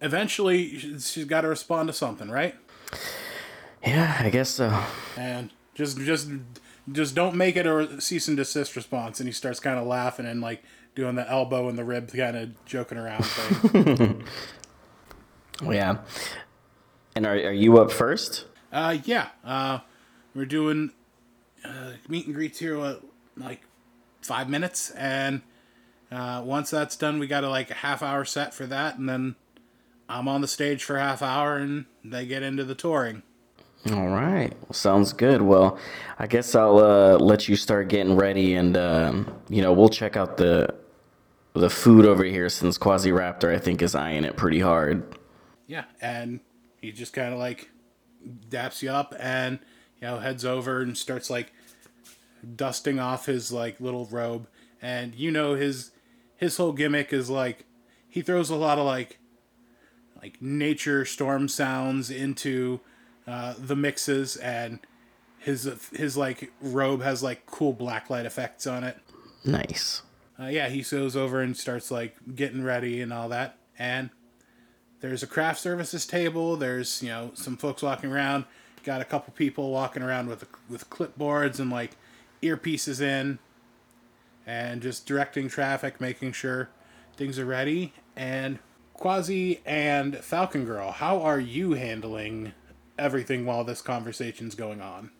Eventually, 0.00 0.78
she's 0.78 1.24
got 1.24 1.42
to 1.42 1.48
respond 1.48 1.88
to 1.88 1.92
something, 1.92 2.30
right? 2.30 2.54
Yeah, 3.84 4.16
I 4.20 4.30
guess 4.30 4.48
so. 4.50 4.82
and 5.16 5.50
just 5.74 5.98
just 5.98 6.28
just 6.90 7.14
don't 7.14 7.34
make 7.36 7.56
it 7.56 7.66
a 7.66 8.00
cease 8.00 8.28
and 8.28 8.36
desist 8.36 8.76
response 8.76 9.20
and 9.20 9.28
he 9.28 9.32
starts 9.32 9.60
kind 9.60 9.78
of 9.78 9.86
laughing 9.86 10.26
and 10.26 10.40
like 10.40 10.62
doing 10.94 11.14
the 11.14 11.28
elbow 11.30 11.68
and 11.68 11.78
the 11.78 11.84
rib 11.84 12.12
kind 12.12 12.36
of 12.36 12.64
joking 12.66 12.98
around 12.98 13.24
thing 13.24 14.24
Yeah. 15.62 15.98
And 17.14 17.24
are 17.26 17.34
are 17.34 17.52
you 17.52 17.78
up 17.78 17.90
first? 17.92 18.46
uh 18.72 18.96
yeah 19.04 19.28
uh 19.44 19.78
we're 20.34 20.44
doing 20.46 20.92
uh, 21.64 21.92
meet 22.08 22.26
and 22.26 22.34
greets 22.34 22.58
here 22.58 22.78
what 22.78 23.02
like 23.36 23.62
five 24.22 24.48
minutes 24.48 24.90
and 24.92 25.42
uh 26.12 26.42
once 26.44 26.70
that's 26.70 26.96
done 26.96 27.18
we 27.18 27.26
got 27.26 27.42
a 27.44 27.48
like 27.48 27.70
a 27.70 27.74
half 27.74 28.02
hour 28.02 28.24
set 28.24 28.52
for 28.54 28.66
that 28.66 28.98
and 28.98 29.08
then 29.08 29.34
i'm 30.08 30.28
on 30.28 30.40
the 30.40 30.48
stage 30.48 30.84
for 30.84 30.96
a 30.96 31.00
half 31.00 31.22
hour 31.22 31.56
and 31.56 31.86
they 32.04 32.26
get 32.26 32.42
into 32.42 32.64
the 32.64 32.74
touring 32.74 33.22
All 33.90 34.08
right. 34.08 34.52
Well, 34.62 34.72
sounds 34.74 35.12
good. 35.12 35.42
Well, 35.42 35.76
I 36.16 36.28
guess 36.28 36.54
I'll 36.54 36.78
uh, 36.78 37.18
let 37.18 37.48
you 37.48 37.56
start 37.56 37.88
getting 37.88 38.14
ready, 38.14 38.54
and 38.54 38.76
um, 38.76 39.26
you 39.48 39.60
know 39.60 39.72
we'll 39.72 39.88
check 39.88 40.16
out 40.16 40.36
the 40.36 40.72
the 41.54 41.68
food 41.68 42.06
over 42.06 42.22
here 42.22 42.48
since 42.48 42.78
Quasiraptor 42.78 43.52
I 43.52 43.58
think 43.58 43.82
is 43.82 43.96
eyeing 43.96 44.24
it 44.24 44.36
pretty 44.36 44.60
hard. 44.60 45.18
Yeah, 45.66 45.84
and 46.00 46.38
he 46.80 46.92
just 46.92 47.12
kind 47.12 47.32
of 47.32 47.40
like 47.40 47.70
daps 48.48 48.82
you 48.82 48.90
up 48.90 49.14
and 49.18 49.58
you 50.00 50.06
know 50.06 50.18
heads 50.20 50.44
over 50.44 50.80
and 50.80 50.96
starts 50.96 51.28
like 51.28 51.52
dusting 52.54 53.00
off 53.00 53.26
his 53.26 53.50
like 53.50 53.80
little 53.80 54.06
robe 54.06 54.46
and 54.80 55.14
you 55.14 55.30
know 55.32 55.54
his 55.54 55.90
his 56.42 56.56
whole 56.56 56.72
gimmick 56.72 57.12
is 57.12 57.30
like 57.30 57.64
he 58.08 58.20
throws 58.20 58.50
a 58.50 58.56
lot 58.56 58.78
of 58.78 58.84
like 58.84 59.18
like 60.20 60.40
nature 60.42 61.04
storm 61.04 61.48
sounds 61.48 62.10
into 62.10 62.80
uh, 63.26 63.54
the 63.58 63.76
mixes 63.76 64.36
and 64.36 64.80
his 65.38 65.64
his 65.94 66.16
like 66.16 66.52
robe 66.60 67.02
has 67.02 67.22
like 67.22 67.46
cool 67.46 67.74
blacklight 67.74 68.24
effects 68.24 68.66
on 68.66 68.84
it 68.84 68.96
Nice. 69.44 70.02
uh, 70.38 70.46
yeah, 70.46 70.68
he 70.68 70.82
goes 70.82 71.16
over 71.16 71.40
and 71.40 71.56
starts 71.56 71.90
like 71.90 72.16
getting 72.36 72.62
ready 72.62 73.00
and 73.00 73.12
all 73.12 73.28
that. 73.30 73.58
And 73.76 74.10
there's 75.00 75.24
a 75.24 75.26
craft 75.26 75.58
services 75.60 76.06
table. 76.06 76.56
There's 76.56 77.02
you 77.02 77.08
know 77.08 77.32
some 77.34 77.56
folks 77.56 77.82
walking 77.82 78.12
around. 78.12 78.44
Got 78.84 79.00
a 79.00 79.04
couple 79.04 79.32
people 79.34 79.72
walking 79.72 80.00
around 80.02 80.28
with 80.28 80.44
with 80.68 80.88
clipboards 80.90 81.58
and 81.58 81.70
like 81.70 81.96
earpieces 82.40 83.00
in, 83.00 83.40
and 84.46 84.82
just 84.82 85.06
directing 85.06 85.48
traffic, 85.48 86.00
making 86.00 86.32
sure 86.32 86.70
things 87.16 87.38
are 87.38 87.46
ready. 87.46 87.92
And 88.16 88.58
Quasi 88.94 89.60
and 89.64 90.16
Falcon 90.18 90.64
Girl, 90.64 90.92
how 90.92 91.20
are 91.22 91.40
you 91.40 91.72
handling 91.72 92.52
everything 92.98 93.44
while 93.46 93.64
this 93.64 93.82
conversation's 93.82 94.54
going 94.54 94.80
on? 94.80 95.10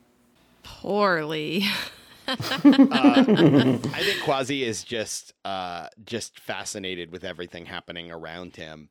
Poorly. 0.63 1.65
I 2.29 2.37
think 4.01 4.23
Quasi 4.23 4.63
is 4.63 4.85
just 4.85 5.33
uh, 5.45 5.89
just 6.05 6.39
fascinated 6.39 7.11
with 7.11 7.25
everything 7.25 7.67
happening 7.67 8.11
around 8.13 8.57
him. 8.57 8.89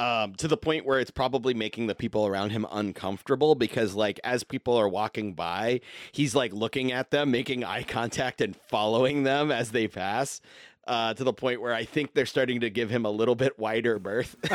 Um, 0.00 0.34
to 0.36 0.48
the 0.48 0.56
point 0.56 0.86
where 0.86 0.98
it's 0.98 1.10
probably 1.10 1.52
making 1.52 1.86
the 1.86 1.94
people 1.94 2.26
around 2.26 2.50
him 2.52 2.66
uncomfortable 2.72 3.54
because, 3.54 3.94
like, 3.94 4.18
as 4.24 4.42
people 4.42 4.74
are 4.74 4.88
walking 4.88 5.34
by, 5.34 5.82
he's 6.10 6.34
like 6.34 6.54
looking 6.54 6.90
at 6.90 7.10
them, 7.10 7.30
making 7.30 7.64
eye 7.64 7.82
contact, 7.82 8.40
and 8.40 8.56
following 8.56 9.24
them 9.24 9.52
as 9.52 9.72
they 9.72 9.86
pass. 9.86 10.40
Uh, 10.86 11.12
to 11.14 11.22
the 11.22 11.34
point 11.34 11.60
where 11.60 11.74
I 11.74 11.84
think 11.84 12.14
they're 12.14 12.24
starting 12.26 12.60
to 12.62 12.70
give 12.70 12.88
him 12.90 13.04
a 13.04 13.10
little 13.10 13.34
bit 13.34 13.58
wider 13.58 13.98
berth. 14.00 14.34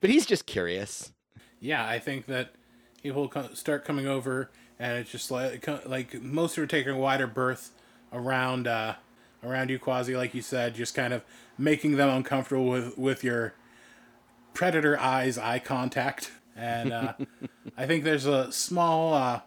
but 0.00 0.10
he's 0.10 0.24
just 0.26 0.46
curious. 0.46 1.12
Yeah, 1.60 1.86
I 1.86 1.98
think 1.98 2.26
that 2.26 2.54
he 3.02 3.10
will 3.10 3.28
co- 3.28 3.52
start 3.52 3.84
coming 3.84 4.08
over, 4.08 4.50
and 4.78 4.98
it's 4.98 5.10
just 5.10 5.30
like 5.30 5.68
like 5.86 6.20
most 6.20 6.58
are 6.58 6.66
taking 6.66 6.94
a 6.94 6.98
wider 6.98 7.26
berth 7.26 7.72
around 8.12 8.66
uh, 8.66 8.94
around 9.44 9.70
you, 9.70 9.78
Quasi, 9.78 10.16
like 10.16 10.34
you 10.34 10.42
said, 10.42 10.74
just 10.74 10.94
kind 10.94 11.12
of 11.12 11.22
making 11.58 11.96
them 11.96 12.08
uncomfortable 12.08 12.66
with 12.66 12.96
with 12.98 13.22
your 13.24 13.54
predator 14.54 14.98
eyes 14.98 15.38
eye 15.38 15.58
contact. 15.58 16.32
And 16.56 16.92
uh, 16.92 17.12
I 17.76 17.86
think 17.86 18.04
there's 18.04 18.26
a 18.26 18.50
small 18.52 19.14
uh, 19.14 19.40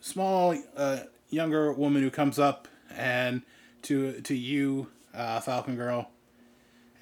small 0.00 0.56
uh, 0.76 1.00
younger 1.28 1.72
woman 1.72 2.02
who 2.02 2.10
comes 2.10 2.38
up 2.38 2.68
and 2.96 3.42
to 3.82 4.20
to 4.22 4.34
you, 4.34 4.88
uh, 5.14 5.40
Falcon 5.40 5.76
Girl, 5.76 6.10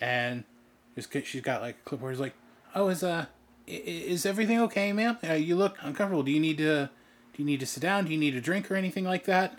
and 0.01 0.45
just 0.95 1.13
she's 1.27 1.43
got 1.43 1.61
like 1.63 1.77
a 1.77 1.89
clipboard. 1.89 2.15
Is 2.15 2.21
like, 2.21 2.35
oh, 2.75 2.89
is 2.89 3.03
uh, 3.03 3.27
i- 3.69 3.71
i- 3.71 3.75
is 3.75 4.27
everything 4.27 4.61
okay, 4.63 4.93
ma'am? 4.93 5.19
Uh, 5.29 5.35
you 5.35 5.57
look 5.57 5.77
uncomfortable. 5.81 6.23
Do 6.23 6.31
you 6.33 6.41
need 6.41 6.59
to 6.59 6.87
do 7.33 7.43
you 7.43 7.45
need 7.45 7.61
to 7.61 7.67
sit 7.67 7.81
down? 7.83 8.05
Do 8.07 8.13
you 8.13 8.19
need 8.19 8.35
a 8.35 8.41
drink 8.41 8.71
or 8.71 8.75
anything 8.77 9.05
like 9.05 9.25
that? 9.25 9.59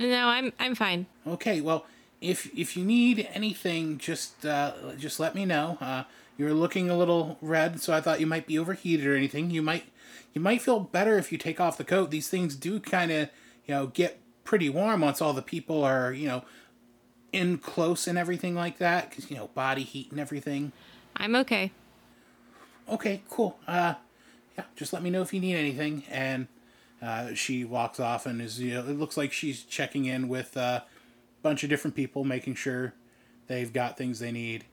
No, 0.00 0.26
I'm 0.28 0.52
I'm 0.58 0.74
fine. 0.74 1.06
Okay, 1.26 1.60
well, 1.60 1.86
if 2.20 2.50
if 2.56 2.76
you 2.76 2.84
need 2.84 3.28
anything, 3.32 3.98
just 3.98 4.44
uh, 4.44 4.72
just 4.98 5.20
let 5.20 5.34
me 5.34 5.44
know. 5.44 5.78
Uh, 5.80 6.04
you're 6.36 6.54
looking 6.54 6.88
a 6.88 6.96
little 6.96 7.38
red, 7.40 7.80
so 7.80 7.92
I 7.92 8.00
thought 8.00 8.20
you 8.20 8.26
might 8.26 8.46
be 8.46 8.58
overheated 8.58 9.06
or 9.06 9.16
anything. 9.16 9.50
You 9.50 9.62
might 9.62 9.84
you 10.32 10.40
might 10.40 10.62
feel 10.62 10.80
better 10.80 11.18
if 11.18 11.32
you 11.32 11.38
take 11.38 11.60
off 11.60 11.76
the 11.76 11.84
coat. 11.84 12.10
These 12.10 12.28
things 12.28 12.54
do 12.56 12.80
kind 12.80 13.10
of 13.10 13.28
you 13.66 13.74
know 13.74 13.86
get 13.86 14.18
pretty 14.44 14.68
warm 14.68 15.02
once 15.02 15.20
all 15.20 15.32
the 15.32 15.42
people 15.42 15.84
are 15.84 16.12
you 16.12 16.26
know 16.26 16.44
in 17.32 17.58
close 17.58 18.06
and 18.06 18.18
everything 18.18 18.54
like 18.54 18.78
that 18.78 19.10
because 19.10 19.30
you 19.30 19.36
know 19.36 19.48
body 19.48 19.82
heat 19.82 20.10
and 20.10 20.20
everything. 20.20 20.72
I'm 21.16 21.36
okay. 21.36 21.72
Okay, 22.88 23.22
cool. 23.30 23.58
Uh, 23.68 23.94
yeah, 24.58 24.64
just 24.74 24.92
let 24.92 25.02
me 25.02 25.10
know 25.10 25.22
if 25.22 25.32
you 25.32 25.40
need 25.40 25.54
anything. 25.54 26.02
And 26.10 26.48
uh, 27.00 27.34
she 27.34 27.64
walks 27.64 28.00
off 28.00 28.26
and 28.26 28.42
is, 28.42 28.60
you 28.60 28.74
know, 28.74 28.80
it 28.80 28.98
looks 28.98 29.16
like 29.16 29.32
she's 29.32 29.62
checking 29.62 30.06
in 30.06 30.28
with 30.28 30.56
a 30.56 30.84
bunch 31.42 31.62
of 31.64 31.70
different 31.70 31.94
people, 31.94 32.24
making 32.24 32.54
sure 32.54 32.94
they've 33.46 33.72
got 33.72 33.96
things 33.96 34.18
they 34.18 34.32
need. 34.32 34.64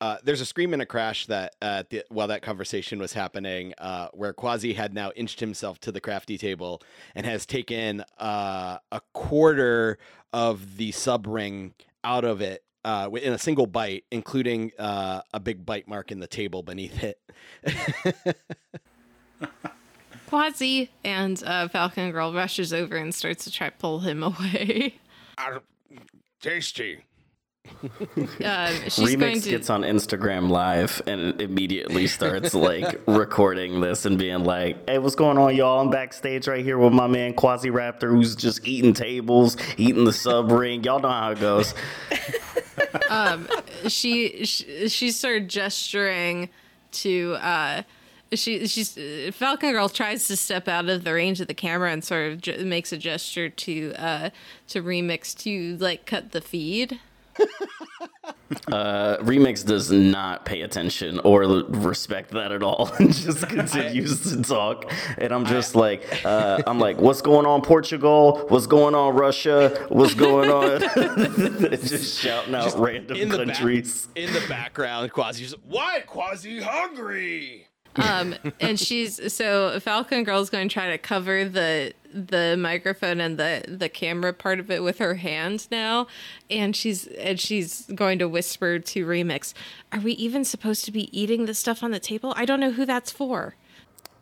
Uh, 0.00 0.16
there's 0.24 0.40
a 0.40 0.46
scream 0.46 0.72
and 0.72 0.82
a 0.82 0.86
crash 0.86 1.26
that 1.26 1.54
uh, 1.62 1.84
the, 1.90 2.04
while 2.08 2.26
that 2.26 2.42
conversation 2.42 2.98
was 2.98 3.12
happening, 3.12 3.72
uh, 3.78 4.08
where 4.12 4.32
Quasi 4.32 4.72
had 4.72 4.92
now 4.92 5.12
inched 5.14 5.38
himself 5.38 5.78
to 5.78 5.92
the 5.92 6.00
crafty 6.00 6.36
table 6.36 6.82
and 7.14 7.24
has 7.24 7.46
taken 7.46 8.02
uh, 8.18 8.78
a 8.90 9.00
quarter 9.12 9.98
of 10.32 10.76
the 10.76 10.90
sub 10.90 11.26
ring 11.28 11.74
out 12.02 12.24
of 12.24 12.40
it 12.40 12.64
uh, 12.84 13.08
in 13.14 13.32
a 13.32 13.38
single 13.38 13.66
bite, 13.66 14.04
including 14.10 14.72
uh, 14.78 15.20
a 15.32 15.40
big 15.40 15.64
bite 15.64 15.86
mark 15.86 16.10
in 16.10 16.18
the 16.18 16.26
table 16.26 16.62
beneath 16.64 17.02
it. 17.04 17.20
Quasi 20.28 20.90
and 21.04 21.42
uh, 21.44 21.68
Falcon 21.68 22.10
Girl 22.10 22.32
rushes 22.32 22.72
over 22.72 22.96
and 22.96 23.14
starts 23.14 23.44
to 23.44 23.50
try 23.50 23.68
to 23.68 23.76
pull 23.76 24.00
him 24.00 24.22
away. 24.22 24.98
Tasty. 26.40 27.04
Um, 28.44 28.72
she's 28.88 29.16
going 29.16 29.40
to. 29.40 29.50
gets 29.50 29.70
on 29.70 29.82
Instagram 29.82 30.50
Live 30.50 31.00
and 31.06 31.40
immediately 31.40 32.06
starts 32.08 32.54
like 32.54 33.00
recording 33.06 33.80
this 33.80 34.04
and 34.04 34.18
being 34.18 34.44
like, 34.44 34.88
"Hey, 34.88 34.98
what's 34.98 35.14
going 35.14 35.38
on, 35.38 35.54
y'all? 35.54 35.80
I'm 35.80 35.90
backstage 35.90 36.48
right 36.48 36.64
here 36.64 36.78
with 36.78 36.92
my 36.92 37.06
man 37.06 37.34
Quasiraptor, 37.34 38.10
who's 38.10 38.34
just 38.34 38.66
eating 38.66 38.92
tables, 38.92 39.56
eating 39.76 40.04
the 40.04 40.12
sub 40.12 40.50
ring. 40.50 40.82
Y'all 40.82 41.00
know 41.00 41.08
how 41.08 41.30
it 41.30 41.40
goes." 41.40 41.74
she, 43.88 44.44
she 44.44 44.88
she 44.88 45.10
started 45.12 45.48
gesturing 45.48 46.48
to 46.90 47.36
uh 47.40 47.82
she 48.34 48.66
she's 48.66 48.96
uh, 48.98 49.30
Falcon 49.32 49.72
Girl 49.72 49.88
tries 49.88 50.26
to 50.28 50.36
step 50.36 50.68
out 50.68 50.88
of 50.88 51.04
the 51.04 51.12
range 51.12 51.40
of 51.40 51.46
the 51.48 51.54
camera 51.54 51.90
and 51.92 52.02
sort 52.04 52.32
of 52.32 52.40
ge- 52.40 52.58
makes 52.60 52.92
a 52.92 52.98
gesture 52.98 53.48
to 53.48 53.92
uh 53.96 54.30
to 54.68 54.82
remix 54.82 55.36
to 55.44 55.76
like 55.78 56.06
cut 56.06 56.32
the 56.32 56.40
feed. 56.40 57.00
Uh, 58.70 59.16
Remix 59.20 59.64
does 59.64 59.90
not 59.90 60.44
pay 60.44 60.60
attention 60.60 61.18
or 61.20 61.42
l- 61.44 61.64
respect 61.68 62.30
that 62.32 62.52
at 62.52 62.62
all, 62.62 62.90
and 62.98 63.12
just 63.14 63.48
continues 63.48 64.30
to 64.30 64.42
talk. 64.42 64.92
And 65.16 65.32
I'm 65.32 65.46
just 65.46 65.74
like, 65.74 66.04
uh, 66.24 66.62
I'm 66.66 66.78
like, 66.78 66.98
what's 67.00 67.22
going 67.22 67.46
on, 67.46 67.62
Portugal? 67.62 68.44
What's 68.48 68.66
going 68.66 68.94
on, 68.94 69.14
Russia? 69.14 69.86
What's 69.88 70.14
going 70.14 70.50
on? 70.50 70.80
just 71.80 72.20
shouting 72.20 72.54
out 72.54 72.78
random 72.78 73.16
in 73.16 73.30
the 73.30 73.38
back- 73.38 73.46
countries. 73.56 74.08
in 74.14 74.32
the 74.34 74.44
background, 74.48 75.10
Quasi's 75.12 75.54
what? 75.66 76.06
Quasi 76.06 76.60
hungry. 76.60 77.68
Um 77.96 78.34
and 78.60 78.78
she's 78.78 79.32
so 79.32 79.78
Falcon 79.80 80.24
Girl's 80.24 80.50
going 80.50 80.68
to 80.68 80.72
try 80.72 80.90
to 80.90 80.98
cover 80.98 81.44
the 81.44 81.92
the 82.12 82.56
microphone 82.58 83.20
and 83.20 83.38
the 83.38 83.64
the 83.68 83.88
camera 83.88 84.32
part 84.32 84.60
of 84.60 84.70
it 84.70 84.82
with 84.82 84.98
her 84.98 85.14
hand 85.14 85.66
now 85.70 86.06
and 86.50 86.76
she's 86.76 87.06
and 87.06 87.40
she's 87.40 87.86
going 87.94 88.18
to 88.18 88.28
whisper 88.28 88.78
to 88.78 89.06
Remix, 89.06 89.54
"Are 89.92 90.00
we 90.00 90.12
even 90.12 90.44
supposed 90.44 90.84
to 90.84 90.92
be 90.92 91.16
eating 91.18 91.46
the 91.46 91.54
stuff 91.54 91.82
on 91.82 91.90
the 91.90 92.00
table? 92.00 92.34
I 92.36 92.44
don't 92.44 92.60
know 92.60 92.72
who 92.72 92.84
that's 92.84 93.10
for." 93.10 93.56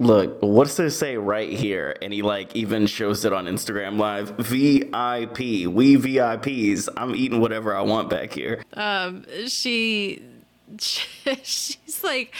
Look, 0.00 0.38
what's 0.40 0.76
this 0.76 0.98
say 0.98 1.18
right 1.18 1.52
here? 1.52 1.94
And 2.00 2.10
he 2.10 2.22
like 2.22 2.56
even 2.56 2.86
shows 2.86 3.26
it 3.26 3.34
on 3.34 3.44
Instagram 3.44 3.98
Live. 3.98 4.30
VIP, 4.38 5.68
we 5.68 5.96
VIPs. 5.96 6.88
I'm 6.96 7.14
eating 7.14 7.38
whatever 7.38 7.76
I 7.76 7.82
want 7.82 8.08
back 8.08 8.32
here. 8.32 8.64
Um, 8.72 9.26
she 9.46 10.22
she's 10.78 12.00
like 12.02 12.34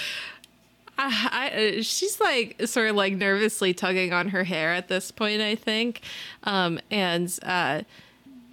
I, 1.03 1.77
I, 1.79 1.81
she's 1.81 2.21
like 2.21 2.67
sort 2.67 2.91
of 2.91 2.97
like 2.97 3.15
nervously 3.15 3.75
tugging 3.75 4.13
on 4.13 4.29
her 4.29 4.45
hair 4.45 4.73
at 4.73 4.89
this 4.89 5.11
point 5.11 5.41
i 5.41 5.55
think 5.55 6.03
um 6.45 6.79
and 6.91 7.37
uh 7.43 7.83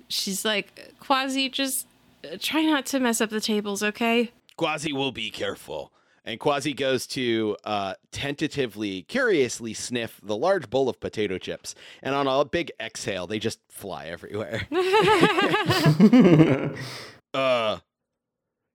she's 0.07 0.45
like 0.45 0.93
quasi 0.99 1.49
just 1.49 1.87
uh, 2.23 2.37
try 2.39 2.61
not 2.61 2.85
to 2.87 2.99
mess 2.99 3.21
up 3.21 3.29
the 3.29 3.41
tables 3.41 3.83
okay 3.83 4.31
Quasi 4.57 4.91
will 4.91 5.11
be 5.11 5.29
careful. 5.29 5.93
And 6.25 6.39
Quasi 6.41 6.73
goes 6.73 7.07
to 7.07 7.55
uh, 7.63 7.93
tentatively, 8.11 9.03
curiously 9.03 9.73
sniff 9.73 10.19
the 10.21 10.35
large 10.35 10.69
bowl 10.69 10.89
of 10.89 10.99
potato 10.99 11.37
chips. 11.37 11.73
And 12.03 12.13
on 12.13 12.27
a 12.27 12.43
big 12.43 12.69
exhale, 12.81 13.27
they 13.27 13.39
just 13.39 13.59
fly 13.69 14.07
everywhere. 14.07 14.67
uh, 17.33 17.77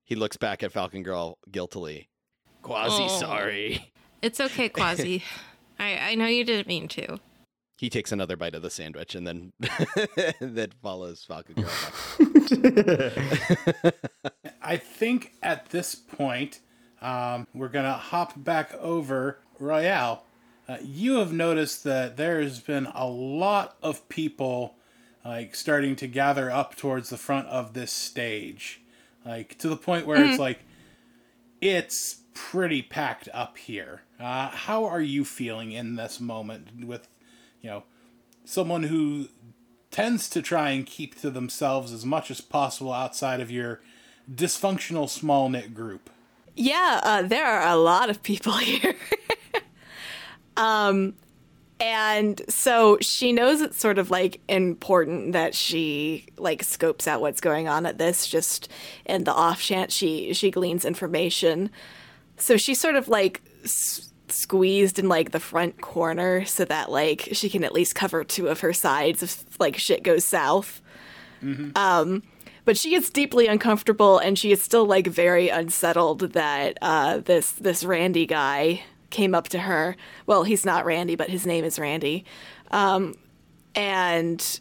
he 0.04 0.14
looks 0.14 0.38
back 0.38 0.62
at 0.62 0.72
Falcon 0.72 1.02
Girl 1.02 1.36
guiltily. 1.50 2.08
Quasi, 2.62 3.02
Oh. 3.04 3.20
sorry. 3.20 3.92
it's 4.22 4.40
okay 4.40 4.68
quasi 4.68 5.22
i 5.78 6.10
i 6.10 6.14
know 6.14 6.26
you 6.26 6.44
didn't 6.44 6.68
mean 6.68 6.86
to 6.88 7.18
He 7.78 7.90
takes 7.90 8.12
another 8.12 8.36
bite 8.36 8.54
of 8.54 8.62
the 8.62 8.70
sandwich 8.70 9.14
and 9.16 9.26
then 9.26 9.52
then 10.40 10.70
follows 10.82 11.24
Falcon 11.26 11.56
I 14.62 14.76
think 14.76 15.32
at 15.42 15.70
this 15.70 15.94
point, 15.96 16.60
um, 17.00 17.46
we're 17.52 17.68
going 17.68 17.84
to 17.84 17.92
hop 17.92 18.32
back 18.42 18.72
over 18.74 19.38
Royale. 19.58 20.24
Uh, 20.68 20.76
you 20.82 21.16
have 21.18 21.32
noticed 21.32 21.82
that 21.84 22.16
there's 22.16 22.60
been 22.60 22.86
a 22.94 23.06
lot 23.06 23.76
of 23.82 24.08
people 24.08 24.76
like 25.24 25.54
starting 25.56 25.96
to 25.96 26.06
gather 26.06 26.50
up 26.50 26.76
towards 26.76 27.10
the 27.10 27.16
front 27.16 27.46
of 27.48 27.74
this 27.74 27.92
stage 27.92 28.80
like 29.26 29.56
to 29.58 29.68
the 29.68 29.76
point 29.76 30.04
where 30.06 30.24
it's 30.24 30.38
like 30.38 30.60
it's 31.60 32.21
pretty 32.34 32.82
packed 32.82 33.28
up 33.32 33.58
here 33.58 34.02
uh, 34.20 34.48
how 34.48 34.84
are 34.84 35.00
you 35.00 35.24
feeling 35.24 35.72
in 35.72 35.96
this 35.96 36.20
moment 36.20 36.84
with 36.86 37.08
you 37.60 37.68
know 37.70 37.82
someone 38.44 38.84
who 38.84 39.28
tends 39.90 40.28
to 40.30 40.40
try 40.40 40.70
and 40.70 40.86
keep 40.86 41.20
to 41.20 41.30
themselves 41.30 41.92
as 41.92 42.04
much 42.04 42.30
as 42.30 42.40
possible 42.40 42.92
outside 42.92 43.40
of 43.40 43.50
your 43.50 43.80
dysfunctional 44.30 45.08
small 45.08 45.48
knit 45.48 45.74
group 45.74 46.08
Yeah, 46.54 47.00
uh, 47.02 47.22
there 47.22 47.46
are 47.46 47.66
a 47.66 47.76
lot 47.76 48.10
of 48.10 48.22
people 48.22 48.56
here. 48.58 48.94
um, 50.56 51.14
and 51.80 52.40
so 52.48 52.98
she 53.00 53.32
knows 53.32 53.60
it's 53.60 53.78
sort 53.80 53.98
of 53.98 54.10
like 54.10 54.40
important 54.48 55.32
that 55.32 55.54
she 55.54 56.26
like 56.36 56.62
scopes 56.62 57.08
out 57.08 57.20
what's 57.20 57.40
going 57.40 57.66
on 57.68 57.86
at 57.86 57.98
this 57.98 58.28
just 58.28 58.68
in 59.04 59.24
the 59.24 59.32
off 59.32 59.60
chance 59.60 59.92
she 59.92 60.32
she 60.32 60.50
gleans 60.50 60.84
information. 60.84 61.70
So 62.42 62.56
she's 62.56 62.80
sort 62.80 62.96
of 62.96 63.08
like 63.08 63.40
s- 63.64 64.12
squeezed 64.28 64.98
in 64.98 65.08
like 65.08 65.30
the 65.30 65.38
front 65.40 65.80
corner 65.80 66.44
so 66.44 66.64
that 66.64 66.90
like 66.90 67.28
she 67.32 67.48
can 67.48 67.62
at 67.62 67.72
least 67.72 67.94
cover 67.94 68.24
two 68.24 68.48
of 68.48 68.60
her 68.60 68.72
sides 68.72 69.22
if 69.22 69.60
like 69.60 69.76
shit 69.78 70.02
goes 70.02 70.24
south. 70.26 70.82
Um, 71.76 72.22
but 72.64 72.76
she 72.76 72.94
is 72.94 73.10
deeply 73.10 73.46
uncomfortable 73.46 74.18
and 74.18 74.38
she 74.38 74.52
is 74.52 74.62
still 74.62 74.84
like 74.86 75.06
very 75.06 75.48
unsettled 75.48 76.32
that 76.32 76.78
uh, 76.82 77.18
this 77.18 77.52
this 77.52 77.84
Randy 77.84 78.26
guy 78.26 78.82
came 79.10 79.34
up 79.34 79.48
to 79.50 79.58
her. 79.60 79.96
Well, 80.26 80.44
he's 80.44 80.64
not 80.64 80.84
Randy, 80.84 81.16
but 81.16 81.28
his 81.28 81.46
name 81.46 81.64
is 81.64 81.78
Randy, 81.78 82.24
um, 82.70 83.14
and 83.74 84.60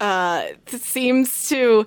uh, 0.00 0.46
seems 0.66 1.48
to 1.48 1.86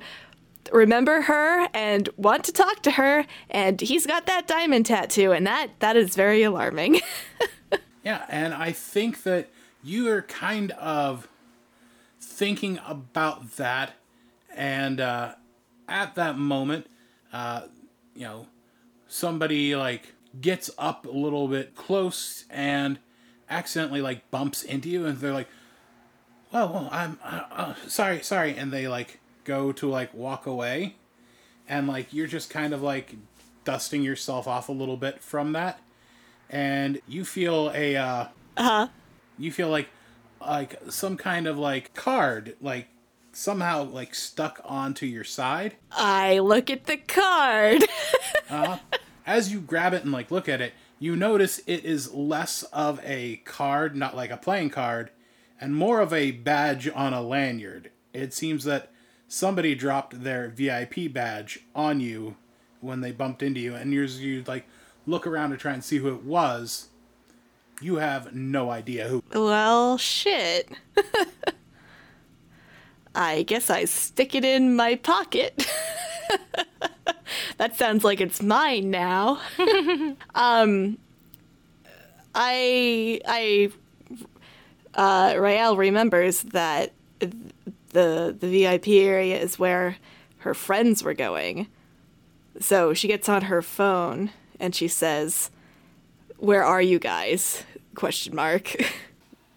remember 0.72 1.22
her 1.22 1.68
and 1.73 2.10
want 2.18 2.44
to 2.45 2.52
talk 2.52 2.81
to 2.84 2.91
her. 2.91 3.26
And 3.49 3.80
he's 3.81 4.06
got 4.06 4.26
that 4.26 4.48
diamond 4.48 4.85
tattoo, 4.85 5.31
and 5.31 5.45
that 5.48 5.72
that 5.80 5.95
is 5.95 6.15
very 6.15 6.44
alarming. 6.44 7.02
Yeah, 8.07 8.23
and 8.30 8.53
I 8.53 8.72
think 8.72 9.23
that 9.23 9.49
you 9.84 10.07
are 10.07 10.22
kind 10.22 10.72
of 10.72 11.27
thinking 12.22 12.80
about 12.88 13.57
that, 13.57 13.95
and 14.56 15.02
uh, 15.02 15.35
at 15.89 16.15
that 16.15 16.38
moment, 16.38 16.88
uh, 17.34 17.64
you 18.15 18.22
know, 18.22 18.48
somebody 19.10 19.76
like 19.76 20.14
gets 20.39 20.69
up 20.77 21.06
a 21.06 21.11
little 21.11 21.49
bit 21.49 21.76
close 21.76 22.45
and 22.49 22.99
accidentally 23.49 23.99
like 23.99 24.31
bumps 24.31 24.64
into 24.64 24.88
you, 24.88 25.06
and 25.06 25.18
they're 25.18 25.34
like, 25.34 25.49
"Well, 26.53 26.69
well 26.69 26.89
I'm 26.89 27.19
uh, 27.22 27.41
uh, 27.52 27.73
sorry, 27.89 28.22
sorry," 28.23 28.56
and 28.56 28.72
they 28.72 28.88
like 28.88 29.19
go 29.47 29.71
to 29.71 29.89
like 29.89 30.13
walk 30.13 30.45
away, 30.45 30.97
and 31.67 31.87
like 31.87 32.13
you're 32.13 32.27
just 32.27 32.49
kind 32.49 32.73
of 32.73 32.83
like 32.83 33.15
dusting 33.63 34.03
yourself 34.03 34.47
off 34.47 34.69
a 34.69 34.71
little 34.71 34.95
bit 34.95 35.21
from 35.21 35.51
that 35.53 35.81
and 36.49 37.01
you 37.07 37.25
feel 37.25 37.71
a 37.73 37.95
uh 37.95 38.27
huh. 38.57 38.87
you 39.37 39.51
feel 39.51 39.69
like 39.69 39.89
like 40.39 40.79
some 40.89 41.17
kind 41.17 41.47
of 41.47 41.57
like 41.57 41.93
card 41.93 42.55
like 42.61 42.87
somehow 43.33 43.83
like 43.83 44.15
stuck 44.15 44.61
onto 44.63 45.05
your 45.05 45.23
side 45.23 45.75
I 45.91 46.39
look 46.39 46.69
at 46.69 46.85
the 46.85 46.97
card. 46.97 47.83
as 49.25 49.51
you 49.51 49.59
grab 49.59 49.93
it 49.93 50.03
and 50.03 50.11
like 50.11 50.31
look 50.31 50.47
at 50.47 50.61
it 50.61 50.73
you 50.97 51.15
notice 51.15 51.59
it 51.67 51.83
is 51.83 52.13
less 52.13 52.63
of 52.63 53.01
a 53.03 53.37
card 53.43 53.95
not 53.95 54.15
like 54.15 54.31
a 54.31 54.37
playing 54.37 54.69
card 54.69 55.11
and 55.59 55.75
more 55.75 55.99
of 55.99 56.13
a 56.13 56.31
badge 56.31 56.89
on 56.95 57.13
a 57.13 57.21
lanyard 57.21 57.91
it 58.13 58.33
seems 58.33 58.63
that 58.63 58.91
somebody 59.27 59.75
dropped 59.75 60.23
their 60.23 60.49
vip 60.49 61.13
badge 61.13 61.59
on 61.75 61.99
you 61.99 62.35
when 62.81 63.01
they 63.01 63.11
bumped 63.11 63.43
into 63.43 63.59
you 63.59 63.75
and 63.75 63.93
you're 63.93 64.05
you 64.05 64.43
like 64.47 64.65
look 65.05 65.27
around 65.27 65.51
to 65.51 65.57
try 65.57 65.73
and 65.73 65.83
see 65.83 65.97
who 65.97 66.09
it 66.09 66.23
was 66.23 66.87
you 67.81 67.97
have 67.97 68.33
no 68.33 68.69
idea 68.69 69.07
who 69.07 69.23
well, 69.33 69.97
shit. 69.97 70.69
I 73.15 73.43
guess 73.43 73.69
I 73.69 73.85
stick 73.85 74.35
it 74.35 74.45
in 74.45 74.75
my 74.75 74.95
pocket. 74.95 75.67
that 77.57 77.75
sounds 77.75 78.03
like 78.03 78.21
it's 78.21 78.41
mine 78.41 78.91
now. 78.91 79.41
um, 80.35 80.97
I 82.35 83.19
I 83.25 83.71
uh, 84.93 85.35
Royale 85.37 85.77
remembers 85.77 86.43
that 86.43 86.93
the 87.97 88.35
the 88.37 88.63
VIP 88.63 88.89
area 88.89 89.37
is 89.39 89.57
where 89.57 89.97
her 90.39 90.53
friends 90.53 91.03
were 91.03 91.15
going. 91.15 91.67
So 92.59 92.93
she 92.93 93.07
gets 93.07 93.27
on 93.27 93.43
her 93.43 93.61
phone 93.61 94.31
and 94.59 94.75
she 94.75 94.87
says, 94.87 95.49
"Where 96.37 96.63
are 96.63 96.81
you 96.81 96.99
guys?" 96.99 97.63
question 97.95 98.35
mark. 98.35 98.75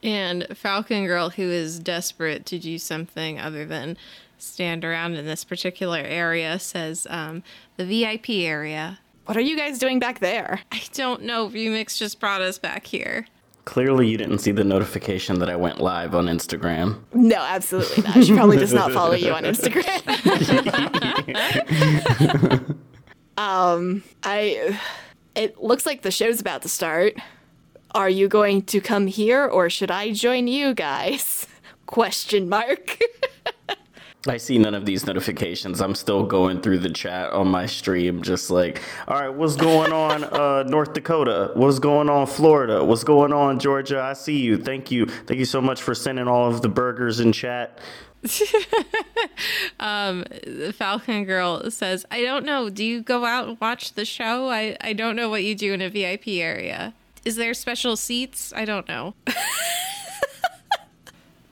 And 0.02 0.46
Falcon 0.54 1.04
Girl, 1.04 1.28
who 1.28 1.42
is 1.42 1.78
desperate 1.78 2.46
to 2.46 2.58
do 2.58 2.78
something 2.78 3.38
other 3.38 3.66
than 3.66 3.98
stand 4.38 4.82
around 4.82 5.16
in 5.16 5.26
this 5.26 5.44
particular 5.44 5.98
area, 5.98 6.58
says, 6.58 7.06
um, 7.10 7.42
the 7.76 7.84
VIP 7.84 8.30
area. 8.30 8.98
what 9.26 9.36
are 9.36 9.42
you 9.42 9.58
guys 9.58 9.78
doing 9.78 9.98
back 9.98 10.20
there? 10.20 10.60
I 10.72 10.80
don't 10.94 11.24
know. 11.24 11.50
Remix 11.50 11.98
just 11.98 12.18
brought 12.18 12.40
us 12.40 12.58
back 12.58 12.86
here. 12.86 13.26
Clearly, 13.70 14.08
you 14.08 14.18
didn't 14.18 14.40
see 14.40 14.50
the 14.50 14.64
notification 14.64 15.38
that 15.38 15.48
I 15.48 15.54
went 15.54 15.80
live 15.80 16.12
on 16.12 16.26
Instagram. 16.26 16.98
No, 17.14 17.36
absolutely 17.36 18.02
not. 18.02 18.24
She 18.24 18.34
probably 18.34 18.56
does 18.56 18.72
not 18.72 18.90
follow 18.90 19.14
you 19.14 19.30
on 19.30 19.44
Instagram. 19.44 20.00
um, 23.38 24.02
I. 24.24 24.76
It 25.36 25.62
looks 25.62 25.86
like 25.86 26.02
the 26.02 26.10
show's 26.10 26.40
about 26.40 26.62
to 26.62 26.68
start. 26.68 27.14
Are 27.92 28.10
you 28.10 28.26
going 28.26 28.62
to 28.62 28.80
come 28.80 29.06
here, 29.06 29.46
or 29.46 29.70
should 29.70 29.92
I 29.92 30.14
join 30.14 30.48
you 30.48 30.74
guys? 30.74 31.46
Question 31.86 32.48
mark. 32.48 32.98
I 34.26 34.36
see 34.36 34.58
none 34.58 34.74
of 34.74 34.84
these 34.84 35.06
notifications. 35.06 35.80
I'm 35.80 35.94
still 35.94 36.26
going 36.26 36.60
through 36.60 36.80
the 36.80 36.90
chat 36.90 37.32
on 37.32 37.48
my 37.48 37.64
stream, 37.64 38.22
just 38.22 38.50
like, 38.50 38.82
all 39.08 39.18
right, 39.18 39.30
what's 39.30 39.56
going 39.56 39.92
on, 39.92 40.24
uh, 40.24 40.62
North 40.64 40.92
Dakota? 40.92 41.52
What's 41.54 41.78
going 41.78 42.10
on, 42.10 42.26
Florida? 42.26 42.84
What's 42.84 43.02
going 43.02 43.32
on, 43.32 43.58
Georgia? 43.58 44.02
I 44.02 44.12
see 44.12 44.40
you. 44.40 44.58
Thank 44.58 44.90
you. 44.90 45.06
Thank 45.06 45.38
you 45.38 45.46
so 45.46 45.62
much 45.62 45.80
for 45.80 45.94
sending 45.94 46.28
all 46.28 46.50
of 46.50 46.60
the 46.60 46.68
burgers 46.68 47.18
in 47.18 47.32
chat. 47.32 47.78
The 48.20 48.34
Falcon 50.76 51.24
Girl 51.24 51.70
says, 51.70 52.04
I 52.10 52.20
don't 52.20 52.44
know. 52.44 52.68
Do 52.68 52.84
you 52.84 53.00
go 53.00 53.24
out 53.24 53.48
and 53.48 53.58
watch 53.58 53.94
the 53.94 54.04
show? 54.04 54.50
I, 54.50 54.76
I 54.82 54.92
don't 54.92 55.16
know 55.16 55.30
what 55.30 55.44
you 55.44 55.54
do 55.54 55.72
in 55.72 55.80
a 55.80 55.88
VIP 55.88 56.28
area. 56.28 56.92
Is 57.24 57.36
there 57.36 57.54
special 57.54 57.96
seats? 57.96 58.52
I 58.54 58.66
don't 58.66 58.86
know. 58.86 59.14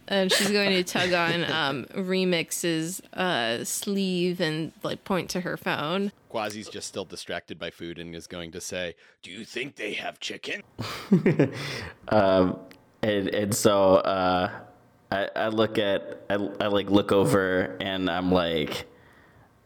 and 0.09 0.33
she's 0.33 0.51
going 0.51 0.71
to 0.71 0.83
tug 0.83 1.13
on 1.13 1.45
um, 1.51 1.85
Remix's 1.95 3.01
uh, 3.13 3.63
sleeve 3.65 4.41
and 4.41 4.73
like 4.83 5.05
point 5.05 5.31
to 5.31 5.43
her 5.43 5.57
phone. 5.57 6.13
Quasi's 6.33 6.69
just 6.69 6.89
still 6.89 7.05
distracted 7.05 7.59
by 7.59 7.71
food 7.71 7.99
and 7.99 8.15
is 8.15 8.27
going 8.27 8.51
to 8.53 8.61
say, 8.61 8.95
"Do 9.23 9.31
you 9.31 9.45
think 9.45 9.77
they 9.77 9.93
have 9.95 10.19
chicken?" 10.21 10.63
Um, 12.09 12.59
and 13.03 13.29
and 13.29 13.55
so 13.55 13.97
uh, 13.97 14.51
I 15.11 15.29
I 15.37 15.49
look 15.49 15.79
at 15.79 16.23
I, 16.31 16.35
I 16.35 16.67
like 16.69 16.91
look 16.91 17.13
over 17.13 17.77
and 17.81 18.09
I'm 18.11 18.33
like, 18.33 18.87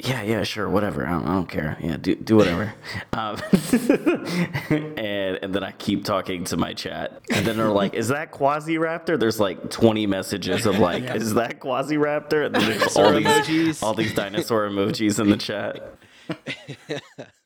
yeah 0.02 0.22
yeah 0.22 0.42
sure 0.42 0.68
whatever 0.68 1.06
I 1.06 1.10
don't, 1.10 1.24
I 1.26 1.34
don't 1.34 1.48
care 1.48 1.76
yeah 1.80 1.96
do 1.96 2.14
do 2.14 2.36
whatever, 2.36 2.74
um, 3.12 3.36
and 4.70 5.38
and 5.42 5.54
then 5.54 5.64
I 5.64 5.72
keep 5.72 6.04
talking 6.04 6.44
to 6.44 6.56
my 6.56 6.74
chat 6.74 7.22
and 7.30 7.46
then 7.46 7.56
they're 7.56 7.68
like, 7.70 7.94
is 7.94 8.08
that 8.08 8.32
Quasiraptor? 8.32 9.18
There's 9.18 9.40
like 9.40 9.70
20 9.70 10.06
messages 10.06 10.66
of 10.66 10.78
like, 10.78 11.04
is 11.04 11.34
that 11.34 11.60
Quasiraptor? 11.60 12.46
And 12.46 12.54
then 12.54 12.78
there's 12.78 12.96
all 12.96 13.12
these 13.12 13.26
emojis. 13.26 13.82
all 13.82 13.94
these 13.94 14.14
dinosaur 14.14 14.68
emojis 14.68 15.18
in 15.18 15.30
the 15.30 15.36
chat. 15.36 15.94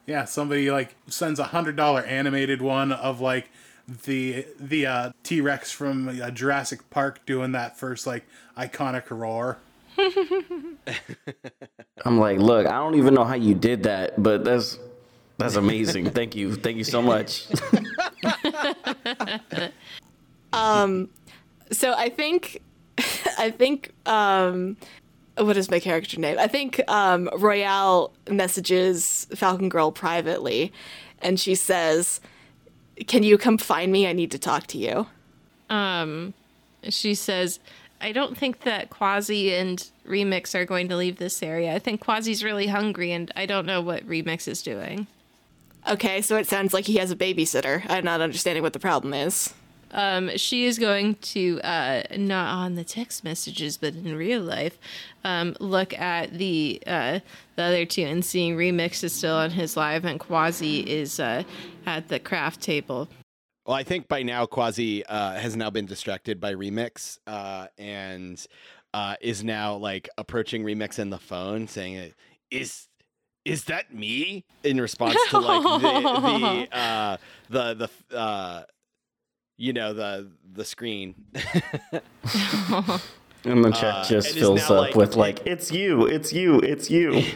Yeah, 0.06 0.24
somebody 0.24 0.70
like 0.70 0.94
sends 1.08 1.40
a 1.40 1.44
hundred 1.44 1.74
dollar 1.74 2.00
animated 2.02 2.62
one 2.62 2.92
of 2.92 3.20
like 3.20 3.50
the 3.88 4.46
the 4.58 4.86
uh, 4.86 5.12
T 5.24 5.40
Rex 5.40 5.72
from 5.72 6.08
uh, 6.08 6.30
Jurassic 6.30 6.88
Park 6.90 7.26
doing 7.26 7.52
that 7.52 7.76
first 7.76 8.06
like 8.06 8.24
iconic 8.56 9.10
roar. 9.10 9.58
I'm 12.04 12.18
like, 12.18 12.38
look, 12.38 12.66
I 12.66 12.72
don't 12.72 12.94
even 12.94 13.14
know 13.14 13.24
how 13.24 13.34
you 13.34 13.54
did 13.54 13.82
that, 13.84 14.22
but 14.22 14.44
that's 14.44 14.78
that's 15.38 15.56
amazing. 15.56 16.10
Thank 16.10 16.34
you, 16.34 16.54
thank 16.54 16.76
you 16.76 16.84
so 16.84 17.02
much. 17.02 17.46
um 20.52 21.08
so 21.72 21.94
I 21.94 22.08
think, 22.08 22.62
I 23.38 23.50
think, 23.50 23.90
um, 24.06 24.76
what 25.36 25.56
is 25.56 25.70
my 25.70 25.80
character 25.80 26.18
name? 26.20 26.38
I 26.38 26.46
think 26.46 26.80
um, 26.88 27.28
Royale 27.36 28.12
messages 28.30 29.26
Falcon 29.34 29.68
Girl 29.68 29.90
privately, 29.90 30.72
and 31.20 31.38
she 31.38 31.54
says, 31.54 32.20
"Can 33.06 33.22
you 33.22 33.36
come 33.36 33.58
find 33.58 33.92
me? 33.92 34.06
I 34.06 34.12
need 34.12 34.30
to 34.30 34.38
talk 34.38 34.66
to 34.68 34.78
you." 34.78 35.06
Um 35.68 36.34
She 36.88 37.14
says, 37.14 37.58
I 38.00 38.12
don't 38.12 38.36
think 38.36 38.60
that 38.60 38.90
Quasi 38.90 39.54
and 39.54 39.88
Remix 40.06 40.54
are 40.54 40.64
going 40.64 40.88
to 40.88 40.96
leave 40.96 41.16
this 41.16 41.42
area. 41.42 41.74
I 41.74 41.78
think 41.78 42.04
Quasi's 42.04 42.44
really 42.44 42.66
hungry 42.66 43.12
and 43.12 43.32
I 43.34 43.46
don't 43.46 43.66
know 43.66 43.80
what 43.80 44.06
Remix 44.06 44.46
is 44.46 44.62
doing. 44.62 45.06
Okay, 45.88 46.20
so 46.20 46.36
it 46.36 46.46
sounds 46.46 46.74
like 46.74 46.86
he 46.86 46.96
has 46.96 47.10
a 47.10 47.16
babysitter. 47.16 47.88
I'm 47.88 48.04
not 48.04 48.20
understanding 48.20 48.62
what 48.62 48.72
the 48.72 48.80
problem 48.80 49.14
is. 49.14 49.54
Um, 49.92 50.36
she 50.36 50.64
is 50.64 50.78
going 50.78 51.14
to, 51.14 51.60
uh, 51.62 52.02
not 52.16 52.48
on 52.48 52.74
the 52.74 52.82
text 52.84 53.22
messages, 53.22 53.76
but 53.76 53.94
in 53.94 54.16
real 54.16 54.42
life, 54.42 54.78
um, 55.24 55.56
look 55.60 55.96
at 55.98 56.36
the 56.36 56.82
uh, 56.86 57.20
the 57.54 57.62
other 57.62 57.86
two 57.86 58.02
and 58.02 58.24
seeing 58.24 58.56
Remix 58.56 59.04
is 59.04 59.12
still 59.12 59.36
on 59.36 59.50
his 59.50 59.76
live 59.76 60.04
and 60.04 60.18
Quasi 60.18 60.80
is 60.80 61.20
uh, 61.20 61.44
at 61.86 62.08
the 62.08 62.18
craft 62.18 62.60
table. 62.60 63.08
Well, 63.66 63.74
I 63.76 63.82
think 63.82 64.06
by 64.06 64.22
now 64.22 64.46
Quasi 64.46 65.04
uh, 65.06 65.34
has 65.34 65.56
now 65.56 65.70
been 65.70 65.86
distracted 65.86 66.40
by 66.40 66.54
Remix 66.54 67.18
uh, 67.26 67.66
and 67.78 68.44
uh, 68.94 69.16
is 69.20 69.42
now 69.42 69.74
like 69.74 70.08
approaching 70.16 70.62
Remix 70.62 70.98
in 71.00 71.10
the 71.10 71.18
phone, 71.18 71.66
saying, 71.66 72.12
"Is 72.50 72.86
is 73.44 73.64
that 73.64 73.92
me?" 73.92 74.44
In 74.62 74.80
response 74.80 75.16
to 75.30 75.38
like 75.40 75.62
the 75.82 76.68
the 76.70 76.76
uh, 76.76 77.16
the 77.50 77.88
the 78.10 78.16
uh, 78.16 78.62
you 79.56 79.72
know 79.72 79.92
the 79.92 80.30
the 80.52 80.64
screen. 80.64 81.14
And 83.44 83.64
the 83.64 83.70
chat 83.70 83.94
Uh, 83.94 84.04
just 84.08 84.34
fills 84.36 84.62
up 84.62 84.70
like- 84.70 84.94
with 84.96 85.14
like, 85.14 85.46
"It's 85.46 85.70
you, 85.70 86.04
it's 86.06 86.32
you, 86.32 86.58
it's 86.60 86.90
you." 86.90 87.22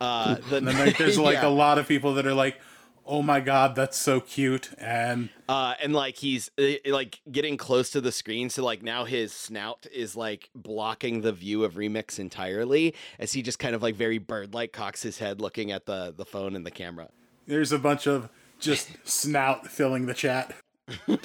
Uh, 0.00 0.36
the, 0.48 0.58
And 0.58 0.68
there, 0.68 0.90
there's 0.92 1.18
like 1.18 1.42
Yeah. 1.42 1.48
a 1.48 1.50
lot 1.50 1.76
of 1.76 1.88
people 1.88 2.14
that 2.14 2.24
are 2.24 2.32
like, 2.34 2.60
"Oh 3.08 3.22
my 3.22 3.40
god, 3.40 3.74
that's 3.74 3.98
so 3.98 4.20
cute," 4.20 4.70
and 4.78 5.30
uh, 5.48 5.74
and 5.82 5.94
like 5.94 6.16
he's 6.18 6.50
uh, 6.58 6.74
like 6.86 7.20
getting 7.32 7.56
close 7.56 7.90
to 7.90 8.00
the 8.00 8.12
screen, 8.12 8.50
so 8.50 8.62
like 8.62 8.82
now 8.82 9.04
his 9.04 9.32
snout 9.32 9.86
is 9.92 10.14
like 10.14 10.50
blocking 10.54 11.22
the 11.22 11.32
view 11.32 11.64
of 11.64 11.74
Remix 11.74 12.18
entirely, 12.18 12.94
as 13.18 13.32
he 13.32 13.40
just 13.42 13.58
kind 13.58 13.74
of 13.74 13.82
like 13.82 13.94
very 13.96 14.18
bird-like 14.18 14.72
cocks 14.72 15.02
his 15.02 15.18
head, 15.18 15.40
looking 15.40 15.72
at 15.72 15.86
the 15.86 16.12
the 16.16 16.26
phone 16.26 16.54
and 16.54 16.64
the 16.66 16.70
camera. 16.70 17.08
there's 17.46 17.72
a 17.72 17.78
bunch 17.78 18.06
of 18.06 18.28
just 18.60 18.90
snout 19.08 19.66
filling 19.66 20.06
the 20.06 20.14
chat. 20.14 20.54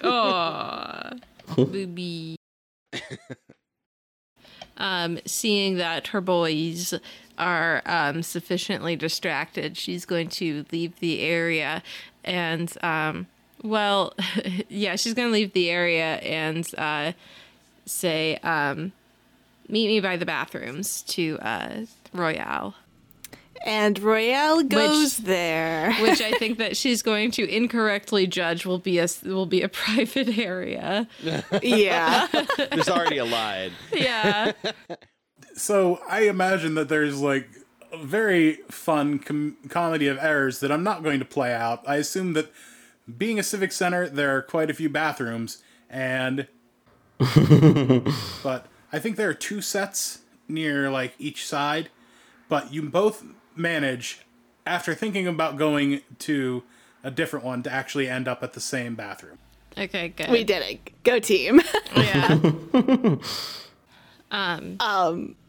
Oh, 0.04 1.12
booby. 1.56 2.36
um, 4.78 5.20
seeing 5.26 5.78
that 5.78 6.08
her 6.08 6.22
boys 6.22 6.94
are 7.38 7.82
um, 7.86 8.24
sufficiently 8.24 8.96
distracted, 8.96 9.78
she's 9.78 10.06
going 10.06 10.30
to 10.30 10.66
leave 10.72 11.00
the 11.00 11.22
area 11.22 11.84
and, 12.24 12.72
um, 12.84 13.28
well, 13.62 14.14
yeah, 14.70 14.96
she's 14.96 15.14
going 15.14 15.28
to 15.30 15.34
leave 15.34 15.54
the 15.54 15.70
area 15.70 16.16
and 16.18 16.70
uh, 16.78 17.14
say, 17.86 18.38
um, 18.38 18.92
meet 19.68 19.88
me 19.88 20.00
by 20.00 20.18
the 20.18 20.26
bathrooms 20.26 21.02
to 21.04 21.38
uh, 21.42 21.86
Royale. 22.14 22.76
And 23.66 23.98
Royale 23.98 24.64
goes 24.64 25.18
there. 25.20 25.94
Which 26.02 26.22
I 26.22 26.32
think 26.34 26.58
that 26.58 26.76
she's 26.76 27.02
going 27.02 27.32
to 27.32 27.50
incorrectly 27.50 28.28
judge 28.28 28.66
will 28.66 28.80
be 28.80 29.00
a 29.00 29.08
will 29.24 29.46
be 29.46 29.62
a 29.62 29.70
private 29.70 30.38
area. 30.38 31.08
yeah. 31.62 32.28
There's 32.72 32.90
already 32.90 33.20
a 33.20 33.26
line. 33.26 33.72
Yeah. 33.94 34.52
So 35.56 36.02
I 36.10 36.22
imagine 36.22 36.76
that 36.76 36.90
there's 36.90 37.20
like 37.20 37.48
a 37.92 37.98
very 37.98 38.56
fun 38.70 39.20
com- 39.20 39.58
comedy 39.70 40.08
of 40.08 40.18
errors 40.20 40.60
that 40.62 40.72
I'm 40.72 40.84
not 40.84 41.04
going 41.04 41.20
to 41.20 41.26
play 41.26 41.54
out. 41.54 41.84
I 41.88 41.98
assume 41.98 42.34
that 42.34 42.52
being 43.18 43.38
a 43.38 43.44
civic 43.44 43.72
center, 43.72 44.10
there 44.10 44.36
are 44.36 44.42
quite 44.42 44.70
a 44.70 44.74
few 44.74 44.90
bathrooms, 44.90 45.62
and 45.90 46.48
but 48.44 48.68
I 48.92 49.00
think 49.00 49.16
there 49.16 49.30
are 49.30 49.34
two 49.34 49.62
sets 49.62 50.20
near 50.48 50.90
like 50.90 51.14
each 51.20 51.46
side, 51.48 51.90
but 52.50 52.74
you 52.74 52.82
both 52.84 53.24
manage 53.56 54.22
after 54.66 54.96
thinking 54.96 55.28
about 55.28 55.58
going 55.58 56.02
to 56.20 56.64
a 57.04 57.12
different 57.12 57.46
one 57.46 57.62
to 57.64 57.72
actually 57.72 58.08
end 58.10 58.28
up 58.28 58.44
at 58.44 58.54
the 58.54 58.62
same 58.62 58.96
bathroom. 58.96 59.38
Okay, 59.78 60.10
good. 60.10 60.30
we 60.30 60.44
did 60.44 60.62
it. 60.64 61.04
Go 61.04 61.20
team. 61.20 61.62
Yeah. 61.96 62.40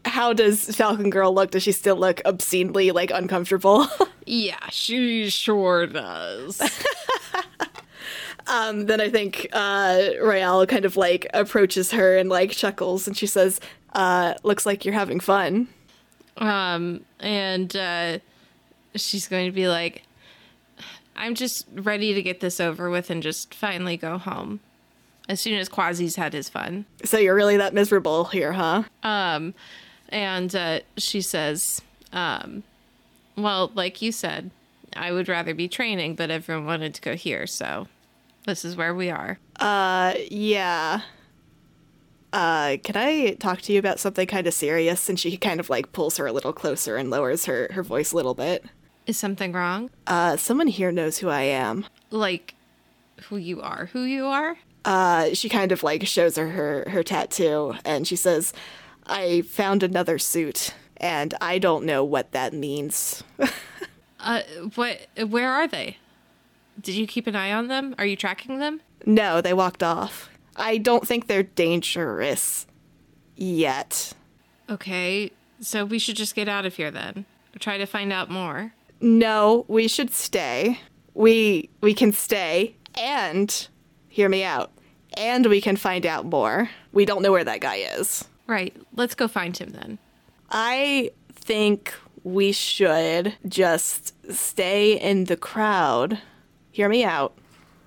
How 0.05 0.33
does 0.33 0.75
Falcon 0.75 1.09
Girl 1.09 1.33
look? 1.33 1.51
Does 1.51 1.63
she 1.63 1.71
still 1.71 1.95
look 1.95 2.21
obscenely 2.25 2.91
like 2.91 3.11
uncomfortable? 3.11 3.87
Yeah, 4.27 4.69
she 4.71 5.29
sure 5.29 5.85
does. 5.85 6.59
um, 8.47 8.87
then 8.87 8.99
I 8.99 9.07
think 9.07 9.47
uh, 9.53 10.01
Royale 10.19 10.65
kind 10.65 10.83
of 10.83 10.97
like 10.97 11.27
approaches 11.31 11.91
her 11.91 12.17
and 12.17 12.27
like 12.27 12.49
chuckles 12.49 13.07
and 13.07 13.15
she 13.15 13.27
says, 13.27 13.59
uh, 13.93 14.33
"Looks 14.41 14.65
like 14.65 14.83
you're 14.83 14.95
having 14.95 15.19
fun." 15.19 15.67
Um, 16.37 17.05
and 17.19 17.75
uh, 17.75 18.17
she's 18.95 19.27
going 19.27 19.45
to 19.45 19.51
be 19.51 19.67
like, 19.67 20.03
I'm 21.15 21.35
just 21.35 21.65
ready 21.73 22.13
to 22.13 22.21
get 22.21 22.39
this 22.39 22.59
over 22.59 22.89
with 22.89 23.09
and 23.09 23.23
just 23.23 23.53
finally 23.53 23.97
go 23.97 24.17
home. 24.17 24.59
As 25.27 25.41
soon 25.41 25.55
as 25.55 25.69
Quasi's 25.69 26.15
had 26.15 26.33
his 26.33 26.49
fun. 26.49 26.85
So 27.03 27.17
you're 27.17 27.35
really 27.35 27.57
that 27.57 27.73
miserable 27.73 28.25
here, 28.25 28.53
huh? 28.53 28.83
Um, 29.01 29.53
and 30.09 30.55
uh, 30.55 30.81
she 30.97 31.21
says, 31.21 31.81
um, 32.13 32.63
Well, 33.35 33.71
like 33.73 34.01
you 34.01 34.11
said, 34.11 34.51
I 34.95 35.11
would 35.11 35.27
rather 35.27 35.53
be 35.53 35.67
training, 35.67 36.15
but 36.15 36.29
everyone 36.29 36.65
wanted 36.65 36.93
to 36.95 37.01
go 37.01 37.15
here, 37.15 37.47
so 37.47 37.87
this 38.45 38.63
is 38.63 38.75
where 38.75 38.93
we 38.93 39.09
are. 39.09 39.39
Uh, 39.59 40.13
yeah. 40.29 41.01
Uh, 42.31 42.77
can 42.83 42.95
I 42.97 43.33
talk 43.39 43.61
to 43.61 43.73
you 43.73 43.79
about 43.79 43.99
something 43.99 44.27
kind 44.27 44.45
of 44.45 44.53
serious? 44.53 45.09
And 45.09 45.19
she 45.19 45.37
kind 45.37 45.59
of 45.59 45.69
like 45.69 45.91
pulls 45.91 46.17
her 46.17 46.27
a 46.27 46.33
little 46.33 46.53
closer 46.53 46.97
and 46.97 47.09
lowers 47.09 47.45
her 47.45 47.69
her 47.71 47.81
voice 47.83 48.11
a 48.11 48.15
little 48.15 48.33
bit. 48.33 48.65
Is 49.07 49.17
something 49.17 49.53
wrong? 49.53 49.89
Uh, 50.07 50.35
someone 50.35 50.67
here 50.67 50.91
knows 50.91 51.19
who 51.19 51.29
I 51.29 51.43
am. 51.43 51.85
Like, 52.09 52.55
who 53.29 53.37
you 53.37 53.61
are? 53.61 53.87
Who 53.93 54.03
you 54.03 54.25
are? 54.25 54.57
Uh, 54.85 55.33
she 55.33 55.49
kind 55.49 55.71
of 55.71 55.83
like 55.83 56.05
shows 56.07 56.37
her 56.37 56.47
her, 56.49 56.87
her 56.89 57.03
tattoo 57.03 57.73
and 57.83 58.07
she 58.07 58.15
says, 58.15 58.53
I 59.05 59.41
found 59.41 59.83
another 59.83 60.17
suit 60.17 60.73
and 60.97 61.33
I 61.41 61.57
don't 61.59 61.85
know 61.85 62.03
what 62.03 62.31
that 62.31 62.53
means. 62.53 63.23
Uh, 64.19 64.41
what? 64.73 65.05
Where 65.29 65.51
are 65.51 65.67
they? 65.67 65.97
Did 66.81 66.95
you 66.95 67.05
keep 67.05 67.27
an 67.27 67.35
eye 67.35 67.51
on 67.51 67.67
them? 67.67 67.93
Are 67.99 68.05
you 68.07 68.15
tracking 68.15 68.57
them? 68.57 68.81
no, 69.05 69.39
they 69.39 69.53
walked 69.53 69.83
off. 69.83 70.29
I 70.55 70.79
don't 70.79 71.07
think 71.07 71.27
they're 71.27 71.43
dangerous 71.43 72.65
yet. 73.35 74.13
Okay, 74.67 75.31
so 75.59 75.85
we 75.85 75.99
should 75.99 76.15
just 76.15 76.33
get 76.33 76.47
out 76.49 76.65
of 76.65 76.75
here 76.75 76.89
then. 76.89 77.25
Try 77.59 77.77
to 77.77 77.85
find 77.85 78.11
out 78.11 78.31
more. 78.31 78.73
No, 78.99 79.65
we 79.67 79.87
should 79.87 80.11
stay. 80.11 80.79
We 81.13 81.69
we 81.81 81.93
can 81.93 82.11
stay 82.11 82.75
and 82.99 83.67
hear 84.07 84.27
me 84.27 84.43
out. 84.43 84.71
And 85.17 85.45
we 85.47 85.61
can 85.61 85.75
find 85.75 86.05
out 86.05 86.25
more. 86.25 86.69
We 86.91 87.05
don't 87.05 87.21
know 87.21 87.31
where 87.31 87.43
that 87.43 87.61
guy 87.61 87.75
is. 87.75 88.25
Right, 88.47 88.75
let's 88.95 89.15
go 89.15 89.27
find 89.27 89.57
him 89.57 89.69
then. 89.69 89.97
I 90.51 91.11
think 91.33 91.93
we 92.23 92.51
should 92.51 93.33
just 93.47 94.13
stay 94.33 94.99
in 94.99 95.25
the 95.25 95.37
crowd. 95.37 96.19
Hear 96.71 96.89
me 96.89 97.03
out. 97.03 97.37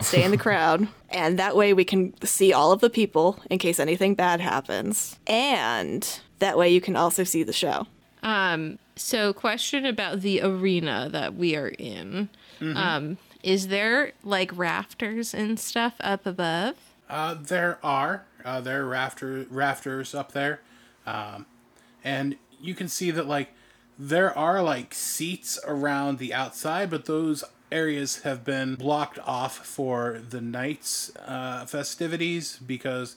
Stay 0.00 0.22
in 0.22 0.30
the 0.30 0.36
crowd. 0.46 0.88
And 1.10 1.38
that 1.38 1.56
way 1.56 1.72
we 1.72 1.84
can 1.84 2.14
see 2.24 2.52
all 2.52 2.72
of 2.72 2.80
the 2.80 2.90
people 2.90 3.40
in 3.50 3.59
case 3.59 3.80
anything 3.80 4.14
bad 4.14 4.40
happens. 4.40 5.18
And 5.26 6.20
that 6.38 6.59
way 6.59 6.70
you 6.70 6.80
can 6.80 6.96
also 6.96 7.24
see 7.24 7.42
the 7.42 7.52
show. 7.52 7.86
Um, 8.22 8.78
so 8.96 9.32
question 9.32 9.86
about 9.86 10.20
the 10.20 10.40
arena 10.40 11.09
that 11.10 11.34
we 11.34 11.56
are 11.56 11.68
in. 11.68 12.28
Um, 12.60 13.18
is 13.42 13.68
there 13.68 14.12
like 14.24 14.50
rafters 14.56 15.32
and 15.32 15.59
stuff 15.60 15.94
up 16.00 16.26
above? 16.26 16.74
Uh, 17.09 17.35
there 17.35 17.78
are 17.82 18.24
uh, 18.44 18.60
there 18.60 18.82
are 18.82 18.89
rafter 18.89 19.47
rafters 19.51 20.14
up 20.14 20.32
there, 20.32 20.60
um, 21.06 21.47
and 22.05 22.36
you 22.60 22.74
can 22.74 22.89
see 22.89 23.10
that 23.10 23.26
like 23.26 23.51
there 23.98 24.36
are 24.36 24.62
like 24.62 24.94
seats 24.94 25.59
around 25.66 26.18
the 26.18 26.32
outside, 26.35 26.90
but 26.90 27.06
those 27.06 27.44
areas 27.72 28.22
have 28.22 28.44
been 28.44 28.74
blocked 28.74 29.18
off 29.20 29.66
for 29.66 30.20
the 30.30 30.40
night's 30.40 31.14
uh, 31.16 31.64
festivities 31.66 32.59
because 32.64 33.16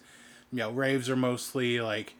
you 0.51 0.59
know 0.59 0.72
raves 0.72 1.09
are 1.09 1.15
mostly 1.15 1.80
like 1.80 2.13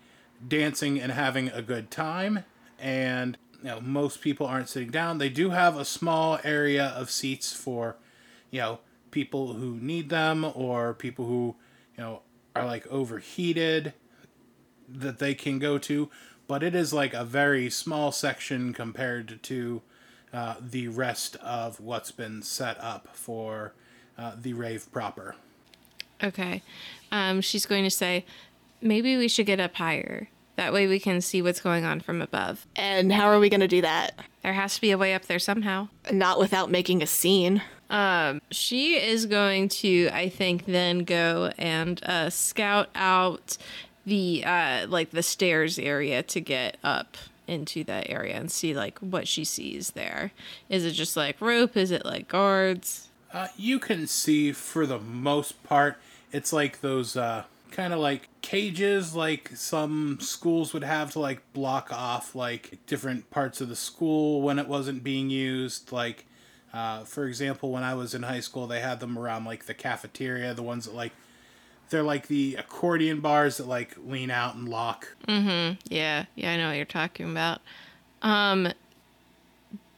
dancing 0.46 1.00
and 1.00 1.12
having 1.12 1.50
a 1.50 1.62
good 1.62 1.90
time, 1.90 2.44
and 2.80 3.38
you 3.60 3.70
know 3.70 3.80
most 3.80 4.22
people 4.22 4.46
aren't 4.46 4.70
sitting 4.70 4.92
down. 4.92 5.18
They 5.20 5.30
do 5.30 5.52
have 5.52 5.78
a 5.78 5.86
small 5.86 6.38
area 6.44 6.86
of 6.86 7.10
seats 7.10 7.54
for 7.54 7.96
you 8.50 8.60
know 8.60 8.80
people 9.12 9.54
who 9.54 9.76
need 9.76 10.10
them 10.10 10.50
or 10.56 10.94
people 10.94 11.26
who 11.26 11.56
you 11.98 12.04
know 12.04 12.22
are 12.56 12.66
like 12.66 12.88
overheated 12.88 13.94
that 14.88 15.20
they 15.20 15.34
can 15.34 15.60
go 15.60 15.78
to 15.78 16.10
but 16.48 16.64
it 16.64 16.76
is 16.76 16.92
like 16.94 17.14
a 17.14 17.24
very 17.24 17.70
small 17.70 18.12
section 18.12 18.74
compared 18.74 19.42
to 19.44 19.82
uh, 20.34 20.56
the 20.60 20.88
rest 20.88 21.36
of 21.38 21.80
what's 21.80 22.12
been 22.12 22.42
set 22.42 22.78
up 22.82 23.10
for 23.14 23.74
uh, 24.18 24.34
the 24.40 24.54
rave 24.54 24.92
proper 24.92 25.36
Okay. 26.24 26.62
Um, 27.12 27.42
she's 27.42 27.66
going 27.66 27.84
to 27.84 27.90
say, 27.90 28.26
maybe 28.82 29.18
we 29.18 29.28
should 29.28 29.46
get 29.46 29.60
up 29.60 29.76
higher. 29.76 30.30
That 30.56 30.74
way 30.74 30.88
we 30.88 31.00
can 31.00 31.22
see 31.22 31.42
what's 31.42 31.62
going 31.62 31.86
on 31.86 32.02
from 32.02 32.22
above. 32.22 32.68
And 32.76 33.12
how 33.12 33.28
are 33.28 33.40
we 33.40 33.50
going 33.50 33.62
to 33.62 33.68
do 33.68 33.82
that? 33.82 34.20
There 34.44 34.54
has 34.54 34.76
to 34.76 34.82
be 34.82 34.92
a 34.92 34.98
way 34.98 35.14
up 35.14 35.26
there 35.26 35.40
somehow. 35.40 35.90
Not 36.12 36.40
without 36.40 36.70
making 36.70 37.02
a 37.02 37.08
scene. 37.08 37.62
Um, 37.92 38.42
she 38.50 38.96
is 38.96 39.26
going 39.26 39.68
to, 39.70 40.10
I 40.14 40.30
think, 40.30 40.66
then 40.66 41.00
go 41.00 41.52
and 41.58 42.02
uh, 42.06 42.30
scout 42.30 42.90
out 42.96 43.58
the 44.06 44.44
uh, 44.46 44.88
like 44.88 45.12
the 45.12 45.22
stairs 45.22 45.78
area 45.78 46.24
to 46.24 46.40
get 46.40 46.78
up 46.84 47.18
into 47.48 47.84
that 47.84 48.10
area 48.10 48.36
and 48.36 48.50
see 48.50 48.74
like 48.74 48.98
what 49.00 49.28
she 49.28 49.44
sees 49.44 49.92
there. 49.92 50.32
Is 50.70 50.86
it 50.86 50.92
just 50.92 51.18
like 51.18 51.40
rope? 51.42 51.76
Is 51.76 51.92
it 51.92 52.06
like 52.06 52.30
guards? 52.30 53.10
Uh, 53.34 53.50
you 53.58 53.78
can 53.78 54.08
see 54.08 54.54
for 54.54 54.86
the 54.86 55.00
most 55.00 55.62
part, 55.64 55.98
it's 56.32 56.54
like 56.54 56.80
those 56.80 57.18
uh, 57.18 57.44
kind 57.72 57.94
of 57.94 58.00
like 58.00 58.30
cages, 58.42 59.14
like 59.14 59.52
some 59.54 60.18
schools 60.22 60.74
would 60.74 60.84
have 60.84 61.12
to 61.12 61.20
like 61.20 61.42
block 61.54 61.92
off 61.92 62.36
like 62.36 62.78
different 62.88 63.30
parts 63.32 63.60
of 63.60 63.68
the 63.68 63.76
school 63.76 64.42
when 64.42 64.60
it 64.60 64.68
wasn't 64.68 65.04
being 65.04 65.30
used. 65.30 65.92
Like, 65.92 66.26
uh, 66.74 67.04
for 67.04 67.26
example, 67.28 67.72
when 67.72 67.84
I 67.84 67.94
was 67.96 68.14
in 68.14 68.24
high 68.24 68.40
school, 68.40 68.68
they 68.68 68.80
had 68.80 69.00
them 69.00 69.18
around 69.18 69.46
like 69.46 69.66
the 69.66 69.74
cafeteria, 69.74 70.54
the 70.54 70.64
ones 70.64 70.86
that 70.86 70.96
like 70.96 71.12
They're 71.90 72.04
like 72.04 72.28
the 72.28 72.56
accordion 72.56 73.20
bars 73.20 73.58
that 73.58 73.68
like 73.68 73.96
lean 74.06 74.32
out 74.32 74.56
and 74.56 74.70
lock. 74.70 75.16
Mm-hmm. 75.28 75.80
Yeah, 75.94 76.26
yeah, 76.36 76.54
I 76.54 76.58
know 76.58 76.68
what 76.70 76.78
you're 76.78 76.86
talking 76.86 77.30
about. 77.30 77.60
Um 78.22 78.72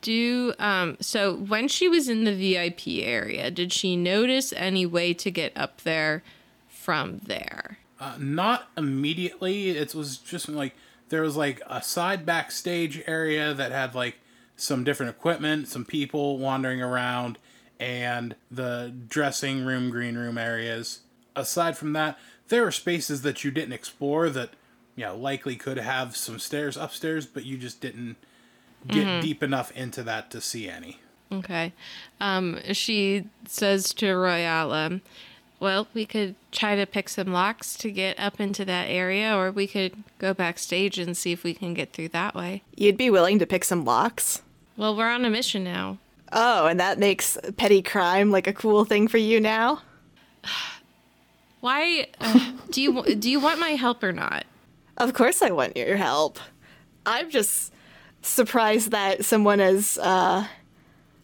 do 0.01 0.53
um 0.59 0.97
so 0.99 1.35
when 1.35 1.67
she 1.67 1.87
was 1.87 2.09
in 2.09 2.23
the 2.25 2.33
VIP 2.33 3.03
area, 3.05 3.49
did 3.51 3.71
she 3.71 3.95
notice 3.95 4.51
any 4.53 4.85
way 4.85 5.13
to 5.13 5.31
get 5.31 5.53
up 5.55 5.81
there 5.81 6.23
from 6.67 7.19
there? 7.25 7.77
Uh, 7.99 8.15
not 8.19 8.67
immediately. 8.75 9.69
It 9.69 9.95
was 9.95 10.17
just 10.17 10.49
like 10.49 10.75
there 11.09 11.21
was 11.21 11.37
like 11.37 11.61
a 11.67 11.81
side 11.81 12.25
backstage 12.25 13.01
area 13.07 13.53
that 13.53 13.71
had 13.71 13.93
like 13.95 14.17
some 14.63 14.83
different 14.83 15.09
equipment, 15.09 15.67
some 15.67 15.85
people 15.85 16.37
wandering 16.37 16.81
around, 16.81 17.37
and 17.79 18.35
the 18.49 18.93
dressing 19.09 19.65
room, 19.65 19.89
green 19.89 20.15
room 20.15 20.37
areas. 20.37 20.99
Aside 21.35 21.77
from 21.77 21.93
that, 21.93 22.17
there 22.47 22.65
are 22.65 22.71
spaces 22.71 23.23
that 23.23 23.43
you 23.43 23.51
didn't 23.51 23.73
explore 23.73 24.29
that, 24.29 24.51
you 24.95 25.05
know, 25.05 25.15
likely 25.15 25.55
could 25.55 25.77
have 25.77 26.15
some 26.15 26.39
stairs 26.39 26.77
upstairs, 26.77 27.25
but 27.25 27.45
you 27.45 27.57
just 27.57 27.81
didn't 27.81 28.15
get 28.87 29.21
deep 29.21 29.41
enough 29.41 29.71
into 29.71 30.03
that 30.03 30.29
to 30.31 30.41
see 30.41 30.67
any. 30.69 30.99
Okay. 31.31 31.73
Um 32.19 32.59
she 32.73 33.25
says 33.47 33.93
to 33.95 34.13
Royale, 34.13 34.99
well, 35.59 35.87
we 35.93 36.05
could 36.05 36.35
try 36.51 36.75
to 36.75 36.85
pick 36.85 37.07
some 37.07 37.31
locks 37.31 37.77
to 37.77 37.89
get 37.89 38.19
up 38.19 38.41
into 38.41 38.65
that 38.65 38.89
area, 38.89 39.35
or 39.35 39.49
we 39.49 39.65
could 39.65 40.03
go 40.19 40.33
backstage 40.33 40.99
and 40.99 41.15
see 41.15 41.31
if 41.31 41.45
we 41.45 41.53
can 41.53 41.73
get 41.73 41.93
through 41.93 42.09
that 42.09 42.35
way. 42.35 42.63
You'd 42.75 42.97
be 42.97 43.09
willing 43.09 43.39
to 43.39 43.45
pick 43.45 43.63
some 43.63 43.85
locks? 43.85 44.41
Well, 44.77 44.95
we're 44.95 45.09
on 45.09 45.25
a 45.25 45.29
mission 45.29 45.63
now. 45.63 45.97
Oh, 46.31 46.65
and 46.65 46.79
that 46.79 46.97
makes 46.97 47.37
petty 47.57 47.81
crime 47.81 48.31
like 48.31 48.47
a 48.47 48.53
cool 48.53 48.85
thing 48.85 49.07
for 49.07 49.17
you 49.17 49.39
now? 49.39 49.81
Why 51.59 52.07
uh, 52.19 52.51
do 52.71 52.81
you 52.81 53.03
do 53.15 53.29
you 53.29 53.39
want 53.39 53.59
my 53.59 53.69
help 53.69 54.03
or 54.03 54.11
not? 54.11 54.45
Of 54.97 55.13
course 55.13 55.41
I 55.41 55.51
want 55.51 55.77
your 55.77 55.95
help. 55.95 56.39
I'm 57.05 57.29
just 57.29 57.71
surprised 58.21 58.91
that 58.91 59.25
someone 59.25 59.59
as 59.59 59.97
uh 59.99 60.47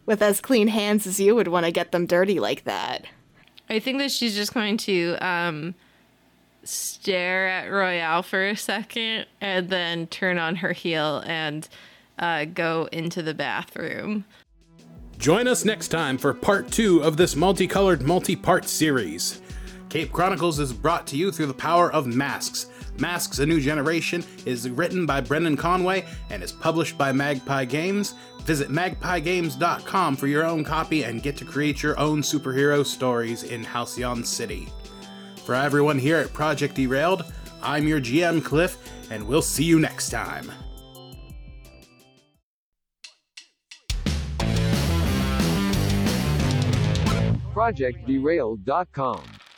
with 0.06 0.22
as 0.22 0.40
clean 0.40 0.68
hands 0.68 1.06
as 1.06 1.20
you 1.20 1.34
would 1.34 1.48
want 1.48 1.66
to 1.66 1.72
get 1.72 1.92
them 1.92 2.06
dirty 2.06 2.40
like 2.40 2.64
that. 2.64 3.04
I 3.68 3.78
think 3.78 3.98
that 3.98 4.10
she's 4.10 4.34
just 4.34 4.52
going 4.52 4.76
to 4.78 5.16
um, 5.20 5.76
stare 6.64 7.46
at 7.46 7.68
Royale 7.68 8.24
for 8.24 8.44
a 8.48 8.56
second 8.56 9.26
and 9.40 9.68
then 9.68 10.08
turn 10.08 10.38
on 10.38 10.56
her 10.56 10.72
heel 10.72 11.22
and 11.24 11.68
uh, 12.20 12.44
go 12.44 12.88
into 12.92 13.22
the 13.22 13.34
bathroom. 13.34 14.24
Join 15.18 15.48
us 15.48 15.64
next 15.64 15.88
time 15.88 16.16
for 16.16 16.32
part 16.32 16.70
two 16.70 17.02
of 17.02 17.16
this 17.16 17.34
multicolored 17.34 18.02
multi 18.02 18.36
part 18.36 18.66
series. 18.66 19.42
Cape 19.88 20.12
Chronicles 20.12 20.60
is 20.60 20.72
brought 20.72 21.06
to 21.08 21.16
you 21.16 21.32
through 21.32 21.46
the 21.46 21.54
power 21.54 21.92
of 21.92 22.06
Masks. 22.06 22.66
Masks 22.98 23.38
A 23.40 23.46
New 23.46 23.60
Generation 23.60 24.24
is 24.46 24.70
written 24.70 25.04
by 25.04 25.20
Brendan 25.20 25.56
Conway 25.56 26.06
and 26.30 26.42
is 26.42 26.52
published 26.52 26.96
by 26.96 27.12
Magpie 27.12 27.64
Games. 27.64 28.14
Visit 28.44 28.70
magpiegames.com 28.70 30.16
for 30.16 30.26
your 30.26 30.44
own 30.44 30.64
copy 30.64 31.04
and 31.04 31.22
get 31.22 31.36
to 31.38 31.44
create 31.44 31.82
your 31.82 31.98
own 31.98 32.22
superhero 32.22 32.86
stories 32.86 33.42
in 33.42 33.64
Halcyon 33.64 34.24
City. 34.24 34.68
For 35.44 35.54
everyone 35.54 35.98
here 35.98 36.18
at 36.18 36.32
Project 36.32 36.76
Derailed, 36.76 37.24
I'm 37.62 37.88
your 37.88 38.00
GM 38.00 38.44
Cliff, 38.44 38.78
and 39.10 39.26
we'll 39.26 39.42
see 39.42 39.64
you 39.64 39.80
next 39.80 40.10
time. 40.10 40.50
ProjectDerailed.com 47.54 49.49